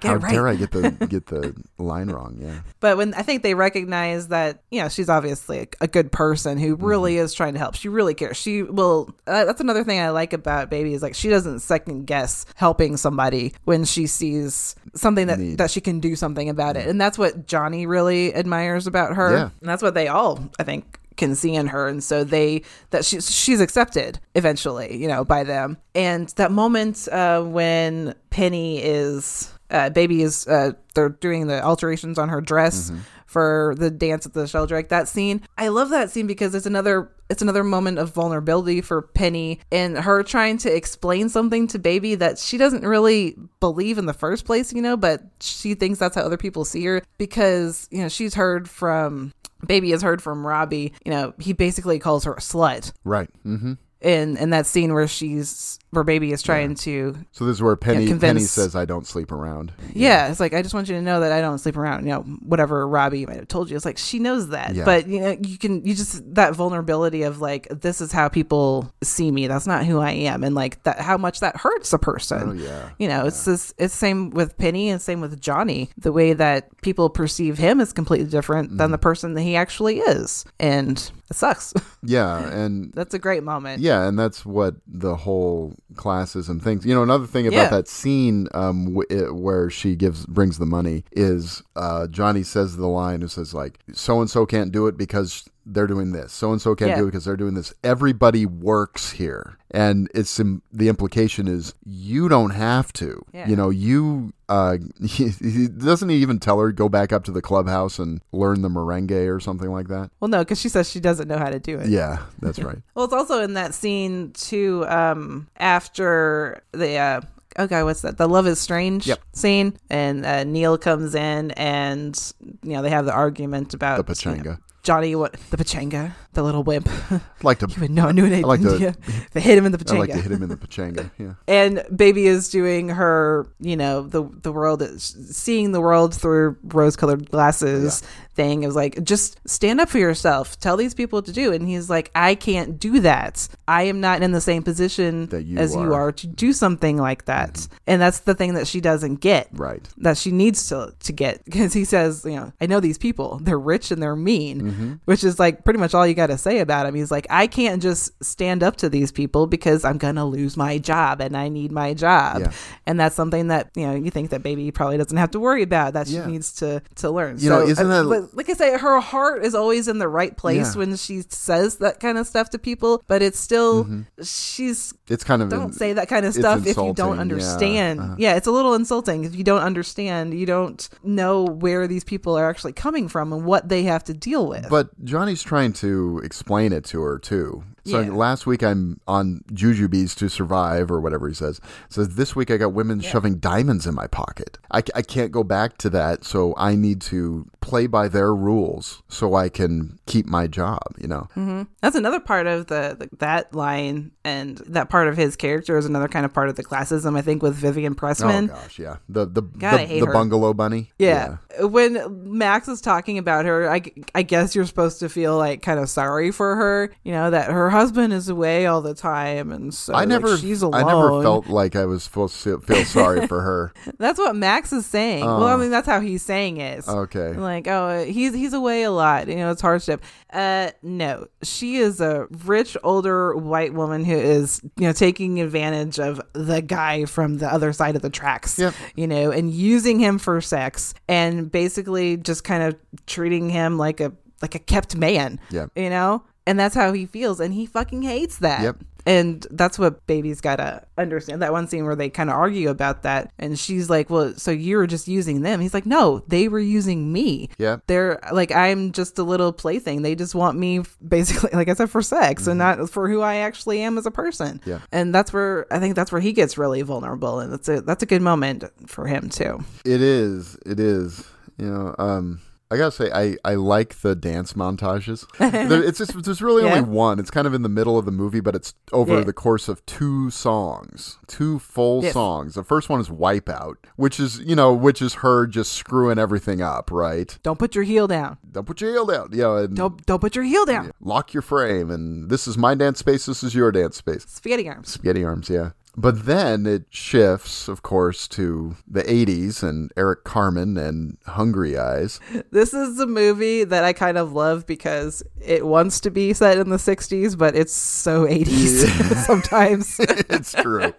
How 0.02 0.16
right. 0.16 0.32
dare 0.34 0.48
I 0.48 0.56
get 0.56 0.72
the 0.72 0.92
get 1.10 1.28
the 1.28 1.56
line 1.78 2.10
wrong? 2.10 2.38
Yeah. 2.40 2.60
But 2.80 2.98
when 2.98 3.14
I 3.14 3.22
think 3.22 3.44
they 3.44 3.54
recognize 3.54 4.28
that, 4.30 4.62
you 4.72 4.82
know, 4.82 4.90
she's 4.90 5.10
obviously 5.10 5.60
a, 5.60 5.68
a 5.82 5.88
good 5.88 6.12
person 6.12 6.58
who 6.58 6.76
really 6.76 7.16
Mm-hmm. 7.16 7.24
is 7.26 7.34
trying 7.34 7.54
to 7.54 7.60
help. 7.60 7.76
She 7.76 7.90
really 7.90 8.14
cares. 8.14 8.38
She 8.38 8.64
will. 8.64 9.14
Uh, 9.26 9.46
that's 9.46 9.62
another 9.62 9.84
thing 9.84 10.00
I 10.00 10.10
like 10.10 10.34
about 10.34 10.70
Baby 10.70 10.94
is 10.94 11.02
like 11.02 11.16
she 11.16 11.30
doesn't 11.30 11.60
second 11.60 12.06
guess 12.06 12.46
helping 12.56 12.98
somebody 12.98 13.54
when 13.66 13.86
she 13.86 14.08
sees 14.08 14.76
something 14.94 15.28
that 15.28 15.40
Need. 15.40 15.58
that 15.58 15.72
she 15.72 15.82
can 15.82 16.00
do 16.00 16.16
something 16.16 16.50
about 16.50 16.76
it, 16.78 16.88
and 16.88 17.00
that's 17.00 17.18
what 17.18 17.48
Johnny 17.48 17.86
really 17.86 18.34
admires 18.36 18.88
about 18.88 19.16
her. 19.16 19.32
Yeah. 19.32 19.50
And 19.62 19.70
that's 19.70 19.82
what 19.82 19.94
they 19.94 20.08
all, 20.08 20.50
I 20.60 20.64
think. 20.64 21.00
Can 21.18 21.36
see 21.36 21.54
in 21.56 21.68
her, 21.68 21.88
and 21.88 22.04
so 22.04 22.24
they 22.24 22.62
that 22.92 23.04
she's 23.04 23.30
she's 23.30 23.60
accepted 23.60 24.20
eventually, 24.36 24.96
you 24.96 25.08
know, 25.08 25.26
by 25.26 25.44
them. 25.44 25.78
And 25.96 26.30
that 26.38 26.52
moment 26.52 27.08
uh, 27.12 27.42
when 27.42 28.14
Penny 28.30 28.82
is 28.82 29.52
uh, 29.70 29.90
baby 29.90 30.22
is 30.22 30.48
uh, 30.48 30.72
they're 30.96 31.10
doing 31.10 31.48
the 31.48 31.62
alterations 31.64 32.18
on 32.18 32.30
her 32.30 32.42
dress 32.42 32.92
for 33.28 33.76
the 33.78 33.92
dance 33.92 34.26
at 34.26 34.34
the 34.34 34.48
Sheldrake. 34.48 34.90
That 34.90 35.08
scene, 35.08 35.42
I 35.58 35.68
love 35.68 35.90
that 35.92 36.10
scene 36.10 36.26
because 36.26 36.56
it's 36.56 36.66
another 36.66 37.12
it's 37.30 37.42
another 37.42 37.64
moment 37.64 38.00
of 38.00 38.14
vulnerability 38.14 38.80
for 38.80 39.02
Penny 39.02 39.60
and 39.70 39.98
her 39.98 40.24
trying 40.24 40.58
to 40.60 40.74
explain 40.74 41.28
something 41.28 41.68
to 41.68 41.78
baby 41.78 42.16
that 42.16 42.40
she 42.40 42.58
doesn't 42.58 42.88
really 42.88 43.36
believe 43.60 43.98
in 43.98 44.06
the 44.06 44.14
first 44.14 44.46
place, 44.46 44.72
you 44.72 44.82
know, 44.82 44.96
but 44.96 45.22
she 45.42 45.74
thinks 45.74 46.00
that's 46.00 46.16
how 46.16 46.22
other 46.22 46.38
people 46.38 46.64
see 46.64 46.84
her 46.86 47.02
because 47.18 47.88
you 47.92 48.02
know 48.02 48.10
she's 48.10 48.34
heard 48.34 48.70
from. 48.70 49.34
Baby 49.66 49.90
has 49.90 50.04
heard 50.04 50.22
from 50.22 50.46
Robbie, 50.46 50.94
you 51.04 51.12
know, 51.12 51.34
he 51.40 51.52
basically 51.52 51.98
calls 51.98 52.26
her 52.26 52.34
a 52.34 52.40
slut 52.40 52.94
Right. 53.04 53.28
Mm-hmm. 53.44 53.74
in 54.02 54.38
in 54.38 54.52
that 54.52 54.68
scene 54.68 54.94
where 54.94 55.08
she's 55.08 55.80
where 55.92 56.04
baby 56.04 56.32
is 56.32 56.42
trying 56.42 56.76
to 56.76 57.16
So 57.32 57.46
this 57.46 57.56
is 57.56 57.62
where 57.62 57.76
Penny 57.76 58.00
Penny 58.00 58.08
convince- 58.08 58.52
says, 58.52 58.76
"I 58.76 58.86
don't 58.86 59.08
sleep 59.08 59.32
around." 59.32 59.72
yeah. 59.94 60.28
it's 60.30 60.40
like 60.40 60.54
i 60.54 60.62
just 60.62 60.74
want 60.74 60.90
you 60.90 60.96
to 60.96 61.02
know 61.02 61.20
that 61.22 61.32
i 61.32 61.40
don't 61.42 61.58
sleep 61.60 61.78
around. 61.78 62.06
You 62.06 62.12
know 62.12 62.22
whatever 62.46 62.88
robbie 62.88 63.26
might 63.26 63.38
have 63.38 63.48
told 63.48 63.70
you 63.70 63.76
it's 63.76 63.86
like 63.86 63.98
she 63.98 64.20
knows 64.20 64.50
that. 64.50 64.76
Yeah. 64.76 64.86
but 64.86 65.08
you 65.08 65.20
know 65.22 65.38
you 65.42 65.58
can 65.58 65.86
you 65.86 65.96
just 65.96 66.22
that 66.36 66.54
vulnerability 66.56 67.24
of 67.24 67.40
like 67.42 67.68
this 67.70 68.02
is 68.02 68.12
how 68.12 68.28
people 68.28 68.92
see 69.02 69.32
me. 69.32 69.48
That's 69.48 69.68
not 69.68 69.86
who 69.86 70.00
i 70.00 70.12
am. 70.12 70.44
And 70.44 70.54
like 70.56 70.84
that 70.84 71.00
how 71.00 71.18
much 71.18 71.40
that 71.40 71.56
hurts 71.58 71.94
a 71.94 71.98
person. 72.00 72.50
Oh, 72.50 72.54
yeah. 72.54 72.90
you 73.00 73.08
know 73.08 73.26
it's 73.26 73.46
this 73.46 73.74
it's 73.78 73.94
same 73.94 74.30
with 74.32 74.58
penny 74.58 74.90
and 74.90 75.02
same 75.02 75.22
with 75.22 75.40
johnny. 75.40 75.90
The 75.98 76.12
way 76.12 76.34
that 76.34 76.70
people 76.82 77.10
perceive 77.10 77.58
him 77.58 77.80
is 77.80 77.94
completely 77.94 78.28
different 78.28 78.70
Mm-hmm. 78.70 78.78
than 78.78 78.92
the 78.92 78.98
person 78.98 79.34
that 79.36 79.42
he 79.42 79.56
actually 79.56 80.00
is. 80.00 80.44
And 80.60 80.98
it 81.30 81.36
sucks. 81.36 81.74
Yeah, 82.04 82.48
and 82.50 82.94
that's 82.94 83.14
a 83.14 83.20
great 83.20 83.44
moment. 83.44 83.82
Yeah, 83.82 84.08
and 84.08 84.18
that's 84.18 84.46
what 84.46 84.76
the 84.88 85.16
whole 85.16 85.74
classism 85.96 86.62
things. 86.62 86.86
You 86.86 86.94
know, 86.96 87.04
another 87.04 87.28
thing 87.28 87.48
about 87.48 87.56
Yeah. 87.58 87.70
that 87.70 87.88
scene 87.88 88.48
um, 88.54 88.94
w- 88.94 89.08
it, 89.10 89.34
where 89.36 89.70
she 89.70 89.96
gives 89.96 90.26
brings 90.26 90.58
the 90.58 90.66
money 90.66 91.04
is 91.12 91.64
uh, 91.76 92.08
Johnny 92.08 92.44
says 92.44 92.78
the 92.78 92.88
line 92.88 93.22
who 93.22 93.28
says 93.28 93.54
like, 93.54 93.80
"So 93.94 94.20
and 94.22 94.30
so 94.30 94.46
can't 94.46 94.72
do 94.72 94.88
it 94.88 94.98
because." 94.98 95.50
They're 95.70 95.88
doing 95.88 96.14
this. 96.14 96.32
So 96.32 96.52
and 96.54 96.62
so 96.62 96.76
can't 96.76 96.90
Yeah. 96.92 96.96
do 96.98 97.04
it 97.04 97.08
because 97.08 97.26
they're 97.26 97.36
doing 97.36 97.54
this. 97.56 97.74
Everybody 97.84 98.46
works 98.46 99.12
here, 99.12 99.58
and 99.72 100.10
it's 100.16 100.38
the 100.38 100.88
implication 100.88 101.48
is 101.48 101.74
you 101.86 102.30
don't 102.30 102.52
have 102.52 102.94
to. 102.94 103.22
Yeah. 103.34 103.48
You 103.50 103.56
know, 103.58 103.70
you 103.70 104.34
uh, 104.48 104.78
he, 105.06 105.28
he 105.42 105.68
doesn't 105.68 106.08
he 106.08 106.16
even 106.18 106.40
tell 106.40 106.60
her 106.60 106.72
go 106.72 106.88
back 106.88 107.12
up 107.12 107.26
to 107.26 107.32
the 107.32 107.42
clubhouse 107.42 108.00
and 108.00 108.22
learn 108.32 108.62
the 108.62 108.70
merengue 108.70 109.28
or 109.30 109.42
something 109.42 109.70
like 109.72 109.90
that. 109.90 110.10
well 110.22 110.30
no 110.30 110.40
because 110.40 110.60
she 110.62 110.70
says 110.70 110.90
she 110.90 111.02
doesn't 111.02 111.28
know 111.28 111.38
how 111.38 111.50
to 111.50 111.60
do 111.60 111.78
it 111.80 111.90
Yeah, 111.90 112.20
that's 112.40 112.60
right. 112.60 112.78
Well, 112.96 113.04
it's 113.06 113.14
also 113.14 113.42
in 113.42 113.54
that 113.56 113.74
scene 113.74 114.32
too. 114.32 114.86
Um, 114.88 115.48
after 115.58 116.62
the 116.72 116.98
uh, 116.98 117.22
oh 117.60 117.68
god, 117.68 117.84
what's 117.86 118.02
that? 118.02 118.18
The 118.18 118.28
Love 118.28 118.48
Is 118.48 118.60
Strange 118.60 119.06
Yep. 119.08 119.20
scene, 119.34 119.78
and 119.90 120.26
uh, 120.26 120.44
Neil 120.46 120.78
comes 120.78 121.14
in, 121.14 121.52
and 121.52 122.34
you 122.64 122.74
know 122.74 122.82
they 122.82 122.90
have 122.90 123.06
the 123.06 123.14
argument 123.14 123.74
about 123.74 124.06
The 124.06 124.14
you 124.32 124.38
know, 124.38 124.44
pachanga. 124.44 124.60
Johnny, 124.88 125.16
what 125.18 125.34
the 125.50 125.58
pachanga, 125.58 126.14
the 126.32 126.42
little 126.42 126.64
wimp. 126.64 126.88
like 127.44 127.60
to 127.60 127.68
you 127.68 127.82
would 127.82 127.92
know, 127.92 128.10
knew 128.12 128.24
an 128.24 128.34
I 128.34 128.40
like 128.40 128.62
to-. 128.62 128.96
They 129.34 129.42
hit 129.42 129.58
him 129.58 129.66
in 129.66 129.74
the 129.74 129.78
pachanga. 129.78 129.96
I 129.96 130.00
like 130.00 130.12
to 130.12 130.22
hit 130.22 130.32
him 130.32 130.42
in 130.42 130.48
the 130.48 130.56
pachanga. 130.66 131.12
Yeah. 131.18 131.34
and 131.46 131.84
baby 131.94 132.26
is 132.26 132.48
doing 132.48 132.88
her 132.88 133.48
you 133.60 133.76
know 133.76 134.04
the 134.04 134.24
the 134.44 134.54
world 134.54 134.82
seeing 134.98 135.74
the 135.74 135.82
world 135.82 136.16
through 136.16 136.56
rose 136.64 136.96
colored 136.96 137.30
glasses 137.30 138.02
thing 138.38 138.64
it 138.64 138.68
was 138.68 138.76
like 138.76 139.04
just 139.04 139.38
stand 139.50 139.82
up 139.82 139.90
for 139.90 139.98
yourself 139.98 140.58
tell 140.60 140.78
these 140.78 140.94
people 140.94 141.18
what 141.18 141.26
to 141.26 141.34
do 141.34 141.52
and 141.52 141.68
he's 141.68 141.90
like 141.90 142.12
i 142.16 142.36
can't 142.36 142.80
do 142.80 143.00
that 143.02 143.48
i 143.68 143.82
am 143.84 144.00
not 144.00 144.22
in 144.22 144.32
the 144.32 144.40
same 144.40 144.62
position 144.64 145.26
That 145.28 145.44
you 145.44 145.58
as 145.58 145.74
you 145.74 145.82
are. 145.82 145.84
Mm-hmm. 145.86 145.94
are 145.94 146.12
to 146.12 146.28
do 146.28 146.54
something 146.54 146.98
like 146.98 147.26
that 147.26 147.68
and 147.88 148.00
that's 148.02 148.20
the 148.20 148.36
thing 148.36 148.54
that 148.54 148.68
she 148.68 148.80
doesn't 148.80 149.16
get 149.22 149.50
Right. 149.52 149.86
that 149.98 150.18
she 150.18 150.32
needs 150.32 150.70
to 150.70 150.94
to 151.00 151.12
get 151.12 151.44
because 151.46 151.74
he 151.74 151.84
says, 151.86 152.24
you 152.26 152.36
know, 152.36 152.54
I 152.62 152.66
know 152.68 152.80
these 152.80 152.98
people. 153.00 153.40
They're 153.42 153.58
rich 153.60 153.92
and 153.92 154.02
they're 154.04 154.16
mean, 154.16 154.62
Mm-hmm. 154.62 154.94
which 155.06 155.24
is 155.24 155.40
like 155.40 155.64
pretty 155.66 155.80
much 155.80 155.94
all 155.96 156.06
you 156.06 156.14
got 156.14 156.28
to 156.28 156.38
say 156.38 156.60
about 156.60 156.86
him. 156.86 156.94
He's 156.96 157.10
like, 157.12 157.26
I 157.30 157.48
can't 157.48 157.82
just 157.82 158.12
stand 158.24 158.62
up 158.64 158.76
to 158.78 158.90
these 158.90 159.12
people 159.12 159.48
because 159.48 159.84
I'm 159.86 159.98
gonna 159.98 160.26
lose 160.26 160.56
my 160.58 160.78
job 160.78 161.22
and 161.22 161.36
I 161.36 161.48
need 161.50 161.72
my 161.72 161.94
job, 161.94 162.42
Yeah. 162.42 162.52
and 162.86 163.00
that's 163.00 163.16
something 163.16 163.48
that 163.48 163.72
you 163.76 163.88
know 163.88 163.96
you 163.96 164.12
think 164.12 164.30
that 164.32 164.44
baby 164.44 164.70
probably 164.72 164.98
doesn't 164.98 165.18
have 165.18 165.32
to 165.32 165.40
worry 165.40 165.64
about 165.64 165.94
that 165.94 166.08
Yeah. 166.08 166.26
she 166.26 166.32
needs 166.32 166.52
to 166.60 166.82
to 166.96 167.10
learn. 167.10 167.38
You 167.40 167.50
know, 167.50 167.62
isn't 167.66 167.92
uh, 167.92 168.27
like 168.34 168.50
I 168.50 168.54
say, 168.54 168.78
her 168.78 169.00
heart 169.00 169.44
is 169.44 169.56
always 169.56 169.88
in 169.88 170.00
the 170.00 170.08
right 170.08 170.36
place 170.36 170.74
Yeah. 170.76 170.80
when 170.80 170.96
she 170.96 171.22
says 171.30 171.78
that 171.78 172.00
kind 172.00 172.18
of 172.18 172.28
stuff 172.28 172.50
to 172.52 172.60
people, 172.60 173.04
but 173.08 173.22
it's 173.22 173.40
still 173.40 173.88
she's 174.24 174.94
It's 175.08 175.24
kind 175.24 175.42
of 175.42 175.50
don't 175.50 175.74
say 175.74 175.94
that 175.94 176.08
kind 176.08 176.26
of 176.26 176.34
stuff 176.34 176.66
if 176.66 176.78
you 176.78 176.94
don't 176.94 177.16
yeah. 177.16 177.22
understand. 177.22 178.00
Uh-huh. 178.00 178.16
Yeah, 178.18 178.36
it's 178.36 178.48
a 178.48 178.52
little 178.52 178.74
insulting 178.74 179.24
if 179.24 179.36
you 179.36 179.44
don't 179.44 179.62
understand. 179.62 180.34
You 180.34 180.46
don't 180.46 180.88
know 181.04 181.44
where 181.46 181.88
these 181.88 182.04
people 182.04 182.38
are 182.38 182.50
actually 182.50 182.74
coming 182.74 183.08
from 183.08 183.32
and 183.34 183.46
what 183.46 183.70
they 183.70 183.84
have 183.84 184.04
to 184.06 184.14
deal 184.14 184.48
with. 184.48 184.68
But 184.70 184.90
Johnny's 185.04 185.44
trying 185.44 185.74
to 185.74 186.22
explain 186.24 186.74
it 186.74 186.84
to 186.86 187.02
her 187.02 187.20
too. 187.20 187.64
So 187.88 188.02
Yeah. 188.02 188.12
last 188.12 188.46
week 188.46 188.64
I'm 188.64 189.00
on 189.08 189.42
Jujubes 189.52 190.16
to 190.16 190.30
survive 190.30 190.92
or 190.92 191.00
whatever 191.00 191.28
he 191.28 191.34
says. 191.34 191.60
So 191.90 192.04
this 192.04 192.36
week 192.36 192.52
I 192.52 192.58
got 192.58 192.74
women 192.74 193.00
shoving 193.00 193.36
diamonds 193.40 193.86
in 193.88 193.96
my 193.96 194.08
pocket. 194.08 194.58
I, 194.72 194.84
I 194.96 195.02
can't 195.02 195.32
go 195.32 195.44
back 195.44 195.78
to 195.80 195.90
that, 195.92 196.24
so 196.26 196.54
I 196.58 196.76
need 196.76 197.02
to 197.02 197.48
play 197.62 197.88
by 197.88 198.08
their 198.08 198.34
rules 198.36 199.02
so 199.08 199.36
I 199.36 199.50
can 199.50 200.00
keep 200.06 200.26
my 200.26 200.48
job. 200.48 200.84
You 201.00 201.08
know. 201.08 201.28
Mm-hmm. 201.36 201.64
That's 201.82 201.96
another 201.96 202.20
part 202.20 202.48
of 202.48 202.68
the, 202.68 202.96
the 203.00 203.10
that 203.20 203.54
line, 203.54 204.12
and 204.24 204.58
that 204.68 204.90
part 204.90 205.08
of 205.08 205.18
his 205.18 205.36
character 205.36 205.78
is 205.78 205.86
another 205.86 206.08
kind 206.08 206.26
of 206.26 206.34
part 206.34 206.50
of 206.50 206.56
the 206.56 206.64
classism. 206.64 207.18
I 207.18 207.22
think 207.22 207.42
with 207.42 207.56
Vivian 207.56 207.96
Pressman. 207.96 208.50
Oh 208.52 208.56
gosh, 208.56 208.80
yeah. 208.80 208.98
The 209.08 209.26
the 209.26 209.42
God, 209.42 209.88
the, 209.88 210.02
the 210.02 210.08
bungalow 210.08 210.54
bunny. 210.54 210.92
Yeah. 211.00 211.38
When 211.60 212.38
Max 212.38 212.68
is 212.68 212.82
talking 212.82 213.18
about 213.18 213.46
her, 213.46 213.70
I, 213.70 213.82
I 214.14 214.22
guess 214.22 214.56
you're 214.56 214.66
supposed 214.66 215.00
to 215.00 215.10
feel 215.10 215.38
like 215.38 215.62
kind 215.62 215.80
of 215.80 215.90
sorry 215.90 216.32
for 216.32 216.56
her, 216.56 216.92
you 217.04 217.12
know, 217.12 217.32
that 217.32 217.50
her 217.52 217.70
husband 217.78 218.14
is 218.14 218.30
away 218.30 218.66
all 218.66 218.82
the 218.82 218.94
time. 218.94 219.52
And 219.52 219.74
so 219.74 219.94
I 219.94 220.00
like, 220.00 220.10
never, 220.10 220.38
she's 220.38 220.62
alone. 220.62 220.84
I 220.84 220.88
never 220.88 221.22
felt 221.22 221.48
like 221.48 221.76
I 221.76 221.86
was 221.86 222.04
supposed 222.04 222.44
to 222.44 222.60
feel 222.60 222.84
sorry 222.86 223.28
for 223.28 223.42
her. 223.42 223.74
That's 223.98 224.20
what 224.20 224.36
Max 224.36 224.74
is 224.74 224.86
saying. 224.86 225.26
well, 225.26 225.44
I 225.44 225.58
mean, 225.58 225.72
that's 225.72 225.88
how 225.88 226.00
he's 226.00 226.22
saying 226.22 226.58
it. 226.58 226.84
Oh. 226.88 227.00
Okay. 227.00 227.34
Like, 227.34 227.68
oh, 227.68 228.04
he's 228.04 228.34
he's 228.34 228.54
away 228.54 228.84
a 228.84 228.92
lot. 228.92 229.28
You 229.28 229.36
know, 229.36 229.52
it's 229.52 229.62
hardship. 229.62 230.04
Uh, 230.32 230.72
no, 230.82 231.28
she 231.44 231.78
is 231.78 232.02
a 232.02 232.28
rich 232.46 232.76
older 232.84 233.36
white 233.36 233.74
woman 233.74 234.04
who 234.04 234.16
is, 234.16 234.62
you 234.76 234.88
know, 234.88 234.92
taking 234.94 235.40
advantage 235.40 236.00
of 236.00 236.22
the 236.34 236.62
guy 236.62 237.06
from 237.06 237.38
the 237.38 237.52
other 237.52 237.72
side 237.72 237.96
of 237.96 238.02
the 238.02 238.10
tracks. 238.10 238.60
Yep. 238.60 238.74
You 238.96 239.08
know, 239.08 239.32
and 239.32 239.52
using 239.52 240.00
him 240.00 240.18
for 240.18 240.42
sex, 240.42 240.94
and 241.08 241.52
basically 241.52 242.18
just 242.18 242.44
kind 242.44 242.64
of 242.64 242.76
treating 243.06 243.50
him 243.50 243.78
like 243.78 244.00
a 244.00 244.12
like 244.42 244.56
a 244.56 244.60
kept 244.60 244.96
man. 244.96 245.40
Yep. 245.52 245.72
You 245.76 245.90
know, 245.90 246.24
and 246.48 246.60
that's 246.60 246.74
how 246.74 246.94
he 246.94 247.06
feels, 247.06 247.40
and 247.40 247.54
he 247.54 247.66
fucking 247.66 248.02
hates 248.02 248.38
that. 248.40 248.64
Yep. 248.64 248.78
And 249.06 249.48
that's 249.52 249.80
what 249.80 250.06
baby's 250.06 250.42
got 250.42 250.58
to 250.58 250.84
understand. 250.98 251.42
That 251.42 251.54
one 251.54 251.70
scene 251.70 251.86
where 251.86 251.96
they 251.96 252.10
kind 252.10 252.30
of 252.30 252.36
argue 252.36 252.70
about 252.70 253.04
that. 253.04 253.32
And 253.40 253.58
she's 253.58 253.90
like, 253.90 254.10
Well, 254.10 254.34
so 254.36 254.52
you 254.52 254.76
were 254.76 254.86
just 254.86 255.08
using 255.08 255.44
them. 255.44 255.62
He's 255.62 255.74
like, 255.74 255.86
No, 255.86 256.24
they 256.28 256.50
were 256.50 256.60
using 256.60 257.14
me. 257.14 257.50
yeah 257.58 257.78
They're 257.88 258.20
like, 258.34 258.52
I'm 258.52 258.92
just 258.92 259.18
a 259.18 259.24
little 259.24 259.54
plaything. 259.54 260.02
They 260.02 260.14
just 260.14 260.36
want 260.36 260.58
me, 260.58 260.82
basically, 261.08 261.52
like 261.54 261.70
I 261.70 261.74
said, 261.74 261.90
for 261.90 262.02
sex 262.02 262.48
and 262.48 262.58
not 262.58 262.90
for 262.90 263.08
who 263.08 263.22
I 263.22 263.36
actually 263.36 263.80
am 263.82 263.98
as 263.98 264.06
a 264.06 264.12
person. 264.12 264.60
Mm-hmm. 264.60 264.70
Yeah. 264.72 264.80
And 264.92 265.16
that's 265.16 265.32
where 265.32 265.68
I 265.72 265.80
think 265.80 265.96
that's 265.96 266.12
where 266.12 266.20
he 266.20 266.34
gets 266.34 266.58
really 266.58 266.82
vulnerable. 266.82 267.40
And 267.40 267.54
that's 267.54 267.70
a, 267.70 267.80
that's 267.80 268.04
a 268.04 268.08
good 268.08 268.22
moment 268.22 268.66
for 268.88 269.08
him, 269.08 269.30
too. 269.30 269.60
It 269.86 270.02
is. 270.02 270.58
It 270.66 270.82
is. 270.82 271.26
You 271.58 271.68
know, 271.68 271.96
um, 271.98 272.42
I 272.70 272.76
gotta 272.78 272.92
say, 272.92 273.10
I, 273.14 273.38
I 273.46 273.56
like 273.56 274.02
the 274.02 274.14
dance 274.14 274.54
montages. 274.54 275.26
it's 275.40 276.00
just 276.00 276.22
there's 276.24 276.42
really 276.42 276.64
Yeah. 276.64 276.76
only 276.76 276.82
one. 276.90 277.18
It's 277.18 277.32
kind 277.32 277.48
of 277.48 277.54
in 277.54 277.62
the 277.62 277.70
middle 277.70 277.98
of 277.98 278.04
the 278.06 278.12
movie, 278.12 278.42
but 278.42 278.56
it's 278.56 278.74
over 278.92 279.20
Yeah. 279.20 279.24
the 279.24 279.32
course 279.32 279.70
of 279.70 279.86
two 279.86 280.30
songs, 280.30 281.18
two 281.28 281.60
full 281.60 282.04
Yes. 282.04 282.14
songs. 282.14 282.56
The 282.56 282.64
first 282.66 282.90
one 282.90 283.00
is 283.00 283.08
"Wipeout," 283.10 283.76
which 283.96 284.20
is 284.20 284.40
you 284.40 284.56
know, 284.56 284.74
which 284.74 285.02
is 285.02 285.16
her 285.16 285.48
just 285.48 285.72
screwing 285.72 286.20
everything 286.20 286.62
up, 286.62 286.92
right? 286.92 287.38
Don't 287.42 287.58
put 287.58 287.74
your 287.74 287.86
heel 287.86 288.08
down. 288.08 288.38
Don't 288.52 288.66
put 288.66 288.82
your 288.82 288.92
heel 288.92 289.06
down, 289.06 289.30
know, 289.32 289.56
and 289.58 289.76
Don't 289.76 290.06
don't 290.06 290.20
put 290.20 290.36
your 290.36 290.44
heel 290.44 290.66
down. 290.66 290.92
lock 291.00 291.34
your 291.34 291.42
frame. 291.44 291.90
And 291.90 292.30
this 292.30 292.48
is 292.48 292.58
my 292.58 292.76
dance 292.76 293.00
space. 293.00 293.26
This 293.28 293.44
is 293.44 293.56
your 293.56 293.72
dance 293.72 293.96
space. 293.96 294.26
Spaghetti 294.28 294.68
arms. 294.68 294.90
Spaghetti 294.90 295.24
arms, 295.24 295.50
yeah. 295.50 295.70
But 296.00 296.28
then 296.28 296.68
it 296.68 296.84
shifts, 296.92 297.68
of 297.68 297.82
course, 297.82 298.28
to 298.30 298.76
the 298.88 299.02
80s 299.02 299.64
and 299.64 299.92
Eric 299.98 300.24
Carmen 300.24 300.78
and 300.78 301.18
Hungry 301.26 301.76
Eyes. 301.76 302.20
This 302.52 302.72
is 302.74 303.00
a 303.00 303.08
movie 303.08 303.64
that 303.64 303.84
I 303.84 303.94
kind 303.94 304.16
of 304.20 304.32
love 304.32 304.68
because 304.68 305.24
it 305.44 305.66
wants 305.66 306.00
to 306.02 306.12
be 306.12 306.34
set 306.34 306.60
in 306.60 306.70
the 306.70 306.78
60s, 306.78 307.36
but 307.36 307.56
it's 307.56 307.74
so 307.74 308.26
80s 308.28 309.16
sometimes. 309.26 310.00
it's 310.00 310.54
true. 310.54 310.94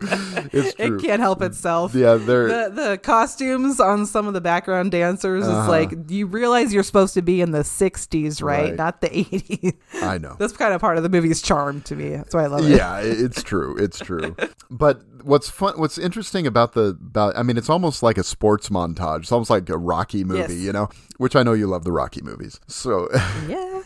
It's 0.53 0.75
true. 0.75 0.97
It 0.97 1.01
can't 1.01 1.21
help 1.21 1.43
itself. 1.43 1.95
Yeah, 1.95 2.15
The, 2.15 2.73
the 2.75 2.99
costumes 3.01 3.79
on 3.79 4.05
some 4.05 4.27
of 4.27 4.35
the 4.35 4.41
background 4.41 4.91
dancers 4.91 5.45
is 5.45 5.49
Uh-huh. 5.49 5.71
like 5.71 5.93
you 6.09 6.27
realize 6.27 6.75
you're 6.75 6.83
supposed 6.83 7.15
to 7.15 7.23
be 7.23 7.41
in 7.41 7.53
the 7.53 7.61
60s, 7.61 8.43
right? 8.43 8.59
Right. 8.59 8.75
Not 8.75 9.01
the 9.01 9.11
80s. 9.11 9.77
I 10.03 10.19
know. 10.19 10.35
That's 10.41 10.57
kind 10.57 10.75
of 10.75 10.81
part 10.81 10.97
of 10.97 11.05
the 11.05 11.09
movie's 11.09 11.41
charm 11.41 11.83
to 11.83 11.95
me. 11.95 12.11
That's 12.17 12.35
why 12.35 12.43
I 12.43 12.47
love 12.49 12.65
it. 12.69 12.77
yeah, 12.77 12.99
it's 13.01 13.45
true. 13.45 13.77
It's 13.79 14.01
true. 14.01 14.35
But 14.71 14.88
what's 15.29 15.51
fun 15.51 15.74
what's 15.79 15.99
interesting 15.99 16.47
about 16.47 16.72
the 16.72 16.97
about 17.01 17.37
I 17.37 17.43
mean 17.43 17.57
it's 17.59 17.68
almost 17.70 18.03
like 18.03 18.16
a 18.18 18.24
sports 18.24 18.70
montage. 18.70 19.20
It's 19.20 19.33
almost 19.33 19.51
like 19.51 19.68
a 19.68 19.76
Rocky 19.79 20.24
movie, 20.24 20.55
Yes. 20.55 20.64
you 20.64 20.72
know, 20.72 20.89
which 21.18 21.37
I 21.37 21.43
know 21.43 21.53
you 21.53 21.66
love 21.66 21.85
the 21.85 21.93
Rocky 21.93 22.22
movies. 22.22 22.59
So 22.66 23.09
Yeah. 23.49 23.83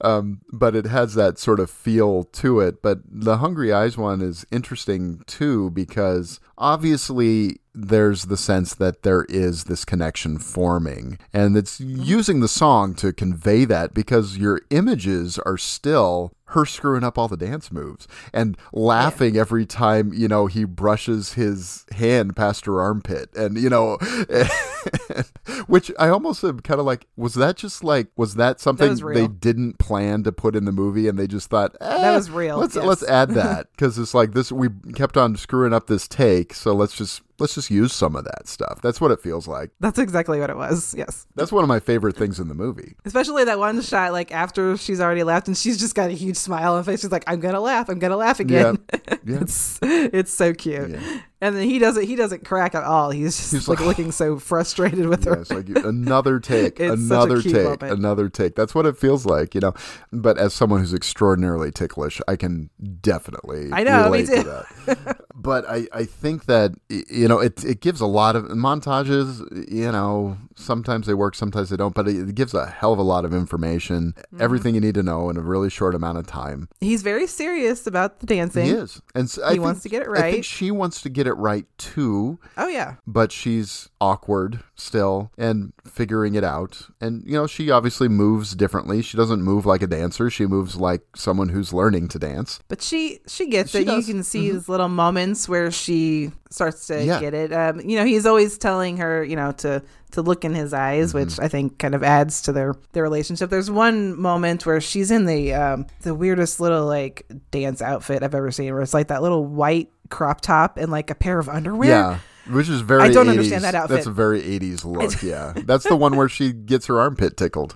um, 0.00 0.40
but 0.52 0.74
it 0.76 0.86
has 0.86 1.14
that 1.14 1.38
sort 1.38 1.60
of 1.60 1.70
feel 1.70 2.24
to 2.24 2.60
it. 2.60 2.82
But 2.82 2.98
the 3.04 3.38
Hungry 3.38 3.72
Eyes 3.72 3.96
one 3.98 4.20
is 4.20 4.46
interesting 4.50 5.22
too 5.26 5.70
because 5.70 6.40
obviously 6.58 7.58
there's 7.74 8.26
the 8.26 8.36
sense 8.36 8.74
that 8.74 9.02
there 9.02 9.24
is 9.28 9.64
this 9.64 9.84
connection 9.84 10.38
forming, 10.38 11.18
and 11.32 11.56
it's 11.56 11.80
using 11.80 12.38
the 12.40 12.46
song 12.48 12.94
to 12.94 13.12
convey 13.12 13.64
that 13.64 13.92
because 13.92 14.38
your 14.38 14.60
images 14.70 15.38
are 15.40 15.56
still 15.58 16.32
her 16.54 16.64
screwing 16.64 17.04
up 17.04 17.18
all 17.18 17.28
the 17.28 17.36
dance 17.36 17.70
moves 17.70 18.08
and 18.32 18.56
laughing 18.72 19.36
every 19.36 19.66
time 19.66 20.12
you 20.12 20.26
know 20.28 20.46
he 20.46 20.64
brushes 20.64 21.34
his 21.34 21.84
hand 21.92 22.34
past 22.34 22.64
her 22.66 22.80
armpit 22.80 23.28
and 23.36 23.58
you 23.58 23.68
know 23.68 23.96
which 25.66 25.90
i 25.98 26.08
almost 26.08 26.42
am 26.44 26.60
kind 26.60 26.80
of 26.80 26.86
like 26.86 27.06
was 27.16 27.34
that 27.34 27.56
just 27.56 27.84
like 27.84 28.08
was 28.16 28.34
that 28.34 28.60
something 28.60 28.90
was 28.90 29.00
they 29.00 29.26
didn't 29.26 29.78
plan 29.78 30.22
to 30.22 30.32
put 30.32 30.56
in 30.56 30.64
the 30.64 30.72
movie 30.72 31.08
and 31.08 31.18
they 31.18 31.26
just 31.26 31.50
thought 31.50 31.74
eh, 31.80 31.98
That 31.98 32.14
was 32.16 32.30
real, 32.30 32.58
let's 32.58 32.76
yes. 32.76 32.84
let's 32.84 33.02
add 33.04 33.30
that 33.34 33.68
because 33.72 33.98
it's 33.98 34.14
like 34.14 34.32
this 34.32 34.50
we 34.50 34.68
kept 34.94 35.16
on 35.16 35.36
screwing 35.36 35.72
up 35.72 35.86
this 35.86 36.08
take 36.08 36.54
so 36.54 36.72
let's 36.72 36.94
just 36.96 37.22
let's 37.40 37.54
just 37.56 37.70
use 37.70 37.92
some 37.92 38.14
of 38.14 38.24
that 38.24 38.46
stuff 38.46 38.80
that's 38.80 39.00
what 39.00 39.10
it 39.10 39.20
feels 39.20 39.48
like 39.48 39.70
That's 39.80 39.98
exactly 39.98 40.38
what 40.38 40.50
it 40.50 40.56
was. 40.56 40.94
Yes. 40.96 41.26
that's 41.34 41.50
one 41.50 41.64
of 41.64 41.68
my 41.68 41.80
favorite 41.80 42.16
things 42.16 42.38
in 42.38 42.48
the 42.48 42.54
movie 42.54 42.94
Especially 43.04 43.44
that 43.44 43.58
one 43.58 43.80
shot, 43.82 44.12
like 44.12 44.32
after 44.32 44.76
she's 44.76 45.00
already 45.00 45.24
laughed 45.24 45.48
and 45.48 45.56
she's 45.56 45.78
just 45.78 45.94
got 45.94 46.10
a 46.10 46.12
huge 46.12 46.36
smile 46.44 46.72
on 46.72 46.78
her 46.78 46.84
face. 46.84 47.00
She's 47.00 47.12
like, 47.12 47.24
I'm 47.26 47.40
going 47.40 47.54
to 47.54 47.60
laugh. 47.60 47.88
I'm 47.88 47.98
going 47.98 48.10
to 48.10 48.16
laugh 48.16 48.40
again. 48.40 48.78
yeah 49.24 49.40
it's 49.40 49.78
it's 49.82 50.32
so 50.32 50.52
cute. 50.52 50.90
Yeah. 50.90 51.20
And 51.40 51.54
then 51.56 51.64
he 51.64 51.78
doesn't 51.78 52.04
he 52.04 52.16
doesn't 52.16 52.44
crack 52.44 52.74
at 52.74 52.84
all. 52.84 53.10
He's 53.10 53.36
just 53.36 53.52
He's 53.52 53.68
like, 53.68 53.80
like, 53.80 53.88
looking 53.88 54.12
so 54.12 54.38
frustrated 54.50 55.06
with 55.08 55.26
Yeah, 55.26 55.34
her. 55.34 55.40
it's 55.42 55.50
like 55.50 55.68
another 55.68 56.40
take, 56.40 56.80
It's 56.80 57.06
such 57.08 57.18
a 57.18 57.22
another 57.32 57.42
take, 57.42 57.52
moment. 57.54 57.82
another 57.82 58.28
take. 58.30 58.54
That's 58.54 58.74
what 58.74 58.86
it 58.86 58.96
feels 58.96 59.26
like, 59.26 59.54
you 59.54 59.60
know. 59.60 59.74
But 60.12 60.38
as 60.38 60.54
someone 60.54 60.80
who's 60.80 60.94
extraordinarily 60.94 61.70
ticklish, 61.70 62.20
I 62.28 62.36
can 62.36 62.70
definitely 63.02 63.70
I 63.72 63.82
know, 63.82 64.04
relate 64.04 64.26
to 64.26 64.42
that. 64.86 65.18
but 65.34 65.68
I, 65.68 65.86
I 65.92 66.04
think 66.04 66.46
that 66.46 66.72
you 66.88 67.28
know 67.28 67.40
it 67.40 67.64
it 67.64 67.80
gives 67.80 68.00
a 68.00 68.06
lot 68.06 68.36
of 68.36 68.44
montages. 68.44 69.40
You 69.70 69.92
know, 69.92 70.38
sometimes 70.54 71.06
they 71.06 71.14
work, 71.14 71.34
sometimes 71.34 71.70
they 71.70 71.76
don't. 71.76 71.94
But 71.94 72.08
it, 72.08 72.28
it 72.30 72.34
gives 72.34 72.54
a 72.54 72.66
hell 72.66 72.92
of 72.92 72.98
a 72.98 73.02
lot 73.02 73.24
of 73.24 73.34
information, 73.34 74.14
Mm-hmm. 74.14 74.40
everything 74.42 74.74
you 74.74 74.80
need 74.80 74.94
to 74.94 75.02
know 75.02 75.28
in 75.30 75.36
a 75.36 75.40
really 75.40 75.68
short 75.70 75.94
amount 75.94 76.18
of 76.18 76.26
time. 76.26 76.68
He's 76.80 77.02
very 77.02 77.26
serious 77.26 77.86
about 77.86 78.20
the 78.20 78.26
dancing. 78.26 78.64
He 78.66 78.72
is, 78.72 79.00
and 79.14 79.28
so 79.28 79.42
I 79.44 79.48
He 79.48 79.54
think- 79.54 79.64
wants 79.64 79.82
to 79.82 79.88
get 79.88 80.02
it 80.02 80.08
I 80.08 80.12
right. 80.12 80.32
think 80.32 80.44
she 80.44 80.70
wants 80.70 81.02
to 81.02 81.08
get 81.08 81.26
it 81.26 81.33
right 81.36 81.66
too 81.78 82.38
Oh 82.56 82.68
yeah. 82.68 82.96
but 83.06 83.32
she's 83.32 83.88
awkward 84.00 84.60
still 84.76 85.30
and 85.38 85.72
figuring 85.86 86.34
it 86.34 86.44
out. 86.44 86.88
And, 87.00 87.22
you 87.26 87.32
know, 87.34 87.46
she 87.46 87.70
obviously 87.70 88.08
moves 88.08 88.54
differently. 88.54 89.02
She 89.02 89.16
doesn't 89.16 89.42
move 89.42 89.64
like 89.66 89.82
a 89.82 89.86
dancer, 89.86 90.28
she 90.30 90.46
moves 90.46 90.76
like 90.76 91.02
someone 91.16 91.48
who's 91.50 91.72
learning 91.72 92.08
to 92.08 92.18
dance. 92.18 92.60
But 92.68 92.82
she 92.82 93.20
she 93.28 93.46
gets 93.46 93.70
She 93.70 93.78
it. 93.78 93.84
does. 93.86 94.02
Mm-hmm. 94.04 94.08
You 94.08 94.14
can 94.14 94.22
see 94.24 94.50
these 94.50 94.68
little 94.68 94.88
moments 94.88 95.48
where 95.48 95.70
she 95.70 96.32
starts 96.50 96.86
to 96.88 97.02
Yeah. 97.04 97.20
get 97.20 97.34
it. 97.34 97.52
Um, 97.52 97.80
you 97.80 97.96
know, 97.98 98.04
he's 98.04 98.26
always 98.26 98.58
telling 98.58 98.96
her, 98.98 99.22
you 99.24 99.36
know, 99.36 99.52
to 99.52 99.82
to 100.12 100.22
look 100.22 100.44
in 100.44 100.54
his 100.54 100.72
eyes, 100.72 101.12
Mm-hmm. 101.12 101.18
which 101.18 101.40
I 101.40 101.48
think 101.48 101.78
kind 101.78 101.94
of 101.94 102.02
adds 102.02 102.42
to 102.42 102.52
their 102.52 102.74
their 102.92 103.02
relationship. 103.04 103.50
There's 103.50 103.70
one 103.70 104.20
moment 104.20 104.66
where 104.66 104.80
she's 104.80 105.10
in 105.10 105.26
the 105.26 105.54
um, 105.54 105.86
the 106.02 106.14
weirdest 106.14 106.60
little 106.60 106.86
like 106.86 107.26
dance 107.50 107.80
outfit 107.80 108.22
I've 108.22 108.34
ever 108.34 108.50
seen, 108.50 108.72
where 108.72 108.82
it's 108.82 108.94
like 108.94 109.08
that 109.08 109.22
little 109.22 109.44
white 109.46 109.90
crop 110.10 110.40
top 110.40 110.76
and 110.76 110.90
like 110.90 111.10
a 111.10 111.14
pair 111.14 111.38
of 111.38 111.48
underwear. 111.48 111.88
Yeah. 111.88 112.18
Which 112.46 112.68
is 112.68 112.82
very 112.82 113.02
I 113.02 113.10
don't 113.10 113.26
80s. 113.26 113.30
understand 113.30 113.64
that 113.64 113.74
outfit. 113.74 113.94
That's 113.96 114.06
a 114.06 114.10
very 114.10 114.42
80s 114.42 114.84
look, 114.84 115.22
yeah. 115.22 115.54
That's 115.56 115.84
the 115.84 115.96
one 115.96 116.14
where 116.16 116.28
she 116.28 116.52
gets 116.52 116.86
her 116.86 117.00
armpit 117.00 117.38
tickled. 117.38 117.74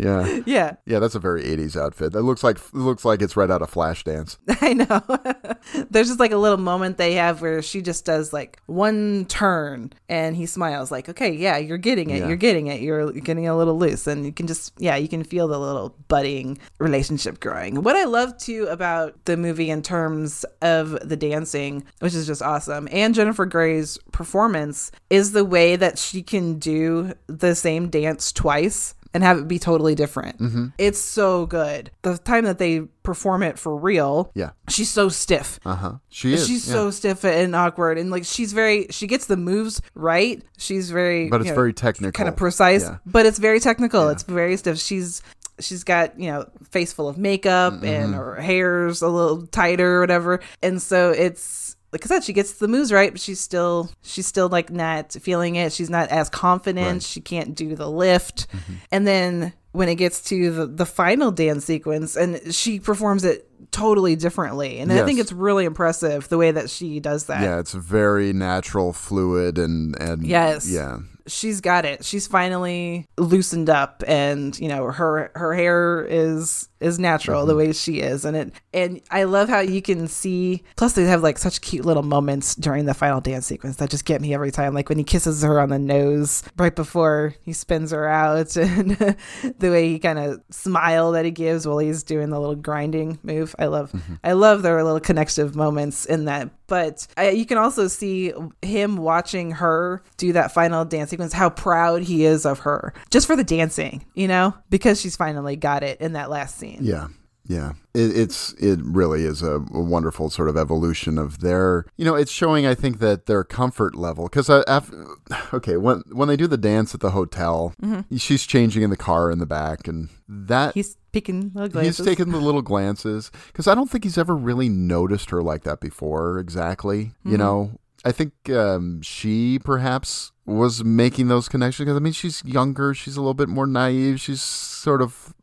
Yeah. 0.00 0.40
Yeah, 0.46 0.76
Yeah, 0.84 0.98
that's 0.98 1.14
a 1.14 1.18
very 1.18 1.42
80s 1.42 1.76
outfit. 1.76 2.12
That 2.12 2.22
looks 2.22 2.42
like 2.44 2.58
looks 2.72 3.04
like 3.04 3.22
it's 3.22 3.36
right 3.36 3.50
out 3.50 3.62
of 3.62 3.70
Flashdance. 3.70 4.38
I 4.60 4.74
know. 4.74 5.84
There's 5.90 6.08
just 6.08 6.20
like 6.20 6.32
a 6.32 6.36
little 6.36 6.58
moment 6.58 6.98
they 6.98 7.14
have 7.14 7.40
where 7.40 7.62
she 7.62 7.82
just 7.82 8.04
does 8.04 8.32
like 8.32 8.60
one 8.66 9.24
turn 9.26 9.92
and 10.08 10.36
he 10.36 10.46
smiles 10.46 10.90
like, 10.90 11.08
okay, 11.08 11.32
yeah, 11.32 11.56
you're 11.56 11.78
getting 11.78 12.10
it. 12.10 12.20
Yeah. 12.20 12.28
You're 12.28 12.36
getting 12.36 12.68
it. 12.68 12.80
You're 12.80 13.12
getting 13.12 13.48
a 13.48 13.56
little 13.56 13.78
loose. 13.78 14.06
And 14.06 14.24
you 14.24 14.32
can 14.32 14.46
just, 14.46 14.72
yeah, 14.78 14.96
you 14.96 15.08
can 15.08 15.24
feel 15.24 15.48
the 15.48 15.58
little 15.58 15.96
budding 16.08 16.58
relationship 16.78 17.40
growing. 17.40 17.82
What 17.82 17.96
I 17.96 18.04
love 18.04 18.36
too 18.38 18.66
about 18.70 19.24
the 19.24 19.36
movie 19.36 19.70
in 19.70 19.82
terms 19.82 20.44
of 20.62 21.08
the 21.08 21.16
dancing, 21.16 21.84
which 22.00 22.14
is 22.14 22.26
just 22.26 22.42
awesome, 22.42 22.88
and 22.90 23.14
Jennifer 23.14 23.46
Grey's 23.46 23.98
performance 24.12 24.90
is 25.10 25.32
the 25.32 25.44
way 25.44 25.76
that 25.76 25.98
she 25.98 26.22
can 26.22 26.58
do 26.58 27.14
the 27.26 27.54
same 27.54 27.88
dance 27.88 28.32
twice 28.32 28.94
and 29.16 29.24
have 29.24 29.38
it 29.38 29.48
be 29.48 29.58
totally 29.58 29.94
different. 29.94 30.38
Mm-hmm. 30.38 30.66
It's 30.78 30.98
so 31.00 31.46
good. 31.46 31.90
The 32.02 32.18
time 32.18 32.44
that 32.44 32.58
they 32.58 32.80
perform 33.02 33.42
it 33.42 33.58
for 33.58 33.74
real, 33.76 34.30
Yeah. 34.34 34.50
she's 34.68 34.90
so 34.90 35.08
stiff. 35.08 35.58
Uh 35.64 35.74
huh. 35.74 35.92
She 36.10 36.34
is. 36.34 36.46
She's 36.46 36.68
yeah. 36.68 36.74
so 36.74 36.90
stiff 36.90 37.24
and 37.24 37.56
awkward, 37.56 37.98
and 37.98 38.10
like 38.10 38.24
she's 38.24 38.52
very. 38.52 38.86
She 38.90 39.06
gets 39.06 39.26
the 39.26 39.36
moves 39.36 39.80
right. 39.94 40.42
She's 40.58 40.90
very, 40.90 41.28
But 41.30 41.40
it's 41.40 41.48
know, 41.50 41.54
very 41.56 41.72
technical. 41.72 42.12
kind 42.12 42.28
of 42.28 42.36
precise. 42.36 42.82
Yeah. 42.82 42.98
But 43.06 43.24
it's 43.26 43.38
very 43.38 43.58
technical. 43.60 44.08
It's 44.10 44.22
very 44.22 44.56
stiff. 44.58 44.78
She's 44.78 45.22
she's 45.58 45.84
got 45.84 46.20
you 46.20 46.30
know 46.30 46.46
face 46.70 46.92
full 46.92 47.08
of 47.08 47.16
makeup 47.16 47.72
Mm-hmm. 47.72 47.84
and 47.86 48.14
her 48.14 48.34
hair's 48.36 49.00
a 49.00 49.08
little 49.08 49.46
tighter 49.46 49.96
or 49.96 50.00
whatever, 50.00 50.40
and 50.62 50.80
so 50.82 51.10
it's. 51.10 51.65
Like 51.96 52.04
I 52.04 52.08
said, 52.08 52.24
she 52.24 52.34
gets 52.34 52.52
the 52.52 52.68
moves 52.68 52.92
right, 52.92 53.10
but 53.10 53.22
she's 53.22 53.40
still 53.40 53.90
she's 54.02 54.26
still 54.26 54.50
like 54.50 54.68
not 54.70 55.14
feeling 55.14 55.56
it. 55.56 55.72
She's 55.72 55.88
not 55.88 56.10
as 56.10 56.28
confident. 56.28 56.86
Right. 56.86 57.02
She 57.02 57.22
can't 57.22 57.54
do 57.54 57.74
the 57.74 57.88
lift. 57.90 58.48
Mm-hmm. 58.50 58.74
And 58.92 59.06
then 59.06 59.54
when 59.72 59.88
it 59.88 59.94
gets 59.94 60.20
to 60.24 60.50
the, 60.50 60.66
the 60.66 60.84
final 60.84 61.30
dance 61.30 61.64
sequence, 61.64 62.14
and 62.14 62.54
she 62.54 62.80
performs 62.80 63.24
it 63.24 63.48
totally 63.70 64.14
differently. 64.14 64.78
And 64.78 64.92
I 64.92 65.06
think 65.06 65.20
it's 65.20 65.32
really 65.32 65.64
impressive 65.64 66.28
the 66.28 66.36
way 66.36 66.50
that 66.50 66.68
she 66.68 67.00
does 67.00 67.26
that. 67.28 67.40
Yeah, 67.40 67.60
it's 67.60 67.72
very 67.72 68.34
natural, 68.34 68.92
fluid, 68.92 69.56
and 69.56 69.98
and 69.98 70.26
Yes. 70.26 70.68
yeah, 70.70 70.98
she's 71.26 71.60
got 71.60 71.84
it. 71.84 72.04
She's 72.04 72.26
finally 72.26 73.06
loosened 73.18 73.68
up, 73.70 74.02
and 74.06 74.58
you 74.58 74.68
know 74.68 74.90
her 74.90 75.30
her 75.34 75.54
hair 75.54 76.06
is 76.08 76.68
is 76.78 76.98
natural 76.98 77.40
Mm-hmm. 77.40 77.48
the 77.48 77.56
way 77.56 77.72
she 77.72 78.00
is, 78.00 78.24
and 78.24 78.36
it 78.36 78.52
and 78.74 79.00
I 79.10 79.24
love 79.24 79.48
how 79.48 79.60
you 79.60 79.80
can 79.82 80.08
see. 80.08 80.62
Plus, 80.76 80.92
they 80.92 81.04
have 81.04 81.22
like 81.22 81.38
such 81.38 81.60
cute 81.62 81.84
little 81.86 82.02
moments 82.02 82.54
during 82.54 82.84
the 82.84 82.94
final 82.94 83.20
dance 83.20 83.46
sequence 83.46 83.76
that 83.76 83.88
just 83.90 84.04
get 84.04 84.20
me 84.20 84.34
every 84.34 84.50
time. 84.50 84.74
Like 84.74 84.88
when 84.88 84.98
he 84.98 85.04
kisses 85.04 85.42
her 85.42 85.58
on 85.60 85.70
the 85.70 85.78
nose 85.78 86.42
right 86.58 86.74
before 86.74 87.34
he 87.42 87.52
spins 87.52 87.90
her 87.92 88.06
out, 88.08 88.56
and 88.56 88.90
the 88.96 89.70
way 89.70 89.88
he 89.88 89.98
kind 89.98 90.18
of 90.18 90.40
smile 90.50 91.12
that 91.12 91.24
he 91.24 91.30
gives 91.30 91.66
while 91.66 91.78
he's 91.78 92.02
doing 92.02 92.30
the 92.30 92.38
little 92.38 92.54
grinding 92.56 93.18
move. 93.22 93.54
I 93.58 93.66
love 93.66 93.92
Mm-hmm. 93.92 94.14
I 94.24 94.32
love 94.32 94.62
their 94.62 94.82
little 94.82 95.00
connective 95.00 95.54
moments 95.56 96.04
in 96.06 96.24
that. 96.26 96.50
But 96.66 97.06
I, 97.16 97.30
you 97.30 97.46
can 97.46 97.58
also 97.58 97.88
see 97.88 98.32
him 98.62 98.96
watching 98.96 99.52
her 99.52 100.02
do 100.16 100.32
that 100.32 100.52
final 100.52 100.84
dance 100.84 101.10
sequence, 101.10 101.32
how 101.32 101.50
proud 101.50 102.02
he 102.02 102.24
is 102.24 102.44
of 102.44 102.60
her 102.60 102.92
just 103.10 103.26
for 103.26 103.36
the 103.36 103.44
dancing, 103.44 104.04
you 104.14 104.28
know, 104.28 104.54
because 104.70 105.00
she's 105.00 105.16
finally 105.16 105.56
got 105.56 105.82
it 105.82 106.00
in 106.00 106.14
that 106.14 106.30
last 106.30 106.58
scene. 106.58 106.78
yeah, 106.80 107.08
yeah. 107.48 107.72
It, 107.94 108.16
it's 108.16 108.52
it 108.54 108.78
really 108.82 109.24
is 109.24 109.42
a, 109.42 109.54
a 109.72 109.80
wonderful 109.80 110.28
sort 110.30 110.48
of 110.48 110.56
evolution 110.56 111.16
of 111.18 111.40
their. 111.40 111.86
You 111.96 112.04
know, 112.04 112.14
it's 112.14 112.30
showing 112.30 112.66
I 112.66 112.74
think 112.74 112.98
that 112.98 113.26
their 113.26 113.44
comfort 113.44 113.94
level 113.94 114.24
because 114.24 114.50
okay 115.54 115.76
when 115.76 116.02
when 116.12 116.28
they 116.28 116.36
do 116.36 116.46
the 116.46 116.56
dance 116.58 116.94
at 116.94 117.00
the 117.00 117.10
hotel, 117.10 117.74
she's 118.16 118.46
changing 118.46 118.82
in 118.82 118.90
the 118.90 118.96
car 118.96 119.30
in 119.30 119.38
the 119.38 119.46
back, 119.46 119.88
and 119.88 120.08
that 120.28 120.70
Mm-hmm. 120.70 120.78
He's 120.78 120.96
peeking 121.12 121.50
the 121.54 121.68
glances. 121.68 121.98
He's 121.98 122.06
taken 122.06 122.32
the 122.32 122.40
little 122.40 122.62
glances 122.62 123.30
because 123.46 123.66
I 123.66 123.74
don't 123.74 123.88
think 123.90 124.04
he's 124.04 124.18
ever 124.18 124.34
really 124.36 124.68
noticed 124.68 125.30
her 125.30 125.42
like 125.42 125.62
that 125.64 125.80
before. 125.80 126.38
Exactly, 126.38 127.06
Mm-hmm. 127.06 127.30
you 127.32 127.38
know. 127.38 127.78
I 128.04 128.12
think 128.12 128.34
um, 128.50 129.02
she 129.02 129.58
perhaps 129.58 130.30
was 130.44 130.84
making 130.84 131.26
those 131.26 131.48
connections 131.48 131.86
because 131.86 131.96
I 131.96 132.00
mean 132.00 132.12
she's 132.12 132.44
younger, 132.44 132.94
she's 132.94 133.16
a 133.16 133.20
little 133.20 133.34
bit 133.34 133.48
more 133.48 133.66
naive, 133.66 134.20
she's 134.20 134.40
sort 134.40 135.02
of 135.02 135.34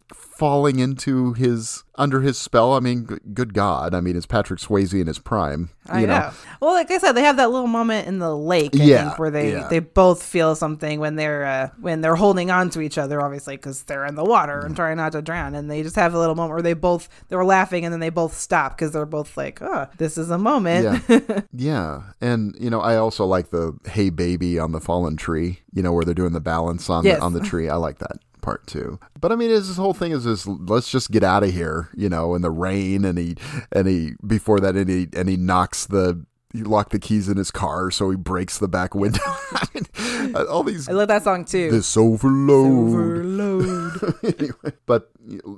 falling 0.43 0.79
into 0.79 1.31
his 1.31 1.85
under 1.95 2.19
his 2.19 2.37
spell. 2.37 2.73
I 2.73 2.81
mean, 2.81 3.07
g- 3.07 3.15
good 3.33 3.53
God, 3.53 3.93
I 3.93 4.01
mean 4.01 4.17
it's 4.17 4.25
Patrick 4.25 4.59
Swayze 4.59 4.99
in 4.99 5.07
his 5.07 5.17
prime. 5.19 5.69
I 5.87 6.01
you 6.01 6.07
know. 6.07 6.31
Well, 6.59 6.73
like 6.73 6.91
I 6.91 6.97
said, 6.97 7.13
they 7.13 7.21
have 7.21 7.37
that 7.37 7.49
little 7.49 7.67
moment 7.67 8.07
in 8.09 8.19
the 8.19 8.35
lake, 8.35 8.71
I 8.77 8.83
Yeah, 8.83 9.05
think, 9.05 9.19
where 9.19 9.31
they 9.31 9.53
yeah. 9.53 9.67
they 9.69 9.79
both 9.79 10.21
feel 10.21 10.53
something 10.55 10.99
when 10.99 11.15
they're 11.15 11.45
uh, 11.45 11.69
when 11.79 12.01
they're 12.01 12.17
holding 12.17 12.51
on 12.51 12.69
to 12.71 12.81
each 12.81 12.97
other, 12.97 13.21
obviously 13.21 13.55
because 13.55 13.83
they're 13.83 14.05
in 14.05 14.15
the 14.15 14.23
water 14.25 14.59
and 14.65 14.75
trying 14.75 14.97
not 14.97 15.13
to 15.13 15.21
drown, 15.21 15.55
and 15.55 15.71
they 15.71 15.81
just 15.81 15.95
have 15.95 16.13
a 16.13 16.19
little 16.19 16.35
moment 16.35 16.51
where 16.55 16.61
they 16.61 16.73
both 16.73 17.07
they 17.29 17.37
were 17.37 17.45
laughing 17.45 17.85
and 17.85 17.93
then 17.93 18.01
they 18.01 18.09
both 18.09 18.33
stop 18.33 18.75
because 18.75 18.91
they're 18.91 19.05
both 19.05 19.37
like, 19.37 19.61
oh, 19.61 19.87
this 19.97 20.17
is 20.17 20.29
a 20.29 20.37
moment. 20.37 21.01
Yeah. 21.07 21.39
yeah. 21.53 22.01
And, 22.19 22.53
you 22.59 22.69
know, 22.69 22.81
I 22.81 22.97
also 22.97 23.25
like 23.25 23.51
the 23.51 23.77
hey 23.85 24.09
baby 24.09 24.59
on 24.59 24.73
the 24.73 24.81
fallen 24.81 25.15
tree, 25.15 25.59
you 25.73 25.81
know, 25.81 25.93
where 25.93 26.03
they're 26.03 26.13
doing 26.13 26.33
the 26.33 26.41
balance 26.41 26.89
on 26.89 27.05
Yes. 27.05 27.19
the, 27.19 27.23
on 27.23 27.31
the 27.33 27.39
tree. 27.39 27.69
I 27.69 27.75
like 27.75 27.99
that 27.99 28.17
part 28.43 28.67
two. 28.67 28.99
But 29.19 29.31
I 29.31 29.35
mean, 29.35 29.49
this 29.49 29.75
whole 29.77 29.95
thing 29.95 30.11
is 30.11 30.25
just 30.25 30.45
let's 30.45 30.91
just 30.91 31.09
get 31.09 31.23
out 31.23 31.43
of 31.43 31.51
here, 31.51 31.89
you 31.95 32.09
know, 32.09 32.35
in 32.35 32.43
the 32.43 32.51
rain 32.51 33.05
and 33.05 33.17
he 33.17 33.35
and 33.71 33.87
he 33.87 34.13
before 34.25 34.59
that 34.59 34.75
and 34.75 34.89
he 34.89 35.07
and 35.15 35.27
he 35.27 35.37
knocks 35.37 35.87
the 35.87 36.23
he 36.53 36.61
locked 36.61 36.91
the 36.91 36.99
keys 36.99 37.27
in 37.27 37.37
his 37.37 37.49
car, 37.49 37.89
so 37.89 38.11
he 38.11 38.15
breaks 38.15 38.59
the 38.59 38.67
back 38.67 38.93
window. 38.93 39.19
I 39.25 39.67
mean, 39.73 40.35
all 40.35 40.61
these 40.61 40.87
I 40.87 40.91
love 40.91 41.07
that 41.07 41.23
song 41.23 41.45
too. 41.45 41.71
this 41.71 41.97
overload. 41.97 42.89
Overload. 42.93 44.15
anyway, 44.23 44.77
but 44.85 45.09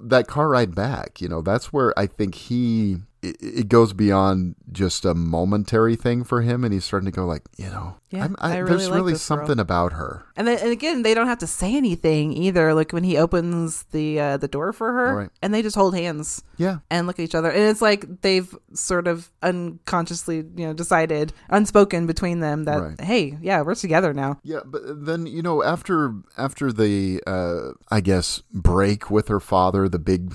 that 0.04 0.28
car 0.28 0.48
ride 0.48 0.74
back, 0.74 1.20
you 1.20 1.28
know, 1.28 1.42
that's 1.42 1.74
where 1.74 1.98
I 2.00 2.08
think 2.08 2.36
he 2.36 3.00
it, 3.30 3.38
it 3.42 3.68
goes 3.70 3.94
beyond 3.94 4.56
just 4.72 5.06
a 5.06 5.14
momentary 5.14 5.96
thing 5.96 6.24
for 6.24 6.42
him, 6.42 6.64
and 6.64 6.74
he's 6.74 6.86
starting 6.86 7.06
to 7.06 7.12
go 7.16 7.26
like, 7.26 7.44
you 7.58 7.66
know, 7.68 7.96
Yeah, 8.10 8.26
I'm, 8.26 8.36
I, 8.40 8.56
I 8.56 8.58
really 8.58 8.70
there's 8.78 8.90
like 8.90 8.96
really 8.96 9.14
this 9.14 9.28
girl. 9.28 9.38
something 9.38 9.60
about 9.60 9.94
her. 9.94 10.26
And 10.36 10.48
then, 10.48 10.60
and 10.60 10.72
again, 10.72 11.02
they 11.04 11.14
don't 11.14 11.28
have 11.28 11.40
to 11.40 11.48
say 11.48 11.76
anything 11.76 12.34
either. 12.34 12.74
Like 12.74 12.92
when 12.92 13.04
he 13.04 13.18
opens 13.18 13.84
the 13.92 14.20
uh, 14.20 14.38
the 14.38 14.48
door 14.48 14.74
for 14.74 14.92
her, 14.92 15.16
Right. 15.16 15.30
and 15.42 15.54
they 15.54 15.62
just 15.62 15.76
hold 15.76 15.96
hands 15.96 16.44
Yeah, 16.58 16.78
and 16.90 17.08
look 17.08 17.20
at 17.20 17.24
each 17.24 17.36
other, 17.36 17.50
and 17.50 17.64
it's 17.64 17.82
like 17.82 18.22
they've 18.22 18.54
sort 18.74 19.08
of 19.08 19.32
unconsciously, 19.42 20.38
you 20.56 20.68
know, 20.68 20.74
decided, 20.74 21.34
unspoken 21.50 22.06
between 22.08 22.40
them 22.40 22.66
that 22.66 22.82
Right. 22.82 23.02
hey, 23.02 23.38
yeah, 23.42 23.62
we're 23.62 23.76
together 23.76 24.14
now. 24.14 24.40
yeah. 24.44 24.60
But 24.66 25.06
then 25.06 25.26
you 25.26 25.42
know, 25.42 25.64
after 25.64 26.14
after 26.38 26.72
the 26.72 27.22
uh, 27.26 27.72
I 27.90 28.02
guess 28.02 28.42
break 28.54 29.10
with 29.10 29.28
her 29.30 29.40
father, 29.40 29.88
the 29.90 30.00
big 30.00 30.34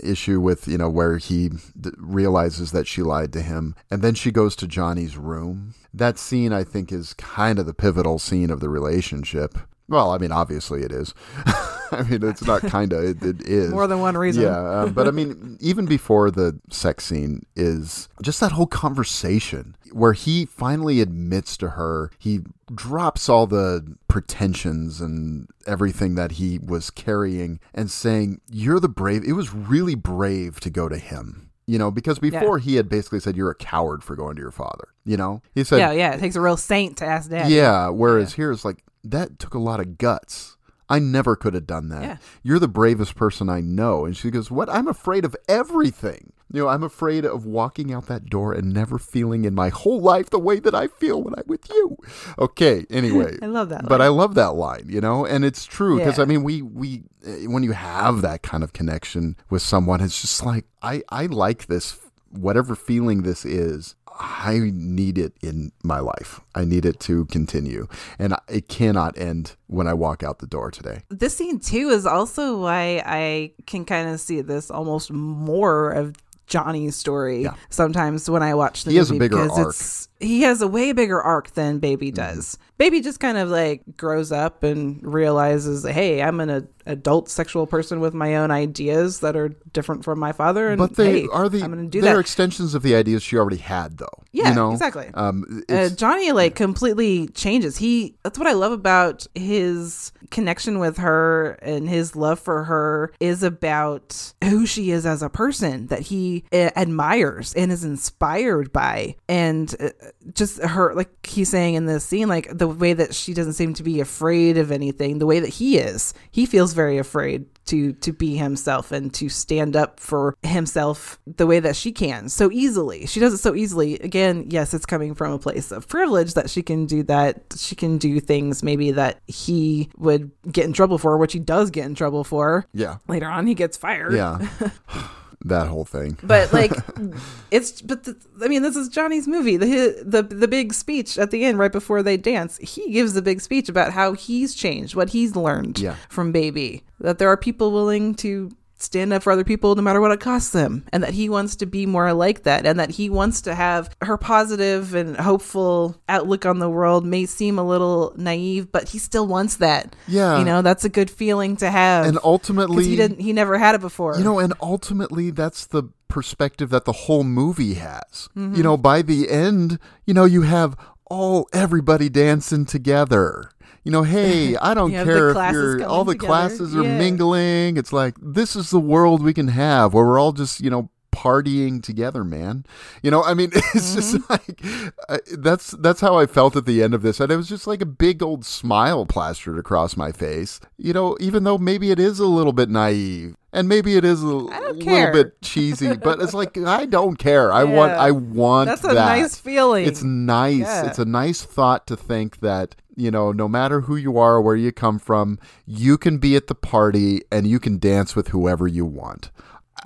issue 0.00 0.40
with 0.40 0.66
you 0.66 0.78
know 0.78 0.88
where 0.88 1.18
he 1.18 1.50
realizes 1.96 2.72
that 2.72 2.86
she 2.86 3.02
lied 3.02 3.32
to 3.32 3.42
him, 3.42 3.74
and 3.90 4.02
then 4.02 4.14
she 4.14 4.30
goes 4.30 4.56
to 4.56 4.66
Johnny's 4.66 5.16
room. 5.16 5.74
That 5.92 6.18
scene, 6.18 6.52
I 6.52 6.64
think, 6.64 6.90
is 6.92 7.14
kind 7.14 7.58
of 7.58 7.66
the 7.66 7.74
pivotal 7.74 8.18
scene 8.18 8.50
of 8.50 8.60
the 8.60 8.68
relationship. 8.68 9.58
Well, 9.88 10.10
I 10.10 10.18
mean, 10.18 10.32
obviously 10.32 10.82
it 10.82 10.92
is. 10.92 11.14
I 11.92 12.02
mean, 12.02 12.22
it's 12.22 12.44
not 12.44 12.62
kind 12.62 12.92
of, 12.92 13.04
it, 13.04 13.22
it 13.22 13.42
is. 13.46 13.70
More 13.70 13.86
than 13.86 14.00
one 14.00 14.16
reason. 14.16 14.42
Yeah, 14.44 14.58
uh, 14.58 14.86
but 14.86 15.06
I 15.08 15.10
mean, 15.10 15.56
even 15.60 15.86
before 15.86 16.30
the 16.30 16.58
sex 16.70 17.04
scene 17.04 17.44
is 17.56 18.08
just 18.22 18.40
that 18.40 18.52
whole 18.52 18.66
conversation 18.66 19.76
where 19.92 20.12
he 20.12 20.44
finally 20.44 21.00
admits 21.00 21.56
to 21.58 21.70
her, 21.70 22.10
he 22.18 22.40
drops 22.74 23.28
all 23.28 23.46
the 23.46 23.96
pretensions 24.08 25.00
and 25.00 25.48
everything 25.66 26.14
that 26.16 26.32
he 26.32 26.58
was 26.58 26.90
carrying 26.90 27.60
and 27.74 27.90
saying, 27.90 28.40
You're 28.50 28.80
the 28.80 28.88
brave. 28.88 29.22
It 29.24 29.32
was 29.34 29.52
really 29.54 29.94
brave 29.94 30.60
to 30.60 30.70
go 30.70 30.88
to 30.88 30.98
him. 30.98 31.50
You 31.66 31.78
know, 31.78 31.90
because 31.90 32.18
before 32.18 32.58
he 32.58 32.74
had 32.76 32.88
basically 32.90 33.20
said, 33.20 33.36
You're 33.36 33.50
a 33.50 33.54
coward 33.54 34.02
for 34.02 34.16
going 34.16 34.36
to 34.36 34.42
your 34.42 34.50
father. 34.50 34.88
You 35.04 35.16
know, 35.16 35.42
he 35.54 35.64
said, 35.64 35.78
yeah, 35.78 35.92
yeah. 35.92 36.14
It 36.14 36.20
takes 36.20 36.34
a 36.36 36.40
real 36.40 36.56
saint 36.56 36.96
to 36.98 37.06
ask 37.06 37.30
dad. 37.30 37.50
yeah. 37.50 37.88
Whereas 37.88 38.34
here 38.34 38.50
it's 38.50 38.64
like 38.64 38.82
that 39.04 39.38
took 39.38 39.54
a 39.54 39.58
lot 39.58 39.80
of 39.80 39.98
guts. 39.98 40.56
I 40.88 40.98
never 40.98 41.36
could 41.36 41.54
have 41.54 41.66
done 41.66 41.88
that. 41.88 42.02
Yeah. 42.02 42.16
You're 42.42 42.58
the 42.58 42.68
bravest 42.68 43.14
person 43.16 43.48
I 43.48 43.60
know. 43.60 44.04
And 44.04 44.16
she 44.16 44.30
goes, 44.30 44.50
What? 44.50 44.68
I'm 44.68 44.88
afraid 44.88 45.24
of 45.24 45.34
everything. 45.48 46.32
You 46.52 46.62
know, 46.62 46.68
I'm 46.68 46.84
afraid 46.84 47.24
of 47.24 47.46
walking 47.46 47.92
out 47.92 48.06
that 48.06 48.26
door 48.26 48.52
and 48.52 48.72
never 48.72 48.98
feeling 48.98 49.44
in 49.44 49.54
my 49.54 49.70
whole 49.70 50.00
life 50.00 50.30
the 50.30 50.38
way 50.38 50.60
that 50.60 50.74
I 50.74 50.86
feel 50.86 51.20
when 51.20 51.34
I'm 51.34 51.44
with 51.46 51.68
you. 51.68 51.96
Okay, 52.38 52.86
anyway. 52.90 53.38
I 53.42 53.46
love 53.46 53.70
that 53.70 53.82
line. 53.82 53.88
But. 53.88 54.00
I 54.02 54.08
love 54.08 54.34
that 54.36 54.54
line, 54.54 54.84
you 54.86 55.00
know, 55.00 55.24
and 55.26 55.44
it's 55.44 55.64
true 55.64 55.98
because 55.98 56.18
Yeah. 56.18 56.22
I 56.22 56.26
mean, 56.26 56.44
we 56.44 56.62
we 56.62 57.02
eh, 57.26 57.46
when 57.46 57.62
you 57.62 57.72
have 57.72 58.20
that 58.22 58.42
kind 58.42 58.62
of 58.62 58.72
connection 58.72 59.36
with 59.50 59.62
someone, 59.62 60.00
it's 60.00 60.20
just 60.20 60.44
like 60.44 60.66
I 60.82 61.02
I 61.08 61.26
like 61.26 61.66
this 61.66 61.98
whatever 62.30 62.74
feeling 62.76 63.22
this 63.22 63.44
is. 63.44 63.94
I 64.18 64.70
need 64.72 65.18
it 65.18 65.32
in 65.42 65.72
my 65.82 65.98
life. 65.98 66.40
I 66.54 66.64
need 66.64 66.84
it 66.84 67.00
to 67.00 67.24
continue, 67.26 67.88
and 68.18 68.34
it 68.48 68.68
cannot 68.68 69.18
end 69.18 69.56
when 69.66 69.88
I 69.88 69.94
walk 69.94 70.22
out 70.22 70.38
the 70.38 70.46
door 70.46 70.70
today. 70.70 71.02
This 71.08 71.36
scene 71.36 71.58
too 71.58 71.88
is 71.88 72.06
also 72.06 72.58
why 72.60 73.02
I 73.04 73.52
can 73.66 73.84
kind 73.84 74.08
of 74.10 74.20
see 74.20 74.40
this 74.40 74.70
almost 74.70 75.10
more 75.10 75.90
of 75.90 76.14
Johnny's 76.46 76.94
story 76.94 77.42
Yeah. 77.44 77.54
sometimes 77.70 78.28
when 78.28 78.42
I 78.42 78.54
watch 78.54 78.84
the 78.84 78.90
He 78.92 78.98
has 78.98 79.10
a 79.10 79.14
movie 79.14 79.24
bigger 79.28 79.42
because 79.44 79.58
arc. 79.58 79.68
It's 79.70 80.08
he 80.20 80.42
has 80.42 80.62
a 80.62 80.68
way 80.68 80.92
bigger 80.92 81.20
arc 81.20 81.50
than 81.52 81.78
Baby 81.80 82.10
does. 82.10 82.56
Baby 82.78 83.00
just 83.00 83.20
kind 83.20 83.36
of 83.38 83.50
like 83.50 83.82
grows 83.96 84.32
up 84.32 84.62
and 84.62 85.00
realizes, 85.04 85.84
hey, 85.84 86.22
I'm 86.22 86.40
an 86.40 86.50
a- 86.50 86.66
adult 86.86 87.28
sexual 87.28 87.66
person 87.66 88.00
with 88.00 88.14
my 88.14 88.36
own 88.36 88.50
ideas 88.50 89.20
that 89.20 89.36
are 89.36 89.50
different 89.72 90.04
from 90.04 90.18
my 90.18 90.32
father, 90.32 90.68
and 90.68 90.78
But 90.78 90.96
they 90.96 91.20
hey, 91.22 91.28
are 91.32 91.48
the 91.48 91.62
I'm 91.62 91.72
to 91.76 91.86
do 91.86 92.00
they're 92.00 92.14
that. 92.14 92.20
extensions 92.20 92.74
of 92.74 92.82
the 92.82 92.94
ideas 92.96 93.22
she 93.22 93.36
already 93.36 93.58
had, 93.58 93.98
though. 93.98 94.08
Yeah, 94.32 94.48
you 94.48 94.54
know? 94.56 94.72
exactly. 94.72 95.08
Um, 95.14 95.62
uh, 95.68 95.90
Johnny 95.90 96.32
like 96.32 96.54
completely 96.56 97.28
changes. 97.28 97.76
He 97.76 98.16
that's 98.24 98.38
what 98.38 98.48
I 98.48 98.52
love 98.52 98.72
about 98.72 99.26
his 99.34 100.10
connection 100.30 100.78
with 100.80 100.98
her 100.98 101.52
and 101.62 101.88
his 101.88 102.16
love 102.16 102.40
for 102.40 102.64
her 102.64 103.12
is 103.20 103.42
about 103.44 104.32
who 104.42 104.66
she 104.66 104.90
is 104.90 105.06
as 105.06 105.22
a 105.22 105.28
person. 105.28 105.86
That 105.88 106.00
he 106.00 106.14
he 106.14 106.44
uh, 106.52 106.70
admires 106.76 107.52
and 107.54 107.72
is 107.72 107.82
inspired 107.82 108.72
by. 108.72 109.16
And 109.28 109.74
uh, 109.80 109.88
just 110.34 110.60
her, 110.60 110.94
like 110.94 111.26
he's 111.26 111.48
saying 111.48 111.74
in 111.74 111.86
this 111.86 112.04
scene, 112.04 112.28
like 112.28 112.48
the 112.56 112.68
way 112.68 112.92
that 112.92 113.14
she 113.14 113.34
doesn't 113.34 113.54
seem 113.54 113.74
to 113.74 113.82
be 113.82 114.00
afraid 114.00 114.58
of 114.58 114.70
anything, 114.70 115.18
the 115.18 115.26
way 115.26 115.40
that 115.40 115.48
he 115.48 115.78
is, 115.78 116.14
he 116.30 116.46
feels 116.46 116.72
very 116.72 116.98
afraid 116.98 117.46
to 117.66 117.92
to 117.94 118.12
be 118.12 118.36
himself 118.36 118.92
and 118.92 119.12
to 119.14 119.28
stand 119.28 119.74
up 119.74 119.98
for 119.98 120.36
himself 120.42 121.18
the 121.26 121.46
way 121.46 121.60
that 121.60 121.76
she 121.76 121.92
can 121.92 122.28
so 122.28 122.50
easily. 122.50 123.06
She 123.06 123.20
does 123.20 123.34
it 123.34 123.38
so 123.38 123.54
easily. 123.54 123.98
Again, 124.00 124.46
yes, 124.48 124.74
it's 124.74 124.86
coming 124.86 125.14
from 125.14 125.32
a 125.32 125.38
place 125.38 125.70
of 125.70 125.88
privilege 125.88 126.34
that 126.34 126.50
she 126.50 126.62
can 126.62 126.86
do 126.86 127.02
that. 127.04 127.42
She 127.56 127.74
can 127.74 127.98
do 127.98 128.20
things 128.20 128.62
maybe 128.62 128.90
that 128.92 129.20
he 129.26 129.90
would 129.96 130.30
get 130.50 130.64
in 130.64 130.72
trouble 130.72 130.98
for, 130.98 131.16
which 131.16 131.32
he 131.32 131.38
does 131.38 131.70
get 131.70 131.86
in 131.86 131.94
trouble 131.94 132.24
for. 132.24 132.66
Yeah. 132.72 132.98
Later 133.08 133.28
on, 133.28 133.46
he 133.46 133.54
gets 133.54 133.76
fired. 133.76 134.12
Yeah. 134.12 134.46
that 135.44 135.68
whole 135.68 135.84
thing. 135.84 136.18
But 136.22 136.52
like, 136.52 136.72
it's 137.50 137.82
but 137.82 138.04
the, 138.04 138.16
I 138.42 138.48
mean, 138.48 138.62
this 138.62 138.76
is 138.76 138.88
Johnny's 138.88 139.28
movie. 139.28 139.56
The 139.56 140.02
the 140.04 140.22
the 140.22 140.48
big 140.48 140.72
speech 140.72 141.18
at 141.18 141.30
the 141.30 141.44
end, 141.44 141.58
right 141.58 141.72
before 141.72 142.02
they 142.02 142.16
dance, 142.16 142.56
he 142.58 142.90
gives 142.92 143.14
the 143.14 143.22
big 143.22 143.40
speech 143.40 143.68
about 143.68 143.92
how 143.92 144.12
he's 144.14 144.54
changed, 144.54 144.94
what 144.94 145.10
he's 145.10 145.36
learned 145.36 145.78
Yeah. 145.78 145.96
from 146.08 146.32
Baby. 146.32 146.82
That 147.00 147.18
there 147.18 147.28
are 147.28 147.36
people 147.36 147.72
willing 147.72 148.14
to 148.16 148.50
stand 148.76 149.12
up 149.12 149.22
for 149.22 149.32
other 149.32 149.44
people 149.44 149.74
no 149.74 149.82
matter 149.82 150.00
what 150.00 150.10
it 150.10 150.20
costs 150.20 150.50
them 150.50 150.84
and 150.92 151.02
that 151.02 151.14
he 151.14 151.28
wants 151.28 151.56
to 151.56 151.64
be 151.66 151.86
more 151.86 152.12
like 152.12 152.42
that 152.42 152.66
and 152.66 152.78
that 152.78 152.90
he 152.90 153.08
wants 153.08 153.40
to 153.40 153.54
have 153.54 153.88
her 154.02 154.16
positive 154.18 154.94
and 154.94 155.16
hopeful 155.16 155.96
outlook 156.08 156.44
on 156.44 156.58
the 156.58 156.68
world 156.68 157.06
may 157.06 157.24
seem 157.24 157.58
a 157.58 157.64
little 157.64 158.12
naive 158.16 158.70
but 158.72 158.88
he 158.90 158.98
still 158.98 159.26
wants 159.26 159.56
that 159.56 159.94
Yeah. 160.08 160.38
you 160.38 160.44
know 160.44 160.60
that's 160.60 160.84
a 160.84 160.88
good 160.88 161.10
feeling 161.10 161.56
to 161.58 161.70
have 161.70 162.06
and 162.06 162.18
ultimately 162.24 162.84
he 162.84 162.96
didn't 162.96 163.20
he 163.20 163.32
never 163.32 163.58
had 163.58 163.74
it 163.74 163.80
before 163.80 164.16
You 164.18 164.24
know, 164.24 164.38
and 164.38 164.52
ultimately, 164.60 165.30
that's 165.30 165.66
the 165.66 165.84
perspective 166.08 166.70
that 166.70 166.84
the 166.84 166.92
whole 166.92 167.24
movie 167.24 167.74
has. 167.74 168.28
Mm-hmm. 168.36 168.54
You 168.54 168.62
know, 168.62 168.76
by 168.76 169.02
the 169.02 169.28
end, 169.30 169.78
you 170.06 170.14
know, 170.14 170.24
you 170.24 170.42
have 170.42 170.76
all 171.06 171.48
everybody 171.52 172.08
dancing 172.08 172.64
together. 172.66 173.50
You 173.84 173.90
know, 173.92 174.02
hey, 174.02 174.56
I 174.60 174.74
don't 174.74 174.90
You 174.90 174.98
have 174.98 175.06
the 175.06 175.12
care 175.12 175.30
if 175.30 175.52
you're 175.52 175.84
all 175.86 176.04
the 176.04 176.12
together. 176.14 176.26
classes 176.26 176.74
are 176.74 176.82
Yeah. 176.82 176.98
mingling. 176.98 177.76
It's 177.76 177.92
like 177.92 178.14
this 178.20 178.56
is 178.56 178.70
the 178.70 178.80
world 178.80 179.22
we 179.22 179.34
can 179.34 179.48
have 179.48 179.94
where 179.94 180.04
we're 180.04 180.18
all 180.18 180.32
just, 180.32 180.60
you 180.60 180.70
know, 180.70 180.90
partying 181.12 181.80
together, 181.80 182.24
man. 182.24 182.64
You 183.02 183.10
know, 183.10 183.22
I 183.22 183.34
mean, 183.34 183.50
it's 183.74 183.94
just 183.94 184.16
Mm-hmm. 184.16 184.32
like 184.32 184.60
uh, 185.08 185.18
that's 185.38 185.70
that's 185.72 186.00
how 186.00 186.18
I 186.18 186.26
felt 186.26 186.56
at 186.56 186.66
the 186.66 186.82
end 186.82 186.92
of 186.94 187.02
this, 187.02 187.20
and 187.20 187.30
it 187.30 187.36
was 187.36 187.48
just 187.48 187.66
like 187.66 187.80
a 187.80 187.86
big 187.86 188.22
old 188.22 188.44
smile 188.44 189.06
plastered 189.06 189.58
across 189.58 189.96
my 189.96 190.10
face. 190.12 190.60
You 190.76 190.92
know, 190.92 191.16
even 191.20 191.44
though 191.44 191.56
maybe 191.58 191.90
it 191.92 192.00
is 192.00 192.18
a 192.18 192.26
little 192.26 192.52
bit 192.52 192.68
naive, 192.68 193.36
and 193.52 193.68
maybe 193.68 193.96
it 193.96 194.04
is 194.04 194.22
a 194.22 194.26
little 194.26 194.74
care. 194.82 195.12
bit 195.12 195.40
cheesy, 195.40 195.94
but 196.02 196.20
it's 196.20 196.34
like 196.34 196.58
I 196.58 196.84
don't 196.86 197.16
care. 197.16 197.52
I 197.52 197.62
want, 197.64 197.92
I 197.92 198.10
want. 198.10 198.68
That's 198.68 198.82
a 198.84 198.88
that. 198.88 198.94
nice 198.94 199.36
feeling. 199.38 199.86
It's 199.86 200.02
nice. 200.02 200.60
Yeah. 200.60 200.86
It's 200.88 200.98
a 200.98 201.04
nice 201.04 201.42
thought 201.42 201.86
to 201.86 201.96
think 201.96 202.40
that 202.40 202.74
you 202.96 203.10
know, 203.10 203.32
no 203.32 203.48
matter 203.48 203.82
who 203.82 203.96
you 203.96 204.18
are 204.18 204.36
or 204.36 204.42
where 204.42 204.56
you 204.56 204.72
come 204.72 204.98
from, 204.98 205.38
you 205.66 205.98
can 205.98 206.18
be 206.18 206.36
at 206.36 206.46
the 206.46 206.54
party 206.54 207.22
and 207.30 207.46
you 207.46 207.58
can 207.58 207.78
dance 207.78 208.14
with 208.14 208.28
whoever 208.28 208.66
you 208.66 208.84
want. 208.84 209.30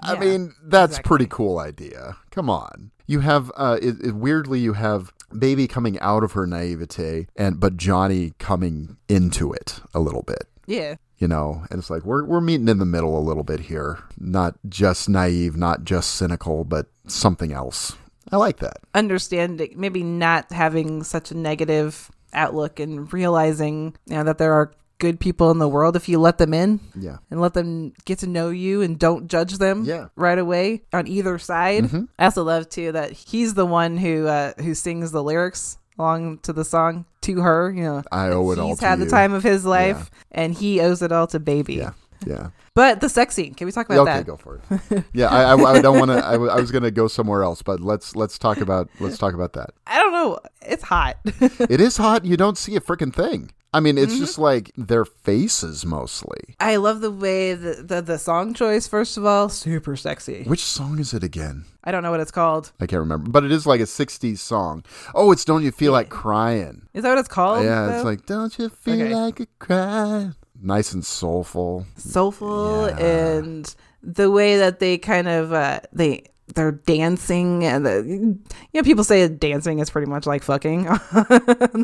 I 0.01 0.19
mean, 0.19 0.55
that's 0.63 0.93
exactly. 0.93 1.09
pretty 1.09 1.27
cool 1.27 1.59
idea. 1.59 2.17
Come 2.31 2.49
on. 2.49 2.91
You 3.07 3.21
have 3.21 3.51
uh 3.57 3.79
it, 3.83 3.97
it, 4.05 4.15
weirdly 4.15 4.61
you 4.61 4.75
have 4.75 5.13
baby 5.37 5.67
coming 5.67 5.99
out 6.01 6.23
of 6.23 6.33
her 6.33 6.47
naivete 6.47 7.27
and 7.37 7.59
but 7.59 7.77
Johnny 7.77 8.33
coming 8.39 8.97
into 9.09 9.53
it 9.53 9.81
a 9.95 10.01
little 10.01 10.23
bit. 10.23 10.45
yeah 10.67 10.97
You 11.19 11.27
know, 11.27 11.65
and 11.71 11.79
it's 11.81 11.91
like 11.91 12.05
we're 12.05 12.25
we're 12.25 12.41
meeting 12.41 12.69
in 12.69 12.79
the 12.79 12.87
middle 12.87 13.19
a 13.19 13.21
little 13.21 13.45
bit 13.45 13.61
here. 13.61 13.99
Not 14.19 14.57
just 14.69 15.09
naive, 15.09 15.57
not 15.57 15.85
just 15.85 16.15
cynical, 16.15 16.65
but 16.65 16.87
something 17.07 17.53
else. 17.53 17.97
I 18.31 18.37
like 18.37 18.59
that. 18.59 18.77
understanding 18.95 19.73
maybe 19.77 20.03
not 20.03 20.53
having 20.53 21.03
such 21.03 21.31
a 21.31 21.35
negative 21.35 22.11
outlook 22.33 22.81
and 22.81 23.13
realizing 23.13 23.95
you 24.07 24.17
know 24.17 24.25
that 24.25 24.39
there 24.39 24.53
are 24.53 24.73
good 24.99 25.21
people 25.21 25.51
in 25.53 25.59
the 25.59 25.69
world 25.69 25.95
if 25.95 26.09
you 26.09 26.19
let 26.19 26.39
them 26.39 26.53
in 26.53 26.81
Yeah. 26.97 27.19
and 27.31 27.41
let 27.41 27.55
them 27.55 27.93
get 28.05 28.19
to 28.21 28.27
know 28.27 28.51
you 28.51 28.83
and 28.83 28.99
don't 28.99 29.29
judge 29.29 29.59
them 29.59 29.85
Yeah. 29.85 29.95
Mm-hmm. 29.97 30.21
right 30.21 30.39
away 30.39 30.83
on 30.93 31.07
either 31.07 31.39
side 31.39 31.89
i 32.19 32.25
also 32.25 32.43
love 32.43 32.69
too 32.69 32.91
that 32.93 33.13
he's 33.13 33.55
the 33.55 33.65
one 33.67 33.97
who 33.97 34.27
uh 34.27 34.53
who 34.61 34.75
sings 34.75 35.13
the 35.13 35.23
lyrics 35.23 35.79
along 35.99 36.39
to 36.39 36.53
the 36.53 36.65
song 36.65 37.05
to 37.23 37.41
her 37.41 37.71
you 37.71 37.83
know 37.85 38.03
I 38.11 38.29
owe 38.29 38.51
it 38.53 38.59
all 38.59 38.69
he's 38.69 38.81
had 38.81 38.99
you. 38.99 39.05
the 39.05 39.11
time 39.11 39.33
of 39.33 39.43
his 39.45 39.65
life 39.65 40.11
and 40.33 40.53
he 40.55 40.81
owes 40.81 41.01
it 41.03 41.13
all 41.13 41.27
to 41.29 41.39
baby 41.41 41.75
Yeah. 41.77 41.93
Yeah. 42.27 42.51
but 42.75 43.01
the 43.01 43.09
sex 43.09 43.35
scene 43.35 43.55
can 43.55 43.67
we 43.67 43.73
talk 43.73 43.87
about 43.87 44.01
okay, 44.09 44.19
that 44.19 44.27
go 44.27 44.37
for 44.37 44.61
it. 44.91 45.05
Yeah, 45.13 45.27
I, 45.29 45.55
I, 45.55 45.73
I 45.79 45.81
don't 45.81 45.99
want 45.99 46.11
to. 46.11 46.27
I, 46.27 46.33
w- 46.33 46.51
I 46.51 46.57
was 46.61 46.71
going 46.71 46.83
to 46.85 46.91
go 46.91 47.09
somewhere 47.09 47.43
else, 47.43 47.63
but 47.63 47.81
let's 47.81 48.17
let's 48.17 48.39
talk 48.39 48.59
about 48.59 48.89
let's 49.01 49.19
talk 49.19 49.35
about 49.35 49.53
that. 49.55 49.71
i 49.87 49.97
don't 49.99 50.13
know 50.13 50.39
it's 50.63 50.83
hot 50.83 51.17
It 51.71 51.81
is 51.81 51.97
hot. 51.97 52.25
You 52.25 52.37
don't 52.37 52.59
see 52.59 52.77
a 52.77 52.81
freaking 52.81 53.15
thing. 53.15 53.53
I 53.75 53.81
mean, 53.81 53.97
Mm-hmm. 53.97 54.05
it's 54.05 54.19
just 54.19 54.39
like 54.39 54.71
their 54.79 55.05
faces 55.05 55.85
mostly. 55.85 56.57
I 56.59 56.77
love 56.77 57.03
the 57.03 57.11
way 57.11 57.53
the, 57.55 57.75
the 57.83 58.01
the 58.01 58.19
song 58.19 58.55
choice. 58.55 58.89
First 58.89 59.19
of 59.19 59.27
all, 59.27 59.51
super 59.51 59.95
sexy. 59.95 60.45
Which 60.45 60.63
song 60.65 60.99
is 60.99 61.13
it 61.13 61.23
again? 61.23 61.65
I 61.85 61.93
don't 61.93 62.03
know 62.03 62.11
what 62.11 62.21
it's 62.21 62.31
called. 62.31 62.73
I 62.81 62.87
can't 62.87 63.01
remember, 63.01 63.31
but 63.31 63.45
it 63.45 63.53
is 63.53 63.67
like 63.67 63.81
a 63.81 63.85
'60s 63.85 64.39
song. 64.39 64.85
Oh, 65.15 65.33
it's 65.33 65.45
"Don't 65.45 65.63
You 65.63 65.71
Feel 65.71 65.93
Like 65.93 66.09
Crying." 66.09 66.89
Is 66.95 67.03
that 67.03 67.11
what 67.11 67.19
it's 67.19 67.29
called? 67.29 67.63
yeah, 67.65 67.95
it's 67.95 68.05
like 68.05 68.25
"Don't 68.25 68.59
You 68.59 68.71
Feel 68.71 69.03
Okay. 69.03 69.15
Like 69.15 69.41
a 69.41 69.47
Cry." 69.59 70.31
Nice 70.61 70.93
and 70.93 71.05
soulful. 71.05 71.87
soulful 71.97 72.89
Yeah. 72.89 72.99
and 73.39 73.75
the 74.03 74.31
way 74.31 74.57
that 74.59 74.79
they 74.81 74.99
kind 74.99 75.29
of 75.29 75.53
uh, 75.53 75.81
they 75.93 76.25
they're 76.55 76.73
dancing 76.73 77.65
and 77.65 77.85
the, 77.85 78.03
you 78.07 78.39
know 78.75 78.83
people 78.83 79.05
say 79.05 79.29
dancing 79.29 79.81
is 79.81 79.91
pretty 79.91 80.09
much 80.11 80.27
like 80.27 80.43
fucking 80.43 80.89
on 80.89 80.97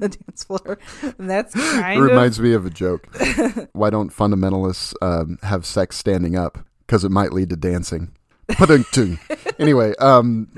the 0.00 0.16
dance 0.18 0.44
floor. 0.44 0.78
And 1.02 1.28
that's 1.30 1.54
It 1.56 1.60
kind 1.80 2.00
of 2.00 2.06
reminds 2.08 2.40
me 2.40 2.52
of 2.54 2.64
a 2.66 2.70
joke. 2.70 3.06
Why 3.74 3.90
don't 3.90 4.10
fundamentalists 4.10 4.94
um, 5.02 5.38
have 5.42 5.66
sex 5.66 5.96
standing 5.96 6.34
up? 6.36 6.58
Because 6.86 7.04
it 7.04 7.10
might 7.10 7.32
lead 7.32 7.50
to 7.50 7.56
dancing. 7.56 8.12
Pa-dunk-tung. 8.48 9.18
anyway, 9.58 9.94
um, 10.00 10.48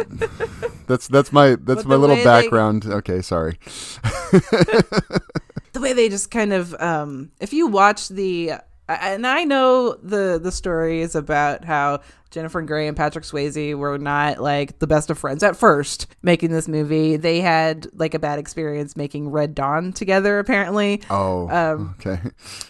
that's 0.88 1.06
that's 1.08 1.32
my 1.32 1.50
that's 1.56 1.82
But 1.82 1.86
my 1.86 1.94
little 1.96 2.16
way 2.16 2.24
they- 2.24 2.42
background. 2.42 2.84
Okay, 2.86 3.22
sorry. 3.22 3.58
The 5.76 5.82
way 5.82 5.92
they 5.92 6.08
just 6.08 6.30
kind 6.30 6.52
of 6.52 6.74
um 6.80 7.30
if 7.40 7.52
you 7.52 7.66
watch 7.66 8.08
the 8.08 8.52
and 8.88 9.26
I 9.26 9.44
know 9.44 9.94
the 10.02 10.38
the 10.42 10.52
story 10.52 11.00
is 11.00 11.14
about 11.16 11.64
how 11.64 12.00
Jennifer 12.30 12.62
Grey 12.62 12.86
and 12.86 12.96
Patrick 12.96 13.24
Swayze 13.24 13.74
were 13.76 13.98
not 13.98 14.38
like 14.40 14.78
the 14.78 14.86
best 14.86 15.10
of 15.10 15.18
friends 15.18 15.42
at 15.42 15.56
first 15.56 16.06
making 16.22 16.50
this 16.52 16.68
movie. 16.68 17.16
They 17.16 17.40
had 17.40 17.88
like 17.94 18.14
a 18.14 18.18
bad 18.20 18.38
experience 18.38 18.96
making 18.96 19.30
Red 19.30 19.54
Dawn 19.56 19.92
together 19.92 20.38
apparently 20.38 21.02
Oh, 21.10 21.48
Um, 21.48 21.96
okay. 21.98 22.20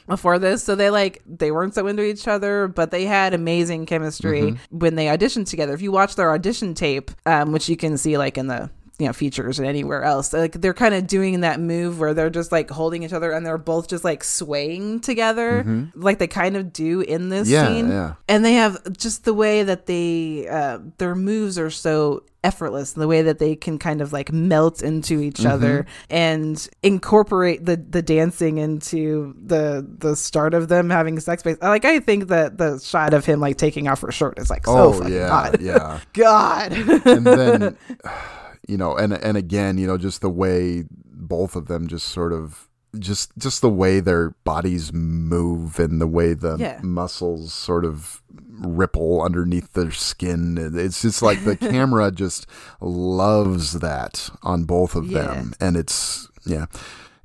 before 0.06 0.38
this. 0.38 0.62
So 0.62 0.74
they 0.74 0.88
like 0.88 1.22
they 1.26 1.50
weren't 1.50 1.74
so 1.74 1.86
into 1.86 2.02
each 2.04 2.26
other, 2.28 2.66
but 2.68 2.90
they 2.90 3.04
had 3.04 3.34
amazing 3.34 3.84
chemistry 3.86 4.56
when 4.70 4.94
they 4.94 5.06
auditioned 5.06 5.48
together. 5.50 5.74
If 5.74 5.82
you 5.82 5.92
watch 5.92 6.14
their 6.16 6.32
audition 6.32 6.72
tape, 6.74 7.10
um, 7.26 7.52
which 7.52 7.68
you 7.68 7.76
can 7.76 7.98
see 7.98 8.16
like 8.16 8.38
in 8.38 8.46
the 8.46 8.70
you 8.98 9.06
know 9.06 9.12
features 9.12 9.58
and 9.58 9.68
anywhere 9.68 10.02
else, 10.02 10.32
like 10.32 10.52
they're 10.52 10.72
kind 10.74 10.94
of 10.94 11.06
doing 11.06 11.40
that 11.40 11.60
move 11.60 11.98
where 12.00 12.14
they're 12.14 12.30
just 12.30 12.50
like 12.52 12.70
holding 12.70 13.02
each 13.02 13.12
other 13.12 13.30
and 13.32 13.44
they're 13.44 13.58
both 13.58 13.88
just 13.88 14.04
like 14.04 14.24
swaying 14.24 15.00
together, 15.00 15.90
like 15.94 16.18
they 16.18 16.26
kind 16.28 16.56
of 16.56 16.72
do 16.72 17.00
in 17.02 17.28
this 17.28 17.48
Yeah, 17.48 17.66
scene. 17.68 17.90
yeah. 17.90 18.14
And 18.28 18.44
they 18.44 18.54
have 18.54 18.96
just 18.96 19.24
the 19.24 19.34
way 19.34 19.62
that 19.62 19.86
they 19.86 20.48
uh, 20.48 20.78
their 20.98 21.14
moves 21.14 21.58
are 21.58 21.70
so 21.70 22.22
effortless 22.44 22.92
the 22.92 23.08
way 23.08 23.22
that 23.22 23.40
they 23.40 23.56
can 23.56 23.76
kind 23.76 24.00
of 24.00 24.12
like 24.12 24.30
melt 24.30 24.80
into 24.80 25.20
each 25.20 25.36
Mm-hmm. 25.38 25.50
other 25.50 25.86
and 26.08 26.68
incorporate 26.84 27.64
the 27.66 27.76
the 27.76 28.02
dancing 28.02 28.58
into 28.58 29.34
the 29.44 29.84
the 29.98 30.14
start 30.14 30.54
of 30.54 30.68
them 30.68 30.88
having 30.88 31.18
sex 31.18 31.40
space 31.40 31.56
like 31.60 31.84
i 31.84 31.98
think 31.98 32.28
that 32.28 32.56
the 32.56 32.78
shot 32.78 33.14
of 33.14 33.24
him 33.26 33.40
like 33.40 33.56
taking 33.56 33.88
off 33.88 34.00
her 34.02 34.12
shirt 34.12 34.38
is 34.38 34.48
like 34.48 34.64
so 34.64 34.78
oh 34.78 34.92
fucking 34.92 35.12
yeah, 35.14 35.28
hot 35.28 35.60
yeah. 35.60 35.98
god 36.12 36.72
and 36.72 37.26
then 37.26 37.76
you 38.66 38.76
know 38.76 38.96
and 38.96 39.12
and 39.12 39.36
again 39.36 39.78
you 39.78 39.86
know 39.86 39.98
just 39.98 40.20
the 40.20 40.28
way 40.30 40.84
both 40.90 41.56
of 41.56 41.66
them 41.66 41.86
just 41.88 42.08
sort 42.08 42.32
of 42.32 42.68
just 42.98 43.30
just 43.38 43.60
the 43.60 43.68
way 43.68 44.00
their 44.00 44.30
bodies 44.44 44.92
move 44.92 45.78
and 45.78 46.00
the 46.00 46.06
way 46.06 46.32
the 46.34 46.56
Yeah. 46.58 46.80
muscles 46.82 47.52
sort 47.52 47.84
of 47.84 48.22
ripple 48.58 49.20
underneath 49.22 49.72
their 49.74 49.90
skin 49.90 50.56
it's 50.74 51.02
just 51.02 51.20
like 51.20 51.44
the 51.44 51.56
camera 51.72 52.10
just 52.10 52.46
loves 52.80 53.74
that 53.80 54.30
on 54.42 54.64
both 54.64 54.94
of 54.96 55.06
Yeah. 55.10 55.22
them 55.26 55.52
and 55.60 55.76
it's 55.76 56.28
yeah 56.46 56.66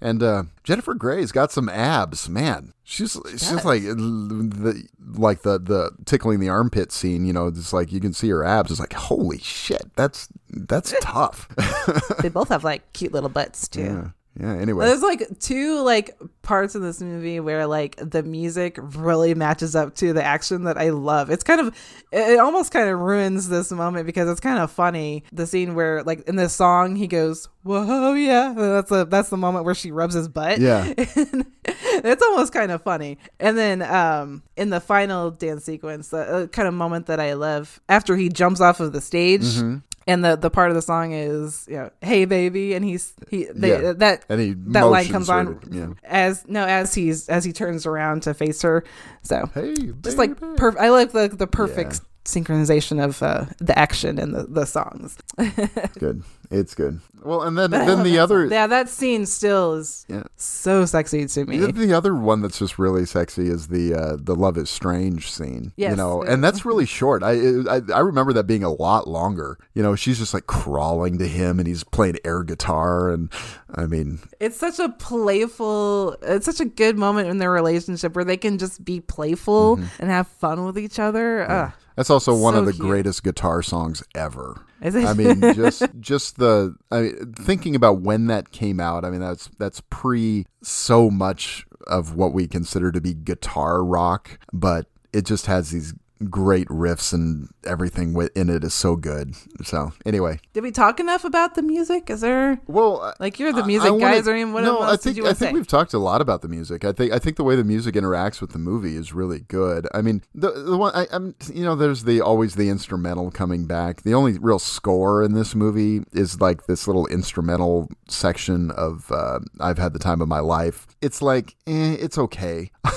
and 0.01 0.23
uh, 0.23 0.43
Jennifer 0.63 0.93
Grey's 0.93 1.31
got 1.31 1.51
some 1.51 1.69
abs, 1.69 2.27
man. 2.27 2.73
She's 2.83 3.17
she's 3.29 3.63
like 3.63 3.83
the 3.83 4.87
like 5.13 5.43
the 5.43 5.59
the 5.59 5.91
tickling 6.05 6.39
the 6.39 6.49
armpit 6.49 6.91
scene. 6.91 7.25
You 7.25 7.33
know, 7.33 7.47
it's 7.47 7.71
like 7.71 7.91
you 7.91 7.99
can 7.99 8.13
see 8.13 8.29
her 8.29 8.43
abs. 8.43 8.71
It's 8.71 8.79
like 8.79 8.93
holy 8.93 9.39
shit, 9.39 9.91
that's 9.95 10.27
that's 10.49 10.93
tough. 11.01 11.47
they 12.21 12.29
both 12.29 12.49
have 12.49 12.63
like 12.63 12.91
cute 12.93 13.13
little 13.13 13.29
butts 13.29 13.67
too 13.67 14.11
yeah. 14.39 14.53
Anyway. 14.53 14.85
There's 14.85 15.01
like 15.01 15.39
two 15.39 15.81
like 15.81 16.17
parts 16.41 16.73
in 16.73 16.81
this 16.81 17.01
movie 17.01 17.39
where 17.39 17.67
like 17.67 17.97
the 17.97 18.23
music 18.23 18.77
really 18.79 19.35
matches 19.35 19.75
up 19.75 19.95
to 19.95 20.13
the 20.13 20.23
action 20.23 20.63
that 20.63 20.77
I 20.77 20.89
love. 20.91 21.29
It's 21.29 21.43
kind 21.43 21.59
of 21.59 21.75
it 22.11 22.39
almost 22.39 22.71
kind 22.71 22.89
of 22.89 22.99
ruins 22.99 23.49
this 23.49 23.71
moment 23.71 24.05
because 24.05 24.29
it's 24.29 24.39
kind 24.39 24.59
of 24.59 24.71
funny. 24.71 25.25
The 25.33 25.45
scene 25.45 25.75
where 25.75 26.01
like 26.03 26.27
in 26.29 26.37
this 26.37 26.53
song 26.53 26.95
he 26.95 27.07
goes, 27.07 27.49
"Whoa, 27.63 28.13
yeah." 28.13 28.53
That's 28.55 28.89
the 28.89 29.05
that's 29.05 29.29
the 29.29 29.37
moment 29.37 29.65
where 29.65 29.75
she 29.75 29.91
rubs 29.91 30.13
his 30.13 30.29
butt. 30.29 30.59
Yeah. 30.59 30.93
it's 30.97 32.23
almost 32.23 32.53
kind 32.53 32.71
of 32.71 32.81
funny. 32.81 33.17
And 33.39 33.57
then 33.57 33.81
um 33.81 34.43
in 34.55 34.69
the 34.69 34.79
final 34.79 35.31
dance 35.31 35.65
sequence, 35.65 36.07
the 36.07 36.19
uh, 36.19 36.47
kind 36.47 36.69
of 36.69 36.73
moment 36.73 37.07
that 37.07 37.19
I 37.19 37.33
love 37.33 37.81
after 37.89 38.15
he 38.15 38.29
jumps 38.29 38.61
off 38.61 38.79
of 38.79 38.93
the 38.93 39.01
stage. 39.01 39.41
Mm-hmm. 39.41 39.77
And 40.11 40.25
the, 40.25 40.35
the 40.35 40.49
part 40.49 40.69
of 40.71 40.75
the 40.75 40.81
song 40.81 41.13
is 41.13 41.65
you 41.69 41.75
know, 41.77 41.89
hey 42.01 42.25
baby, 42.25 42.73
and 42.73 42.83
he's 42.83 43.13
he 43.29 43.45
they, 43.53 43.69
Yeah. 43.81 43.93
that 43.93 44.25
he 44.29 44.53
that 44.57 44.83
line 44.83 45.07
comes 45.07 45.29
on 45.29 45.59
yeah. 45.71 45.87
as 46.03 46.45
no 46.47 46.65
as 46.65 46.93
he's 46.93 47.29
as 47.29 47.45
he 47.45 47.53
turns 47.53 47.85
around 47.85 48.23
to 48.23 48.33
face 48.33 48.61
her. 48.63 48.83
So 49.21 49.49
Hey, 49.53 49.73
just 50.01 50.17
like 50.17 50.39
baby. 50.39 50.55
per- 50.57 50.77
I 50.79 50.89
like 50.89 51.11
the 51.13 51.27
the 51.29 51.47
perfect. 51.47 52.01
Synchronization 52.25 53.03
of 53.03 53.21
uh, 53.23 53.45
the 53.59 53.77
action 53.77 54.19
and 54.19 54.33
the, 54.35 54.43
the 54.43 54.65
songs. 54.65 55.17
good. 55.99 56.23
It's 56.49 56.75
good. 56.75 56.99
Well, 57.23 57.43
and 57.43 57.57
then 57.57 57.71
then 57.71 58.03
the 58.03 58.19
other 58.19 58.45
yeah, 58.47 58.67
that 58.67 58.89
scene 58.89 59.25
still 59.25 59.75
is 59.75 60.05
Yeah. 60.09 60.23
so 60.35 60.85
sexy 60.85 61.25
to 61.25 61.45
me. 61.45 61.57
The, 61.57 61.71
the 61.71 61.93
other 61.93 62.13
one 62.15 62.41
that's 62.41 62.59
just 62.59 62.77
really 62.77 63.05
sexy 63.05 63.47
is 63.47 63.67
the 63.67 63.93
uh, 63.93 64.17
the 64.19 64.35
love 64.35 64.57
is 64.57 64.69
strange 64.69 65.31
scene. 65.31 65.71
you 65.77 65.95
know, 65.95 66.23
and 66.23 66.43
that's 66.43 66.65
really 66.65 66.85
short. 66.99 67.23
I, 67.23 67.33
I 67.69 67.81
I 67.93 67.99
remember 67.99 68.33
that 68.33 68.45
being 68.47 68.63
a 68.63 68.71
lot 68.71 69.07
longer. 69.07 69.57
You 69.73 69.81
know, 69.83 69.95
she's 69.95 70.17
just 70.19 70.33
like 70.33 70.47
crawling 70.47 71.19
to 71.19 71.27
him, 71.27 71.57
and 71.59 71.67
he's 71.67 71.83
playing 71.85 72.17
air 72.25 72.43
guitar, 72.43 73.11
and 73.11 73.31
I 73.73 73.85
mean, 73.85 74.19
It's 74.41 74.57
such 74.57 74.79
a 74.79 74.89
playful, 74.89 76.17
it's 76.21 76.45
such 76.45 76.59
a 76.59 76.65
good 76.65 76.97
moment 76.97 77.29
in 77.29 77.37
their 77.37 77.51
relationship 77.51 78.13
where 78.15 78.25
they 78.25 78.37
can 78.37 78.57
just 78.57 78.83
be 78.83 78.99
playful 78.99 79.79
and 79.99 80.09
have 80.09 80.27
fun 80.27 80.65
with 80.65 80.77
each 80.77 80.99
other. 80.99 81.49
Ugh. 81.49 81.71
That's 81.95 82.09
also 82.09 82.35
one 82.35 82.55
of 82.55 82.65
the 82.65 82.73
cute. 82.73 82.81
greatest 82.81 83.23
guitar 83.23 83.61
songs 83.61 84.03
ever. 84.15 84.65
Is 84.81 84.95
it? 84.95 85.05
I 85.05 85.13
mean, 85.13 85.41
just 85.53 85.83
just 85.99 86.37
the 86.37 86.75
I 86.91 87.01
mean, 87.01 87.33
thinking 87.33 87.75
about 87.75 88.01
when 88.01 88.27
that 88.27 88.51
came 88.51 88.79
out. 88.79 89.05
I 89.05 89.09
mean, 89.09 89.21
that's 89.21 89.49
that's 89.59 89.81
pre 89.89 90.45
so 90.61 91.09
much 91.09 91.65
of 91.87 92.15
what 92.15 92.33
we 92.33 92.47
consider 92.47 92.91
to 92.91 93.01
be 93.01 93.13
guitar 93.13 93.83
rock, 93.83 94.39
but 94.53 94.87
it 95.13 95.25
just 95.25 95.45
has 95.47 95.71
these 95.71 95.93
great 96.29 96.67
riffs 96.67 97.13
and 97.13 97.49
everything 97.65 98.15
in 98.35 98.49
it 98.49 98.63
is 98.63 98.73
so 98.73 98.95
good. 98.95 99.35
So 99.63 99.93
anyway, 100.05 100.39
Did 100.53 100.63
we 100.63 100.71
talk 100.71 100.99
enough 100.99 101.23
about 101.23 101.55
the 101.55 101.61
music? 101.61 102.09
Is 102.09 102.21
there 102.21 102.59
well, 102.67 103.13
like 103.19 103.39
you're 103.39 103.53
the 103.53 103.65
music 103.65 103.87
I 103.87 103.91
wanna- 103.91 104.03
guys 104.03 104.27
or 104.27 104.31
anyone? 104.31 104.53
What 104.53 104.63
no, 104.63 104.81
I 104.81 104.97
think 104.97 105.17
I 105.19 105.33
think 105.33 105.37
say? 105.37 105.51
we've 105.53 105.67
talked 105.67 105.93
a 105.93 105.99
lot 105.99 106.21
about 106.21 106.41
the 106.41 106.47
music. 106.47 106.85
I 106.85 106.91
think 106.91 107.11
I 107.11 107.19
think 107.19 107.37
the 107.37 107.43
way 107.43 107.55
the 107.55 107.63
music 107.63 107.95
interacts 107.95 108.41
with 108.41 108.51
the 108.51 108.59
movie 108.59 108.95
is 108.95 109.13
really 109.13 109.39
good. 109.39 109.87
I 109.93 110.01
mean, 110.01 110.23
the 110.35 110.51
the 110.51 110.77
one 110.77 110.91
I, 110.93 111.07
I'm 111.11 111.35
you 111.53 111.63
know, 111.63 111.75
there's 111.75 112.03
the 112.03 112.21
always 112.21 112.55
the 112.55 112.69
instrumental 112.69 113.31
coming 113.31 113.65
back. 113.65 114.03
The 114.03 114.13
only 114.13 114.37
real 114.37 114.59
score 114.59 115.23
in 115.23 115.33
this 115.33 115.55
movie 115.55 116.01
is 116.13 116.39
like 116.41 116.65
this 116.67 116.87
little 116.87 117.07
instrumental 117.07 117.89
section 118.07 118.71
of 118.71 119.11
uh, 119.11 119.39
"I've 119.59 119.77
Had 119.77 119.93
the 119.93 119.99
Time 119.99 120.21
of 120.21 120.27
My 120.27 120.39
Life." 120.39 120.87
It's 121.01 121.21
like, 121.21 121.55
eh, 121.67 121.95
it's 121.99 122.17
okay. 122.17 122.71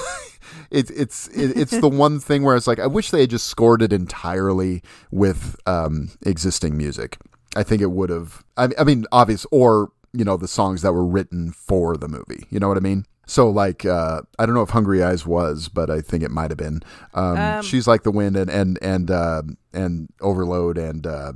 It's 0.75 0.91
it's 0.91 1.29
it, 1.29 1.57
it's 1.57 1.71
the 1.79 1.89
one 1.89 2.19
thing 2.21 2.43
where 2.43 2.57
it's 2.57 2.67
like 2.67 2.79
I 2.81 2.87
wish 2.87 3.11
they 3.11 3.21
had 3.21 3.31
just 3.31 3.47
scored 3.47 3.81
it 3.83 3.93
entirely 3.93 4.83
with 5.11 5.57
um, 5.67 6.11
existing 6.27 6.77
music. 6.77 7.19
I 7.57 7.63
think 7.63 7.81
it 7.81 7.93
would 7.93 8.11
have. 8.11 8.43
I, 8.57 8.69
I 8.79 8.85
mean, 8.85 9.07
obvious 9.13 9.47
or 9.51 9.93
you 10.13 10.25
know 10.25 10.37
the 10.37 10.49
songs 10.49 10.83
that 10.83 10.93
were 10.93 11.07
written 11.07 11.53
for 11.53 11.97
the 11.97 12.09
movie. 12.09 12.47
You 12.51 12.59
know 12.61 12.69
what 12.69 12.77
I 12.77 12.81
mean? 12.81 13.07
So 13.27 13.49
like 13.49 13.85
uh, 13.87 14.23
I 14.39 14.47
don't 14.47 14.55
know 14.55 14.63
if 14.63 14.71
Hungry 14.71 15.03
Eyes 15.03 15.25
was, 15.25 15.69
but 15.69 15.91
I 15.91 16.01
think 16.01 16.23
it 16.23 16.31
might 16.31 16.51
have 16.51 16.59
been. 16.59 16.83
Um, 17.15 17.63
She's 17.63 17.87
like 17.87 18.03
the 18.03 18.11
wind 18.11 18.37
and 18.37 18.51
and 18.51 18.79
and 18.83 19.11
uh, 19.11 19.43
and 19.73 20.09
Overload 20.21 20.77
and 20.77 21.07
uh, 21.07 21.33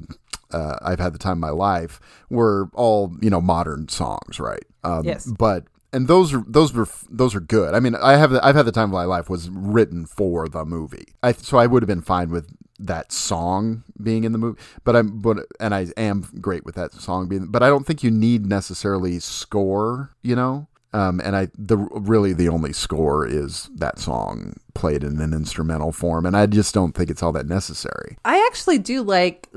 uh, 0.52 0.76
I've 0.82 0.98
had 1.00 1.14
the 1.14 1.18
time 1.18 1.32
of 1.32 1.38
my 1.38 1.50
life 1.50 2.00
were 2.28 2.68
all 2.74 3.14
you 3.22 3.30
know 3.30 3.40
modern 3.40 3.88
songs, 3.88 4.38
right? 4.40 4.64
Um, 4.84 5.04
Yes. 5.04 5.26
but 5.26 5.64
and 5.92 6.08
those 6.08 6.34
are 6.34 6.44
those 6.46 6.72
were 6.72 6.88
those 7.10 7.34
are 7.34 7.40
good. 7.40 7.74
I 7.74 7.80
mean, 7.80 7.94
I 7.94 8.16
have 8.16 8.32
I've 8.42 8.56
had 8.56 8.66
the 8.66 8.72
time 8.72 8.90
of 8.90 8.94
my 8.94 9.04
life 9.04 9.30
was 9.30 9.48
written 9.50 10.06
for 10.06 10.48
the 10.48 10.64
movie, 10.64 11.14
I, 11.22 11.32
so 11.32 11.58
I 11.58 11.66
would 11.66 11.82
have 11.82 11.88
been 11.88 12.02
fine 12.02 12.30
with 12.30 12.54
that 12.78 13.10
song 13.10 13.84
being 14.00 14.24
in 14.24 14.32
the 14.32 14.38
movie. 14.38 14.60
But 14.84 14.96
I'm 14.96 15.18
but 15.18 15.38
and 15.60 15.74
I 15.74 15.86
am 15.96 16.28
great 16.40 16.64
with 16.64 16.74
that 16.76 16.92
song 16.94 17.28
being. 17.28 17.46
But 17.46 17.62
I 17.62 17.68
don't 17.68 17.86
think 17.86 18.02
you 18.02 18.10
need 18.10 18.46
necessarily 18.46 19.18
score, 19.18 20.14
you 20.22 20.36
know. 20.36 20.68
Um, 20.94 21.20
and 21.22 21.36
I 21.36 21.48
the 21.58 21.76
really 21.76 22.32
the 22.32 22.48
only 22.48 22.72
score 22.72 23.26
is 23.26 23.68
that 23.74 23.98
song 23.98 24.54
played 24.74 25.04
in 25.04 25.20
an 25.20 25.34
instrumental 25.34 25.92
form, 25.92 26.24
and 26.24 26.34
I 26.36 26.46
just 26.46 26.72
don't 26.72 26.92
think 26.92 27.10
it's 27.10 27.22
all 27.22 27.32
that 27.32 27.46
necessary. 27.46 28.16
I 28.24 28.42
actually 28.50 28.78
do 28.78 29.02
like 29.02 29.48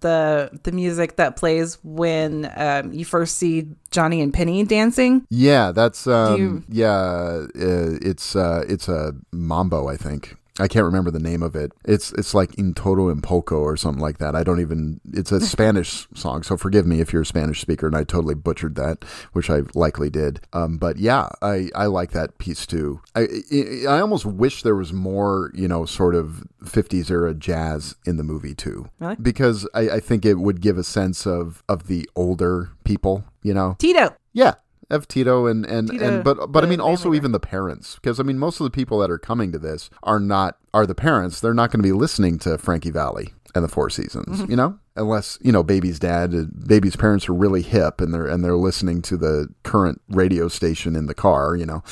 the 0.00 0.50
the 0.64 0.72
music 0.72 1.14
that 1.16 1.36
plays 1.36 1.78
when 1.84 2.50
um, 2.56 2.92
you 2.92 3.04
first 3.04 3.36
see 3.36 3.68
Johnny 3.92 4.20
and 4.20 4.34
Penny 4.34 4.64
dancing. 4.64 5.24
Yeah, 5.30 5.70
that's 5.70 6.06
um, 6.08 6.40
you- 6.40 6.64
yeah, 6.68 6.90
uh, 6.90 7.46
it's 7.54 8.34
uh, 8.34 8.64
it's 8.68 8.88
a 8.88 9.12
mambo, 9.32 9.86
I 9.88 9.96
think. 9.96 10.34
I 10.60 10.68
can't 10.68 10.84
remember 10.84 11.10
the 11.10 11.18
name 11.18 11.42
of 11.42 11.56
it. 11.56 11.72
It's 11.84 12.12
it's 12.12 12.34
like 12.34 12.54
In 12.56 12.74
Todo 12.74 13.08
en 13.08 13.20
Poco 13.20 13.58
or 13.58 13.76
something 13.76 14.00
like 14.02 14.18
that. 14.18 14.34
I 14.36 14.44
don't 14.44 14.60
even. 14.60 15.00
It's 15.12 15.32
a 15.32 15.40
Spanish 15.40 16.06
song, 16.14 16.42
so 16.42 16.56
forgive 16.56 16.86
me 16.86 17.00
if 17.00 17.12
you're 17.12 17.22
a 17.22 17.26
Spanish 17.26 17.60
speaker 17.60 17.86
and 17.86 17.96
I 17.96 18.04
totally 18.04 18.34
butchered 18.34 18.74
that, 18.76 19.04
which 19.32 19.48
I 19.50 19.62
likely 19.74 20.10
did. 20.10 20.40
Um, 20.52 20.76
but 20.78 20.96
yeah, 20.98 21.28
I 21.42 21.70
I 21.74 21.86
like 21.86 22.10
that 22.12 22.38
piece 22.38 22.66
too. 22.66 23.00
I 23.14 23.26
I, 23.52 23.84
I 23.96 24.00
almost 24.00 24.24
wish 24.26 24.62
there 24.62 24.76
was 24.76 24.92
more, 24.92 25.50
you 25.54 25.66
know, 25.68 25.84
sort 25.86 26.14
of 26.14 26.44
50s 26.64 27.10
era 27.10 27.34
jazz 27.34 27.96
in 28.04 28.16
the 28.18 28.22
movie 28.22 28.54
too, 28.54 28.88
Really? 28.98 29.16
because 29.20 29.66
I, 29.74 29.90
I 29.90 30.00
think 30.00 30.24
it 30.26 30.34
would 30.34 30.60
give 30.60 30.76
a 30.78 30.84
sense 30.84 31.26
of 31.26 31.62
of 31.68 31.86
the 31.86 32.08
older 32.14 32.70
people, 32.84 33.24
you 33.42 33.54
know. 33.54 33.76
Tito. 33.78 34.14
Yeah, 34.32 34.54
of 34.90 35.08
Tito 35.08 35.46
and 35.46 35.64
and, 35.66 35.90
Tito, 35.90 36.04
and 36.04 36.24
but 36.24 36.52
but 36.52 36.64
I 36.64 36.66
mean 36.66 36.80
also 36.80 37.14
even 37.14 37.32
the 37.32 37.40
parents 37.40 37.94
because 37.96 38.18
I 38.20 38.22
mean 38.22 38.38
most 38.38 38.60
of 38.60 38.64
the 38.64 38.70
people 38.70 38.98
that 38.98 39.10
are 39.10 39.18
coming 39.18 39.52
to 39.52 39.58
this 39.58 39.90
are 40.02 40.20
not 40.20 40.56
are 40.74 40.86
the 40.86 40.94
parents. 40.94 41.40
They're 41.40 41.54
not 41.54 41.70
going 41.70 41.80
to 41.80 41.86
be 41.88 41.92
listening 41.92 42.38
to 42.40 42.58
Frankie 42.58 42.90
Valli 42.90 43.34
and 43.54 43.64
the 43.64 43.68
Four 43.68 43.90
Seasons, 43.90 44.26
Mm-hmm. 44.42 44.50
you 44.50 44.56
know, 44.56 44.78
unless 44.96 45.38
you 45.40 45.50
know 45.52 45.62
baby's 45.62 45.98
dad, 45.98 46.34
uh, 46.34 46.44
baby's 46.66 46.96
parents 46.96 47.28
are 47.28 47.34
really 47.34 47.62
hip 47.62 48.00
and 48.00 48.14
they're 48.14 48.26
and 48.26 48.44
they're 48.44 48.56
listening 48.56 49.02
to 49.02 49.16
the 49.16 49.48
current 49.64 50.00
radio 50.08 50.48
station 50.48 50.94
in 50.96 51.06
the 51.06 51.14
car, 51.14 51.56
you 51.56 51.66
know. 51.66 51.82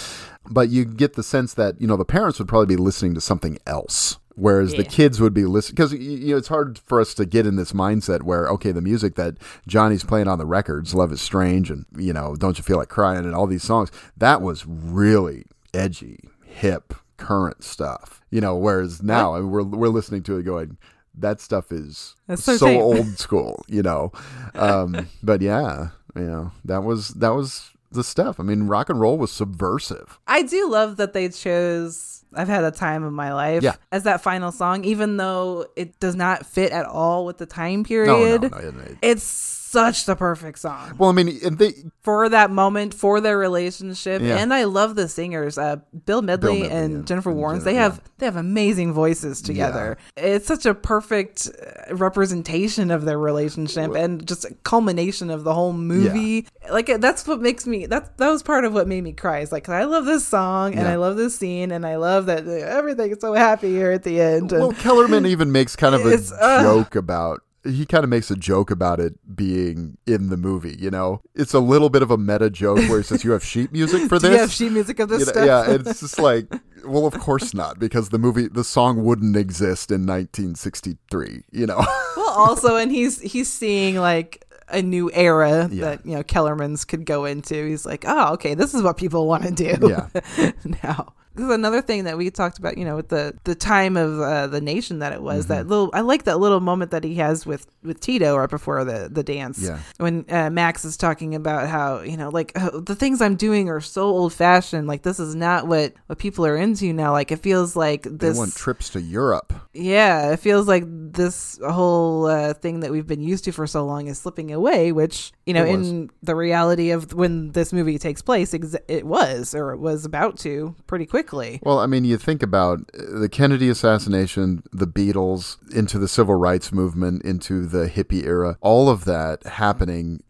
But 0.50 0.70
you 0.70 0.84
get 0.84 1.14
the 1.14 1.22
sense 1.22 1.54
that 1.54 1.80
you 1.80 1.86
know 1.86 1.96
the 1.96 2.04
parents 2.04 2.38
would 2.38 2.48
probably 2.48 2.74
be 2.74 2.80
listening 2.80 3.14
to 3.14 3.20
something 3.20 3.58
else. 3.66 4.18
Whereas 4.38 4.74
the 4.74 4.84
kids 4.84 5.20
would 5.20 5.34
be 5.34 5.46
listening 5.46 5.74
because 5.74 5.92
you 5.92 6.30
know 6.30 6.36
it's 6.36 6.46
hard 6.46 6.78
for 6.78 7.00
us 7.00 7.12
to 7.14 7.26
get 7.26 7.44
in 7.44 7.56
this 7.56 7.72
mindset 7.72 8.22
where 8.22 8.46
okay 8.50 8.70
the 8.70 8.80
music 8.80 9.16
that 9.16 9.36
Johnny's 9.66 10.04
playing 10.04 10.28
on 10.28 10.38
the 10.38 10.46
records 10.46 10.94
Love 10.94 11.10
is 11.10 11.20
Strange 11.20 11.70
and 11.70 11.86
you 11.96 12.12
know 12.12 12.36
Don't 12.36 12.56
You 12.56 12.62
Feel 12.62 12.76
Like 12.76 12.88
Crying 12.88 13.24
and 13.24 13.34
all 13.34 13.48
these 13.48 13.64
songs 13.64 13.90
that 14.16 14.40
was 14.40 14.64
really 14.64 15.44
edgy 15.74 16.20
hip 16.44 16.94
current 17.16 17.64
stuff. 17.64 18.22
You 18.30 18.40
know 18.40 18.56
whereas 18.56 19.02
now 19.02 19.34
I 19.34 19.40
mean, 19.40 19.50
we're 19.50 19.64
we're 19.64 19.88
listening 19.88 20.22
to 20.24 20.38
it 20.38 20.44
going 20.44 20.78
that 21.16 21.40
stuff 21.40 21.72
is 21.72 22.14
That's 22.28 22.44
so, 22.44 22.56
so 22.58 22.80
old 22.80 23.18
school 23.18 23.64
you 23.66 23.82
know? 23.82 24.12
Um, 24.54 25.08
but 25.20 25.40
yeah 25.42 25.88
you 26.14 26.22
know 26.22 26.52
that 26.64 26.84
was 26.84 27.08
that 27.08 27.30
was 27.30 27.72
the 27.90 28.04
stuff. 28.04 28.38
I 28.38 28.44
mean 28.44 28.68
rock 28.68 28.88
and 28.88 29.00
roll 29.00 29.18
was 29.18 29.32
subversive. 29.32 30.20
I 30.28 30.42
do 30.42 30.70
love 30.70 30.96
that 30.98 31.12
they 31.12 31.28
chose 31.28 32.17
I've 32.34 32.48
had 32.48 32.64
a 32.64 32.70
time 32.70 33.04
of 33.04 33.12
my 33.12 33.32
life 33.32 33.62
Yeah. 33.62 33.76
as 33.90 34.04
that 34.04 34.20
final 34.20 34.52
song, 34.52 34.84
even 34.84 35.16
though 35.16 35.66
it 35.76 35.98
does 36.00 36.14
not 36.14 36.44
fit 36.46 36.72
at 36.72 36.86
all 36.86 37.24
with 37.24 37.38
the 37.38 37.46
time 37.46 37.84
period. 37.84 38.42
no, 38.42 38.48
no, 38.48 38.70
no. 38.70 38.84
It's 39.02 39.57
such 39.68 40.06
the 40.06 40.16
perfect 40.16 40.58
song 40.58 40.94
well 40.98 41.10
I 41.10 41.12
mean 41.12 41.38
they 41.56 41.74
for 42.08 42.28
that 42.30 42.50
moment, 42.50 42.94
for 42.94 43.20
their 43.20 43.36
relationship. 43.36 44.22
Yeah. 44.22 44.38
And 44.38 44.54
I 44.54 44.64
love 44.64 44.94
the 44.94 45.08
singers. 45.08 45.58
Uh, 45.58 45.76
Bill 46.06 46.22
Medley, 46.22 46.62
Medley, 46.62 46.74
and 46.74 46.92
yeah. 46.96 47.02
Jennifer 47.02 47.30
Warnes. 47.30 47.64
They 47.64 47.74
have 47.74 47.96
yeah. 47.96 48.10
they 48.16 48.24
have 48.24 48.36
amazing 48.36 48.94
voices 48.94 49.42
together. 49.42 49.98
It's 50.16 50.46
such 50.46 50.64
a 50.64 50.74
perfect 50.74 51.50
uh, 51.50 51.94
representation 51.94 52.90
of 52.90 53.04
their 53.04 53.18
relationship 53.18 53.94
and 53.94 54.26
just 54.26 54.46
a 54.46 54.54
culmination 54.62 55.28
of 55.28 55.44
the 55.44 55.52
whole 55.52 55.74
movie. 55.74 56.46
Like 56.70 56.86
that's 56.98 57.26
what 57.26 57.42
makes 57.42 57.66
me 57.66 57.84
that 57.84 58.16
that 58.16 58.30
was 58.30 58.42
part 58.42 58.64
of 58.64 58.72
what 58.72 58.88
made 58.88 59.04
me 59.04 59.12
cry. 59.12 59.40
Is 59.40 59.52
like 59.52 59.64
'cause 59.64 59.74
I 59.74 59.84
love 59.84 60.06
this 60.06 60.26
song 60.26 60.74
and. 60.74 60.88
I 60.88 60.96
love 60.96 61.16
this 61.16 61.36
scene 61.36 61.70
and 61.70 61.86
I 61.86 61.96
love 61.96 62.24
that 62.26 62.46
uh, 62.46 62.50
everything 62.50 63.10
is 63.10 63.18
so 63.20 63.34
happy 63.34 63.68
here 63.68 63.92
at 63.92 64.02
the 64.02 64.20
end. 64.20 64.52
And 64.52 64.62
Well, 64.62 64.72
Kellerman 64.72 65.26
even 65.34 65.52
makes 65.52 65.76
kind 65.76 65.94
of 65.94 66.06
a 66.06 66.18
uh, 66.40 66.62
joke 66.62 66.96
about. 66.96 67.42
He 67.64 67.84
kind 67.86 68.04
of 68.04 68.10
makes 68.10 68.30
a 68.30 68.36
joke 68.36 68.70
about 68.70 69.00
it 69.00 69.14
being 69.36 69.98
in 70.06 70.28
the 70.28 70.36
movie. 70.36 70.76
You 70.78 70.90
know, 70.90 71.20
it's 71.34 71.54
a 71.54 71.58
little 71.60 71.90
bit 71.90 72.02
of 72.02 72.10
a 72.10 72.16
meta 72.16 72.50
joke 72.50 72.78
where 72.88 72.98
he 72.98 73.02
says, 73.02 73.24
"You 73.24 73.32
have 73.32 73.44
sheet 73.44 73.72
music 73.72 74.08
for 74.08 74.18
this." 74.20 74.30
you 74.30 74.38
have 74.38 74.50
sheet 74.52 74.72
music 74.72 75.00
of 75.00 75.08
this 75.08 75.20
You 75.20 75.26
know, 75.26 75.32
stuff? 75.32 75.46
yeah, 75.46 75.74
it's 75.74 76.00
just 76.00 76.18
like, 76.18 76.46
well, 76.84 77.06
of 77.06 77.14
course 77.18 77.54
not, 77.54 77.78
because 77.78 78.10
the 78.10 78.18
movie, 78.18 78.46
the 78.48 78.64
song 78.64 79.02
wouldn't 79.04 79.36
exist 79.36 79.90
in 79.90 80.06
1963. 80.06 81.42
You 81.50 81.66
know, 81.66 81.78
Well, 82.16 82.28
also, 82.30 82.76
and 82.76 82.90
he's 82.92 83.20
he's 83.20 83.52
seeing 83.52 83.96
like 83.96 84.44
a 84.68 84.82
new 84.82 85.10
era 85.12 85.68
Yeah. 85.72 85.84
that 85.86 86.06
you 86.06 86.14
know 86.14 86.22
Kellerman's 86.22 86.84
could 86.84 87.04
go 87.06 87.24
into. 87.24 87.66
He's 87.66 87.84
like, 87.86 88.04
oh, 88.06 88.34
okay, 88.34 88.54
this 88.54 88.74
is 88.74 88.82
what 88.82 88.96
people 88.96 89.26
want 89.26 89.44
to 89.44 89.50
do 89.50 89.88
Yeah. 89.88 90.52
now. 90.84 91.14
This 91.38 91.46
is 91.46 91.54
another 91.54 91.80
thing 91.80 92.04
that 92.04 92.18
we 92.18 92.30
talked 92.30 92.58
about, 92.58 92.76
you 92.76 92.84
know, 92.84 92.96
with 92.96 93.08
the 93.08 93.38
the 93.44 93.54
time 93.54 93.96
of 93.96 94.20
uh, 94.20 94.46
the 94.48 94.60
nation 94.60 94.98
that 94.98 95.12
it 95.12 95.22
was. 95.22 95.44
Mm-hmm. 95.44 95.54
That 95.54 95.66
little, 95.68 95.90
I 95.94 96.00
like 96.00 96.24
that 96.24 96.38
little 96.40 96.60
moment 96.60 96.90
that 96.90 97.04
he 97.04 97.14
has 97.16 97.46
with 97.46 97.66
with 97.82 98.00
Tito 98.00 98.36
right 98.36 98.50
before 98.50 98.84
the 98.84 99.08
the 99.10 99.22
dance. 99.22 99.62
Yeah. 99.62 99.78
When 99.98 100.24
uh, 100.28 100.50
Max 100.50 100.84
is 100.84 100.96
talking 100.96 101.34
about 101.34 101.68
how 101.68 102.00
you 102.00 102.16
know, 102.16 102.28
like 102.28 102.52
oh, 102.56 102.80
the 102.80 102.94
things 102.94 103.22
I'm 103.22 103.36
doing 103.36 103.68
are 103.68 103.80
so 103.80 104.02
old 104.02 104.32
fashioned. 104.32 104.88
Like 104.88 105.02
this 105.02 105.20
is 105.20 105.34
not 105.34 105.66
what 105.68 105.94
what 106.06 106.18
people 106.18 106.44
are 106.44 106.56
into 106.56 106.92
now. 106.92 107.12
Like 107.12 107.30
it 107.30 107.38
feels 107.38 107.76
like 107.76 108.02
They 108.02 108.10
this. 108.10 108.36
want 108.36 108.54
trips 108.54 108.90
to 108.90 109.00
Europe. 109.00 109.52
Yeah, 109.72 110.32
it 110.32 110.40
feels 110.40 110.66
like 110.66 110.84
this 110.86 111.58
whole 111.64 112.26
uh, 112.26 112.52
thing 112.54 112.80
that 112.80 112.90
we've 112.90 113.06
been 113.06 113.22
used 113.22 113.44
to 113.44 113.52
for 113.52 113.66
so 113.66 113.84
long 113.84 114.08
is 114.08 114.18
slipping 114.18 114.52
away, 114.52 114.90
which, 114.92 115.32
you 115.48 115.54
know, 115.54 115.64
in 115.64 116.10
the 116.22 116.34
reality 116.34 116.90
of 116.90 117.14
when 117.14 117.52
this 117.52 117.72
movie 117.72 117.98
takes 117.98 118.20
place, 118.20 118.52
ex- 118.52 118.76
it 118.86 119.06
was, 119.06 119.54
or 119.54 119.72
it 119.72 119.78
was 119.78 120.04
about 120.04 120.36
to 120.40 120.74
pretty 120.86 121.06
quickly. 121.06 121.58
Well, 121.62 121.78
I 121.78 121.86
mean, 121.86 122.04
you 122.04 122.18
think 122.18 122.42
about 122.42 122.80
uh, 122.92 123.18
the 123.18 123.30
Kennedy 123.30 123.70
assassination, 123.70 124.62
the 124.72 124.86
Beatles, 124.86 125.56
into 125.74 125.98
the 125.98 126.06
civil 126.06 126.34
rights 126.34 126.70
movement, 126.70 127.22
into 127.24 127.64
the 127.64 127.88
hippie 127.88 128.26
era, 128.26 128.58
all 128.60 128.90
of 128.90 129.06
that 129.06 129.42
happening 129.44 130.22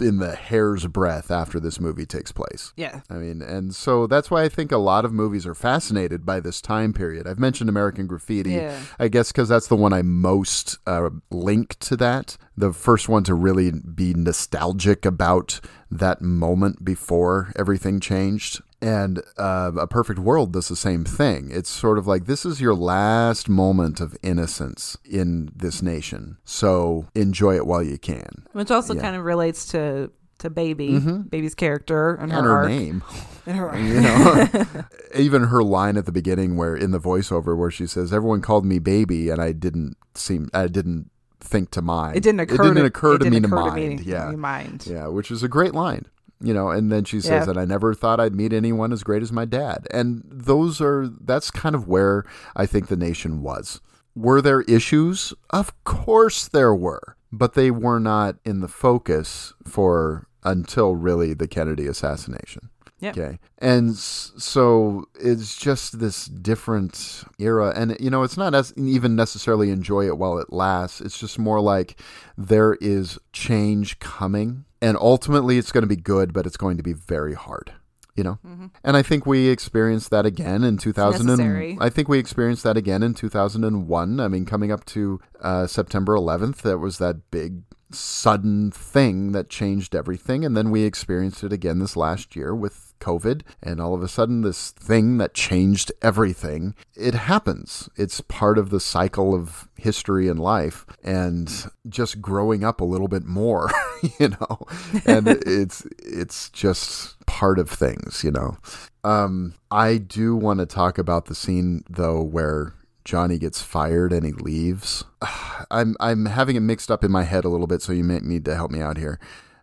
in 0.00 0.18
the 0.18 0.34
hair's 0.34 0.86
breadth 0.86 1.30
after 1.30 1.60
this 1.60 1.78
movie 1.78 2.06
takes 2.06 2.32
place. 2.32 2.72
Yeah. 2.76 3.00
I 3.10 3.14
mean, 3.14 3.42
and 3.42 3.74
so 3.74 4.06
that's 4.06 4.30
why 4.30 4.42
I 4.42 4.48
think 4.48 4.72
a 4.72 4.78
lot 4.78 5.04
of 5.04 5.12
movies 5.12 5.46
are 5.46 5.54
fascinated 5.54 6.24
by 6.24 6.40
this 6.40 6.60
time 6.60 6.92
period. 6.92 7.26
I've 7.26 7.38
mentioned 7.38 7.68
American 7.68 8.06
Graffiti, 8.06 8.52
Yeah. 8.52 8.80
I 8.98 9.08
guess, 9.08 9.32
because 9.32 9.48
that's 9.48 9.68
the 9.68 9.76
one 9.76 9.92
I 9.92 10.02
most 10.02 10.78
uh, 10.86 11.10
link 11.30 11.78
to 11.80 11.96
that. 11.98 12.36
The 12.56 12.72
first 12.72 13.08
one 13.08 13.24
to 13.24 13.34
really 13.34 13.70
be 13.72 14.14
nostalgic 14.14 15.04
about 15.04 15.60
that 15.90 16.20
moment 16.22 16.84
before 16.84 17.52
everything 17.56 18.00
changed. 18.00 18.62
And 18.82 19.22
uh, 19.36 19.72
A 19.78 19.86
Perfect 19.86 20.18
World 20.18 20.52
does 20.52 20.68
the 20.68 20.76
same 20.76 21.04
thing. 21.04 21.50
It's 21.52 21.68
sort 21.68 21.98
of 21.98 22.06
like 22.06 22.24
this 22.26 22.46
is 22.46 22.60
your 22.60 22.74
last 22.74 23.48
moment 23.48 24.00
of 24.00 24.16
innocence 24.22 24.96
in 25.04 25.50
this 25.54 25.82
nation. 25.82 26.38
So 26.44 27.06
enjoy 27.14 27.56
it 27.56 27.66
while 27.66 27.82
you 27.82 27.98
can. 27.98 28.46
Which 28.52 28.70
also 28.70 28.94
Yeah. 28.94 29.02
kind 29.02 29.16
of 29.16 29.24
relates 29.24 29.66
to 29.72 30.10
to 30.38 30.48
Baby, 30.48 30.98
Baby's 30.98 31.54
character 31.54 32.14
and, 32.14 32.32
And 32.32 32.46
her, 32.46 32.62
her 32.62 32.68
name. 32.68 33.04
And 33.46 33.58
her 33.58 33.76
you 33.78 34.00
know 34.00 34.46
even 35.14 35.44
her 35.44 35.62
line 35.62 35.96
at 35.98 36.06
the 36.06 36.12
beginning 36.12 36.56
where 36.56 36.74
in 36.76 36.92
the 36.92 37.00
voiceover 37.00 37.56
where 37.56 37.70
she 37.70 37.86
says 37.86 38.12
everyone 38.12 38.40
called 38.42 38.64
me 38.66 38.78
baby 38.78 39.28
and 39.30 39.40
i 39.40 39.50
didn't 39.52 39.96
seem 40.14 40.50
i 40.54 40.66
didn't 40.68 41.10
think 41.40 41.70
to 41.72 41.82
mind 41.82 42.16
It 42.16 42.22
didn't 42.22 42.40
occur. 42.40 42.54
it 42.54 42.58
didn't 42.58 42.74
to, 42.76 42.84
occur 42.84 43.14
it 43.14 43.18
to 43.18 43.24
didn't 43.24 43.34
me 43.34 43.40
to 43.40 43.48
mind 43.48 44.00
me 44.00 44.04
yeah 44.04 44.30
to 44.30 44.36
mind. 44.36 44.86
yeah 44.86 45.06
which 45.08 45.30
is 45.30 45.42
a 45.42 45.48
great 45.48 45.74
line 45.74 46.04
you 46.42 46.54
know 46.54 46.70
and 46.70 46.90
then 46.90 47.04
she 47.04 47.20
says 47.20 47.30
Yeah. 47.30 47.44
that 47.52 47.58
i 47.58 47.64
never 47.64 47.92
thought 47.94 48.18
i'd 48.20 48.34
meet 48.34 48.52
anyone 48.52 48.92
as 48.92 49.02
great 49.02 49.22
as 49.22 49.30
my 49.32 49.44
dad. 49.44 49.86
And 49.90 50.22
those 50.26 50.80
are 50.80 51.08
that's 51.20 51.50
kind 51.50 51.74
of 51.74 51.86
where 51.86 52.24
i 52.56 52.64
think 52.66 52.88
the 52.88 52.96
nation 52.96 53.42
was. 53.42 53.80
Were 54.16 54.40
there 54.42 54.62
issues? 54.62 55.32
Of 55.50 55.84
course 55.84 56.48
there 56.48 56.74
were 56.74 57.16
but 57.30 57.54
they 57.54 57.70
were 57.70 58.00
not 58.00 58.36
in 58.44 58.60
the 58.60 58.68
focus 58.68 59.52
for 59.64 60.26
until 60.42 60.96
really 60.96 61.34
the 61.34 61.46
kennedy 61.46 61.86
assassination 61.86 62.69
Yep. 63.00 63.16
Okay. 63.16 63.38
And 63.58 63.96
so 63.96 65.06
it's 65.18 65.56
just 65.56 65.98
this 65.98 66.26
different 66.26 67.24
era. 67.38 67.72
And, 67.74 67.96
you 67.98 68.10
know, 68.10 68.22
it's 68.22 68.36
not 68.36 68.54
as 68.54 68.72
even 68.76 69.16
necessarily 69.16 69.70
enjoy 69.70 70.06
it 70.06 70.18
while 70.18 70.38
it 70.38 70.52
lasts. 70.52 71.00
It's 71.00 71.18
just 71.18 71.38
more 71.38 71.60
like 71.60 71.98
there 72.36 72.74
is 72.80 73.18
change 73.32 73.98
coming. 73.98 74.64
And 74.82 74.96
ultimately, 74.98 75.58
it's 75.58 75.72
going 75.72 75.82
to 75.82 75.88
be 75.88 75.96
good, 75.96 76.32
but 76.32 76.46
it's 76.46 76.56
going 76.56 76.76
to 76.76 76.82
be 76.82 76.92
very 76.92 77.34
hard. 77.34 77.72
You 78.16 78.24
know, 78.24 78.38
and 78.84 78.96
I 78.98 79.02
think 79.02 79.24
we 79.24 79.48
experienced 79.48 80.10
that 80.10 80.26
again 80.26 80.62
in 80.62 80.76
2000. 80.76 81.24
necessary. 81.26 81.70
And, 81.70 81.82
I 81.82 81.88
think 81.88 82.08
we 82.08 82.18
experienced 82.18 82.64
that 82.64 82.76
again 82.76 83.02
in 83.02 83.14
2001. 83.14 84.20
I 84.20 84.28
mean, 84.28 84.44
coming 84.44 84.70
up 84.70 84.84
to 84.86 85.20
uh, 85.40 85.66
September 85.66 86.16
11th, 86.16 86.56
that 86.56 86.78
was 86.78 86.98
that 86.98 87.30
big 87.30 87.62
sudden 87.92 88.70
thing 88.70 89.32
that 89.32 89.48
changed 89.48 89.94
everything. 89.94 90.44
And 90.44 90.56
then 90.56 90.70
we 90.70 90.82
experienced 90.82 91.44
it 91.44 91.52
again 91.52 91.78
this 91.78 91.96
last 91.96 92.36
year 92.36 92.54
with 92.54 92.89
COVID. 93.00 93.42
And 93.62 93.80
all 93.80 93.94
of 93.94 94.02
a 94.02 94.08
sudden, 94.08 94.42
this 94.42 94.70
thing 94.70 95.18
that 95.18 95.34
changed 95.34 95.92
everything, 96.02 96.74
it 96.94 97.14
happens. 97.14 97.88
It's 97.96 98.20
part 98.20 98.58
of 98.58 98.70
the 98.70 98.80
cycle 98.80 99.34
of 99.34 99.68
history 99.76 100.28
and 100.28 100.38
life 100.38 100.86
and 101.02 101.70
just 101.88 102.20
growing 102.20 102.62
up 102.62 102.80
a 102.80 102.84
little 102.84 103.08
bit 103.08 103.24
more, 103.24 103.70
you 104.20 104.28
know, 104.28 104.58
and 105.04 105.26
it's, 105.46 105.86
it's 105.98 106.50
just 106.50 107.24
part 107.26 107.58
of 107.58 107.70
things, 107.70 108.22
you 108.22 108.30
know. 108.30 108.58
Um, 109.02 109.54
I 109.70 109.96
do 109.96 110.36
want 110.36 110.60
to 110.60 110.66
talk 110.66 110.98
about 110.98 111.26
the 111.26 111.34
scene 111.34 111.84
though 111.88 112.22
where 112.22 112.74
Johnny 113.04 113.38
gets 113.38 113.62
fired 113.62 114.12
and 114.12 114.24
he 114.24 114.32
leaves. 114.32 115.04
I'm 115.70 115.96
I'm 116.00 116.26
having 116.26 116.56
it 116.56 116.60
mixed 116.60 116.90
up 116.90 117.04
in 117.04 117.10
my 117.10 117.24
head 117.24 117.44
a 117.44 117.48
little 117.48 117.66
bit, 117.66 117.82
so 117.82 117.92
you 117.92 118.04
may 118.04 118.18
need 118.18 118.44
to 118.44 118.54
help 118.54 118.70
me 118.70 118.80
out 118.80 118.98
here. 118.98 119.18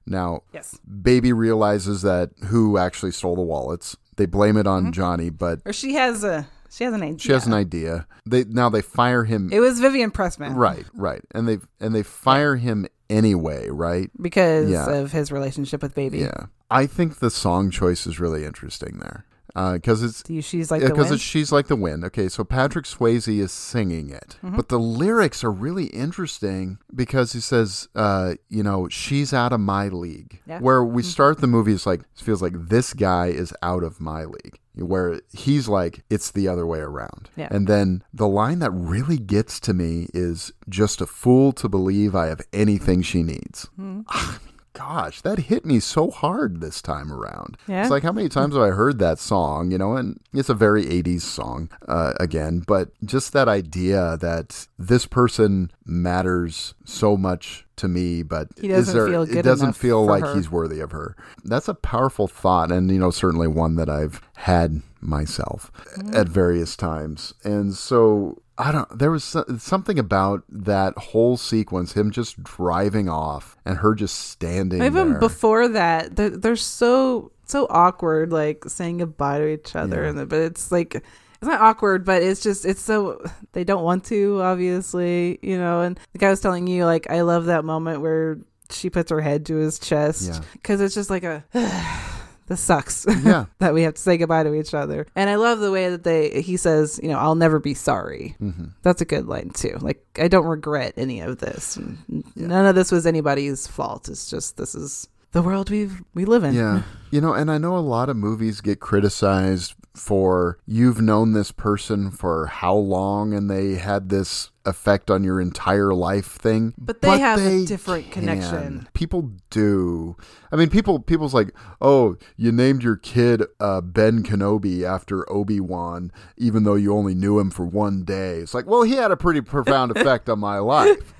Now, 0.07 0.41
Yes. 0.53 0.77
Baby 1.01 1.33
realizes 1.33 2.01
that 2.01 2.31
who 2.45 2.77
actually 2.77 3.11
stole 3.11 3.35
the 3.35 3.41
wallets. 3.41 3.95
They 4.15 4.25
blame 4.25 4.57
it 4.57 4.65
on 4.65 4.83
mm-hmm. 4.83 4.91
Johnny, 4.93 5.29
but 5.29 5.59
Or 5.65 5.73
she 5.73 5.93
has 5.93 6.23
a 6.23 6.47
she 6.69 6.83
has 6.83 6.93
an 6.93 7.01
idea. 7.03 7.19
she 7.19 7.31
has 7.31 7.45
an 7.47 7.53
idea. 7.53 8.07
They 8.25 8.43
now 8.45 8.69
they 8.69 8.81
fire 8.81 9.23
him. 9.23 9.49
It 9.51 9.59
was 9.59 9.79
Vivian 9.79 10.11
Pressman, 10.11 10.55
right, 10.55 10.85
right, 10.93 11.21
and 11.31 11.47
they 11.47 11.59
and 11.79 11.93
they 11.93 12.03
fire 12.03 12.55
him 12.55 12.87
anyway, 13.09 13.69
right? 13.69 14.09
Because 14.21 14.69
Yeah. 14.69 14.89
of 14.89 15.11
his 15.11 15.31
relationship 15.31 15.81
with 15.81 15.93
Baby. 15.93 16.19
Yeah, 16.19 16.47
I 16.71 16.87
think 16.87 17.19
the 17.19 17.29
song 17.29 17.69
choice 17.69 18.07
is 18.07 18.19
really 18.19 18.43
interesting 18.43 18.97
there 18.99 19.25
because 19.73 20.03
it's 20.03 20.23
She's 20.45 20.69
like 20.69 20.81
the 20.83 20.89
because 20.89 21.09
wind? 21.09 21.21
she's 21.21 21.51
like 21.51 21.65
the 21.67 21.75
wind. 21.75 22.03
Okay, 22.05 22.29
so 22.29 22.43
Patrick 22.43 22.85
Swayze 22.85 23.27
is 23.39 23.51
singing 23.51 24.11
it, 24.11 24.37
Mm-hmm. 24.43 24.55
but 24.55 24.69
the 24.69 24.77
lyrics 24.79 25.43
are 25.43 25.51
really 25.51 25.87
interesting 25.87 26.77
because 26.93 27.33
he 27.33 27.39
says, 27.39 27.87
uh, 27.95 28.35
you 28.49 28.61
know, 28.61 28.87
she's 28.89 29.33
out 29.33 29.53
of 29.53 29.59
my 29.59 29.87
league. 29.87 30.39
Yeah. 30.45 30.59
Where 30.59 30.83
we 30.83 31.01
start 31.01 31.39
the 31.41 31.47
movie 31.47 31.73
is 31.73 31.85
like 31.87 32.01
it 32.01 32.21
feels 32.23 32.41
like 32.41 32.53
this 32.55 32.93
guy 32.93 33.27
is 33.27 33.53
out 33.63 33.83
of 33.83 33.99
my 33.99 34.25
league. 34.25 34.59
Where 34.75 35.21
he's 35.33 35.67
like, 35.67 36.03
it's 36.11 36.29
the 36.29 36.47
other 36.47 36.67
way 36.67 36.77
around. 36.77 37.31
Yeah. 37.35 37.47
And 37.49 37.65
then 37.65 38.03
the 38.13 38.27
line 38.27 38.59
that 38.59 38.69
really 38.69 39.17
gets 39.17 39.59
to 39.61 39.73
me 39.73 40.07
is 40.13 40.51
just 40.69 41.01
a 41.01 41.07
fool 41.07 41.51
to 41.53 41.67
believe 41.67 42.13
I 42.13 42.27
have 42.27 42.41
anything 42.53 43.01
she 43.01 43.23
needs. 43.23 43.67
Mm-hmm. 43.79 44.35
Gosh, 44.77 45.21
that 45.21 45.39
hit 45.39 45.65
me 45.65 45.79
so 45.79 46.11
hard 46.11 46.61
this 46.61 46.81
time 46.81 47.11
around. 47.11 47.57
Yeah. 47.67 47.81
It's 47.81 47.89
like 47.89 48.03
how 48.03 48.11
many 48.11 48.29
times 48.29 48.53
have 48.53 48.63
I 48.63 48.69
heard 48.69 48.99
that 48.99 49.17
song, 49.19 49.71
you 49.71 49.77
know, 49.77 49.95
and 49.95 50.19
it's 50.33 50.49
a 50.49 50.53
very 50.53 50.85
80s 50.85 51.21
song 51.21 51.69
uh, 51.87 52.13
again, 52.19 52.59
but 52.65 52.89
just 53.03 53.33
that 53.33 53.47
idea 53.47 54.17
that 54.21 54.67
this 54.77 55.05
person 55.07 55.71
matters 55.85 56.75
so 56.85 57.17
much 57.17 57.65
to 57.77 57.87
me, 57.87 58.21
but 58.23 58.49
He 58.59 58.67
doesn't 58.67 58.95
there, 58.95 59.07
feel 59.07 59.21
it 59.23 59.41
doesn't 59.43 59.73
feel 59.73 60.05
like 60.05 60.23
her. 60.23 60.35
he's 60.35 60.51
worthy 60.51 60.79
of 60.79 60.91
her. 60.91 61.15
That's 61.43 61.67
a 61.67 61.73
powerful 61.73 62.27
thought, 62.27 62.71
and, 62.71 62.89
you 62.91 62.99
know, 62.99 63.11
certainly 63.11 63.47
one 63.47 63.75
that 63.75 63.89
I've 63.89 64.21
had 64.35 64.81
myself 65.01 65.71
Mm-hmm. 65.97 66.15
at 66.15 66.27
various 66.29 66.75
times. 66.75 67.33
And 67.43 67.73
so 67.73 68.41
I 68.59 68.71
don't. 68.71 68.97
There 68.97 69.11
was 69.11 69.23
so- 69.23 69.45
something 69.59 69.99
about 69.99 70.43
that 70.49 70.97
whole 70.97 71.37
sequence, 71.37 71.93
him 71.93 72.11
just 72.11 72.41
driving 72.43 73.07
off 73.07 73.55
and 73.65 73.77
her 73.77 73.93
just 73.93 74.17
standing 74.29 74.81
Even 74.81 75.11
there. 75.11 75.19
before 75.19 75.67
that, 75.67 76.15
they're, 76.15 76.29
they're 76.31 76.55
so 76.55 77.31
so 77.45 77.67
awkward, 77.69 78.31
like 78.31 78.63
saying 78.67 78.97
goodbye 78.97 79.37
to 79.39 79.47
each 79.47 79.75
other, 79.75 80.03
Yeah. 80.03 80.09
and 80.21 80.29
but 80.29 80.39
it's 80.39 80.71
like 80.71 80.95
it's 80.95 81.03
not 81.43 81.61
awkward, 81.61 82.03
but 82.03 82.23
it's 82.23 82.41
just 82.41 82.65
it's 82.65 82.81
so 82.81 83.23
they 83.53 83.63
don't 83.63 83.83
want 83.83 84.03
to, 84.05 84.41
obviously, 84.41 85.37
you 85.43 85.57
know. 85.57 85.81
And 85.81 85.99
the 86.13 86.17
guy 86.19 86.29
was 86.31 86.41
telling 86.41 86.65
you, 86.67 86.85
like, 86.85 87.09
I 87.11 87.21
love 87.21 87.45
that 87.45 87.63
moment 87.63 88.01
where 88.01 88.39
she 88.71 88.89
puts 88.89 89.11
her 89.11 89.21
head 89.21 89.45
to 89.45 89.55
his 89.55 89.77
chest 89.79 90.29
Yeah. 90.29 90.39
because 90.53 90.81
it's 90.81 90.95
just 90.95 91.09
like 91.11 91.23
a. 91.23 91.43
This 92.47 92.59
sucks. 92.61 93.05
Yeah. 93.23 93.45
that 93.59 93.73
we 93.73 93.83
have 93.83 93.93
to 93.95 94.01
say 94.01 94.17
goodbye 94.17 94.43
to 94.43 94.53
each 94.53 94.73
other. 94.73 95.05
And 95.15 95.29
I 95.29 95.35
love 95.35 95.59
the 95.59 95.71
way 95.71 95.89
that 95.89 96.03
they 96.03 96.41
he 96.41 96.57
says, 96.57 96.99
you 97.03 97.09
know, 97.09 97.17
I'll 97.19 97.35
never 97.35 97.59
be 97.59 97.73
sorry. 97.73 98.35
Mm-hmm. 98.41 98.65
That's 98.83 99.01
a 99.01 99.05
good 99.05 99.27
line 99.27 99.49
too. 99.49 99.77
Like 99.81 100.03
I 100.17 100.27
don't 100.27 100.45
regret 100.45 100.93
any 100.97 101.19
of 101.19 101.39
this. 101.39 101.77
N- 101.77 102.23
None 102.35 102.65
of 102.65 102.75
this 102.75 102.91
was 102.91 103.05
anybody's 103.05 103.67
fault. 103.67 104.07
It's 104.09 104.29
just 104.29 104.57
this 104.57 104.75
is 104.75 105.07
the 105.33 105.41
world 105.41 105.69
we 105.69 105.89
we 106.13 106.25
live 106.25 106.43
in. 106.43 106.53
Yeah. 106.53 106.83
You 107.09 107.21
know, 107.21 107.31
and 107.33 107.49
I 107.49 107.57
know 107.57 107.77
a 107.77 107.79
lot 107.79 108.09
of 108.09 108.17
movies 108.17 108.59
get 108.59 108.81
criticized 108.81 109.75
for 109.95 110.59
you've 110.67 110.99
known 111.01 111.31
this 111.31 111.53
person 111.53 112.11
for 112.11 112.47
how 112.47 112.75
long 112.75 113.33
and 113.33 113.49
they 113.49 113.75
had 113.75 114.09
this 114.09 114.51
effect 114.67 115.09
on 115.09 115.23
your 115.23 115.39
entire 115.39 115.93
life 115.93 116.33
thing. 116.33 116.73
But 116.77 117.01
they 117.01 117.17
have 117.19 117.39
a 117.39 117.43
they 117.43 117.65
different 117.65 118.11
connection. 118.11 118.87
People 118.93 119.31
do. 119.49 120.17
I 120.51 120.55
mean, 120.55 120.69
people 120.69 120.99
people's 120.99 121.33
like, 121.33 121.55
"Oh, 121.81 122.17
you 122.35 122.51
named 122.51 122.83
your 122.83 122.97
kid 122.97 123.43
uh, 123.59 123.81
Ben 123.81 124.23
Kenobi 124.23 124.83
after 124.83 125.29
Obi-Wan 125.31 126.11
even 126.37 126.63
though 126.63 126.75
you 126.75 126.93
only 126.93 127.15
knew 127.15 127.39
him 127.39 127.49
for 127.49 127.65
one 127.65 128.03
day." 128.03 128.39
It's 128.39 128.53
like, 128.53 128.67
"Well, 128.67 128.83
he 128.83 128.93
had 128.93 129.11
a 129.11 129.17
pretty 129.17 129.41
profound 129.41 129.91
effect 129.97 130.29
on 130.29 130.39
my 130.39 130.59
life." 130.59 131.13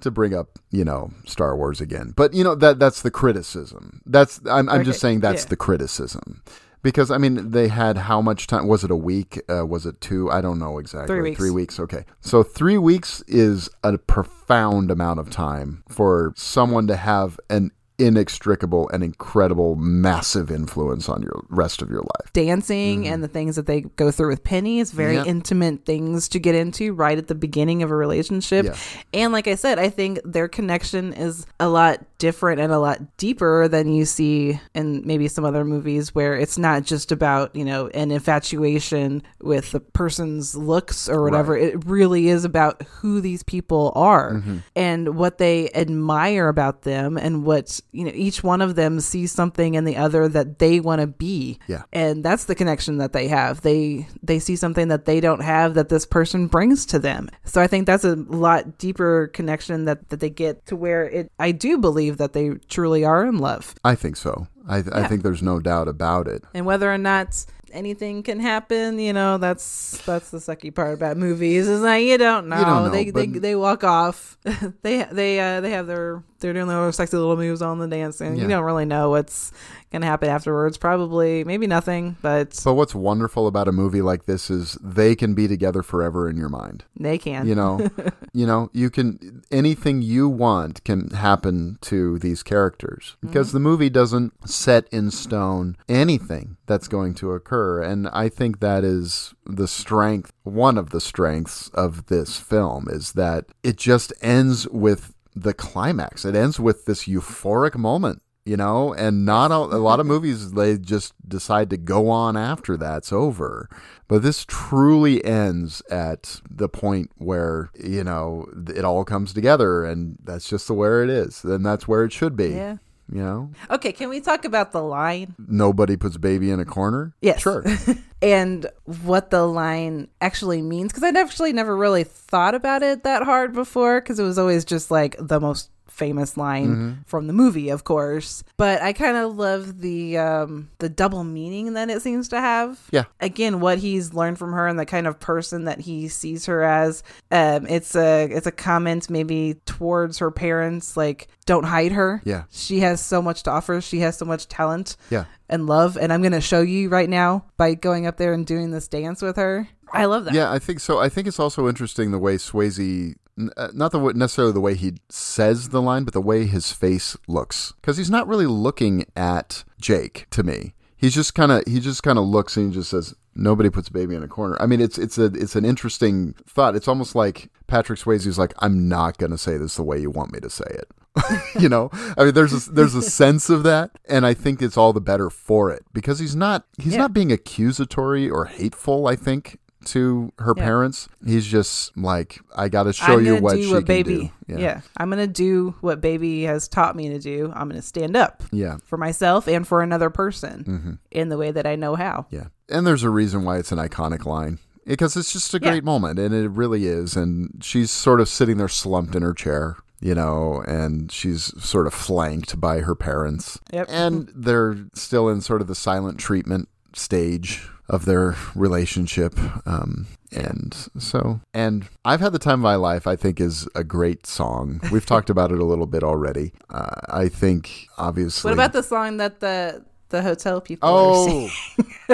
to 0.00 0.10
bring 0.10 0.34
up, 0.34 0.58
you 0.70 0.84
know, 0.84 1.12
Star 1.24 1.56
Wars 1.56 1.80
again. 1.80 2.12
But 2.16 2.34
you 2.34 2.42
know 2.42 2.54
that 2.56 2.78
that's 2.78 3.02
the 3.02 3.10
criticism. 3.10 4.00
That's 4.06 4.40
I'm 4.50 4.68
I'm 4.68 4.84
just 4.84 5.00
saying 5.00 5.20
that's 5.20 5.44
yeah. 5.44 5.50
the 5.50 5.56
criticism. 5.56 6.42
Because 6.84 7.10
I 7.10 7.16
mean, 7.16 7.50
they 7.52 7.68
had 7.68 7.96
how 7.96 8.20
much 8.20 8.46
time? 8.46 8.68
Was 8.68 8.84
it 8.84 8.90
a 8.90 8.96
week? 8.96 9.40
Uh, 9.48 9.64
was 9.64 9.86
it 9.86 10.02
two? 10.02 10.30
I 10.30 10.42
don't 10.42 10.58
know 10.58 10.78
exactly. 10.78 11.06
Three 11.06 11.22
weeks. 11.22 11.38
Three 11.38 11.50
weeks. 11.50 11.80
Okay. 11.80 12.04
So 12.20 12.42
three 12.42 12.76
weeks 12.76 13.22
is 13.26 13.70
a 13.82 13.96
profound 13.96 14.90
amount 14.90 15.18
of 15.18 15.30
time 15.30 15.82
for 15.88 16.34
someone 16.36 16.86
to 16.88 16.96
have 16.96 17.40
an 17.48 17.72
inextricable 17.98 18.88
and 18.90 19.02
incredible, 19.04 19.76
massive 19.76 20.50
influence 20.50 21.08
on 21.08 21.22
your 21.22 21.44
rest 21.48 21.80
of 21.82 21.90
your 21.90 22.00
life. 22.00 22.32
dancing 22.32 23.06
and 23.06 23.22
the 23.22 23.28
things 23.28 23.54
that 23.56 23.66
they 23.66 23.82
go 23.82 24.10
through 24.10 24.28
with 24.28 24.42
Penny. 24.44 24.80
It's 24.80 24.90
very 24.90 25.14
Mm-hmm. 25.14 25.24
Yeah. 25.26 25.30
intimate 25.30 25.84
things 25.84 26.28
to 26.30 26.38
get 26.40 26.54
into 26.56 26.92
right 26.92 27.16
at 27.16 27.28
the 27.28 27.34
beginning 27.36 27.82
of 27.84 27.90
a 27.92 27.96
relationship. 27.96 28.66
Yeah. 28.66 28.76
And 29.12 29.32
like 29.32 29.46
I 29.46 29.54
said, 29.54 29.78
I 29.78 29.88
think 29.90 30.18
their 30.24 30.48
connection 30.48 31.12
is 31.12 31.46
a 31.60 31.68
lot 31.68 32.04
different 32.18 32.60
and 32.60 32.72
a 32.72 32.78
lot 32.78 33.16
deeper 33.16 33.68
than 33.68 33.92
you 33.92 34.04
see 34.04 34.58
in 34.74 35.02
maybe 35.06 35.28
some 35.28 35.44
other 35.44 35.64
movies 35.64 36.14
where 36.14 36.34
it's 36.34 36.58
not 36.58 36.82
just 36.82 37.12
about, 37.12 37.54
you 37.54 37.64
know, 37.64 37.86
an 37.88 38.10
infatuation 38.10 39.22
with 39.40 39.70
the 39.72 39.80
person's 39.80 40.56
looks 40.56 41.08
or 41.08 41.22
whatever. 41.22 41.56
It 41.56 41.84
really 41.84 42.28
is 42.28 42.44
about 42.44 42.82
who 42.82 43.20
these 43.20 43.42
people 43.44 43.92
are 43.94 44.32
Mm-hmm. 44.34 44.56
and 44.74 45.16
what 45.16 45.38
they 45.38 45.70
admire 45.74 46.48
about 46.48 46.82
them 46.82 47.16
and 47.18 47.44
what, 47.44 47.80
you 47.94 48.04
know, 48.04 48.12
each 48.14 48.42
one 48.42 48.60
of 48.60 48.74
them 48.74 49.00
sees 49.00 49.30
something 49.32 49.74
in 49.74 49.84
the 49.84 49.96
other 49.96 50.28
that 50.28 50.58
they 50.58 50.80
want 50.80 51.00
to 51.00 51.06
be. 51.06 51.58
Yeah. 51.68 51.82
and 51.92 52.24
that's 52.24 52.44
the 52.46 52.54
connection 52.54 52.98
that 52.98 53.12
they 53.12 53.28
have. 53.28 53.60
They 53.62 54.06
they 54.22 54.38
see 54.38 54.56
something 54.56 54.88
that 54.88 55.04
they 55.04 55.20
don't 55.20 55.42
have 55.42 55.74
that 55.74 55.88
this 55.88 56.04
person 56.04 56.48
brings 56.48 56.84
to 56.86 56.98
them. 56.98 57.30
So 57.44 57.60
i 57.62 57.66
think 57.66 57.86
that's 57.86 58.04
a 58.04 58.16
lot 58.16 58.78
deeper 58.78 59.28
connection 59.28 59.84
that 59.84 60.08
that 60.10 60.20
they 60.20 60.30
get 60.30 60.66
to 60.66 60.76
where 60.76 61.04
it 61.08 61.30
i 61.38 61.52
do 61.52 61.78
believe 61.78 62.16
that 62.18 62.32
they 62.32 62.50
truly 62.68 63.04
are 63.04 63.24
in 63.24 63.38
love. 63.38 63.74
I 63.84 63.94
think 63.94 64.16
so. 64.16 64.48
I, 64.68 64.78
I 64.92 65.06
think 65.08 65.22
there's 65.22 65.42
no 65.42 65.60
doubt 65.60 65.88
about 65.88 66.26
it. 66.26 66.42
and 66.54 66.64
whether 66.66 66.92
or 66.92 66.98
not 66.98 67.44
anything 67.72 68.22
can 68.22 68.38
happen 68.38 68.98
you 69.00 69.12
know 69.12 69.36
that's 69.36 70.00
that's 70.06 70.30
the 70.30 70.38
sucky 70.38 70.72
part 70.72 70.94
about 70.94 71.16
movies 71.16 71.66
is 71.68 71.82
that 71.82 71.96
you 71.96 72.16
don't 72.16 72.46
know, 72.48 72.56
don't 72.64 72.84
know, 72.84 72.88
they, 72.90 73.10
they 73.10 73.26
they 73.26 73.54
walk 73.56 73.82
off. 73.84 74.38
They 74.82 75.04
they 75.10 75.40
uh 75.40 75.60
they 75.60 75.70
have 75.70 75.86
their 75.86 76.22
they're 76.44 76.52
doing 76.52 76.68
their 76.68 76.92
sexy 76.92 77.16
little 77.16 77.36
moves 77.36 77.62
on 77.62 77.78
the 77.78 77.88
dance 77.88 78.20
and 78.20 78.36
Yeah. 78.36 78.42
you 78.42 78.48
don't 78.48 78.64
really 78.64 78.84
know 78.84 79.08
what's 79.10 79.50
gonna 79.90 80.04
happen 80.04 80.28
afterwards 80.28 80.76
probably 80.76 81.42
maybe 81.44 81.66
nothing 81.66 82.16
but 82.20 82.60
But 82.62 82.74
what's 82.74 82.94
wonderful 82.94 83.46
about 83.46 83.66
a 83.66 83.72
movie 83.72 84.02
like 84.02 84.26
this 84.26 84.50
is 84.50 84.76
they 84.82 85.14
can 85.14 85.34
be 85.34 85.48
together 85.48 85.82
forever 85.82 86.28
in 86.28 86.36
your 86.36 86.50
mind. 86.50 86.84
they 86.98 87.16
can 87.16 87.46
You 87.46 87.54
know, 87.54 87.88
you 88.34 88.46
know, 88.46 88.68
you 88.72 88.90
can 88.90 89.42
anything 89.50 90.02
you 90.02 90.28
want 90.28 90.84
can 90.84 91.10
happen 91.10 91.78
to 91.82 92.18
these 92.18 92.42
characters 92.42 93.16
mm-hmm. 93.16 93.28
because 93.28 93.52
the 93.52 93.60
movie 93.60 93.88
doesn't 93.88 94.32
set 94.48 94.86
in 94.92 95.10
stone 95.10 95.76
anything 95.88 96.56
that's 96.66 96.88
going 96.88 97.14
to 97.14 97.32
occur, 97.32 97.82
and 97.82 98.08
I 98.08 98.28
think 98.28 98.60
that 98.60 98.84
is 98.84 99.34
the 99.46 99.68
strength. 99.68 100.32
One 100.42 100.76
of 100.76 100.90
the 100.90 101.00
strengths 101.00 101.68
of 101.70 102.06
this 102.06 102.38
film 102.38 102.88
is 102.90 103.12
that 103.12 103.46
it 103.62 103.76
just 103.76 104.12
ends 104.20 104.68
with 104.68 105.13
the 105.34 105.54
climax. 105.54 106.24
It 106.24 106.34
ends 106.34 106.60
with 106.60 106.84
this 106.84 107.06
euphoric 107.06 107.76
moment. 107.76 108.22
You 108.46 108.58
know, 108.58 108.92
and 108.92 109.24
not 109.24 109.50
a, 109.50 109.56
a 109.56 109.80
lot 109.80 110.00
of 110.00 110.06
movies 110.14 110.52
they 110.52 110.76
just 110.76 111.14
decide 111.26 111.70
to 111.70 111.78
go 111.78 112.10
on 112.10 112.36
after 112.36 112.76
that's 112.76 113.10
over. 113.10 113.70
But 114.06 114.22
this 114.22 114.44
truly 114.46 115.24
ends 115.24 115.80
at 115.90 116.42
the 116.50 116.68
point 116.68 117.10
where, 117.16 117.70
you 117.74 118.04
know, 118.04 118.46
it 118.68 118.84
all 118.84 119.02
comes 119.06 119.32
together 119.32 119.86
and 119.86 120.18
that's 120.22 120.46
just 120.46 120.66
the 120.66 120.74
where 120.74 121.02
it 121.02 121.08
is. 121.08 121.42
And 121.42 121.64
that's 121.64 121.88
where 121.88 122.04
it 122.04 122.12
should 122.12 122.36
be. 122.36 122.50
Yeah. 122.50 122.76
You 123.12 123.22
know? 123.22 123.50
Okay, 123.70 123.92
can 123.92 124.08
we 124.08 124.20
talk 124.20 124.44
about 124.44 124.72
the 124.72 124.82
line? 124.82 125.34
Nobody 125.38 125.96
puts 125.96 126.16
baby 126.16 126.50
in 126.50 126.60
a 126.60 126.64
corner? 126.64 127.14
Yes. 127.20 127.40
Sure. 127.40 127.64
and 128.22 128.66
what 128.84 129.30
the 129.30 129.46
line 129.46 130.08
actually 130.20 130.62
means 130.62 130.92
because 130.92 131.02
I'd 131.02 131.16
actually 131.16 131.52
never 131.52 131.76
really 131.76 132.04
thought 132.04 132.54
about 132.54 132.82
it 132.82 133.04
that 133.04 133.22
hard 133.22 133.52
before 133.52 134.00
because 134.00 134.18
it 134.18 134.24
was 134.24 134.38
always 134.38 134.64
just 134.64 134.90
like 134.90 135.16
the 135.18 135.38
most 135.38 135.70
famous 135.94 136.36
line 136.36 136.68
Mm-hmm. 136.68 136.92
from 137.06 137.26
the 137.28 137.32
movie 137.32 137.68
of 137.68 137.84
course 137.84 138.42
but 138.56 138.82
i 138.82 138.92
kind 138.92 139.16
of 139.16 139.36
love 139.36 139.80
the 139.80 140.18
um 140.18 140.68
the 140.78 140.88
double 140.88 141.22
meaning 141.22 141.74
that 141.74 141.88
it 141.88 142.02
seems 142.02 142.28
to 142.30 142.40
have 142.40 142.80
Yeah. 142.90 143.04
again 143.20 143.60
what 143.60 143.78
he's 143.78 144.12
learned 144.12 144.38
from 144.38 144.52
her 144.52 144.66
and 144.66 144.76
the 144.78 144.86
kind 144.86 145.06
of 145.06 145.20
person 145.20 145.64
that 145.64 145.80
he 145.80 146.08
sees 146.08 146.46
her 146.46 146.62
as 146.64 147.02
um 147.30 147.66
it's 147.68 147.94
a 147.94 148.24
it's 148.24 148.46
a 148.48 148.52
comment 148.52 149.08
maybe 149.08 149.54
towards 149.66 150.18
her 150.18 150.30
parents 150.32 150.96
like 150.96 151.28
don't 151.46 151.64
hide 151.64 151.92
her 151.92 152.20
Yeah. 152.24 152.44
she 152.50 152.80
has 152.80 153.00
so 153.00 153.22
much 153.22 153.44
to 153.44 153.50
offer 153.52 153.80
she 153.80 154.00
has 154.00 154.16
so 154.16 154.24
much 154.24 154.48
talent 154.48 154.96
Yeah. 155.10 155.26
and 155.48 155.66
love 155.66 155.96
and 155.96 156.12
i'm 156.12 156.22
going 156.22 156.32
to 156.32 156.40
show 156.40 156.60
you 156.62 156.88
right 156.88 157.08
now 157.08 157.44
by 157.56 157.74
going 157.74 158.06
up 158.06 158.16
there 158.16 158.32
and 158.32 158.44
doing 158.44 158.72
this 158.72 158.88
dance 158.88 159.22
with 159.22 159.36
her 159.36 159.68
i 159.92 160.06
love 160.06 160.24
that 160.24 160.34
Yeah, 160.34 160.50
I 160.50 160.58
think 160.58 160.80
so. 160.80 160.98
I 160.98 161.08
think 161.08 161.28
it's 161.28 161.38
also 161.38 161.68
interesting 161.68 162.10
the 162.10 162.18
way 162.18 162.36
Swayze, 162.36 163.14
Uh, 163.56 163.68
not 163.74 163.90
the 163.92 163.98
necessarily 164.12 164.52
the 164.52 164.60
way 164.60 164.74
he 164.74 164.94
says 165.08 165.70
the 165.70 165.82
line, 165.82 166.04
but 166.04 166.14
the 166.14 166.20
way 166.20 166.46
his 166.46 166.70
face 166.72 167.16
looks, 167.26 167.72
because 167.80 167.96
he's 167.96 168.10
not 168.10 168.28
really 168.28 168.46
looking 168.46 169.04
at 169.16 169.64
Jake 169.80 170.26
to 170.30 170.42
me. 170.44 170.74
He's 170.96 171.14
just 171.14 171.34
kind 171.34 171.50
of 171.50 171.64
he 171.66 171.80
just 171.80 172.02
kind 172.02 172.18
of 172.18 172.24
looks 172.26 172.56
and 172.56 172.68
he 172.68 172.74
just 172.78 172.90
says, 172.90 173.14
"Nobody 173.34 173.70
puts 173.70 173.88
baby 173.88 174.14
in 174.14 174.22
a 174.22 174.28
corner." 174.28 174.56
I 174.60 174.66
mean, 174.66 174.80
it's 174.80 174.98
it's 174.98 175.18
a 175.18 175.24
it's 175.26 175.56
an 175.56 175.64
interesting 175.64 176.34
thought. 176.48 176.76
It's 176.76 176.86
almost 176.88 177.14
like 177.16 177.50
Patrick 177.66 177.98
Swayze's 177.98 178.38
like, 178.38 178.54
"I'm 178.60 178.88
not 178.88 179.18
gonna 179.18 179.36
say 179.38 179.56
this 179.56 179.74
the 179.76 179.82
way 179.82 179.98
you 180.00 180.10
want 180.10 180.32
me 180.32 180.38
to 180.40 180.48
say 180.48 180.64
it." 180.68 180.88
you 181.60 181.68
know, 181.68 181.90
I 182.16 182.24
mean, 182.24 182.34
there's 182.34 182.68
a, 182.68 182.72
there's 182.72 182.94
a 182.94 183.02
sense 183.02 183.48
of 183.50 183.62
that, 183.64 183.90
and 184.08 184.24
I 184.26 184.34
think 184.34 184.60
it's 184.62 184.76
all 184.76 184.92
the 184.92 185.00
better 185.00 185.28
for 185.30 185.70
it 185.70 185.84
because 185.92 186.18
he's 186.20 186.34
not 186.36 186.66
he's 186.78 186.92
Yeah. 186.94 187.00
not 187.00 187.12
being 187.12 187.30
accusatory 187.32 188.28
or 188.30 188.46
hateful. 188.46 189.06
I 189.06 189.16
think 189.16 189.58
to 189.86 190.32
her 190.38 190.54
Yeah. 190.56 190.64
parents, 190.64 191.08
he's 191.24 191.46
just 191.46 191.96
like, 191.96 192.40
"I 192.56 192.68
got 192.68 192.84
to 192.84 192.92
show 192.92 193.18
you 193.18 193.36
what 193.36 193.56
she 193.58 193.66
what 193.70 193.78
can 193.78 193.84
baby 193.86 194.32
do." 194.48 194.56
yeah. 194.58 194.80
i'm 194.98 195.08
gonna 195.10 195.26
do 195.26 195.74
what 195.80 196.00
baby 196.02 196.42
has 196.42 196.68
taught 196.68 196.94
me 196.96 197.08
to 197.08 197.18
do 197.18 197.50
i'm 197.56 197.68
gonna 197.68 197.80
stand 197.80 198.14
up 198.16 198.42
yeah, 198.52 198.76
for 198.84 198.96
myself 198.98 199.46
and 199.48 199.66
for 199.66 199.82
another 199.82 200.10
person 200.10 200.64
Mm-hmm. 200.64 200.92
in 201.10 201.28
the 201.30 201.38
way 201.38 201.50
that 201.50 201.66
i 201.66 201.76
know 201.76 201.94
how 201.96 202.26
yeah. 202.30 202.46
And 202.68 202.86
there's 202.86 203.02
a 203.02 203.10
reason 203.10 203.44
why 203.44 203.58
it's 203.58 203.72
an 203.72 203.78
iconic 203.78 204.24
line 204.24 204.58
because 204.86 205.16
it's 205.16 205.32
just 205.32 205.52
a 205.54 205.58
Yeah. 205.62 205.70
great 205.70 205.84
moment, 205.84 206.18
and 206.18 206.34
it 206.34 206.48
really 206.50 206.86
is. 206.86 207.14
And 207.16 207.58
she's 207.62 207.90
sort 207.90 208.20
of 208.20 208.28
sitting 208.28 208.56
there 208.56 208.68
slumped 208.68 209.14
in 209.14 209.22
her 209.22 209.34
chair. 209.34 209.76
You 210.00 210.14
know, 210.14 210.62
and 210.66 211.10
she's 211.10 211.44
sort 211.64 211.86
of 211.86 211.94
flanked 211.94 212.60
by 212.60 212.80
her 212.80 212.94
parents. 212.94 213.58
Yep. 213.72 213.86
And 213.88 214.30
they're 214.34 214.76
still 214.94 215.30
in 215.30 215.40
sort 215.40 215.62
of 215.62 215.66
the 215.66 215.74
silent 215.74 216.18
treatment 216.18 216.68
stage 216.94 217.66
of 217.88 218.04
their 218.04 218.36
relationship. 218.54 219.38
Um, 219.66 220.06
and 220.32 220.74
so, 220.98 221.40
and 221.52 221.88
I've 222.04 222.20
had 222.20 222.32
the 222.32 222.38
time 222.38 222.54
of 222.54 222.60
my 222.60 222.74
life, 222.76 223.06
I 223.06 223.16
think, 223.16 223.40
is 223.40 223.68
a 223.74 223.84
great 223.84 224.26
song. 224.26 224.80
We've 224.90 225.06
talked 225.06 225.30
about 225.30 225.52
it 225.52 225.60
a 225.60 225.64
little 225.64 225.86
bit 225.86 226.02
already. 226.02 226.52
Uh, 226.70 227.00
I 227.08 227.28
think, 227.28 227.88
obviously. 227.98 228.48
what 228.48 228.54
about 228.54 228.72
the 228.72 228.82
song 228.82 229.18
that 229.18 229.40
the 229.40 229.84
the 230.10 230.22
hotel 230.22 230.60
people 230.60 230.88
Oh? 230.88 231.48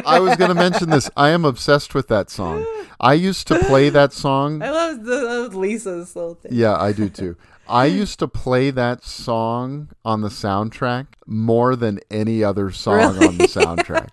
I 0.07 0.21
was 0.21 0.37
going 0.37 0.49
to 0.49 0.55
mention 0.55 0.91
this. 0.91 1.11
I 1.17 1.31
am 1.31 1.45
obsessed 1.45 1.95
with 1.95 2.09
that 2.09 2.31
song. 2.31 2.67
I 2.99 3.15
used 3.15 3.47
to 3.49 3.59
play 3.59 3.91
that 3.91 4.13
song. 4.13 4.63
i 4.63 4.71
love 4.71 5.05
the 5.05 5.17
I 5.17 5.37
love 5.39 5.55
lisa's 5.55 6.15
little 6.17 6.35
thing 6.35 6.53
Yeah, 6.55 6.77
I 6.77 6.93
do 6.93 7.09
too. 7.09 7.37
I 7.71 7.87
used 7.87 8.19
to 8.19 8.29
play 8.29 8.71
that 8.73 9.05
song 9.05 9.91
on 10.05 10.21
the 10.23 10.29
soundtrack 10.29 11.07
more 11.27 11.77
than 11.77 12.01
any 12.11 12.43
other 12.43 12.71
song 12.73 12.97
Really? 13.15 13.27
on 13.29 13.39
the 13.39 13.45
soundtrack. 13.45 14.09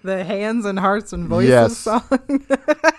the 0.04 0.24
hands 0.24 0.64
and 0.64 0.78
hearts 0.78 1.12
and 1.12 1.28
voices 1.28 1.50
Yes. 1.50 1.76
song 1.78 2.02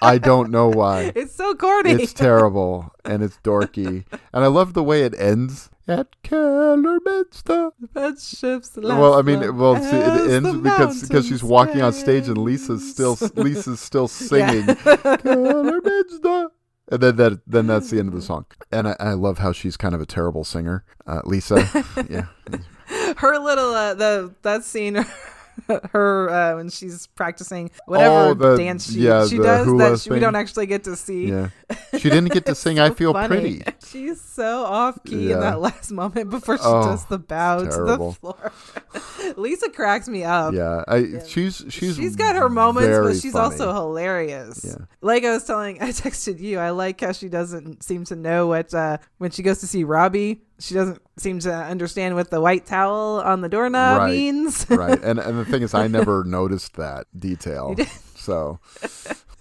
I 0.01 0.17
don't 0.17 0.51
know 0.51 0.67
why. 0.69 1.11
it's 1.15 1.33
so 1.35 1.55
corny 1.55 1.91
It's 1.91 2.13
terrible 2.13 2.91
and 3.05 3.23
it's 3.23 3.37
dorky. 3.43 4.03
And 4.33 4.43
I 4.43 4.47
love 4.47 4.73
the 4.73 4.83
way 4.83 5.03
it 5.03 5.13
ends 5.17 5.69
at 5.87 6.07
Kellerminster. 6.23 7.71
That 7.93 8.19
ship's 8.19 8.71
Well, 8.75 9.13
I 9.15 9.21
mean, 9.21 9.57
well, 9.57 9.75
see, 9.75 9.97
it 9.97 10.31
ends 10.31 10.57
because 10.57 11.01
because 11.01 11.27
she's 11.27 11.43
walking 11.43 11.81
on 11.81 11.91
stage 11.93 12.27
and 12.27 12.37
Lisa's 12.37 12.89
still. 12.89 13.17
Lisa's 13.35 13.79
still 13.79 14.07
singing 14.29 14.63
Kellerminster. 14.63 16.47
And 16.89 17.01
then 17.01 17.15
that 17.15 17.39
then 17.47 17.67
that's 17.67 17.89
the 17.89 17.99
end 17.99 18.09
of 18.09 18.13
the 18.15 18.21
song. 18.21 18.45
And 18.71 18.89
I, 18.89 18.95
I 18.99 19.13
love 19.13 19.37
how 19.39 19.51
she's 19.51 19.77
kind 19.77 19.95
of 19.95 20.01
a 20.01 20.05
terrible 20.05 20.43
singer, 20.43 20.83
uh, 21.07 21.21
Lisa. 21.23 21.67
Yeah, 22.09 22.25
her 23.17 23.39
little 23.39 23.73
uh, 23.73 23.93
the 23.93 24.33
that 24.41 24.63
scene 24.63 25.05
her 25.91 26.29
uh, 26.29 26.55
when 26.57 26.69
she's 26.69 27.07
practicing 27.07 27.71
whatever 27.85 28.15
Oh, 28.15 28.33
the- 28.33 28.57
dance 28.57 28.91
she, 28.91 28.99
yeah, 29.01 29.27
she 29.27 29.37
does 29.37 29.67
that 29.77 29.99
she, 29.99 30.09
we 30.09 30.19
don't 30.19 30.35
actually 30.35 30.65
get 30.65 30.83
to 30.85 30.95
see. 30.95 31.27
Yeah. 31.29 31.49
She 31.97 32.09
didn't 32.09 32.31
get 32.31 32.45
to 32.47 32.55
sing 32.55 32.79
I 32.79 32.89
Feel 32.89 33.13
funny. 33.13 33.27
Pretty. 33.61 33.63
She's 33.87 34.19
so 34.19 34.63
off 34.65 34.97
key 35.05 35.29
Yeah. 35.29 35.35
in 35.35 35.39
that 35.41 35.59
last 35.61 35.91
moment 35.91 36.29
before 36.31 36.57
she 36.57 36.63
Oh, 36.65 36.83
does 36.83 37.05
the 37.05 37.19
bow 37.19 37.63
to 37.63 37.83
the 37.83 38.11
floor. 38.19 38.51
Lisa 39.37 39.69
cracks 39.69 40.07
me 40.07 40.23
up. 40.23 40.53
Yeah. 40.53 40.83
I 40.87 41.19
she's 41.27 41.63
she's 41.69 41.95
She's 41.95 42.15
got 42.15 42.35
her 42.35 42.49
moments, 42.49 42.89
but 42.99 43.13
she's 43.21 43.33
funny. 43.33 43.43
also 43.53 43.73
hilarious. 43.73 44.65
Yeah. 44.65 44.85
Like 45.01 45.23
I 45.23 45.31
was 45.31 45.43
telling, 45.45 45.81
I 45.81 45.89
texted 45.89 46.39
you. 46.39 46.59
I 46.59 46.71
like 46.71 47.01
how 47.01 47.11
she 47.11 47.29
doesn't 47.29 47.83
seem 47.83 48.05
to 48.05 48.15
know 48.15 48.47
what 48.47 48.73
uh, 48.73 48.97
when 49.19 49.31
she 49.31 49.43
goes 49.43 49.59
to 49.59 49.67
see 49.67 49.83
Robbie. 49.83 50.41
She 50.63 50.73
doesn't 50.73 51.01
seem 51.17 51.39
to 51.39 51.53
understand 51.53 52.15
what 52.15 52.29
the 52.29 52.39
white 52.39 52.65
towel 52.65 53.19
on 53.19 53.41
the 53.41 53.49
doorknob 53.49 53.97
Right. 53.97 54.11
means. 54.11 54.65
right. 54.69 54.97
And 55.03 55.19
and 55.27 55.37
the 55.37 55.43
thing 55.43 55.61
is 55.61 55.73
I 55.73 55.87
never 55.87 56.23
noticed 56.23 56.77
that 56.77 57.05
detail. 57.17 57.75
So 58.15 58.59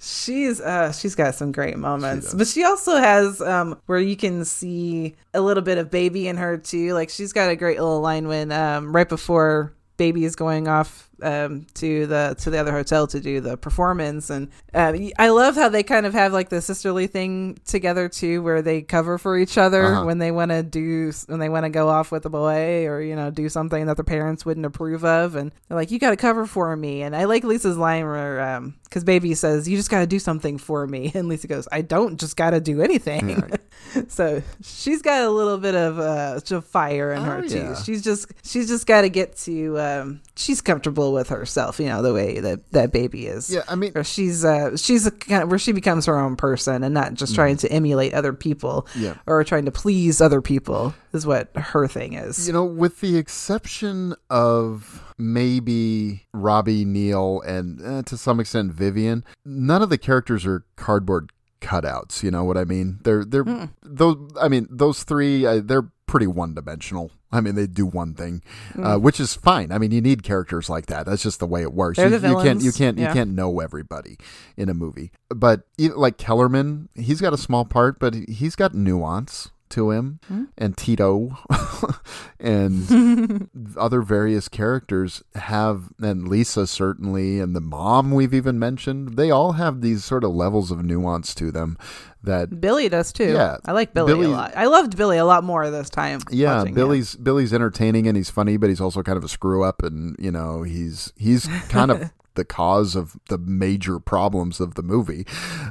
She's 0.05 0.61
uh 0.61 0.91
she's 0.91 1.15
got 1.15 1.37
some 1.37 1.53
great 1.53 1.79
moments. 1.79 2.35
but 2.35 2.49
she 2.49 2.65
also 2.65 2.97
has 2.97 3.41
um 3.41 3.81
where 3.87 4.01
you 4.01 4.17
can 4.17 4.45
see 4.45 5.15
a 5.33 5.41
little 5.41 5.63
bit 5.63 5.79
of 5.79 5.93
baby 5.93 6.27
in 6.27 6.37
her 6.39 6.59
too. 6.59 6.93
Like 6.93 7.09
she's 7.09 7.33
got 7.33 7.51
a 7.51 7.57
great 7.57 7.79
little 7.79 8.01
line 8.01 8.27
when 8.27 8.51
um 8.51 8.95
right 8.95 9.09
before 9.09 9.73
baby 9.99 10.25
is 10.25 10.35
going 10.35 10.67
off 10.67 11.09
um 11.23 11.67
to 11.75 12.07
the 12.07 12.35
to 12.41 12.51
the 12.51 12.59
other 12.59 12.73
hotel 12.73 13.07
to 13.09 13.21
do 13.21 13.41
the 13.41 13.57
performance. 13.57 14.31
And 14.31 14.49
um, 14.75 15.11
I 15.19 15.29
love 15.31 15.55
how 15.55 15.69
they 15.69 15.83
kind 15.83 16.07
of 16.07 16.13
have 16.15 16.33
like 16.33 16.49
the 16.49 16.61
sisterly 16.61 17.07
thing 17.07 17.59
together 17.67 18.09
too 18.09 18.43
where 18.43 18.63
they 18.63 18.83
cover 18.83 19.19
for 19.19 19.39
each 19.39 19.57
other 19.59 19.85
Uh-huh. 19.85 20.05
when 20.05 20.19
they 20.19 20.31
want 20.31 20.51
to 20.51 20.63
do 20.63 21.13
when 21.27 21.39
they 21.41 21.49
want 21.49 21.65
to 21.65 21.71
go 21.71 21.89
off 21.89 22.11
with 22.13 22.25
a 22.27 22.31
boy 22.31 22.87
or 22.87 23.01
you 23.01 23.17
know 23.17 23.31
do 23.31 23.49
something 23.49 23.87
that 23.87 23.97
their 23.97 24.05
parents 24.05 24.45
wouldn't 24.45 24.67
approve 24.67 25.05
of. 25.05 25.37
And 25.37 25.53
they're 25.69 25.77
like 25.79 25.91
you 25.91 25.99
got 25.99 26.11
to 26.11 26.17
cover 26.17 26.47
for 26.47 26.77
me. 26.77 27.03
And 27.03 27.15
I 27.17 27.25
like 27.25 27.45
Lisa's 27.45 27.77
line 27.79 28.05
where 28.05 28.41
um 28.41 28.75
because 28.85 29.05
baby 29.05 29.35
says 29.35 29.67
you 29.69 29.77
just 29.77 29.89
got 29.91 30.01
to 30.01 30.07
do 30.07 30.19
something 30.19 30.59
for 30.59 30.87
me. 30.87 31.11
And 31.15 31.29
Lisa 31.29 31.47
goes 31.47 31.69
I 31.73 31.83
don't 31.83 32.19
just 32.19 32.37
got 32.37 32.51
to 32.51 32.61
do 32.61 32.83
anything. 32.83 33.43
So 34.09 34.43
she's 34.63 35.03
got 35.03 35.23
a 35.23 35.29
little 35.31 35.59
bit 35.59 35.75
of 35.75 35.99
uh 35.99 36.41
fire 36.63 37.13
in 37.13 37.23
her 37.23 37.39
Oh, 37.45 37.49
too. 37.49 37.57
yeah. 37.59 37.83
she's 37.83 38.01
just 38.03 38.27
she's 38.45 38.69
just 38.69 38.87
got 38.87 39.03
to 39.03 39.09
get 39.11 39.37
to 39.39 39.79
um 39.79 40.21
she's 40.37 40.61
comfortable 40.61 41.12
with 41.13 41.29
herself 41.29 41.79
you 41.79 41.87
know 41.87 42.03
the 42.03 42.13
way 42.13 42.41
that 42.41 42.71
that 42.73 42.93
baby 42.93 43.27
is 43.27 43.51
Yeah, 43.51 43.63
I 43.69 43.75
mean- 43.75 43.93
or 43.95 44.05
she's 44.05 44.45
uh 44.45 44.77
she's 44.77 45.07
a 45.07 45.11
kind 45.11 45.43
of 45.43 45.49
where 45.51 45.59
she 45.59 45.73
becomes 45.73 46.07
her 46.07 46.19
own 46.19 46.37
person 46.37 46.83
and 46.83 46.93
not 46.95 47.15
just 47.15 47.35
trying 47.35 47.57
to 47.59 47.71
emulate 47.73 48.15
other 48.15 48.33
people 48.33 48.87
Mm. 48.95 49.01
Yeah. 49.03 49.15
or 49.27 49.45
trying 49.45 49.65
to 49.67 49.71
please 49.73 50.21
other 50.21 50.41
people 50.41 50.95
is 51.13 51.27
what 51.27 51.51
her 51.57 51.87
thing 51.87 52.15
is 52.15 52.47
You 52.47 52.53
know, 52.53 52.65
with 52.65 53.01
the 53.01 53.17
exception 53.19 54.15
of 54.31 55.03
maybe 55.19 56.27
Robbie, 56.33 56.85
Neil, 56.85 57.41
and 57.47 57.81
uh, 57.85 58.03
to 58.03 58.17
some 58.17 58.41
extent 58.41 58.73
Vivian, 58.73 59.25
none 59.45 59.83
of 59.83 59.91
the 59.91 59.99
characters 59.99 60.47
are 60.47 60.65
cardboard 60.77 61.31
cutouts. 61.61 62.23
You 62.23 62.31
know 62.31 62.45
what 62.45 62.57
I 62.57 62.65
mean? 62.65 62.99
They're 63.05 63.25
they're 63.25 63.45
Hmm. 63.45 63.65
those. 63.83 64.17
I 64.41 64.49
mean, 64.49 64.67
those 64.71 65.03
three. 65.05 65.45
Uh, 65.47 65.61
they're 65.65 65.89
pretty 66.07 66.27
one 66.27 66.55
dimensional. 66.55 67.11
I 67.33 67.41
mean, 67.41 67.55
they 67.55 67.67
do 67.67 67.87
one 67.87 68.15
thing, 68.15 68.43
uh, 68.79 68.99
which 68.99 69.19
is 69.19 69.35
fine. 69.35 69.73
I 69.73 69.79
mean, 69.79 69.91
you 69.91 70.01
need 70.03 70.23
characters 70.23 70.69
like 70.69 70.87
that. 70.87 71.07
That's 71.07 71.23
just 71.23 71.39
the 71.39 71.47
way 71.47 71.63
it 71.63 71.73
works. 71.73 71.99
You, 71.99 72.11
the 72.11 72.29
you 72.29 72.35
can't 72.43 72.61
you 72.63 72.73
can't 72.73 72.99
Yeah. 72.99 73.09
you 73.09 73.15
can't 73.15 73.31
know 73.31 73.61
everybody 73.61 74.19
in 74.57 74.69
a 74.69 74.75
movie. 74.75 75.13
But 75.29 75.63
like 75.79 76.19
Kellerman, 76.19 76.89
he's 76.95 77.21
got 77.21 77.33
a 77.33 77.39
small 77.39 77.65
part, 77.65 77.99
but 77.99 78.15
he's 78.15 78.55
got 78.57 78.75
nuance 78.75 79.51
to 79.73 79.91
him 79.91 80.21
Hmm. 80.29 80.45
and 80.57 80.77
Tito 80.77 81.37
and 82.41 83.49
other 83.77 84.03
various 84.03 84.49
characters 84.49 85.23
have 85.35 85.93
and 86.01 86.29
Lisa 86.29 86.67
certainly 86.67 87.41
and 87.41 87.55
the 87.55 87.61
mom 87.61 88.11
we've 88.13 88.35
even 88.35 88.59
mentioned 88.59 89.17
they 89.17 89.31
all 89.31 89.53
have 89.53 89.81
these 89.81 90.05
sort 90.05 90.25
of 90.25 90.31
levels 90.33 90.71
of 90.71 90.85
nuance 90.85 91.35
to 91.37 91.51
them 91.51 91.77
that 92.23 92.61
Billy 92.61 92.89
does 92.89 93.13
too 93.13 93.33
Yeah. 93.33 93.57
I 93.65 93.73
like 93.73 93.95
Billy, 93.95 94.13
Billy- 94.15 94.27
a 94.27 94.31
lot 94.31 94.53
I 94.57 94.67
loved 94.67 94.97
Billy 94.97 95.19
a 95.19 95.25
lot 95.25 95.45
more 95.45 95.69
this 95.71 95.91
time 95.91 96.21
yeah 96.31 96.59
watching 96.59 96.73
it. 96.73 96.77
Billy's 96.77 97.17
Billy's 97.17 97.53
entertaining 97.53 98.07
and 98.07 98.17
he's 98.17 98.31
funny 98.31 98.57
but 98.57 98.69
he's 98.69 98.81
also 98.81 99.03
kind 99.03 99.19
of 99.19 99.25
a 99.25 99.29
screw 99.29 99.63
up 99.65 99.83
and 99.83 100.17
you 100.19 100.31
know 100.31 100.63
he's 100.63 101.13
he's 101.17 101.47
kind 101.69 101.91
of 101.91 102.11
the 102.35 102.45
cause 102.45 102.97
of 102.97 103.17
the 103.29 103.39
major 103.39 103.99
problems 103.99 104.61
of 104.61 104.75
the 104.75 104.83
movie 104.83 105.27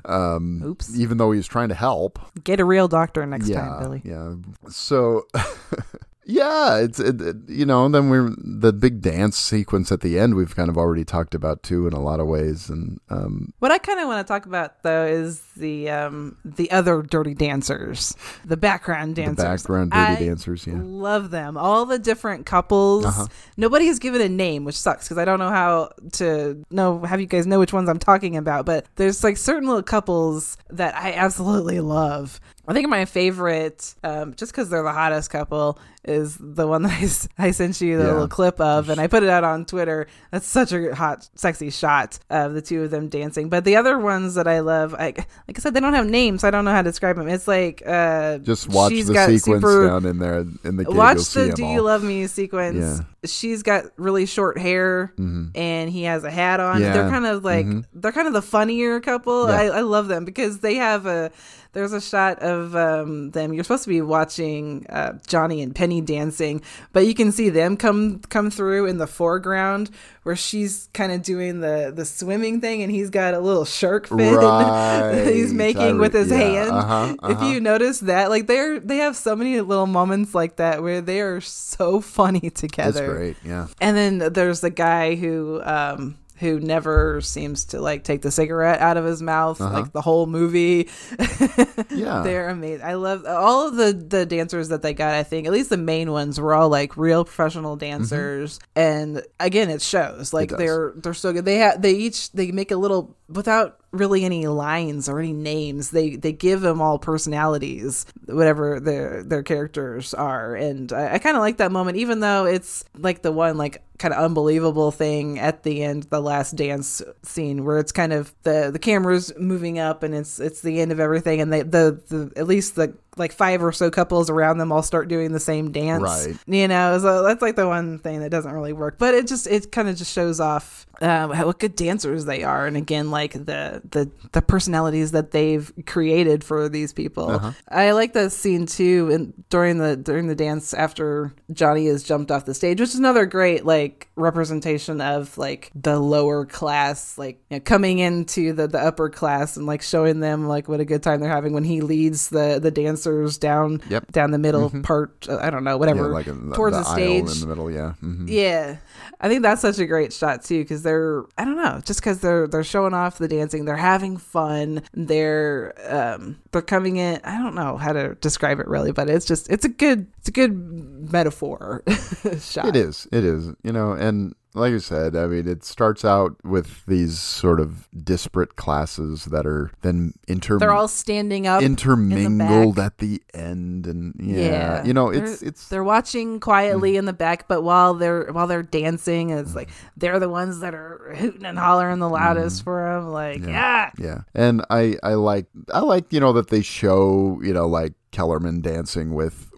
um 0.05 0.61
Oops. 0.63 0.97
even 0.97 1.17
though 1.17 1.31
he's 1.31 1.47
trying 1.47 1.69
to 1.69 1.75
help 1.75 2.19
get 2.43 2.59
a 2.59 2.65
real 2.65 2.88
doctor 2.88 3.25
next 3.25 3.47
yeah, 3.47 3.61
time 3.61 3.79
Billy 3.81 4.01
Yeah. 4.03 4.35
So, 4.69 5.27
yeah, 6.26 6.77
it's 6.77 6.99
it, 6.99 7.15
you 7.48 7.65
know. 7.65 7.89
Then 7.89 8.10
we're 8.10 8.31
the 8.38 8.72
big 8.72 9.02
dance 9.02 9.38
sequence 9.38 9.91
at 9.91 10.02
the 10.02 10.19
end. 10.19 10.35
We've 10.35 10.56
kind 10.56 10.69
of 10.69 10.77
already 10.77 11.03
talked 11.03 11.34
about 11.34 11.64
too 11.64 11.88
in 11.88 11.93
a 11.93 12.02
lot 12.02 12.19
of 12.19 12.27
ways, 12.27 12.69
and 12.69 12.99
um, 13.10 13.53
What 13.60 13.72
I 13.72 13.77
kind 13.80 13.99
of 13.99 14.07
want 14.07 14.26
to 14.26 14.31
talk 14.31 14.45
about 14.45 14.84
though 14.84 15.06
is 15.06 15.41
the 15.57 15.89
um 15.89 16.38
the 16.45 16.69
other 16.72 17.02
dirty 17.02 17.34
dancers, 17.34 18.15
the 18.45 18.57
background 18.57 19.15
the 19.15 19.23
dancers. 19.23 19.43
background 19.64 19.91
dirty 19.91 20.23
I 20.23 20.27
dancers. 20.27 20.68
Yeah. 20.68 20.76
Love 20.77 21.31
them. 21.31 21.57
All 21.57 21.85
the 21.85 21.99
different 21.99 22.45
couples. 22.45 23.06
Uh-huh. 23.06 23.27
Nobody 23.57 23.88
has 23.88 23.99
given 23.99 24.22
a 24.22 24.30
name, 24.30 24.64
which 24.64 24.77
sucks 24.77 25.06
because 25.06 25.18
I 25.18 25.26
don't 25.26 25.39
know 25.39 25.49
how 25.49 25.91
to 26.14 26.64
know 26.69 26.99
have 27.03 27.19
you 27.19 27.27
guys 27.27 27.48
know 27.48 27.60
which 27.60 27.73
ones 27.73 27.89
I'm 27.89 27.99
talking 27.99 28.38
about. 28.38 28.65
But 28.65 28.85
there's 28.95 29.23
like 29.23 29.38
certain 29.38 29.68
little 29.68 29.84
couples 29.84 30.57
that 30.69 30.95
I 30.95 31.14
absolutely 31.14 31.80
love. 31.80 32.39
I 32.67 32.73
think 32.73 32.88
my 32.89 33.05
favorite, 33.05 33.95
um, 34.03 34.33
just 34.35 34.51
because 34.51 34.69
they're 34.69 34.83
the 34.83 34.91
hottest 34.93 35.29
couple, 35.29 35.79
is 36.05 36.38
the 36.39 36.65
one 36.67 36.81
that 36.83 37.27
I 37.38 37.51
sent 37.51 37.81
you 37.81 37.97
the 37.97 38.03
Yeah. 38.05 38.11
little 38.11 38.27
clip 38.27 38.59
of, 38.61 38.89
and 38.89 38.99
I 39.01 39.07
put 39.07 39.23
it 39.23 39.29
out 39.29 39.43
on 39.43 39.65
Twitter. 39.65 40.07
That's 40.31 40.45
such 40.47 40.71
a 40.71 40.95
hot, 40.95 41.27
sexy 41.35 41.69
shot 41.69 42.19
of 42.29 42.53
the 42.53 42.61
two 42.61 42.83
of 42.83 42.91
them 42.91 43.09
dancing. 43.09 43.49
But 43.49 43.65
the 43.65 43.75
other 43.75 43.97
ones 43.99 44.35
that 44.35 44.47
I 44.47 44.59
love, 44.61 44.93
I, 44.93 45.05
like 45.47 45.57
I 45.57 45.59
said, 45.59 45.73
they 45.73 45.79
don't 45.79 45.93
have 45.93 46.07
names, 46.07 46.41
so 46.41 46.47
I 46.47 46.51
don't 46.51 46.63
know 46.65 46.71
how 46.71 46.81
to 46.81 46.89
describe 46.89 47.17
them. 47.17 47.27
It's 47.27 47.47
like 47.47 47.83
uh, 47.85 48.38
Just 48.39 48.69
watch 48.69 48.91
the 48.91 49.03
sequence 49.03 49.43
super- 49.43 49.88
down 49.88 50.05
in 50.05 50.19
there 50.19 50.39
in 50.63 50.77
the. 50.77 50.85
Watch 50.88 51.29
the 51.31 51.51
"Do 51.53 51.63
all. 51.65 51.73
You 51.73 51.81
Love 51.81 52.03
Me" 52.03 52.25
sequence. 52.27 52.77
Yeah. 52.77 52.99
She's 53.23 53.61
got 53.61 53.85
really 53.97 54.25
short 54.25 54.57
hair, 54.57 55.13
and 55.17 55.89
he 55.89 56.03
has 56.03 56.23
a 56.23 56.31
hat 56.31 56.59
on. 56.59 56.81
Yeah. 56.81 56.93
They're 56.93 57.09
kind 57.09 57.25
of 57.27 57.43
like 57.43 57.67
they're 57.93 58.11
kind 58.11 58.27
of 58.27 58.33
the 58.33 58.41
funnier 58.41 58.99
couple. 58.99 59.45
I, 59.45 59.65
I 59.65 59.81
love 59.81 60.07
them 60.07 60.25
because 60.25 60.59
they 60.59 60.75
have 60.75 61.05
a. 61.05 61.31
There's 61.73 61.93
a 61.93 62.02
shot 62.02 62.39
of 62.39 62.76
um, 62.76 63.31
them. 63.31 63.53
You're 63.53 63.64
supposed 63.64 63.84
to 63.84 63.89
be 63.89 64.02
watching 64.02 64.85
uh, 64.89 65.14
Johnny 65.26 65.61
and 65.61 65.73
Penny 65.73 66.02
dancing, 66.02 66.61
but 66.91 67.06
you 67.07 67.14
can 67.14 67.31
see 67.31 67.49
them 67.49 67.77
come 67.77 68.19
come 68.30 68.49
through 68.52 68.88
in 68.88 68.98
the 68.98 69.07
foreground 69.07 69.89
where 70.23 70.35
she's 70.35 70.89
kind 70.93 71.11
of 71.11 71.22
doing 71.22 71.61
the 71.61 71.91
the 71.95 72.03
swimming 72.06 72.60
thing, 72.60 72.81
and 72.84 72.91
he's 72.91 73.10
got 73.10 73.34
a 73.34 73.39
little 73.39 73.64
shark 73.65 74.07
fin 74.07 74.18
that 74.35 75.34
he's 75.34 75.53
making 75.53 75.81
I 75.81 75.93
with 75.93 76.14
his 76.14 76.30
yeah, 76.30 76.38
hand. 76.38 76.72
uh-huh, 76.72 77.15
If 77.23 77.38
uh-huh. 77.38 77.45
you 77.45 77.60
notice 77.61 77.99
that, 78.02 78.30
like 78.30 78.48
they're 78.48 78.80
they 78.80 78.98
have 78.98 79.15
so 79.15 79.35
many 79.35 79.60
little 79.61 79.88
moments 79.88 80.35
like 80.35 80.57
that 80.57 80.84
where 80.84 80.99
they 81.02 81.22
are 81.22 81.39
so 81.41 82.02
funny 82.02 82.49
together. 82.53 83.14
great. 83.15 83.38
Yeah. 83.45 83.68
And 83.80 83.95
then 83.95 84.34
there's 84.34 84.60
the 84.60 84.69
guy 84.69 85.15
who 85.15 85.61
um 85.64 86.18
who 86.41 86.59
never 86.59 87.22
seems 87.22 87.65
to 87.65 87.80
like 87.80 88.03
take 88.03 88.22
the 88.23 88.31
cigarette 88.31 88.81
out 88.81 88.97
of 88.97 89.05
his 89.05 89.22
mouth 89.22 89.59
like 89.59 89.93
the 89.93 90.01
whole 90.01 90.26
movie. 90.26 90.89
Uh-huh. 91.18 91.65
Yeah. 91.91 92.22
They're 92.23 92.49
amazing. 92.49 92.85
I 92.85 92.95
love 92.95 93.26
all 93.27 93.68
of 93.68 93.76
the 93.76 93.93
the 93.93 94.26
dancers 94.26 94.69
that 94.69 94.81
they 94.81 94.93
got. 94.93 95.13
I 95.13 95.23
think 95.23 95.45
at 95.45 95.53
least 95.53 95.69
the 95.69 95.77
main 95.77 96.11
ones 96.11 96.39
were 96.39 96.53
all 96.53 96.69
like 96.69 96.97
real 96.97 97.26
professional 97.26 97.76
dancers, 97.76 98.59
and 98.76 99.22
again, 99.39 99.69
it 99.69 99.81
shows. 99.81 100.34
Like 100.34 100.49
does. 100.49 100.57
they're 100.57 100.93
they're 100.95 101.13
so 101.13 101.34
good. 101.34 101.45
They 101.45 101.57
have 101.57 101.81
they 101.81 101.91
each 101.93 102.31
they 102.31 102.51
make 102.51 102.72
a 102.72 102.77
little 102.77 103.15
without 103.27 103.81
really 103.91 104.23
any 104.23 104.47
lines 104.47 105.09
or 105.09 105.19
any 105.19 105.34
names. 105.34 105.91
They 105.91 106.15
they 106.15 106.31
give 106.31 106.61
them 106.61 106.81
all 106.81 106.99
personalities, 106.99 108.05
whatever 108.26 108.80
their 108.80 109.23
their 109.23 109.43
characters 109.43 110.13
are, 110.13 110.55
and 110.55 110.91
I, 110.93 111.15
I 111.15 111.19
kind 111.19 111.35
of 111.35 111.41
like 111.41 111.57
that 111.57 111.72
moment, 111.72 111.97
even 111.97 112.19
though 112.19 112.45
it's 112.45 112.85
like 112.97 113.22
the 113.22 113.31
one 113.31 113.57
like 113.57 113.84
kind 113.99 114.13
of 114.13 114.23
unbelievable 114.23 114.91
thing 114.91 115.38
at 115.38 115.63
the 115.63 115.84
end, 115.84 116.03
the 116.03 116.19
last 116.19 116.55
dance 116.55 117.01
scene 117.23 117.63
where 117.65 117.77
it's 117.77 117.91
kind 117.91 118.13
of 118.13 118.34
the 118.43 118.69
the 118.72 118.80
camera's 118.80 119.31
moving 119.38 119.77
up 119.77 120.03
and 120.03 120.15
it's 120.15 120.39
it's 120.39 120.61
the 120.61 120.80
end 120.81 120.91
of 120.91 120.99
everything, 120.99 121.41
and 121.41 121.51
they 121.51 121.61
the 121.61 122.01
the 122.07 122.31
at 122.35 122.47
least 122.47 122.76
the 122.76 122.93
like 123.17 123.31
five 123.31 123.63
or 123.63 123.71
so 123.71 123.91
couples 123.91 124.29
around 124.29 124.57
them 124.57 124.71
all 124.71 124.83
start 124.83 125.07
doing 125.07 125.31
the 125.31 125.39
same 125.39 125.71
dance. 125.71 126.03
Right. 126.03 126.38
You 126.47 126.67
know, 126.67 126.97
so 126.99 127.23
that's 127.23 127.41
like 127.41 127.55
the 127.55 127.67
one 127.67 127.99
thing 127.99 128.21
that 128.21 128.29
doesn't 128.29 128.51
really 128.51 128.73
work. 128.73 128.97
But 128.97 129.13
it 129.13 129.27
just 129.27 129.47
it 129.47 129.71
kind 129.71 129.89
of 129.89 129.97
just 129.97 130.13
shows 130.13 130.39
off 130.39 130.88
um, 131.01 131.31
how 131.31 131.47
what 131.47 131.59
good 131.59 131.75
dancers 131.75 132.25
they 132.25 132.43
are, 132.43 132.67
and 132.67 132.77
again, 132.77 133.09
like 133.11 133.33
the 133.33 133.81
the 133.89 134.09
the 134.31 134.41
personalities 134.41 135.11
that 135.11 135.31
they've 135.31 135.71
created 135.85 136.43
for 136.43 136.69
these 136.69 136.93
people. 136.93 137.53
I 137.67 137.91
like 137.91 138.13
that 138.13 138.31
scene 138.31 138.65
too, 138.65 139.09
and 139.11 139.33
during 139.49 139.79
the 139.79 139.97
during 139.97 140.27
the 140.27 140.35
dance 140.35 140.73
after 140.73 141.33
Johnny 141.51 141.88
has 141.88 142.03
jumped 142.03 142.31
off 142.31 142.45
the 142.45 142.53
stage, 142.53 142.79
which 142.79 142.89
is 142.89 142.99
another 142.99 143.25
great 143.25 143.65
like 143.65 144.09
representation 144.15 145.01
of 145.01 145.38
like 145.38 145.71
the 145.73 145.99
lower 145.99 146.45
class, 146.45 147.17
like 147.17 147.41
you 147.49 147.57
know, 147.57 147.61
coming 147.61 147.99
into 147.99 148.53
the 148.53 148.67
the 148.67 148.79
upper 148.79 149.09
class 149.09 149.57
and 149.57 149.65
like 149.65 149.81
showing 149.81 150.19
them 150.19 150.47
like 150.47 150.69
what 150.69 150.79
a 150.79 150.85
good 150.85 151.01
time 151.01 151.19
they're 151.19 151.29
having 151.29 151.53
when 151.53 151.63
he 151.63 151.81
leads 151.81 152.29
the 152.29 152.59
the 152.61 152.71
dance 152.71 153.01
dancers 153.03 153.38
down 153.38 153.82
Yep. 153.90 154.11
down 154.11 154.32
the 154.32 154.38
middle 154.38 154.69
part. 154.84 155.28
uh, 155.30 155.38
I 155.41 155.49
don't 155.49 155.64
know, 155.64 155.72
Yeah, 155.72 155.76
whatever, 155.76 156.07
like 156.10 156.28
in 156.28 156.52
towards 156.53 156.76
the, 156.78 156.84
aisle 156.88 156.94
stage. 157.28 157.36
in 157.36 157.40
the 157.41 157.48
middle. 157.48 157.72
Yeah. 157.72 157.94
hmm 157.94 158.28
Yeah, 158.28 158.78
I 159.19 159.28
think 159.28 159.41
that's 159.41 159.61
such 159.61 159.80
a 159.80 159.86
great 159.86 160.14
shot 160.14 160.44
too 160.44 160.60
because 160.64 160.84
they're 160.84 161.23
I 161.38 161.45
don't 161.45 161.57
know 161.57 161.82
just 161.86 161.99
because 162.02 162.19
they're 162.22 162.48
they're 162.48 162.64
showing 162.64 162.94
off 162.94 163.18
the 163.18 163.28
dancing, 163.28 163.65
they're 163.65 163.76
having 163.76 164.18
fun, 164.18 164.84
they're 164.94 165.73
um 165.90 166.38
they're 166.52 166.61
coming 166.61 166.98
in. 166.98 167.19
I 167.23 167.38
don't 167.38 167.56
know 167.56 167.78
how 167.78 167.94
to 167.94 168.15
describe 168.15 168.60
it 168.60 168.68
really, 168.68 168.91
but 168.91 169.10
it's 169.10 169.26
just 169.26 169.49
it's 169.49 169.65
a 169.65 169.69
good 169.69 170.07
it's 170.19 170.30
a 170.30 170.32
good 170.32 171.11
metaphor 171.11 171.84
shot. 172.40 172.68
It 172.68 172.76
is. 172.76 173.07
It 173.11 173.23
is. 173.23 173.48
You 173.64 173.72
know, 173.72 173.91
and 173.94 174.34
like 174.53 174.73
I 174.73 174.78
said, 174.80 175.15
I 175.15 175.28
mean, 175.28 175.48
it 175.48 175.64
starts 175.64 176.03
out 176.03 176.36
with 176.44 176.86
these 176.86 177.18
sort 177.19 177.60
of 177.60 177.88
disparate 178.03 178.56
classes 178.57 179.26
that 179.26 179.45
are 179.45 179.72
then 179.82 180.14
inter 180.28 180.57
They're 180.60 180.73
all 180.73 180.88
standing 180.88 181.48
up, 181.48 181.61
intermingled 181.64 182.76
back. 182.76 182.86
at 182.86 182.98
the 182.98 183.22
end, 183.34 183.88
and 183.88 184.14
yeah, 184.19 184.84
you 184.84 184.94
know, 184.94 185.10
it's 185.10 185.40
they're, 185.40 185.49
it's 185.49 185.65
Mm. 185.65 185.69
they're 185.69 185.84
watching 185.84 186.40
quietly 186.40 186.98
in 186.98 187.06
the 187.06 187.14
back, 187.14 187.48
but 187.48 187.61
while 187.61 187.94
they're 187.94 188.28
while 188.32 188.48
they're 188.48 188.64
dancing, 188.64 189.30
it's 189.30 189.56
like 189.56 189.69
they're 189.98 190.19
the 190.19 190.30
ones 190.30 190.60
that 190.60 190.73
are 190.73 191.14
hooting 191.18 191.45
and 191.45 191.57
hollering 191.57 191.99
the 191.99 192.10
loudest 192.10 192.64
for 192.64 192.88
'em. 192.88 193.02
for 193.02 193.06
them. 193.06 193.11
Like, 193.11 193.41
yeah, 193.45 193.90
Mm. 193.98 194.03
yeah, 194.03 194.22
and 194.34 194.65
I 194.69 194.98
I 195.03 195.14
like 195.14 195.45
I 195.73 195.80
like 195.80 196.11
you 196.11 196.19
know 196.19 196.34
that 196.34 196.49
they 196.49 196.61
show 196.61 197.40
you 197.44 197.53
know 197.53 197.68
like 197.68 197.94
Kellerman 198.11 198.61
dancing 198.61 199.14
with. 199.14 199.49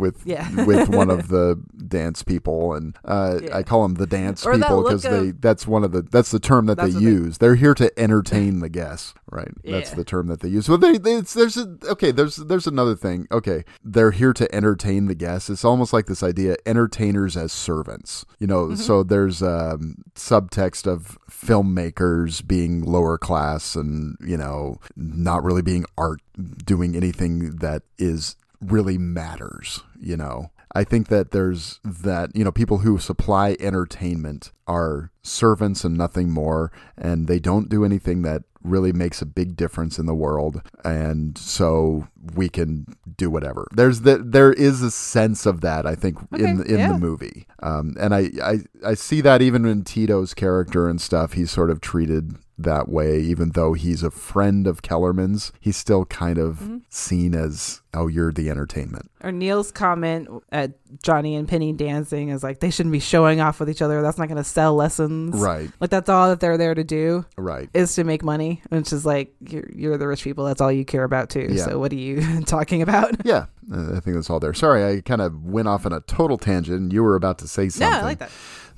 With 0.00 0.22
Yeah. 0.26 0.64
with 0.64 0.88
one 0.88 1.10
of 1.10 1.28
the 1.28 1.62
dance 1.88 2.22
people, 2.22 2.74
and 2.74 2.96
uh, 3.04 3.38
Yeah. 3.42 3.56
I 3.58 3.62
call 3.62 3.82
them 3.82 3.94
the 3.94 4.06
dance 4.06 4.44
Or 4.46 4.54
people 4.54 4.82
because 4.82 5.02
they 5.02 5.30
that's 5.32 5.66
one 5.66 5.84
of 5.84 5.92
the 5.92 6.02
that's 6.02 6.30
the 6.30 6.40
term 6.40 6.66
that 6.66 6.76
they 6.78 6.84
what 6.84 6.94
they- 6.94 7.00
use. 7.00 7.38
They're 7.38 7.54
here 7.54 7.74
to 7.74 7.86
entertain 7.98 8.60
the 8.60 8.68
guests, 8.68 9.14
right? 9.30 9.52
That's 9.64 9.90
the 9.92 10.04
term 10.04 10.26
that 10.28 10.40
they 10.40 10.48
use. 10.48 10.68
Well, 10.68 10.78
they, 10.78 10.98
they 10.98 11.14
it's, 11.16 11.34
there's 11.34 11.56
a, 11.56 11.76
okay. 11.84 12.10
There's 12.10 12.36
there's 12.36 12.66
another 12.66 12.96
thing. 12.96 13.26
Okay, 13.30 13.64
they're 13.84 14.10
here 14.12 14.32
to 14.32 14.52
entertain 14.54 15.06
the 15.06 15.14
guests. 15.14 15.50
It's 15.50 15.64
almost 15.64 15.92
like 15.92 16.06
this 16.06 16.22
idea 16.22 16.56
entertainers 16.66 17.36
as 17.36 17.52
servants. 17.52 18.24
You 18.38 18.46
know, 18.46 18.60
Mm-hmm. 18.66 18.76
so 18.76 19.02
there's 19.02 19.42
um, 19.42 19.96
subtext 20.14 20.86
of 20.86 21.18
filmmakers 21.30 22.46
being 22.46 22.82
lower 22.82 23.18
class 23.18 23.74
and 23.76 24.16
you 24.20 24.36
know 24.36 24.78
not 24.96 25.42
really 25.44 25.62
being 25.62 25.84
art, 25.98 26.20
doing 26.64 26.96
anything 26.96 27.56
that 27.56 27.82
is 27.98 28.36
really 28.60 28.98
matters. 28.98 29.82
You 29.98 30.16
know. 30.16 30.50
I 30.72 30.84
think 30.84 31.08
that 31.08 31.32
there's 31.32 31.80
that, 31.82 32.30
you 32.32 32.44
know, 32.44 32.52
people 32.52 32.78
who 32.78 32.96
supply 32.98 33.56
entertainment 33.58 34.52
are 34.68 35.10
servants 35.20 35.82
and 35.82 35.98
nothing 35.98 36.30
more, 36.30 36.70
and 36.96 37.26
they 37.26 37.40
don't 37.40 37.68
do 37.68 37.84
anything 37.84 38.22
that 38.22 38.44
really 38.62 38.92
makes 38.92 39.20
a 39.20 39.26
big 39.26 39.56
difference 39.56 39.98
in 39.98 40.06
the 40.06 40.14
world. 40.14 40.62
And 40.84 41.36
so 41.36 42.06
we 42.36 42.48
can 42.48 42.86
do 43.16 43.30
whatever. 43.30 43.66
There's 43.72 44.02
the, 44.02 44.18
there 44.18 44.52
is 44.52 44.80
a 44.80 44.92
sense 44.92 45.44
of 45.44 45.60
that, 45.62 45.86
I 45.86 45.96
think, 45.96 46.18
in 46.38 46.62
in 46.64 46.78
yeah. 46.78 46.92
the 46.92 46.98
movie. 46.98 47.48
Um, 47.60 47.96
and 47.98 48.14
I, 48.14 48.30
I, 48.40 48.58
I 48.86 48.94
see 48.94 49.20
that 49.22 49.42
even 49.42 49.64
in 49.64 49.82
Tito's 49.82 50.34
character 50.34 50.88
and 50.88 51.00
stuff, 51.00 51.32
he's 51.32 51.50
sort 51.50 51.70
of 51.70 51.80
treated 51.80 52.36
that 52.64 52.88
way, 52.88 53.20
even 53.20 53.50
though 53.50 53.72
he's 53.74 54.02
a 54.02 54.10
friend 54.10 54.66
of 54.66 54.82
Kellerman's, 54.82 55.52
he's 55.60 55.76
still 55.76 56.04
kind 56.04 56.38
of 56.38 56.58
Mm-hmm. 56.60 56.76
seen 56.88 57.34
as, 57.34 57.80
oh, 57.94 58.06
you're 58.06 58.32
the 58.32 58.50
entertainment. 58.50 59.10
Or 59.22 59.30
Neil's 59.32 59.70
comment 59.70 60.28
at 60.50 60.72
Johnny 61.02 61.36
and 61.36 61.46
Penny 61.46 61.72
dancing 61.72 62.28
is 62.30 62.42
like 62.42 62.60
they 62.60 62.70
shouldn't 62.70 62.92
be 62.92 62.98
showing 63.00 63.40
off 63.40 63.60
with 63.60 63.68
each 63.70 63.82
other. 63.82 64.02
That's 64.02 64.18
not 64.18 64.28
going 64.28 64.38
to 64.38 64.44
sell 64.44 64.74
lessons, 64.74 65.36
Right. 65.36 65.70
Like 65.80 65.90
that's 65.90 66.08
all 66.08 66.28
that 66.30 66.40
they're 66.40 66.58
there 66.58 66.74
to 66.74 66.84
do 66.84 67.24
Right. 67.36 67.68
is 67.74 67.94
to 67.94 68.04
make 68.04 68.22
money, 68.24 68.62
which 68.70 68.92
is 68.92 69.04
like 69.06 69.32
you're 69.40 69.68
you're 69.74 69.98
the 69.98 70.06
rich 70.08 70.24
people. 70.24 70.44
That's 70.44 70.60
all 70.60 70.72
you 70.72 70.84
care 70.84 71.04
about 71.04 71.30
too. 71.30 71.48
Yeah. 71.50 71.64
So 71.66 71.78
what 71.78 71.92
are 71.92 71.96
you 71.96 72.40
talking 72.46 72.82
about? 72.82 73.24
Yeah, 73.24 73.46
I 73.72 74.00
think 74.00 74.16
that's 74.16 74.30
all 74.30 74.40
there. 74.40 74.54
Sorry, 74.54 74.84
I 74.96 75.00
kind 75.02 75.20
of 75.20 75.44
went 75.44 75.68
off 75.68 75.86
on 75.86 75.92
a 75.92 76.00
total 76.00 76.38
tangent. 76.38 76.92
You 76.92 77.02
were 77.02 77.14
about 77.14 77.38
to 77.38 77.48
say 77.48 77.68
something. 77.68 77.92
I 78.00 78.02
like 78.02 78.18
that. 78.18 78.30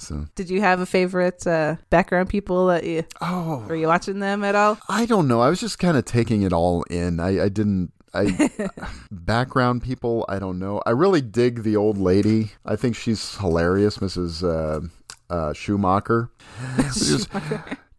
So, 0.03 0.27
Did 0.35 0.51
you 0.51 0.61
have 0.61 0.81
a 0.81 0.87
favorite 0.87 1.47
uh, 1.47 1.77
background 1.89 2.29
people 2.29 2.67
that 2.67 2.85
you 2.85 3.05
oh, 3.21 3.65
were 3.69 3.77
you 3.77 3.87
watching 3.87 4.19
them 4.19 4.43
at 4.43 4.55
all? 4.55 4.79
I 4.89 5.07
don't 5.07 5.29
know. 5.29 5.41
I 5.41 5.49
was 5.49 5.61
just 5.61 5.79
kind 5.79 5.97
of 5.97 6.05
taking 6.05 6.43
it 6.43 6.53
all 6.53 6.83
in. 6.85 7.21
I, 7.21 7.45
I 7.45 7.49
didn't. 7.49 7.93
I 8.13 8.51
background 9.11 9.83
people. 9.83 10.27
I 10.29 10.39
don't 10.39 10.59
know. 10.59 10.83
I 10.85 10.91
really 10.91 11.21
dig 11.23 11.63
the 11.63 11.77
old 11.77 11.99
lady. 11.99 12.51
I 12.67 12.77
think 12.77 12.97
she's 12.97 13.37
hilarious, 13.37 13.99
Mrs. 13.99 14.43
Uh, 14.43 14.87
uh, 15.33 15.53
Schumacher. 15.53 16.31
Just- 16.93 17.29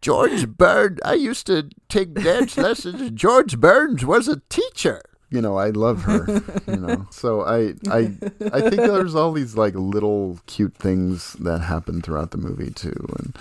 George 0.02 0.46
Burns. 0.46 0.98
I 1.02 1.14
used 1.14 1.46
to 1.46 1.70
take 1.88 2.12
dance 2.12 2.58
lessons. 2.58 3.10
George 3.12 3.58
Burns 3.58 4.04
was 4.04 4.28
a 4.28 4.42
teacher. 4.50 5.00
You 5.34 5.40
know, 5.42 5.56
I 5.58 5.70
love 5.70 6.02
her. 6.02 6.26
You 6.68 6.76
know, 6.76 7.06
so 7.10 7.42
I, 7.42 7.74
I, 7.90 8.12
I 8.52 8.60
think 8.60 8.76
there's 8.76 9.14
all 9.14 9.32
these 9.32 9.56
like 9.56 9.74
little 9.74 10.38
cute 10.46 10.76
things 10.76 11.32
that 11.40 11.58
happen 11.60 12.00
throughout 12.02 12.30
the 12.30 12.38
movie 12.38 12.70
too, 12.70 12.94
and 13.18 13.36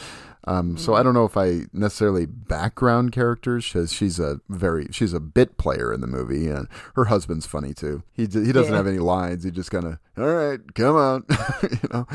um, 0.45 0.75
so 0.77 0.93
I 0.95 1.03
don't 1.03 1.13
know 1.13 1.23
if 1.23 1.37
I 1.37 1.61
necessarily 1.71 2.25
background 2.25 3.11
characters 3.13 3.65
because 3.65 3.93
she's 3.93 4.19
a 4.19 4.41
very 4.49 4.87
she's 4.91 5.13
a 5.13 5.19
bit 5.21 5.57
player 5.57 5.93
in 5.93 6.01
the 6.01 6.07
movie, 6.07 6.47
and 6.47 6.67
her 6.95 7.05
husband's 7.05 7.45
funny 7.45 7.73
too. 7.73 8.03
He 8.11 8.23
he 8.23 8.51
doesn't 8.51 8.71
Yeah. 8.73 8.77
have 8.77 8.87
any 8.87 8.99
lines. 8.99 9.43
He 9.43 9.51
just 9.51 9.71
kind 9.71 9.85
of 9.85 9.99
all 10.17 10.25
right, 10.33 10.59
come 10.75 10.95
on, 10.95 11.25
you 11.63 11.89
know. 11.93 12.07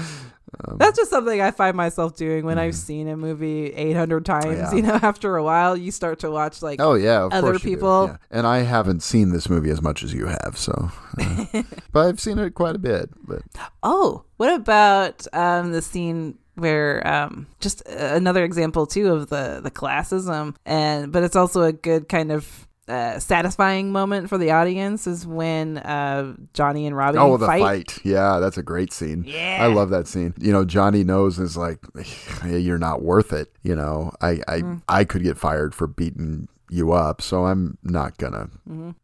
That's 0.76 0.97
just 0.98 1.10
something 1.10 1.40
I 1.40 1.51
find 1.51 1.76
myself 1.76 2.16
doing 2.16 2.44
when 2.44 2.59
I've 2.59 2.74
seen 2.74 3.09
a 3.09 3.16
movie 3.16 3.72
800 3.72 4.24
times. 4.24 4.44
Mm-hmm. 4.47 4.60
Yeah. 4.60 4.74
You 4.74 4.82
know, 4.82 4.94
after 5.02 5.36
a 5.36 5.43
while, 5.43 5.76
you 5.76 5.90
start 5.90 6.18
to 6.20 6.30
watch 6.30 6.62
like 6.62 6.80
Oh 6.80 6.94
yeah, 6.94 7.24
other 7.24 7.40
course 7.52 7.64
you 7.64 7.70
do. 7.70 7.76
people. 7.76 8.06
Yeah. 8.09 8.16
And 8.30 8.47
I 8.47 8.59
haven't 8.59 9.02
seen 9.02 9.30
this 9.32 9.48
movie 9.48 9.70
as 9.70 9.80
much 9.82 10.02
as 10.02 10.12
you 10.12 10.26
have, 10.26 10.55
so. 10.56 10.90
uh, 11.20 11.44
but 11.93 12.06
I've 12.06 12.20
seen 12.20 12.39
it 12.39 12.55
quite 12.55 12.74
a 12.76 12.78
bit. 12.78 13.10
But 13.26 13.43
Oh, 13.82 14.24
what 14.36 14.52
about 14.55 15.26
um, 15.32 15.72
the 15.72 15.82
scene 15.82 16.39
where 16.55 17.06
um, 17.06 17.47
just 17.60 17.86
another 17.89 18.44
example 18.44 18.85
too 18.86 19.12
of 19.12 19.28
the 19.30 19.60
the 19.62 19.70
classism, 19.70 20.56
and 20.66 21.12
but 21.12 21.22
it's 21.22 21.36
also 21.36 21.62
a 21.62 21.72
good 21.72 22.09
kind 22.09 22.32
of 22.32 22.67
uh, 22.89 23.19
satisfying 23.19 23.93
moment 23.93 24.28
for 24.28 24.39
the 24.39 24.51
audience 24.51 25.06
is 25.06 25.27
when 25.27 25.78
uh, 25.78 26.35
Johnny 26.55 26.86
and 26.86 26.97
Robbie 26.97 27.19
oh, 27.19 27.36
the 27.36 27.47
fight. 27.47 27.60
fight. 27.60 27.98
Yeah, 28.05 28.39
that's 28.39 28.59
a 28.59 28.62
great 28.62 28.93
scene. 28.93 29.24
Yeah. 29.27 29.59
I 29.60 29.66
love 29.66 29.90
that 29.90 30.06
scene. 30.06 30.35
You 30.39 30.52
know, 30.52 30.65
Johnny 30.65 31.05
knows 31.05 31.39
is 31.39 31.56
like, 31.56 31.78
"Hey, 32.43 32.59
you're 32.59 32.78
not 32.78 33.02
worth 33.02 33.32
it. 33.32 33.52
You 33.62 33.77
know, 33.77 34.12
I 34.20 34.40
I 34.48 34.59
Mm. 34.59 34.82
I 34.89 35.05
could 35.05 35.23
get 35.23 35.39
fired 35.39 35.74
for 35.74 35.86
beating 35.86 36.48
you 36.70 36.92
up, 36.92 37.22
so 37.22 37.46
I'm 37.46 37.78
not 37.82 38.18
gonna. 38.18 38.48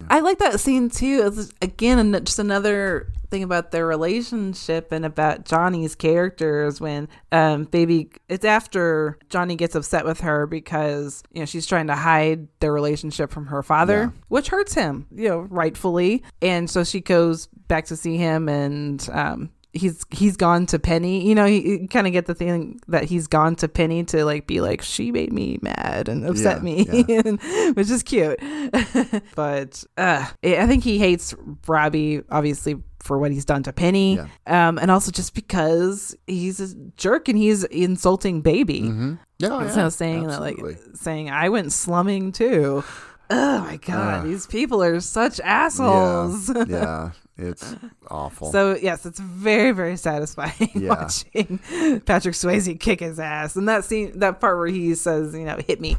I 0.08 0.20
like 0.20 0.38
that 0.38 0.60
scene 0.60 0.90
too. 0.90 1.32
It's, 1.32 1.52
again, 1.62 2.12
just 2.24 2.38
another 2.38 3.12
thing 3.30 3.42
about 3.42 3.70
their 3.72 3.86
relationship 3.86 4.92
and 4.92 5.04
about 5.04 5.44
Johnny's 5.44 5.94
characters. 5.94 6.80
When 6.80 7.08
um, 7.32 7.64
baby, 7.64 8.10
it's 8.28 8.44
after 8.44 9.18
Johnny 9.30 9.56
gets 9.56 9.74
upset 9.74 10.04
with 10.04 10.20
her 10.20 10.46
because 10.46 11.22
you 11.32 11.40
know 11.40 11.46
she's 11.46 11.66
trying 11.66 11.86
to 11.88 11.96
hide 11.96 12.48
their 12.60 12.72
relationship 12.72 13.30
from 13.30 13.46
her 13.46 13.62
father, 13.62 14.12
which 14.28 14.48
hurts 14.48 14.74
him, 14.74 15.06
you 15.14 15.28
know, 15.28 15.40
rightfully. 15.40 16.22
And 16.42 16.68
so 16.68 16.84
she 16.84 17.00
goes 17.00 17.46
back 17.68 17.86
to 17.86 17.96
see 17.96 18.16
him, 18.16 18.48
and 18.48 19.08
um, 19.12 19.50
he's 19.74 20.04
he's 20.10 20.36
gone 20.36 20.66
to 20.66 20.78
Penny. 20.78 21.26
You 21.28 21.34
know, 21.34 21.44
you, 21.44 21.60
you 21.60 21.88
kind 21.88 22.06
of 22.06 22.12
get 22.12 22.26
the 22.26 22.34
feeling 22.34 22.80
that 22.88 23.04
he's 23.04 23.26
gone 23.26 23.56
to 23.56 23.68
Penny 23.68 24.04
to 24.04 24.24
like 24.24 24.46
be 24.46 24.60
like 24.60 24.82
she 24.82 25.12
made 25.12 25.32
me 25.32 25.58
mad 25.62 26.08
and 26.08 26.24
upset 26.24 26.58
Yeah, 26.58 26.62
me, 26.62 26.86
and- 27.08 27.76
which 27.76 27.90
is 27.90 28.02
cute. 28.02 28.38
but 29.34 29.84
uh, 29.96 30.26
I 30.42 30.66
think 30.66 30.84
he 30.84 30.98
hates 30.98 31.34
Robbie 31.66 32.22
obviously 32.30 32.76
for 33.00 33.18
what 33.18 33.30
he's 33.32 33.44
done 33.44 33.62
to 33.64 33.72
Penny, 33.72 34.18
um, 34.46 34.78
and 34.78 34.90
also 34.90 35.10
just 35.12 35.34
because 35.34 36.16
he's 36.26 36.58
a 36.60 36.74
jerk 36.96 37.28
and 37.28 37.36
he's 37.36 37.62
insulting 37.64 38.40
Baby. 38.40 38.80
Mm-hmm. 38.82 39.14
Yeah, 39.38 39.58
And 39.58 39.66
yeah, 39.68 39.74
so 39.74 39.88
saying 39.90 40.24
absolutely. 40.26 40.72
that, 40.74 40.86
like 40.88 40.96
saying 40.96 41.28
I 41.30 41.48
went 41.50 41.72
slumming 41.72 42.32
too. 42.32 42.82
Oh 43.30 43.58
my 43.60 43.76
god, 43.78 44.20
Ugh. 44.20 44.24
these 44.26 44.46
people 44.46 44.82
are 44.82 45.00
such 45.00 45.40
assholes. 45.40 46.48
Yeah, 46.48 46.64
yeah, 46.68 47.10
it's 47.36 47.74
awful. 48.10 48.52
So 48.52 48.76
yes, 48.76 49.04
it's 49.06 49.18
very 49.18 49.72
very 49.72 49.96
satisfying 49.96 50.70
Yeah. 50.74 50.88
watching 50.90 51.58
Patrick 52.06 52.34
Swayze 52.34 52.78
kick 52.78 53.00
his 53.00 53.18
ass, 53.18 53.56
and 53.56 53.68
that 53.68 53.84
scene, 53.84 54.18
that 54.20 54.40
part 54.40 54.56
where 54.58 54.66
he 54.68 54.94
says, 54.94 55.34
you 55.34 55.44
know, 55.44 55.58
hit 55.66 55.80
me, 55.80 55.96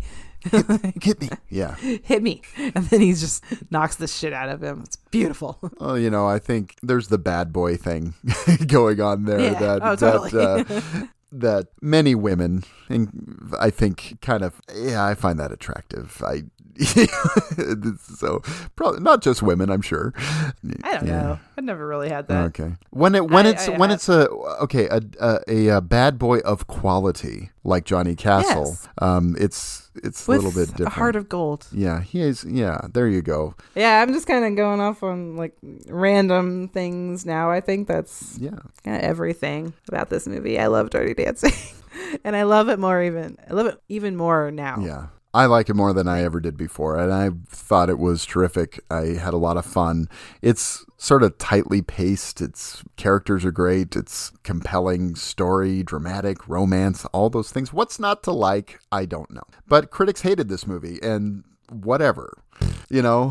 hit 1.02 1.20
me. 1.22 1.30
Yeah. 1.50 1.76
hit 1.76 2.24
me, 2.24 2.42
and 2.58 2.86
then 2.86 3.02
he 3.02 3.14
just 3.14 3.44
knocks 3.70 3.96
the 3.98 4.08
shit 4.08 4.34
out 4.34 4.50
of 4.50 4.62
him. 4.64 4.82
It's 4.86 4.96
beautiful. 5.12 5.60
Well, 5.80 5.98
you 6.00 6.10
know, 6.10 6.26
I 6.28 6.40
think 6.40 6.76
there's 6.82 7.10
the 7.10 7.18
bad 7.18 7.52
boy 7.54 7.76
thing 7.78 8.14
going 8.68 9.02
on 9.02 9.26
there 9.26 9.40
Yeah. 9.40 9.60
that 9.60 9.80
Oh, 9.84 9.96
totally. 9.96 10.30
that 10.32 10.72
uh, 10.72 11.06
that 11.42 11.68
many 11.82 12.16
women, 12.16 12.64
and 12.90 13.54
I 13.60 13.70
think, 13.70 14.18
kind 14.22 14.44
of, 14.44 14.62
yeah, 14.76 15.06
I 15.06 15.14
find 15.16 15.40
that 15.40 15.52
attractive. 15.52 16.22
I 16.26 16.44
so 18.18 18.40
probably 18.76 19.00
not 19.00 19.22
just 19.22 19.42
women, 19.42 19.70
I'm 19.70 19.82
sure. 19.82 20.14
I 20.84 20.96
don't 20.96 21.08
Yeah. 21.08 21.22
know. 21.22 21.40
I've 21.58 21.64
never 21.64 21.88
really 21.88 22.10
had 22.10 22.28
that. 22.28 22.46
Okay. 22.48 22.74
When 22.90 23.16
it 23.16 23.30
when 23.30 23.46
I- 23.46 23.50
it's 23.52 23.68
I 23.70 23.78
when 23.78 23.90
have- 23.90 23.98
it's 23.98 24.10
a 24.10 24.28
okay 24.30 24.88
a, 24.88 25.00
a 25.20 25.40
a 25.48 25.68
a 25.78 25.82
bad 25.82 26.20
boy 26.20 26.40
of 26.40 26.68
quality. 26.68 27.52
Like 27.66 27.84
Johnny 27.84 28.16
Castle. 28.16 28.78
Yes. 28.78 28.88
Um, 29.00 29.36
it's 29.40 29.90
it's 30.04 30.28
a 30.28 30.32
little 30.32 30.52
bit 30.52 30.70
different. 30.70 30.94
heart 30.94 31.16
of 31.16 31.28
gold. 31.28 31.68
yeah, 31.72 32.02
he 32.02 32.22
is. 32.22 32.44
Yeah, 32.46 32.82
there 32.94 33.08
you 33.08 33.22
go. 33.22 33.56
Yeah, 33.76 34.02
I'm 34.02 34.14
just 34.14 34.28
kind 34.28 34.46
of 34.46 34.56
going 34.56 34.80
off 34.80 35.04
on 35.04 35.36
like 35.36 35.54
random 35.88 36.68
things 36.70 37.26
now. 37.26 37.50
I 37.52 37.62
think 37.62 37.88
that's 37.88 38.38
Yeah, 38.40 38.60
everything 38.86 39.74
about 39.88 40.10
this 40.10 40.28
movie. 40.28 40.60
I 40.60 40.68
love 40.68 40.90
Dirty 40.90 41.14
Dancing, 41.14 41.54
and 42.24 42.36
I 42.36 42.44
love 42.44 42.70
it 42.70 42.80
more 42.80 43.02
even. 43.04 43.38
I 43.50 43.54
love 43.54 43.68
it 43.68 43.82
even 43.90 44.16
more 44.16 44.52
now. 44.52 44.78
yeah. 44.82 45.08
I 45.36 45.48
like 45.48 45.70
it 45.70 45.76
more 45.76 45.92
than 45.92 46.08
I 46.08 46.24
ever 46.24 46.40
did 46.40 46.56
before, 46.56 46.98
and 46.98 47.14
I 47.14 47.30
thought 47.50 47.90
it 47.90 48.00
was 48.00 48.26
terrific. 48.26 48.80
I 48.90 49.18
had 49.20 49.34
a 49.34 49.38
lot 49.38 49.58
of 49.58 49.66
fun. 49.66 50.08
It's 50.42 50.86
sort 50.96 51.24
of 51.24 51.38
tightly 51.38 51.82
paced. 51.82 52.40
Its 52.40 52.84
characters 52.96 53.44
are 53.44 53.52
great. 53.52 53.98
It's 53.98 54.32
compelling 54.44 55.16
story, 55.16 55.84
dramatic, 55.84 56.48
romance, 56.48 57.04
all 57.12 57.30
those 57.30 57.52
things. 57.52 57.74
What's 57.74 58.00
not 58.00 58.24
to 58.24 58.32
like? 58.32 58.80
I 58.94 59.04
don't 59.04 59.30
know. 59.30 59.44
But 59.68 59.92
critics 59.92 60.22
hated 60.22 60.48
this 60.48 60.66
movie, 60.66 61.00
and 61.04 61.44
whatever. 61.70 62.38
You 62.90 63.02
know, 63.02 63.30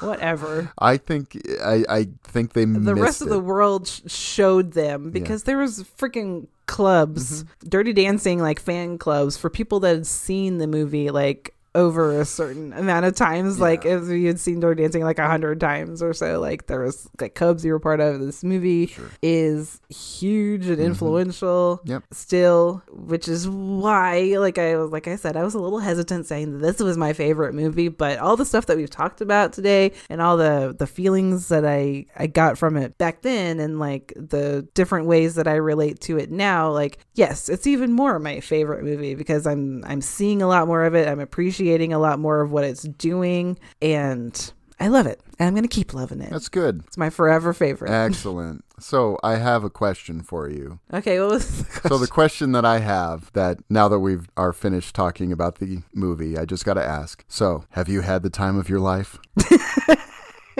Whatever. 0.00 0.72
I 0.78 0.96
think 0.98 1.36
I, 1.62 1.84
I 1.88 2.08
think 2.24 2.52
they 2.52 2.64
The 2.64 2.94
rest 2.94 3.20
of 3.22 3.28
it. 3.28 3.30
the 3.30 3.40
world 3.40 3.86
sh- 3.88 4.00
showed 4.06 4.72
them 4.72 5.10
because 5.10 5.44
there 5.44 5.58
was 5.58 5.82
freaking 5.98 6.48
clubs, 6.66 7.44
Mm-hmm. 7.44 7.68
Dirty 7.68 7.92
Dancing 7.92 8.38
like 8.40 8.60
fan 8.60 8.98
clubs 8.98 9.36
for 9.36 9.48
people 9.50 9.80
that 9.80 9.94
had 9.94 10.06
seen 10.06 10.58
the 10.58 10.66
movie 10.66 11.10
like 11.10 11.54
over 11.76 12.18
a 12.18 12.24
certain 12.24 12.72
amount 12.72 13.04
of 13.04 13.14
times. 13.14 13.60
Like 13.60 13.84
if 13.84 14.08
you 14.08 14.26
had 14.26 14.40
seen 14.40 14.60
Dirty 14.60 14.82
Dancing 14.82 15.04
like 15.04 15.18
a 15.18 15.28
hundred 15.28 15.60
times 15.60 16.02
or 16.02 16.14
so, 16.14 16.40
like 16.40 16.66
there 16.66 16.80
was 16.80 17.08
like 17.20 17.34
Cubs 17.34 17.64
you 17.64 17.72
were 17.72 17.78
part 17.78 18.00
of. 18.00 18.20
This 18.20 18.42
movie 18.42 18.92
is 19.22 19.80
huge 19.90 20.66
and 20.66 20.80
influential. 20.80 21.78
Mm-hmm. 21.82 21.90
Yep. 21.90 22.02
Still, 22.12 22.82
which 22.90 23.28
is 23.28 23.48
why, 23.48 24.36
like 24.38 24.58
I 24.58 24.76
was, 24.76 24.90
like 24.90 25.06
I 25.06 25.16
said, 25.16 25.36
I 25.36 25.44
was 25.44 25.54
a 25.54 25.58
little 25.58 25.78
hesitant 25.78 26.26
saying 26.26 26.52
that 26.52 26.58
this 26.58 26.80
was 26.80 26.96
my 26.96 27.12
favorite 27.12 27.54
movie, 27.54 27.88
but 27.88 28.18
all 28.18 28.36
the 28.36 28.46
stuff 28.46 28.66
that 28.66 28.78
we've 28.78 28.90
talked 28.90 29.20
about 29.20 29.52
today 29.52 29.92
and 30.08 30.22
all 30.22 30.36
the 30.38 30.74
the 30.76 30.86
feelings 30.86 31.48
that 31.48 31.66
I 31.66 32.06
I 32.16 32.26
got 32.26 32.56
from 32.56 32.78
it 32.78 32.96
back 32.96 33.20
then, 33.20 33.60
and 33.60 33.78
like 33.78 34.14
the 34.16 34.66
different 34.72 35.06
ways 35.06 35.34
that 35.34 35.46
I 35.46 35.56
relate 35.56 36.00
to 36.02 36.16
it 36.18 36.30
now, 36.30 36.70
like 36.70 36.98
yes, 37.14 37.50
it's 37.50 37.66
even 37.66 37.92
more 37.92 38.18
my 38.18 38.40
favorite 38.40 38.82
movie 38.82 39.14
because 39.14 39.46
I'm 39.46 39.84
I'm 39.84 40.00
seeing 40.00 40.40
a 40.40 40.48
lot 40.48 40.66
more 40.66 40.84
of 40.84 40.94
it. 40.94 41.06
I'm 41.06 41.20
appreciating 41.20 41.65
a 41.92 41.98
lot 41.98 42.18
more 42.18 42.40
of 42.40 42.50
what 42.50 42.64
it's 42.64 42.82
doing, 42.82 43.58
and 43.82 44.52
I 44.78 44.88
love 44.88 45.06
it, 45.06 45.20
and 45.38 45.48
I'm 45.48 45.54
gonna 45.54 45.68
keep 45.68 45.94
loving 45.94 46.20
it. 46.20 46.30
That's 46.30 46.48
good. 46.48 46.82
it's 46.86 46.98
my 46.98 47.10
forever 47.10 47.52
favorite. 47.52 47.90
Excellent. 47.90 48.64
So 48.78 49.18
I 49.22 49.36
have 49.36 49.64
a 49.64 49.70
question 49.70 50.22
for 50.22 50.50
you. 50.50 50.80
okay, 50.92 51.18
what 51.20 51.30
was 51.30 51.58
the 51.58 51.64
question? 51.64 51.88
So 51.88 51.98
the 51.98 52.06
question 52.06 52.52
that 52.52 52.64
I 52.66 52.78
have 52.80 53.32
that 53.32 53.58
now 53.70 53.88
that 53.88 54.00
we 54.00 54.18
are 54.36 54.52
finished 54.52 54.94
talking 54.94 55.32
about 55.32 55.60
the 55.60 55.78
movie, 55.94 56.36
I 56.36 56.44
just 56.44 56.64
got 56.66 56.74
to 56.74 56.84
ask. 56.84 57.24
So, 57.26 57.64
have 57.70 57.88
you 57.88 58.02
had 58.02 58.22
the 58.22 58.30
time 58.30 58.58
of 58.58 58.68
your 58.68 58.80
life? 58.80 59.18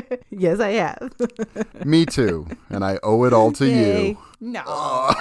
yes, 0.30 0.60
I 0.60 0.70
have. 0.72 1.12
Me 1.84 2.06
too, 2.06 2.46
and 2.70 2.84
I 2.84 2.98
owe 3.02 3.24
it 3.24 3.32
all 3.32 3.52
to 3.52 3.66
Yay. 3.66 4.08
you. 4.08 4.18
No. 4.40 4.62
no. 4.64 5.14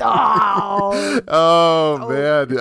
Oh, 0.00 1.20
oh, 1.28 2.08
man, 2.08 2.58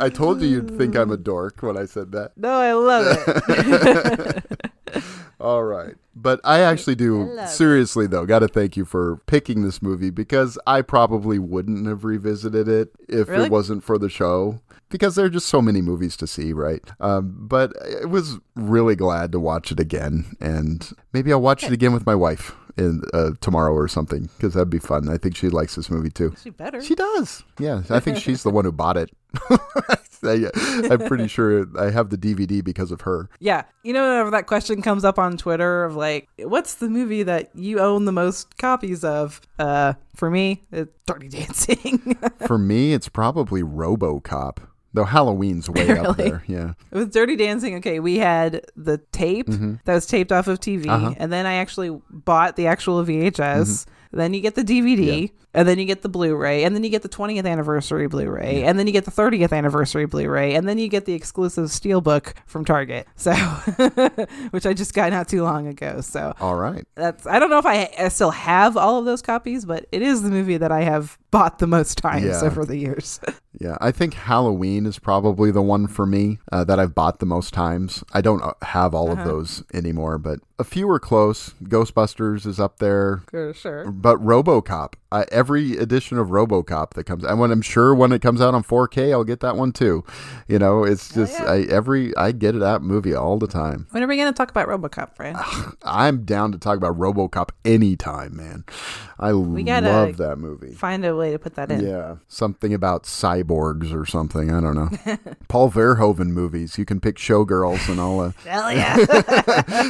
I, 0.00 0.04
I 0.04 0.08
told 0.08 0.40
you 0.40 0.48
you'd 0.48 0.78
think 0.78 0.96
I'm 0.96 1.10
a 1.10 1.18
mm. 1.18 1.24
dork 1.24 1.62
when 1.62 1.76
I 1.76 1.86
said 1.86 2.12
that. 2.12 2.32
No, 2.36 2.50
I 2.50 2.72
love 2.72 3.06
it. 3.48 5.04
All 5.40 5.64
right. 5.64 5.94
But 6.14 6.40
I 6.44 6.60
actually 6.60 6.96
do 6.96 7.22
it. 7.22 7.48
seriously 7.48 8.06
though, 8.06 8.26
got 8.26 8.40
to 8.40 8.48
thank 8.48 8.76
you 8.76 8.84
for 8.84 9.16
picking 9.26 9.62
this 9.62 9.80
movie 9.80 10.10
because 10.10 10.58
I 10.66 10.82
probably 10.82 11.38
wouldn't 11.38 11.86
have 11.86 12.04
revisited 12.04 12.68
it 12.68 12.90
if 13.08 13.28
Really? 13.28 13.46
it 13.46 13.50
wasn't 13.50 13.82
for 13.82 13.96
the 13.96 14.10
show 14.10 14.60
because 14.90 15.14
there 15.14 15.24
are 15.24 15.30
just 15.30 15.48
so 15.48 15.62
many 15.62 15.80
movies 15.80 16.16
to 16.18 16.26
see, 16.26 16.52
right? 16.52 16.82
Um, 17.00 17.34
but 17.38 17.72
I 18.02 18.04
was 18.04 18.38
really 18.54 18.96
glad 18.96 19.32
to 19.32 19.40
watch 19.40 19.72
it 19.72 19.80
again 19.80 20.36
and 20.40 20.90
maybe 21.12 21.32
I'll 21.32 21.40
watch 21.40 21.64
it 21.64 21.72
again 21.72 21.92
with 21.92 22.06
my 22.06 22.14
wife 22.14 22.54
in 22.76 23.02
uh, 23.12 23.30
tomorrow 23.40 23.72
or 23.72 23.88
something 23.88 24.28
because 24.36 24.54
that'd 24.54 24.70
be 24.70 24.78
fun. 24.78 25.08
I 25.08 25.16
think 25.16 25.36
she 25.36 25.48
likes 25.48 25.74
this 25.74 25.90
movie 25.90 26.10
too. 26.10 26.34
She 26.42 26.50
better. 26.50 26.82
She 26.82 26.94
does. 26.94 27.42
Yeah, 27.58 27.82
I 27.90 28.00
think 28.00 28.16
she's 28.22 28.42
the 28.42 28.50
one 28.50 28.64
who 28.64 28.72
bought 28.72 28.96
it. 28.96 29.10
I, 30.22 30.50
I'm 30.90 30.98
pretty 30.98 31.28
sure 31.28 31.66
I 31.78 31.90
have 31.90 32.10
the 32.10 32.18
DVD 32.18 32.62
because 32.62 32.90
of 32.90 33.02
her. 33.02 33.28
Yeah. 33.38 33.64
You 33.82 33.92
know, 33.92 34.08
whenever 34.08 34.30
that 34.32 34.46
question 34.46 34.82
comes 34.82 35.04
up 35.04 35.18
on 35.18 35.36
Twitter 35.36 35.84
of 35.84 35.96
like, 35.96 36.28
what's 36.38 36.74
the 36.74 36.88
movie 36.88 37.22
that 37.22 37.50
you 37.54 37.80
own 37.80 38.04
the 38.04 38.12
most 38.12 38.58
copies 38.58 39.04
of? 39.04 39.40
Uh, 39.58 39.94
for 40.14 40.30
me, 40.30 40.62
it's 40.72 40.92
Dirty 41.06 41.28
Dancing. 41.28 42.16
For 42.46 42.58
me, 42.58 42.92
it's 42.92 43.08
probably 43.08 43.62
RoboCop. 43.62 44.58
Though 44.92 45.04
Halloween's 45.04 45.70
way 45.70 45.90
up 45.98 46.16
there. 46.16 46.42
Yeah. 46.48 46.72
With 46.90 47.12
Dirty 47.12 47.36
Dancing, 47.36 47.76
okay, 47.76 48.00
we 48.00 48.18
had 48.18 48.62
the 48.76 48.98
tape 49.12 49.46
Mm-hmm. 49.46 49.74
that 49.84 49.94
was 49.94 50.06
taped 50.06 50.32
off 50.32 50.48
of 50.48 50.58
TV, 50.60 50.88
Uh-huh. 50.88 51.14
and 51.16 51.32
then 51.32 51.46
I 51.46 51.54
actually 51.54 51.96
bought 52.10 52.56
the 52.56 52.66
actual 52.66 53.04
VHS. 53.04 53.32
Mm-hmm. 53.36 54.16
Then 54.16 54.34
you 54.34 54.40
get 54.40 54.56
the 54.56 54.64
DVD, 54.64 55.30
and 55.54 55.66
then 55.66 55.78
you 55.78 55.84
get 55.84 56.02
the 56.02 56.08
Blu-ray, 56.08 56.64
and 56.64 56.74
then 56.74 56.84
you 56.84 56.90
get 56.90 57.02
the 57.02 57.08
20th 57.08 57.44
anniversary 57.46 58.06
Blu-ray, 58.06 58.62
and 58.64 58.78
then 58.78 58.86
you 58.86 58.92
get 58.92 59.04
the 59.04 59.10
30th 59.10 59.52
anniversary 59.52 60.06
Blu-ray, 60.06 60.54
and 60.54 60.68
then 60.68 60.78
you 60.78 60.88
get 60.88 61.04
the 61.06 61.14
exclusive 61.14 61.66
Steelbook 61.66 62.34
from 62.46 62.64
Target. 62.64 63.06
So, 63.16 63.32
which 64.50 64.66
I 64.66 64.72
just 64.72 64.94
got 64.94 65.10
not 65.12 65.28
too 65.28 65.42
long 65.42 65.66
ago. 65.66 66.00
So 66.00 66.34
All 66.40 66.56
right. 66.56 66.84
that's 66.94 67.26
I 67.26 67.38
don't 67.38 67.50
know 67.50 67.58
if 67.58 67.66
I, 67.66 67.90
I 67.98 68.08
still 68.08 68.30
have 68.30 68.76
all 68.76 68.98
of 68.98 69.04
those 69.04 69.22
copies, 69.22 69.64
but 69.64 69.86
it 69.92 70.02
is 70.02 70.22
the 70.22 70.30
movie 70.30 70.56
that 70.56 70.72
I 70.72 70.82
have 70.82 71.18
bought 71.30 71.58
the 71.58 71.66
most 71.66 71.98
times 71.98 72.24
Yeah. 72.24 72.40
over 72.42 72.64
the 72.64 72.76
years. 72.76 73.20
Yeah. 73.60 73.76
I 73.80 73.90
think 73.90 74.14
Halloween 74.14 74.86
is 74.86 75.00
probably 75.00 75.50
the 75.50 75.60
one 75.60 75.88
for 75.88 76.06
me 76.06 76.38
uh, 76.52 76.62
that 76.64 76.78
I've 76.78 76.94
bought 76.94 77.18
the 77.18 77.26
most 77.26 77.52
times. 77.52 78.04
I 78.12 78.20
don't 78.20 78.40
uh, 78.42 78.52
have 78.62 78.94
all 78.94 79.10
Uh-huh. 79.10 79.20
of 79.22 79.26
those 79.28 79.64
anymore, 79.74 80.18
but 80.18 80.38
a 80.60 80.62
few 80.64 80.88
are 80.88 81.00
close. 81.00 81.54
Ghostbusters 81.64 82.46
is 82.46 82.60
up 82.60 82.78
there. 82.78 83.22
Sure. 83.54 83.90
But 83.90 84.24
RoboCop, 84.24 84.94
uh, 85.10 85.24
every 85.40 85.78
edition 85.78 86.18
of 86.18 86.28
RoboCop 86.28 86.90
that 86.90 87.04
comes, 87.04 87.24
and 87.24 87.40
when 87.40 87.50
I'm 87.50 87.62
sure 87.62 87.94
when 87.94 88.12
it 88.12 88.20
comes 88.20 88.42
out 88.42 88.52
on 88.52 88.62
4K, 88.62 89.10
I'll 89.10 89.24
get 89.24 89.40
that 89.40 89.56
one 89.56 89.72
too. 89.72 90.04
You 90.48 90.58
know, 90.58 90.84
it's 90.84 91.14
just 91.14 91.32
yeah. 91.32 91.50
I, 91.50 91.60
every 91.62 92.14
I 92.14 92.32
get 92.32 92.58
that 92.58 92.82
movie 92.82 93.14
all 93.14 93.38
the 93.38 93.46
time. 93.46 93.86
When 93.90 94.02
are 94.02 94.06
we 94.06 94.16
going 94.16 94.30
to 94.30 94.36
talk 94.36 94.50
about 94.50 94.68
RoboCop, 94.68 95.16
Fran? 95.16 95.36
I'm 95.82 96.24
down 96.24 96.52
to 96.52 96.58
talk 96.58 96.76
about 96.76 96.98
RoboCop 96.98 97.50
anytime, 97.64 98.36
man. 98.36 98.64
I 99.18 99.30
love 99.30 100.16
that 100.18 100.36
movie. 100.38 100.72
Find 100.72 101.04
a 101.04 101.14
way 101.14 101.30
to 101.32 101.38
put 101.38 101.54
that 101.54 101.70
in. 101.70 101.86
Yeah, 101.86 102.16
something 102.28 102.72
about 102.74 103.04
cyborgs 103.04 103.94
or 103.94 104.04
something. 104.04 104.52
I 104.52 104.60
don't 104.60 104.74
know. 104.74 105.16
Paul 105.48 105.70
Verhoeven 105.70 106.28
movies. 106.28 106.78
You 106.78 106.84
can 106.84 107.00
pick 107.00 107.16
Showgirls 107.16 107.88
and 107.88 108.00
all. 108.00 108.20
Uh, 108.20 108.32
Hell 108.44 108.72
yeah. 108.72 108.96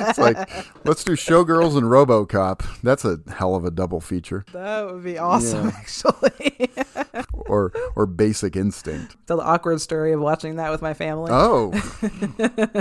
it's 0.08 0.18
like, 0.18 0.36
let's 0.84 1.04
do 1.04 1.12
Showgirls 1.12 1.76
and 1.76 1.86
RoboCop. 1.86 2.82
That's 2.82 3.04
a 3.04 3.20
hell 3.32 3.54
of 3.54 3.64
a 3.64 3.70
double 3.70 4.00
feature. 4.00 4.44
that 4.52 4.92
would 4.92 5.04
be 5.04 5.16
awesome, 5.18 5.39
actually. 5.44 6.70
Or 7.46 7.72
or 7.96 8.06
Basic 8.06 8.54
Instinct. 8.56 9.16
Tell 9.26 9.38
the 9.38 9.42
awkward 9.42 9.80
story 9.80 10.12
of 10.12 10.20
watching 10.20 10.56
that 10.56 10.70
with 10.70 10.82
my 10.82 10.94
family. 10.94 11.30
Oh, 11.32 11.72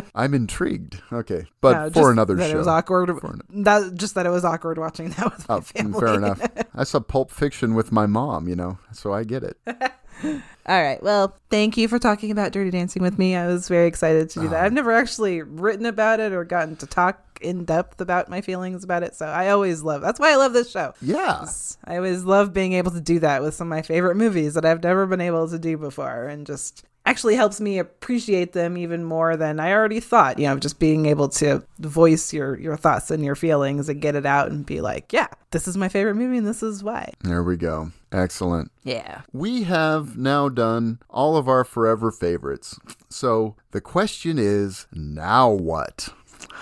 I'm 0.16 0.34
intrigued. 0.34 1.02
Okay, 1.12 1.46
but 1.62 1.72
No, 1.96 2.02
for 2.02 2.12
another 2.12 2.36
that 2.36 2.50
show. 2.50 2.56
It 2.56 2.58
was 2.60 2.68
awkward. 2.68 3.10
an- 3.10 3.42
that, 3.64 3.96
just 3.96 4.16
that 4.16 4.26
it 4.26 4.30
was 4.30 4.46
awkward 4.46 4.78
watching 4.78 5.10
that 5.10 5.26
with 5.34 5.46
oh, 5.50 5.54
my 5.56 5.58
Oh, 5.58 5.62
family. 5.62 6.00
fair 6.00 6.14
enough. 6.16 6.42
I 6.76 6.84
saw 6.84 7.00
Pulp 7.00 7.32
Fiction 7.32 7.74
with 7.74 7.92
my 7.92 8.06
mom, 8.06 8.48
you 8.48 8.56
know, 8.56 8.78
so 8.92 9.14
I 9.14 9.24
get 9.24 9.44
it. 9.44 9.58
All 10.66 10.82
right. 10.84 11.02
Well, 11.02 11.36
thank 11.50 11.78
you 11.78 11.88
for 11.88 11.98
talking 11.98 12.30
about 12.32 12.52
Dirty 12.52 12.70
Dancing 12.70 13.02
with 13.02 13.18
me. 13.18 13.36
I 13.36 13.48
was 13.48 13.68
very 13.68 13.88
excited 13.88 14.30
to 14.32 14.40
do 14.42 14.48
Ah. 14.48 14.50
that. 14.52 14.64
I've 14.66 14.74
never 14.74 14.92
actually 14.92 15.42
written 15.42 15.86
about 15.86 16.20
it 16.20 16.32
or 16.32 16.44
gotten 16.44 16.76
to 16.78 16.86
talk 16.86 17.24
in 17.42 17.64
depth 17.64 18.02
about 18.02 18.30
my 18.30 18.42
feelings 18.42 18.84
about 18.84 19.02
it. 19.02 19.16
So 19.16 19.26
I 19.26 19.50
always 19.50 19.82
love. 19.82 20.02
That's 20.02 20.20
why 20.20 20.32
I 20.32 20.36
love 20.36 20.54
this 20.54 20.70
show. 20.70 20.94
Yeah. 21.02 21.46
I 21.86 21.96
always 21.96 22.24
love 22.24 22.54
being 22.54 22.74
able 22.74 22.92
to 22.92 23.00
do 23.02 23.20
that 23.20 23.42
with 23.42 23.56
some 23.56 23.68
of 23.68 23.70
my 23.76 23.82
favorite 23.82 24.16
movies 24.16 24.54
that 24.56 24.66
I've 24.66 24.84
never 24.84 25.06
been 25.08 25.22
able 25.22 25.48
to 25.50 25.58
do 25.58 25.78
before 25.78 26.28
and 26.28 26.46
just 26.46 26.84
actually 27.10 27.36
helps 27.36 27.60
me 27.60 27.80
appreciate 27.80 28.54
them 28.54 28.78
even 28.78 29.04
more 29.04 29.36
than 29.36 29.60
I 29.60 29.74
already 29.74 30.00
thought. 30.00 30.38
You 30.38 30.48
know, 30.48 30.60
just 30.60 30.80
being 30.80 31.08
able 31.08 31.30
to 31.30 31.64
voice 31.80 32.32
your 32.32 32.58
your 32.60 32.78
thoughts 32.78 33.10
and 33.10 33.24
your 33.24 33.36
feelings 33.36 33.90
and 33.90 34.02
get 34.02 34.16
it 34.16 34.26
out 34.26 34.52
and 34.52 34.66
be 34.66 34.80
like, 34.80 35.12
yeah, 35.12 35.28
this 35.52 35.68
is 35.68 35.76
my 35.76 35.90
favorite 35.90 36.16
movie 36.16 36.38
and 36.38 36.48
this 36.48 36.62
is 36.62 36.84
why. 36.84 37.12
There 37.22 37.44
we 37.44 37.58
go. 37.58 37.92
Excellent. 38.12 38.72
Yeah. 38.84 39.22
We 39.34 39.64
have 39.64 40.18
now 40.18 40.50
done 40.50 41.00
all 41.10 41.36
of 41.36 41.48
our 41.48 41.64
forever 41.64 42.12
favorites. 42.12 42.80
So 43.10 43.56
the 43.72 43.82
question 43.82 44.38
is 44.38 44.88
now 44.94 45.50
what? 45.50 46.10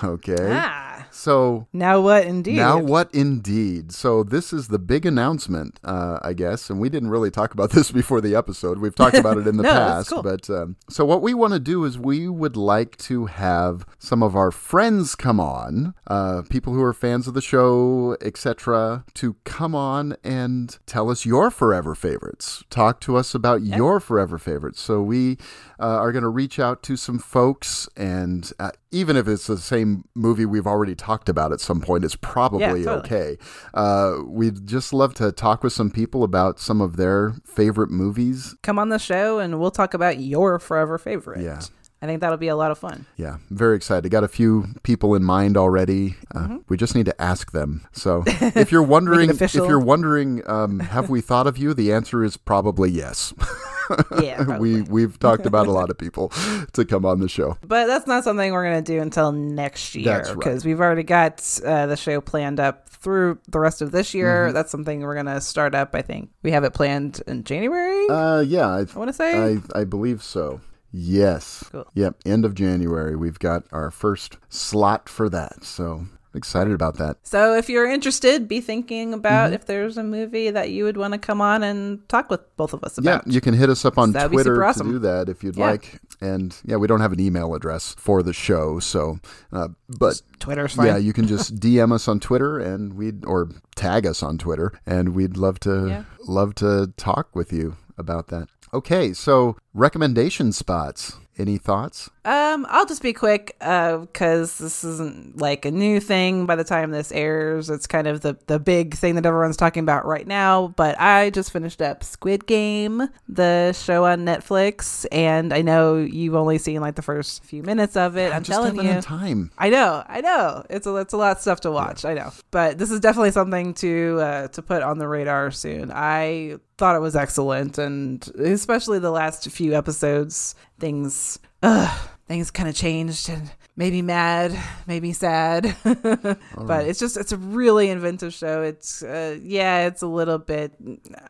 Okay. 0.03 0.49
Ah. 0.51 1.07
So 1.09 1.67
Now 1.73 1.99
what 2.01 2.25
indeed? 2.25 2.57
Now, 2.57 2.77
what 2.79 3.09
indeed? 3.13 3.91
So, 3.91 4.23
this 4.23 4.53
is 4.53 4.67
the 4.67 4.77
big 4.77 5.05
announcement, 5.05 5.79
uh, 5.83 6.19
I 6.21 6.33
guess. 6.33 6.69
And 6.69 6.79
we 6.79 6.89
didn't 6.89 7.09
really 7.09 7.31
talk 7.31 7.53
about 7.53 7.71
this 7.77 7.91
before 7.91 8.21
the 8.21 8.35
episode. 8.35 8.77
We've 8.79 8.93
talked 8.93 9.17
about 9.17 9.37
it 9.37 9.47
in 9.47 9.57
the 9.57 9.63
No, 9.67 9.69
past. 9.71 10.09
cool. 10.09 10.21
But 10.21 10.49
um, 10.49 10.75
so, 10.89 11.05
what 11.05 11.21
we 11.21 11.33
want 11.33 11.53
to 11.53 11.59
do 11.59 11.85
is 11.85 11.97
we 11.97 12.27
would 12.27 12.55
like 12.57 12.97
to 12.97 13.25
have 13.27 13.85
some 13.97 14.21
of 14.21 14.35
our 14.35 14.51
friends 14.51 15.15
come 15.15 15.39
on, 15.39 15.93
uh, 16.07 16.43
people 16.49 16.73
who 16.73 16.83
are 16.83 16.93
fans 16.93 17.27
of 17.27 17.33
the 17.33 17.41
show, 17.41 18.15
etc., 18.21 19.03
to 19.15 19.35
come 19.43 19.73
on 19.73 20.15
and 20.23 20.77
tell 20.85 21.09
us 21.09 21.25
your 21.25 21.49
forever 21.49 21.95
favorites. 21.95 22.63
Talk 22.69 22.99
to 23.01 23.15
us 23.15 23.33
about 23.33 23.63
your 23.63 23.99
forever 23.99 24.37
favorites. 24.37 24.81
So, 24.81 25.01
we 25.01 25.37
uh, 25.79 25.85
are 25.85 26.11
going 26.11 26.23
to 26.23 26.29
reach 26.29 26.59
out 26.59 26.81
to 26.83 26.95
some 26.97 27.19
folks, 27.19 27.87
and 27.95 28.51
uh, 28.59 28.71
even 28.91 29.15
if 29.17 29.27
it's 29.27 29.47
the 29.47 29.57
same 29.57 30.05
movie 30.15 30.45
we've 30.45 30.67
already 30.67 30.95
talked 30.95 31.29
about 31.29 31.51
at 31.51 31.59
some 31.61 31.81
point, 31.81 32.03
it's 32.03 32.15
probably 32.15 32.61
Yeah, 32.81 32.85
totally. 32.85 32.97
okay. 32.99 33.37
Uh, 33.73 34.17
we'd 34.25 34.65
just 34.65 34.93
love 34.93 35.13
to 35.15 35.31
talk 35.31 35.63
with 35.63 35.73
some 35.73 35.91
people 35.91 36.23
about 36.23 36.59
some 36.59 36.81
of 36.81 36.95
their 36.97 37.35
favorite 37.45 37.89
movies. 37.91 38.55
Come 38.63 38.79
on 38.79 38.89
the 38.89 38.99
show 38.99 39.39
and 39.39 39.59
we'll 39.59 39.71
talk 39.71 39.93
about 39.93 40.19
your 40.19 40.59
forever 40.59 40.97
favorite. 40.97 41.41
Yeah. 41.41 41.61
I 41.99 42.05
think 42.05 42.21
that'll 42.21 42.37
be 42.37 42.47
a 42.47 42.55
lot 42.55 42.69
of 42.69 42.77
fun. 42.77 43.07
Yeah, 43.15 43.37
very 43.49 43.75
excited. 43.75 44.07
Got 44.11 44.23
a 44.23 44.27
few 44.27 44.67
people 44.83 45.15
in 45.15 45.23
mind 45.23 45.57
already. 45.57 46.15
Uh, 46.33 46.39
Mm-hmm. 46.39 46.57
We 46.69 46.77
just 46.77 46.93
need 46.95 47.07
to 47.07 47.19
ask 47.21 47.51
them. 47.53 47.87
So, 47.91 48.23
if 48.27 48.71
you're 48.71 48.83
wondering, 48.83 49.31
if 49.31 49.53
you're 49.55 49.79
wondering, 49.79 50.43
um, 50.47 50.79
have 50.79 51.09
we 51.09 51.21
thought 51.21 51.47
of 51.47 51.57
you? 51.57 51.73
The 51.73 51.91
answer 51.91 52.23
is 52.23 52.37
probably 52.37 52.91
yes. 52.91 53.33
Yeah. 54.21 54.43
probably. 54.43 54.81
we 54.81 54.81
we've 54.83 55.19
talked 55.19 55.45
about 55.45 55.67
a 55.67 55.71
lot 55.71 55.89
of 55.89 55.97
people 56.05 56.29
to 56.73 56.85
come 56.85 57.05
on 57.05 57.19
the 57.19 57.29
show. 57.29 57.57
But 57.61 57.87
that's 57.87 58.07
not 58.07 58.23
something 58.23 58.51
we're 58.51 58.63
going 58.63 58.83
to 58.83 58.93
do 58.93 59.01
until 59.01 59.31
next 59.31 59.95
year 59.95 60.05
That's 60.05 60.29
right. 60.29 60.37
because 60.37 60.65
we've 60.65 60.79
already 60.79 61.03
got 61.03 61.59
uh, 61.65 61.85
the 61.87 61.97
show 61.97 62.21
planned 62.21 62.59
up 62.59 62.89
through 62.89 63.39
the 63.47 63.59
rest 63.59 63.81
of 63.81 63.91
this 63.91 64.13
year. 64.13 64.45
Mm-hmm. 64.45 64.53
That's 64.53 64.71
something 64.71 65.01
we're 65.01 65.13
going 65.13 65.27
to 65.27 65.41
start 65.41 65.75
up. 65.75 65.95
I 65.95 66.01
think 66.01 66.29
we 66.43 66.51
have 66.51 66.63
it 66.63 66.73
planned 66.73 67.21
in 67.27 67.43
January. 67.43 68.07
Uh, 68.09 68.41
yeah, 68.41 68.67
I, 68.67 68.79
I 68.79 68.97
want 68.97 69.09
to 69.09 69.13
say. 69.13 69.57
I, 69.75 69.79
I 69.79 69.83
believe 69.83 70.23
so. 70.23 70.61
Yes. 70.91 71.63
Cool. 71.71 71.85
Yep. 71.93 72.15
End 72.25 72.45
of 72.45 72.55
January. 72.55 73.15
We've 73.15 73.39
got 73.39 73.63
our 73.71 73.91
first 73.91 74.37
slot 74.49 75.09
for 75.09 75.29
that. 75.29 75.63
So 75.63 76.07
excited 76.37 76.71
about 76.73 76.97
that. 76.97 77.17
so 77.23 77.53
if 77.55 77.69
you're 77.69 77.89
interested, 77.89 78.47
be 78.47 78.61
thinking 78.61 79.09
Mm-hmm. 79.09 79.13
about 79.15 79.53
if 79.53 79.65
there's 79.65 79.97
a 79.97 80.03
movie 80.03 80.49
that 80.51 80.69
you 80.69 80.83
would 80.85 80.95
want 80.97 81.13
to 81.13 81.17
come 81.19 81.41
on 81.41 81.63
and 81.63 82.07
talk 82.07 82.29
with 82.29 82.39
both 82.55 82.73
of 82.73 82.83
us 82.83 82.97
about. 82.97 83.25
Yeah, 83.27 83.33
you 83.33 83.41
can 83.41 83.53
hit 83.53 83.69
us 83.69 83.83
up 83.83 83.97
on 83.97 84.11
That'd 84.13 84.31
Twitter 84.31 84.55
super 84.55 84.61
to 84.61 84.67
awesome. 84.67 84.91
do 84.91 84.99
that 84.99 85.27
if 85.29 85.43
you'd 85.43 85.57
Yeah. 85.57 85.65
like. 85.71 85.99
And 86.21 86.55
yeah, 86.65 86.77
we 86.77 86.87
don't 86.87 87.01
have 87.01 87.11
an 87.13 87.19
email 87.19 87.53
address 87.53 87.93
for 87.97 88.23
the 88.23 88.33
show, 88.33 88.79
so 88.79 89.19
uh, 89.51 89.67
but 89.99 90.21
Twitter's 90.39 90.73
fine. 90.73 90.87
yeah, 90.87 90.97
you 90.97 91.13
can 91.13 91.27
just 91.27 91.55
DM 91.59 91.91
us 91.91 92.07
on 92.07 92.19
Twitter 92.19 92.57
and 92.59 92.93
we'd 92.93 93.25
or 93.25 93.49
tag 93.75 94.05
us 94.07 94.23
on 94.23 94.37
Twitter, 94.37 94.71
and 94.85 95.09
we'd 95.15 95.37
love 95.37 95.59
to 95.61 95.87
Yeah. 95.89 96.03
love 96.27 96.55
to 96.55 96.93
talk 96.97 97.35
with 97.35 97.51
you 97.53 97.75
about 97.97 98.27
that. 98.27 98.47
Okay, 98.73 99.13
so 99.13 99.57
recommendation 99.73 100.51
spots. 100.51 101.13
Any 101.39 101.57
thoughts? 101.57 102.09
Um, 102.25 102.65
I'll 102.69 102.85
just 102.85 103.01
be 103.01 103.13
quick 103.13 103.55
because 103.59 104.57
this 104.57 104.83
isn't 104.83 105.39
like 105.39 105.65
a 105.65 105.71
new 105.71 105.99
thing 105.99 106.45
by 106.45 106.55
the 106.55 106.63
time 106.63 106.91
this 106.91 107.11
airs. 107.11 107.69
It's 107.69 107.85
kind 107.85 108.07
of 108.07 108.21
the, 108.21 108.37
the 108.47 108.59
big 108.59 108.95
thing 108.95 109.15
that 109.15 109.25
everyone's 109.25 109.55
talking 109.55 109.83
about 109.83 110.05
right 110.05 110.25
now. 110.25 110.73
But 110.75 110.99
I 110.99 111.29
just 111.29 111.51
finished 111.51 111.81
up 111.81 112.03
Squid 112.03 112.47
Game, 112.47 113.07
the 113.29 113.73
show 113.73 114.05
on 114.05 114.25
Netflix, 114.25 115.05
and 115.11 115.53
I 115.53 115.61
know 115.61 115.97
you've 115.97 116.35
only 116.35 116.57
seen 116.57 116.81
like 116.81 116.95
the 116.95 117.01
first 117.01 117.43
few 117.43 117.61
minutes 117.61 117.95
of 117.95 118.17
it. 118.17 118.33
I'm 118.33 118.43
just 118.43 118.49
telling 118.51 118.83
you. 118.83 119.01
time. 119.01 119.51
I 119.57 119.69
know, 119.69 120.03
I 120.07 120.21
know. 120.21 120.65
It's 120.69 120.87
a 120.87 120.95
it's 120.95 121.13
a 121.13 121.17
lot 121.17 121.37
of 121.37 121.41
stuff 121.41 121.61
to 121.61 121.71
watch. 121.71 122.03
I 122.03 122.15
know, 122.15 122.31
but 122.49 122.77
this 122.77 122.89
is 122.89 122.99
definitely 122.99 123.31
something 123.31 123.73
to 123.75 124.19
uh, 124.19 124.47
to 124.49 124.61
put 124.61 124.81
on 124.81 124.97
the 124.97 125.07
radar 125.07 125.51
soon. 125.51 125.91
I 125.93 126.57
thought 126.77 126.95
it 126.95 127.01
was 127.01 127.15
excellent, 127.15 127.77
and 127.77 128.27
especially 128.37 128.99
the 128.99 129.11
last 129.11 129.49
few 129.49 129.73
episodes, 129.73 130.55
things 130.79 131.39
ugh, 131.63 132.09
things 132.27 132.51
kind 132.51 132.69
of 132.69 132.75
changed 132.75 133.29
and 133.29 133.51
made 133.77 133.93
me 133.93 134.01
mad, 134.01 134.57
maybe 134.87 135.13
sad. 135.13 135.75
but 135.83 136.87
it's 136.87 136.99
just 136.99 137.15
it's 137.15 137.31
a 137.31 137.37
really 137.37 137.89
inventive 137.89 138.33
show. 138.33 138.63
It's 138.63 139.03
uh, 139.03 139.37
yeah, 139.41 139.85
it's 139.87 140.01
a 140.01 140.07
little 140.07 140.39
bit 140.39 140.73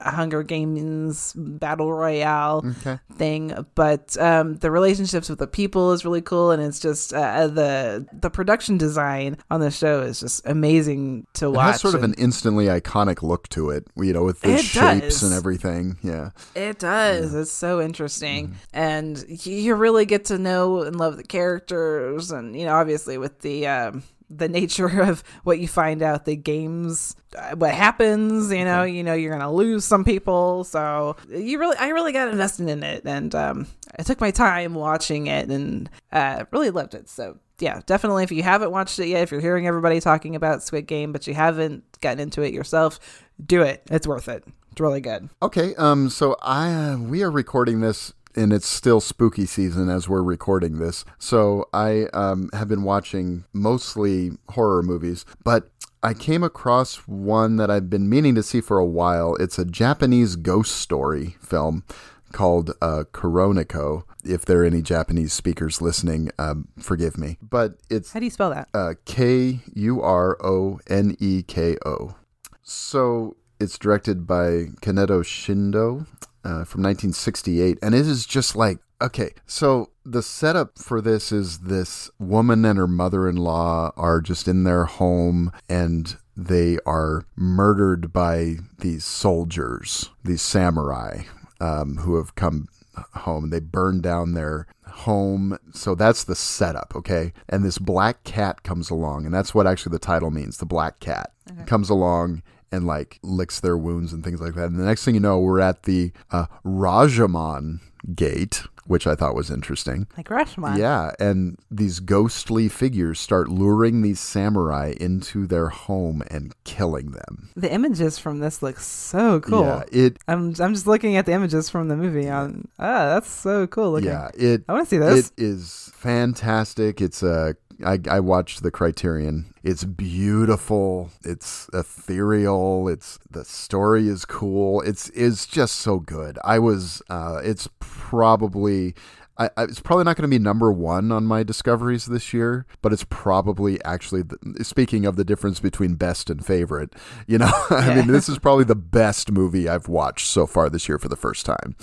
Hunger 0.02 0.42
Games 0.44 1.34
battle 1.36 1.94
royale 1.94 2.64
Okay. 2.80 3.00
thing 3.14 3.54
but 3.76 4.16
um 4.18 4.56
the 4.58 4.72
relationships 4.72 5.30
with 5.30 5.40
the 5.40 5.48
people 5.48 5.92
is 5.92 6.06
really 6.06 6.22
cool 6.22 6.52
and 6.52 6.62
it's 6.64 6.80
just 6.80 7.14
uh, 7.14 7.48
the 7.48 8.06
the 8.14 8.30
production 8.30 8.78
design 8.78 9.38
on 9.52 9.60
the 9.60 9.70
show 9.72 10.02
is 10.02 10.20
just 10.22 10.46
amazing 10.48 11.28
to 11.34 11.48
It 11.48 11.52
watch 11.52 11.72
has 11.74 11.82
sort 11.82 11.96
of 11.96 12.04
an 12.04 12.14
instantly 12.18 12.66
iconic 12.66 13.22
look 13.22 13.48
to 13.50 13.70
it, 13.72 13.88
you 13.98 14.14
know, 14.14 14.24
with 14.24 14.42
the 14.42 14.54
It 14.54 14.64
shapes 14.64 15.20
does. 15.20 15.24
and 15.24 15.34
everything. 15.34 15.98
Yeah. 16.02 16.30
it 16.56 16.80
does 16.80 17.34
it's 17.34 17.52
so 17.52 17.82
interesting 17.82 18.48
Mm-hmm. 18.48 18.54
and 18.74 19.26
you 19.46 19.76
really 19.76 20.06
get 20.06 20.26
to 20.26 20.38
know 20.38 20.84
and 20.84 20.96
love 20.96 21.18
the 21.18 21.24
characters 21.24 22.32
and 22.38 22.56
you 22.56 22.66
know 22.66 22.76
obviously 22.76 23.18
with 23.18 23.40
the 23.42 23.68
um 23.68 24.04
the 24.30 24.50
nature 24.50 25.02
of 25.02 25.24
what 25.44 25.60
you 25.60 25.68
find 25.68 26.02
out 26.02 26.26
the 26.26 26.36
games 26.36 27.16
uh, 27.38 27.56
what 27.56 27.74
happens 27.74 28.52
you 28.52 28.66
know 28.66 28.84
you 28.84 29.04
know 29.04 29.14
you're 29.14 29.32
gonna 29.32 29.52
lose 29.52 29.86
some 29.86 30.04
people. 30.04 30.64
So 30.64 31.16
you 31.30 31.60
really 31.60 31.78
i 31.78 31.90
really 31.90 32.12
got 32.12 32.30
invested 32.30 32.70
in 32.70 32.84
it 32.84 33.04
and 33.06 33.34
um 33.36 33.68
i 33.98 34.04
took 34.04 34.20
my 34.22 34.32
time 34.32 34.74
watching 34.74 35.28
it 35.28 35.50
and 35.50 35.90
uh 36.12 36.46
really 36.52 36.70
loved 36.70 36.94
it. 36.94 37.10
So 37.10 37.38
yeah 37.60 37.82
definitely 37.86 38.24
if 38.24 38.32
you 38.32 38.44
haven't 38.44 38.72
watched 38.72 39.00
it 39.00 39.08
yet 39.08 39.24
if 39.24 39.32
you're 39.32 39.42
hearing 39.42 39.66
everybody 39.66 40.00
talking 40.00 40.36
about 40.36 40.62
squid 40.62 40.86
game 40.86 41.12
but 41.12 41.26
you 41.26 41.34
haven't 41.34 41.84
gotten 42.02 42.20
into 42.20 42.42
it 42.42 42.54
yourself 42.54 43.00
do 43.44 43.62
it. 43.62 43.84
It's 43.90 44.08
worth 44.08 44.28
it. 44.28 44.44
It's 44.72 44.82
really 44.82 45.02
good. 45.02 45.30
Okay, 45.42 45.76
um, 45.76 46.10
so 46.10 46.36
I 46.42 46.72
uh, 46.72 46.98
we 46.98 47.24
are 47.24 47.32
recording 47.32 47.82
this, 47.82 48.14
and 48.38 48.54
it's 48.54 48.68
still 48.68 49.02
spooky 49.02 49.46
season 49.46 49.90
as 49.90 50.08
we're 50.08 50.22
recording 50.22 50.78
this. 50.78 51.04
So 51.18 51.68
I 51.74 52.04
um, 52.14 52.50
have 52.54 52.68
been 52.68 52.84
watching 52.84 53.46
mostly 53.52 54.32
horror 54.50 54.84
movies, 54.84 55.26
but 55.44 55.72
I 56.04 56.14
came 56.14 56.44
across 56.44 57.08
one 57.08 57.58
that 57.58 57.72
I've 57.72 57.90
been 57.90 58.08
meaning 58.08 58.36
to 58.36 58.44
see 58.44 58.62
for 58.62 58.78
a 58.78 58.86
while. 58.86 59.36
It's 59.36 59.58
a 59.58 59.66
Japanese 59.66 60.36
ghost 60.36 60.76
story 60.76 61.36
film 61.42 61.84
called 62.32 62.72
uh, 62.82 63.06
Kuroneko. 63.12 64.04
If 64.24 64.46
there 64.46 64.62
are 64.62 64.66
any 64.66 64.82
Japanese 64.82 65.34
speakers 65.34 65.82
listening, 65.82 66.30
um, 66.38 66.68
forgive 66.78 67.18
me, 67.18 67.38
but 67.42 67.78
it's 67.90 68.14
how 68.14 68.20
do 68.20 68.26
you 68.26 68.30
spell 68.30 68.52
that 68.52 68.70
uh, 68.74 68.94
K 69.06 69.62
U 69.74 70.02
R 70.02 70.38
O 70.44 70.80
N 70.88 71.16
E 71.20 71.42
K 71.44 71.78
O. 71.86 72.16
So 72.62 73.38
it's 73.60 73.78
directed 73.78 74.28
by 74.28 74.68
Kaneto 74.82 75.24
Shindo 75.24 76.06
uh, 76.44 76.64
from 76.64 76.82
1968, 76.84 77.80
and 77.82 77.96
it 77.96 78.08
is 78.08 78.26
just 78.26 78.56
like 78.56 78.80
okay. 79.02 79.32
So 79.46 79.92
the 80.06 80.24
setup 80.24 80.78
for 80.80 81.02
this 81.02 81.32
is 81.32 81.60
this 81.60 82.10
woman 82.20 82.66
and 82.66 82.78
her 82.80 82.88
mother-in-law 82.88 83.92
are 83.96 84.22
just 84.22 84.48
in 84.48 84.64
their 84.64 84.86
home, 84.86 85.52
and 85.70 86.18
they 86.36 86.78
are 86.86 87.26
murdered 87.36 88.14
by 88.14 88.58
these 88.80 89.04
soldiers, 89.04 90.10
these 90.24 90.42
samurai, 90.42 91.24
um, 91.60 91.98
who 91.98 92.16
have 92.16 92.36
come 92.36 92.68
home. 93.14 93.50
They 93.50 93.60
burn 93.60 94.02
down 94.02 94.34
their 94.34 94.68
home. 94.86 95.58
So 95.74 95.96
that's 95.96 96.24
the 96.24 96.36
setup, 96.36 96.94
okay? 96.96 97.34
And 97.50 97.64
this 97.64 97.78
black 97.78 98.24
cat 98.24 98.64
comes 98.64 98.90
along, 98.90 99.26
and 99.26 99.34
that's 99.34 99.54
what 99.54 99.68
actually 99.68 99.92
the 99.92 100.00
title 100.00 100.32
means. 100.32 100.58
The 100.58 100.66
black 100.66 101.00
cat 101.00 101.32
comes 101.66 101.90
along 101.90 102.44
and 102.72 102.86
like 102.86 103.20
licks 103.24 103.60
their 103.60 103.78
wounds 103.78 104.14
and 104.14 104.24
things 104.24 104.42
like 104.42 104.56
that. 104.56 104.66
And 104.66 104.80
the 104.80 104.86
next 104.86 105.06
thing 105.06 105.16
you 105.16 105.20
know, 105.22 105.40
we're 105.40 105.60
at 105.60 105.84
the 105.84 106.12
uh, 106.32 106.46
Rajomon 106.66 107.80
gate, 108.16 108.64
which 108.86 109.06
I 109.06 109.16
thought 109.16 109.36
was 109.36 109.50
interesting. 109.52 110.08
like 110.16 110.30
Rashomon. 110.30 110.78
Yeah, 110.78 111.12
and 111.20 111.58
these 111.70 112.00
ghostly 112.00 112.70
figures 112.70 113.20
start 113.20 113.50
luring 113.50 114.02
these 114.02 114.20
samurai 114.20 114.94
into 115.00 115.46
their 115.46 115.70
home 115.70 116.24
and 116.30 116.54
killing 116.64 117.12
them. 117.12 117.50
The 117.56 117.72
images 117.72 118.18
from 118.18 118.40
this 118.40 118.62
look 118.62 118.80
so 118.80 119.40
cool. 119.40 119.64
Yeah, 119.64 119.84
it 119.92 120.18
I'm 120.28 120.54
I'm 120.60 120.74
just 120.74 120.88
looking 120.88 121.18
at 121.18 121.26
the 121.26 121.34
images 121.34 121.70
from 121.70 121.88
the 121.90 121.98
movie 121.98 122.30
on 122.30 122.68
ah 122.80 123.14
that's 123.16 123.30
so 123.30 123.68
cool 123.68 123.92
looking. 123.92 124.10
Yeah, 124.10 124.30
it. 124.34 124.64
I 124.70 124.74
wanna 124.74 124.86
see 124.86 124.98
this. 124.98 125.28
It 125.38 125.44
is 125.44 125.92
fantastic. 125.96 127.02
It's 127.02 127.24
a. 127.24 127.56
I, 127.86 128.00
I 128.10 128.22
watched 128.22 128.64
the 128.64 128.72
Criterion. 128.72 129.54
It's 129.68 129.84
beautiful. 129.84 131.10
It's 131.26 131.70
ethereal. 131.74 132.88
It's 132.88 133.20
the 133.30 133.44
story 133.44 134.08
is 134.08 134.24
cool. 134.24 134.80
It's 134.80 135.10
is 135.10 135.46
just 135.46 135.76
so 135.76 136.00
good. 136.00 136.40
I 136.42 136.58
was. 136.58 137.02
Uh, 137.10 137.42
it's 137.44 137.68
probably 137.82 138.96
I, 139.40 139.50
I, 139.58 139.64
it's 139.64 139.80
probably 139.80 140.06
not 140.06 140.16
going 140.16 140.30
to 140.30 140.36
be 140.36 140.40
number 140.40 140.72
one 140.72 141.12
on 141.12 141.26
my 141.26 141.44
discoveries 141.44 142.06
this 142.06 142.34
year, 142.34 142.66
but 142.82 142.92
it's 142.92 143.06
probably 143.10 143.84
actually 143.84 144.24
the, 144.24 144.64
speaking 144.64 145.06
of 145.06 145.16
the 145.16 145.24
difference 145.24 145.60
between 145.60 145.96
best 145.96 146.30
and 146.30 146.46
favorite. 146.46 146.94
You 147.28 147.38
know, 147.38 147.52
I 147.70 147.96
mean, 147.96 148.08
this 148.08 148.30
is 148.30 148.40
probably 148.40 148.64
the 148.64 148.76
best 148.76 149.32
movie 149.32 149.70
I've 149.70 149.88
watched 149.88 150.28
so 150.28 150.48
far 150.48 150.70
this 150.70 150.90
year 150.90 150.98
for 150.98 151.08
the 151.08 151.16
first 151.16 151.46
time. 151.46 151.76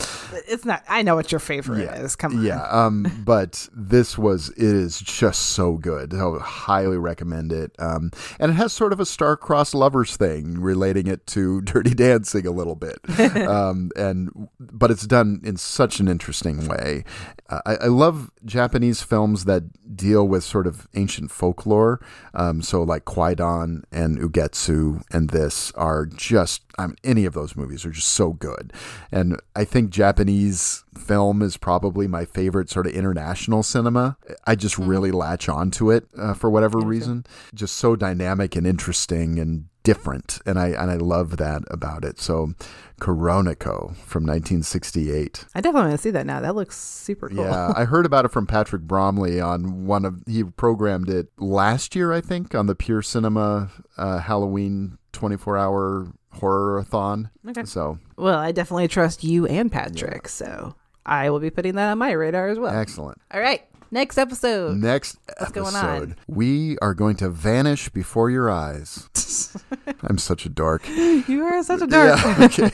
It's 0.48 0.64
not. 0.64 0.82
I 0.88 1.02
know 1.02 1.14
what 1.14 1.30
your 1.30 1.38
favorite 1.38 1.90
is. 1.94 2.16
Come 2.16 2.38
on. 2.38 2.44
Yeah, 2.44 2.62
um, 2.64 3.06
but 3.24 3.68
this 3.72 4.18
was 4.18 4.50
it 4.50 4.62
is 4.62 5.00
just 5.00 5.48
so 5.48 5.74
good. 5.74 6.14
I 6.14 6.26
would 6.26 6.42
highly 6.42 6.98
recommend 6.98 7.52
it. 7.52 7.74
Um, 7.78 8.10
and 8.40 8.50
it 8.50 8.54
has 8.54 8.72
sort 8.72 8.92
of 8.92 9.00
a 9.00 9.06
star-crossed 9.06 9.74
lovers 9.74 10.16
thing, 10.16 10.60
relating 10.60 11.06
it 11.06 11.26
to 11.28 11.60
Dirty 11.62 11.94
Dancing 11.94 12.46
a 12.46 12.50
little 12.50 12.74
bit. 12.74 12.98
um, 13.46 13.90
and 13.96 14.48
but 14.58 14.90
it's 14.90 15.06
done 15.06 15.40
in 15.44 15.56
such 15.56 16.00
an 16.00 16.08
interesting 16.08 16.66
way. 16.66 17.04
Uh, 17.48 17.60
I, 17.66 17.76
I 17.76 17.86
love 17.86 18.30
Japanese 18.44 19.02
films 19.02 19.44
that 19.44 19.96
deal 19.96 20.26
with 20.26 20.44
sort 20.44 20.66
of 20.66 20.88
ancient 20.94 21.30
folklore. 21.30 22.00
Um, 22.32 22.62
so 22.62 22.82
like 22.82 23.04
Kwaidan 23.04 23.84
and 23.92 24.18
Ugetsu 24.18 25.02
and 25.10 25.30
this 25.30 25.70
are 25.72 26.06
just 26.06 26.62
I 26.78 26.86
mean, 26.86 26.96
any 27.04 27.24
of 27.24 27.34
those 27.34 27.54
movies 27.54 27.84
are 27.84 27.90
just 27.90 28.08
so 28.08 28.32
good. 28.32 28.72
And 29.12 29.38
I 29.54 29.64
think 29.64 29.90
Japanese 29.90 30.84
film 30.96 31.42
is 31.42 31.56
probably 31.56 32.06
my 32.08 32.24
favorite 32.24 32.70
sort 32.70 32.86
of 32.86 32.92
international 32.94 33.62
cinema. 33.62 34.16
I 34.46 34.54
just 34.54 34.78
really 34.78 35.10
latch 35.10 35.48
onto 35.48 35.90
it 35.90 36.08
uh, 36.18 36.34
for 36.34 36.50
whatever 36.50 36.78
reason. 36.78 37.26
Just 37.54 37.76
so 37.76 37.94
dynamic 37.94 38.56
and 38.56 38.66
interesting 38.66 39.38
and 39.38 39.66
different, 39.84 40.40
and 40.44 40.58
I 40.58 40.68
and 40.68 40.90
I 40.90 40.96
love 40.96 41.36
that 41.36 41.62
about 41.70 42.04
it. 42.04 42.18
So, 42.20 42.54
Kuroneko 43.00 43.94
from 43.96 44.24
1968. 44.26 45.44
I 45.54 45.60
definitely 45.60 45.88
want 45.88 45.92
to 45.92 46.02
see 46.02 46.10
that 46.10 46.26
now. 46.26 46.40
That 46.40 46.54
looks 46.56 46.76
super 46.76 47.28
cool. 47.28 47.44
Yeah, 47.44 47.72
I 47.76 47.84
heard 47.84 48.06
about 48.06 48.24
it 48.24 48.32
from 48.32 48.46
Patrick 48.46 48.82
Bromley 48.82 49.40
on 49.40 49.86
one 49.86 50.04
of 50.04 50.22
he 50.26 50.42
programmed 50.42 51.08
it 51.08 51.28
last 51.38 51.94
year, 51.94 52.12
I 52.12 52.20
think, 52.20 52.54
on 52.54 52.66
the 52.66 52.74
Pure 52.74 53.02
Cinema 53.02 53.70
uh, 53.96 54.18
Halloween 54.18 54.98
24 55.12 55.56
hour 55.56 56.08
horror-a-thon. 56.32 57.30
Okay. 57.48 57.64
So 57.64 57.98
Well, 58.16 58.38
I 58.38 58.50
definitely 58.52 58.88
trust 58.88 59.22
you 59.22 59.46
and 59.46 59.70
Patrick, 59.70 60.28
so 60.28 60.74
I 61.06 61.30
will 61.30 61.38
be 61.38 61.50
putting 61.50 61.76
that 61.76 61.90
on 61.92 61.98
my 61.98 62.10
radar 62.12 62.48
as 62.48 62.58
well. 62.58 62.74
excellent. 62.76 63.20
All 63.32 63.40
right. 63.40 63.62
Next 63.90 64.18
episode. 64.18 64.76
Next 64.76 65.18
going 65.52 65.68
episode, 65.68 66.10
on? 66.10 66.16
we 66.26 66.76
are 66.78 66.94
going 66.94 67.16
to 67.16 67.28
vanish 67.28 67.88
before 67.90 68.30
your 68.30 68.50
eyes. 68.50 69.08
I'm 70.02 70.18
such 70.18 70.46
a 70.46 70.48
dark. 70.48 70.88
You 70.88 71.44
are 71.44 71.62
such 71.62 71.82
a 71.82 71.86
dark. 71.86 72.18
Yeah, 72.18 72.36
okay. 72.44 72.70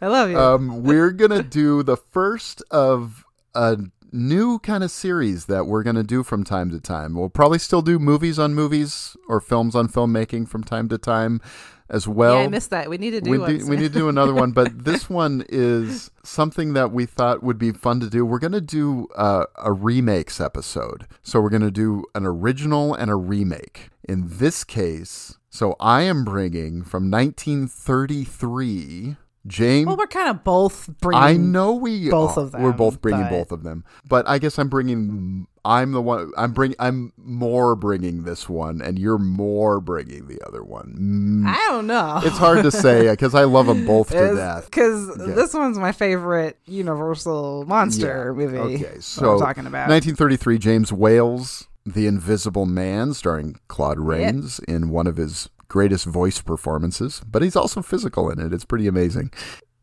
I 0.00 0.06
love 0.06 0.30
you. 0.30 0.38
um, 0.38 0.82
we're 0.82 1.10
gonna 1.10 1.42
do 1.42 1.82
the 1.82 1.96
first 1.96 2.62
of 2.70 3.24
a 3.54 3.78
new 4.12 4.58
kind 4.58 4.84
of 4.84 4.90
series 4.90 5.46
that 5.46 5.66
we're 5.66 5.82
gonna 5.82 6.02
do 6.02 6.22
from 6.22 6.44
time 6.44 6.70
to 6.70 6.80
time. 6.80 7.14
We'll 7.14 7.28
probably 7.28 7.58
still 7.58 7.82
do 7.82 7.98
movies 7.98 8.38
on 8.38 8.54
movies 8.54 9.16
or 9.28 9.40
films 9.40 9.74
on 9.74 9.88
filmmaking 9.88 10.48
from 10.48 10.64
time 10.64 10.88
to 10.88 10.98
time 10.98 11.40
as 11.92 12.08
well. 12.08 12.36
yeah, 12.36 12.44
I 12.44 12.48
missed 12.48 12.70
that. 12.70 12.88
We 12.88 12.98
need 12.98 13.10
to 13.10 13.20
do 13.20 13.30
we, 13.30 13.38
one. 13.38 13.58
do, 13.58 13.66
we 13.66 13.76
need 13.76 13.92
to 13.92 13.98
do 13.98 14.08
another 14.08 14.34
one, 14.34 14.52
but 14.52 14.78
this 14.84 15.08
one 15.08 15.44
is 15.48 16.10
something 16.24 16.72
that 16.72 16.90
we 16.90 17.06
thought 17.06 17.42
would 17.42 17.58
be 17.58 17.70
fun 17.70 18.00
to 18.00 18.08
do. 18.08 18.24
We're 18.24 18.38
going 18.38 18.52
to 18.52 18.60
do 18.60 19.08
uh, 19.14 19.44
a 19.56 19.72
remakes 19.72 20.40
episode. 20.40 21.06
So 21.22 21.40
we're 21.40 21.50
going 21.50 21.62
to 21.62 21.70
do 21.70 22.04
an 22.14 22.24
original 22.24 22.94
and 22.94 23.10
a 23.10 23.14
remake. 23.14 23.90
In 24.08 24.24
this 24.26 24.64
case, 24.64 25.38
so 25.50 25.76
I 25.78 26.02
am 26.02 26.24
bringing 26.24 26.82
from 26.82 27.10
1933 27.10 29.16
James. 29.46 29.86
well, 29.86 29.96
we're 29.96 30.06
kind 30.06 30.28
of 30.30 30.44
both 30.44 30.88
bringing. 31.00 31.22
I 31.22 31.32
know 31.36 31.74
we 31.74 32.08
both 32.08 32.38
are. 32.38 32.42
of 32.42 32.52
them. 32.52 32.62
We're 32.62 32.72
both 32.72 33.00
bringing 33.00 33.22
but- 33.24 33.30
both 33.30 33.52
of 33.52 33.62
them, 33.64 33.84
but 34.08 34.28
I 34.28 34.38
guess 34.38 34.58
I'm 34.58 34.68
bringing. 34.68 35.46
I'm 35.64 35.92
the 35.92 36.02
one. 36.02 36.32
I'm 36.36 36.52
bring. 36.52 36.74
I'm 36.78 37.12
more 37.16 37.74
bringing 37.76 38.24
this 38.24 38.48
one, 38.48 38.80
and 38.82 38.98
you're 38.98 39.18
more 39.18 39.80
bringing 39.80 40.26
the 40.26 40.40
other 40.46 40.62
one. 40.64 41.42
Mm, 41.44 41.48
I 41.48 41.56
don't 41.68 41.86
know. 41.86 42.20
it's 42.24 42.38
hard 42.38 42.62
to 42.64 42.70
say 42.70 43.08
because 43.10 43.34
I 43.34 43.44
love 43.44 43.66
them 43.66 43.86
both 43.86 44.10
to 44.10 44.34
death. 44.34 44.64
Because 44.66 45.14
this 45.16 45.54
one's 45.54 45.78
my 45.78 45.92
favorite 45.92 46.58
Universal 46.66 47.64
monster 47.66 48.34
Yeah. 48.36 48.44
movie. 48.46 48.58
Okay, 48.84 48.96
so 49.00 49.38
talking 49.38 49.66
about. 49.66 49.88
1933, 49.88 50.58
James 50.58 50.92
Whale's, 50.92 51.68
The 51.86 52.06
Invisible 52.06 52.66
Man, 52.66 53.14
starring 53.14 53.56
Claude 53.68 53.98
Rains 54.00 54.58
in 54.68 54.90
one 54.90 55.06
of 55.06 55.16
his 55.16 55.48
greatest 55.72 56.04
voice 56.04 56.42
performances, 56.42 57.22
but 57.26 57.40
he's 57.40 57.56
also 57.56 57.80
physical 57.80 58.28
in 58.30 58.38
it. 58.38 58.52
It's 58.52 58.66
pretty 58.66 58.86
amazing. 58.86 59.32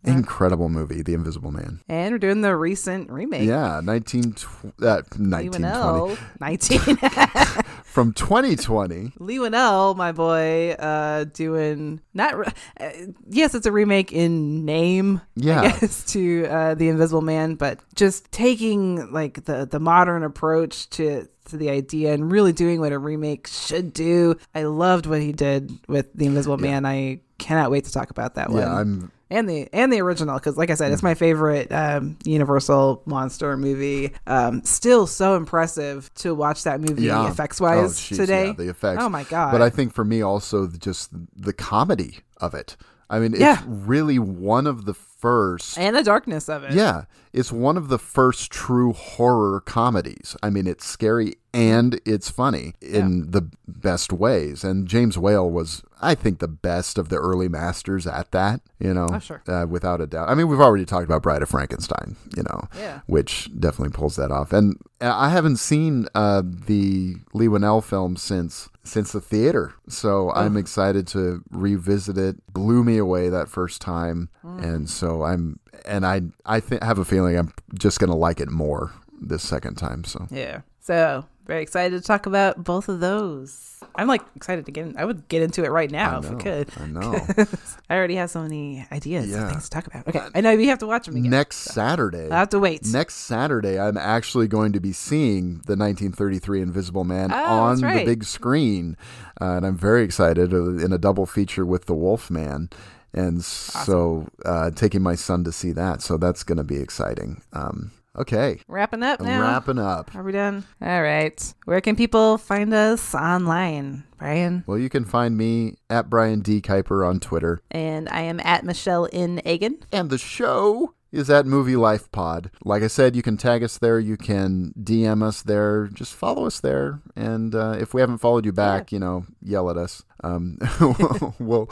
Incredible 0.06 0.70
movie, 0.70 1.02
The 1.02 1.14
Invisible 1.16 1.52
Man. 1.52 1.82
and 1.90 2.14
we're 2.14 2.20
doing 2.20 2.42
the 2.42 2.56
recent 2.56 3.12
remake. 3.12 3.48
Yeah, 3.48 3.82
19, 3.84 4.36
uh, 4.82 5.02
1920. 5.18 6.18
19. 6.40 6.96
From 7.84 8.14
2020. 8.14 9.14
Leigh 9.20 9.38
Whannell, 9.40 9.98
my 9.98 10.12
boy, 10.12 10.72
uh, 10.80 11.26
doing 11.26 12.00
not. 12.14 12.38
Re- 12.38 12.54
uh, 12.80 12.90
yes, 13.28 13.56
it's 13.56 13.66
a 13.66 13.72
remake 13.72 14.14
in 14.14 14.64
name, 14.64 15.20
Yeah. 15.36 15.62
I 15.62 15.70
guess, 15.80 16.04
to 16.14 16.46
uh, 16.46 16.76
the 16.76 16.88
Invisible 16.88 17.22
Man, 17.22 17.56
but 17.56 17.80
just 17.96 18.32
taking 18.32 19.12
like 19.12 19.44
the 19.46 19.66
the 19.66 19.80
modern 19.80 20.24
approach 20.24 20.90
to 20.92 21.28
to 21.50 21.58
the 21.58 21.70
idea 21.70 22.14
and 22.14 22.32
really 22.32 22.54
doing 22.54 22.80
what 22.80 22.92
a 22.92 22.98
remake 23.00 23.48
should 23.48 23.94
do. 23.94 24.36
I 24.56 24.64
loved 24.64 25.06
what 25.06 25.22
he 25.22 25.32
did 25.32 25.72
with 25.88 26.14
the 26.14 26.26
Invisible 26.26 26.58
Man. 26.58 26.86
I 26.86 27.22
cannot 27.38 27.72
wait 27.72 27.86
to 27.86 27.92
talk 27.92 28.10
about 28.10 28.36
that 28.36 28.50
one. 28.50 28.64
I'm 28.64 29.12
and 29.32 29.48
the 29.48 29.70
and 29.74 29.94
the 29.94 30.02
original 30.02 30.40
because 30.40 30.58
like 30.58 30.72
i 30.72 30.74
said 30.74 30.92
it's 30.92 31.04
my 31.04 31.14
favorite 31.14 31.72
um, 31.72 32.18
universal 32.26 33.04
monster 33.06 33.56
movie 33.58 34.12
um, 34.26 34.64
still 34.64 35.06
so 35.06 35.36
impressive 35.36 36.12
to 36.16 36.34
watch 36.34 36.64
that 36.64 36.82
movie 36.82 37.04
yeah. 37.04 37.30
effects 37.30 37.62
wise 37.62 38.12
Oh, 38.12 38.16
today 38.16 38.48
yeah, 38.48 38.54
the 38.54 38.70
effects. 38.70 39.04
oh 39.04 39.08
my 39.08 39.24
god 39.26 39.52
But 39.52 39.62
I 39.62 39.70
think 39.70 39.94
for 39.94 40.04
me 40.04 40.24
also 40.24 40.66
just 40.68 41.12
the 41.36 41.54
comedy 41.54 42.22
of 42.38 42.56
it. 42.56 42.76
I 43.12 43.20
mean, 43.20 43.34
it's 43.34 43.42
Yeah. 43.42 43.62
really 43.68 44.18
one 44.20 44.66
of 44.68 44.86
the 44.86 44.94
first 45.20 45.78
and 45.78 45.96
the 45.96 46.04
darkness 46.04 46.48
of 46.50 46.64
it 46.64 46.72
Yeah, 46.74 47.04
it's 47.34 47.52
one 47.52 47.78
of 47.78 47.90
the 47.90 48.00
first 48.00 48.52
true 48.52 48.94
horror 48.94 49.60
comedies. 49.62 50.36
I 50.42 50.50
mean, 50.50 50.66
it's 50.66 50.86
scary 50.86 51.36
and 51.54 52.00
it's 52.06 52.30
funny 52.30 52.74
in 52.82 53.32
the 53.32 53.50
best 53.68 54.14
ways. 54.14 54.64
And 54.64 54.88
James 54.88 55.18
Whale 55.18 55.50
was, 55.50 55.84
I 56.02 56.16
think, 56.16 56.40
the 56.40 56.48
best 56.48 56.98
of 56.98 57.10
the 57.10 57.18
early 57.18 57.50
masters 57.50 58.08
at 58.08 58.32
that. 58.32 58.62
You 58.80 58.94
know, 58.94 59.08
Oh, 59.12 59.20
sure. 59.20 59.42
uh, 59.48 59.66
without 59.68 60.00
a 60.00 60.08
doubt. 60.08 60.30
I 60.30 60.36
mean, 60.36 60.48
we've 60.48 60.60
already 60.62 60.86
talked 60.86 61.06
about 61.06 61.22
Bride 61.24 61.42
of 61.42 61.50
Frankenstein. 61.50 62.16
You 62.38 62.44
know, 62.44 62.68
Yeah. 62.78 63.02
which 63.08 63.50
definitely 63.60 63.94
pulls 63.94 64.16
that 64.16 64.32
off. 64.32 64.54
And 64.54 64.78
I 65.02 65.30
haven't 65.30 65.58
seen 65.58 66.08
uh, 66.16 66.44
the 66.46 67.18
Leigh 67.34 67.48
Whannell 67.48 67.84
film 67.84 68.16
since 68.16 68.70
since 68.90 69.12
the 69.12 69.22
theater, 69.22 69.74
so 69.88 70.32
I'm 70.32 70.58
excited 70.58 71.08
to 71.10 71.44
revisit 71.50 72.18
it. 72.18 72.36
Blew 72.52 72.84
me 72.84 72.98
away 72.98 73.30
that 73.30 73.48
first 73.48 73.82
time, 73.82 74.30
mm. 74.44 74.64
and 74.64 74.90
so 74.90 75.24
I'm 75.24 75.60
and 75.86 76.06
I 76.06 76.22
I 76.46 76.60
th- 76.60 76.84
have 76.84 77.00
a 77.00 77.06
feeling 77.06 77.38
I'm 77.38 77.54
just 77.74 78.00
gonna 78.00 78.16
like 78.16 78.40
it 78.40 78.50
more 78.50 78.92
this 79.22 79.44
second 79.44 79.76
time. 79.76 80.04
So. 80.04 80.28
Yeah. 80.32 80.62
So 80.80 81.26
very 81.50 81.64
excited 81.64 82.00
to 82.00 82.06
talk 82.08 82.28
about 82.28 82.64
both 82.64 82.88
of 82.90 83.00
those. 83.00 83.66
I'm 83.96 84.08
like 84.08 84.22
excited 84.36 84.66
to 84.68 84.72
get 84.72 84.86
in 84.86 84.98
i 84.98 85.04
would 85.04 85.28
get 85.30 85.42
into 85.42 85.64
it 85.66 85.70
right 85.72 85.90
now 85.90 86.18
I 86.18 86.20
if 86.20 86.30
we 86.30 86.36
could. 86.38 86.70
I 86.80 86.86
know. 86.86 87.26
i 87.90 87.96
already 87.98 88.16
have 88.16 88.30
so 88.30 88.42
many 88.44 88.86
ideas 88.92 89.28
Yeah. 89.28 89.50
things 89.50 89.64
to 89.64 89.70
talk 89.72 89.88
about. 89.88 90.08
Okay 90.08 90.22
i 90.36 90.42
know 90.42 90.56
we 90.56 90.68
have 90.68 90.78
to 90.80 90.88
watch 90.88 91.08
them 91.08 91.16
again 91.18 91.32
Next 91.32 91.58
Saturday, 91.58 92.30
i 92.30 92.38
have 92.38 92.50
to 92.50 92.60
wait. 92.60 92.86
Next 92.86 93.16
Saturday, 93.16 93.80
I'm 93.80 93.98
actually 93.98 94.48
going 94.48 94.74
to 94.74 94.80
be 94.80 94.94
seeing 94.94 95.54
the 95.66 95.76
1933 95.76 96.62
Invisible 96.62 97.04
Man 97.04 97.32
Oh, 97.34 97.36
on 97.36 97.82
that's 97.82 97.98
the 98.00 98.06
big 98.06 98.24
screen, 98.26 98.96
uh, 99.42 99.56
and 99.58 99.66
I'm 99.66 99.76
very 99.78 100.04
excited 100.04 100.54
uh, 100.54 100.78
in 100.78 100.94
a 100.94 100.98
double 101.00 101.26
feature 101.26 101.66
with 101.66 101.86
the 101.88 101.96
Wolf 101.96 102.30
Man, 102.30 102.70
and 103.12 103.44
so 103.44 104.28
uh, 104.46 104.70
taking 104.72 105.02
my 105.02 105.16
son 105.16 105.44
to 105.46 105.52
see 105.52 105.72
that. 105.74 106.02
So 106.04 106.16
that's 106.18 106.44
going 106.44 106.60
to 106.60 106.64
be 106.64 106.78
exciting. 106.78 107.42
Um, 107.54 107.92
okay, 108.20 108.60
wrapping 108.68 109.04
up 109.04 109.22
now 109.22 109.42
wrapping 109.42 109.80
up. 109.80 110.14
Are 110.16 110.24
we 110.24 110.32
done? 110.32 110.66
All 110.82 111.02
right. 111.02 111.54
Where 111.66 111.82
can 111.82 111.96
people 111.96 112.38
find 112.38 112.74
us 112.74 113.16
online, 113.16 114.04
Brian? 114.18 114.64
Well, 114.68 114.78
you 114.78 114.90
can 114.90 115.06
find 115.06 115.38
me 115.38 115.76
at 115.90 116.10
Brian 116.10 116.42
D 116.42 116.62
Kuiper 116.62 117.08
on 117.08 117.20
Twitter, 117.20 117.62
And 117.72 118.10
I 118.10 118.22
am 118.22 118.40
at 118.42 118.64
Michelle 118.66 119.06
in 119.06 119.42
Egan. 119.48 119.80
and 119.92 120.10
the 120.10 120.18
show 120.18 120.94
is 121.12 121.30
at 121.30 121.46
Movie 121.46 121.76
Life 121.76 122.12
Pod. 122.12 122.52
Like 122.64 122.84
I 122.84 122.88
said, 122.88 123.16
you 123.16 123.22
can 123.22 123.38
tag 123.38 123.64
us 123.64 123.78
there, 123.78 124.00
you 124.00 124.18
can 124.18 124.74
DM 124.82 125.24
us 125.24 125.42
there, 125.42 125.88
just 125.88 126.14
follow 126.14 126.46
us 126.46 126.60
there, 126.60 127.00
and 127.16 127.56
uh, 127.56 127.76
if 127.80 127.94
we 127.94 128.02
haven't 128.02 128.20
followed 128.20 128.46
you 128.46 128.52
back, 128.54 128.92
you 128.92 129.00
know, 129.00 129.26
yell 129.42 129.70
at 129.70 129.78
us. 129.78 130.04
Um, 130.22 130.58
we'll 131.40 131.70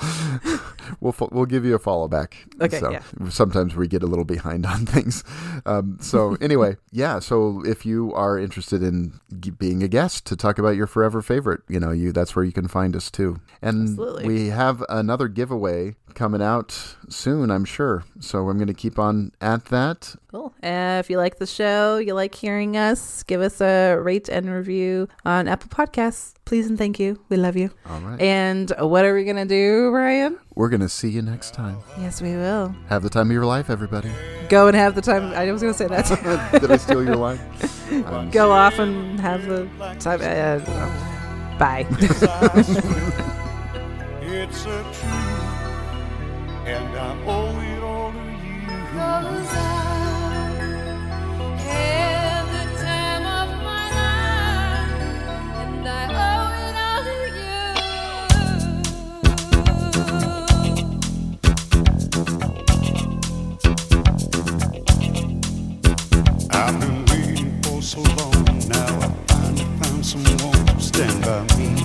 we'll 1.02 1.12
fo- 1.12 1.30
we'll 1.32 1.46
give 1.46 1.66
you 1.66 1.76
a 1.76 1.80
follow 1.80 2.08
back. 2.08 2.46
Okay, 2.62 2.80
So 2.80 2.92
yeah. 2.92 3.02
sometimes 3.30 3.76
we 3.76 3.88
get 3.88 4.04
a 4.04 4.08
little 4.08 4.24
behind 4.24 4.66
on 4.66 4.86
things. 4.86 5.24
Um, 5.66 5.98
so 6.00 6.38
anyway, 6.42 6.78
yeah. 6.92 7.20
So 7.20 7.62
if 7.66 7.86
you 7.86 8.14
are 8.14 8.40
interested 8.40 8.82
in 8.82 9.20
g- 9.40 9.50
being 9.50 9.84
a 9.84 9.88
guest 9.88 10.26
to 10.28 10.36
talk 10.38 10.60
about 10.60 10.76
your 10.78 10.88
forever 10.88 11.22
favorite, 11.22 11.62
you 11.68 11.80
know, 11.80 11.92
you 11.92 12.12
that's 12.14 12.36
where 12.36 12.46
you 12.46 12.54
can 12.54 12.68
find 12.70 12.96
us 12.96 13.12
too. 13.12 13.42
And 13.62 13.90
Absolutely. 13.90 14.26
we 14.28 14.48
have 14.48 14.84
another 14.88 15.28
giveaway 15.28 15.96
coming 16.18 16.42
out 16.42 16.96
soon, 17.10 17.52
I'm 17.52 17.64
sure. 17.64 18.04
So 18.20 18.50
I'm 18.50 18.58
going 18.58 18.68
to 18.68 18.74
keep 18.74 18.98
on 18.98 19.32
at 19.40 19.66
that. 19.66 20.16
Cool. 20.32 20.52
Uh, 20.64 20.98
if 21.00 21.10
you 21.12 21.18
like 21.18 21.38
the 21.38 21.46
show, 21.46 21.98
you 21.98 22.16
like 22.16 22.34
hearing 22.34 22.76
us, 22.76 23.22
give 23.24 23.40
us 23.40 23.62
a 23.62 23.96
rate 23.96 24.28
and 24.28 24.50
review 24.50 25.08
on 25.24 25.48
Apple 25.48 25.70
Podcasts. 25.70 26.34
Please 26.44 26.68
and 26.68 26.78
thank 26.78 27.00
you. 27.00 27.22
We 27.30 27.38
love 27.38 27.56
you. 27.56 27.70
All 27.88 28.00
right. 28.02 28.20
And 28.20 28.74
what 28.80 29.06
are 29.06 29.14
we 29.14 29.26
going 29.26 29.38
to 29.38 29.46
do, 29.46 29.90
Ryan? 29.90 30.40
We're 30.56 30.70
going 30.70 30.82
to 30.82 30.90
see 30.90 31.10
you 31.10 31.22
next 31.22 31.54
time. 31.54 31.78
Yes, 32.00 32.20
we 32.20 32.36
will. 32.36 32.76
Have 32.90 33.04
the 33.04 33.10
time 33.10 33.28
of 33.28 33.34
your 33.34 33.46
life, 33.46 33.70
everybody. 33.70 34.12
Go 34.50 34.68
and 34.68 34.76
have 34.76 34.96
the 34.96 35.02
time. 35.02 35.34
I 35.34 35.52
was 35.52 35.62
going 35.62 35.74
to 35.74 35.78
say 35.78 35.88
that. 35.88 36.52
Did 36.62 36.72
I 36.72 36.78
steal 36.78 37.04
your 37.04 37.16
line? 37.16 37.40
Go 38.32 38.52
off 38.52 38.80
and 38.80 39.20
have 39.20 39.46
the 39.46 39.70
time. 40.00 40.20
Uh, 40.22 41.58
bye. 41.60 41.86
It's 44.30 44.66
a 44.66 44.84
truth, 44.94 45.47
and 46.68 46.98
I 46.98 47.16
owe 47.26 47.60
it 47.62 47.82
all 47.82 48.12
to 48.12 48.18
you. 48.18 48.68
Cause 48.92 49.54
I 49.56 49.60
had 51.64 52.44
the 52.56 52.66
time 52.84 53.26
of 53.40 53.50
my 53.64 53.86
life, 54.00 55.02
and 55.64 55.88
I 55.88 55.90
owe 56.28 56.52
it 56.68 56.76
all 56.88 57.04
to 57.08 57.18
you. 57.40 57.64
I've 66.52 66.76
been 66.82 67.00
waiting 67.06 67.52
for 67.64 67.82
so 67.82 68.02
long. 68.02 68.46
Now 68.68 69.00
I 69.00 69.10
finally 69.28 69.66
found 69.80 70.06
someone 70.06 70.66
to 70.66 70.80
stand 70.82 71.24
by 71.24 71.40
me. 71.58 71.77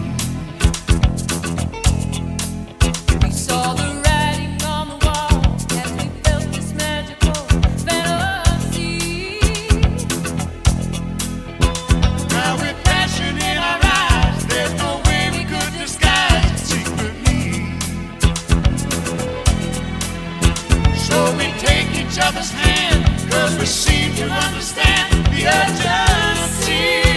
Each 22.12 22.18
other's 22.20 22.50
hand, 22.50 23.04
cause 23.30 23.58
we 23.58 23.64
seem 23.64 24.14
to 24.14 24.24
understand 24.24 25.24
the 25.28 25.46
urgency. 25.46 27.11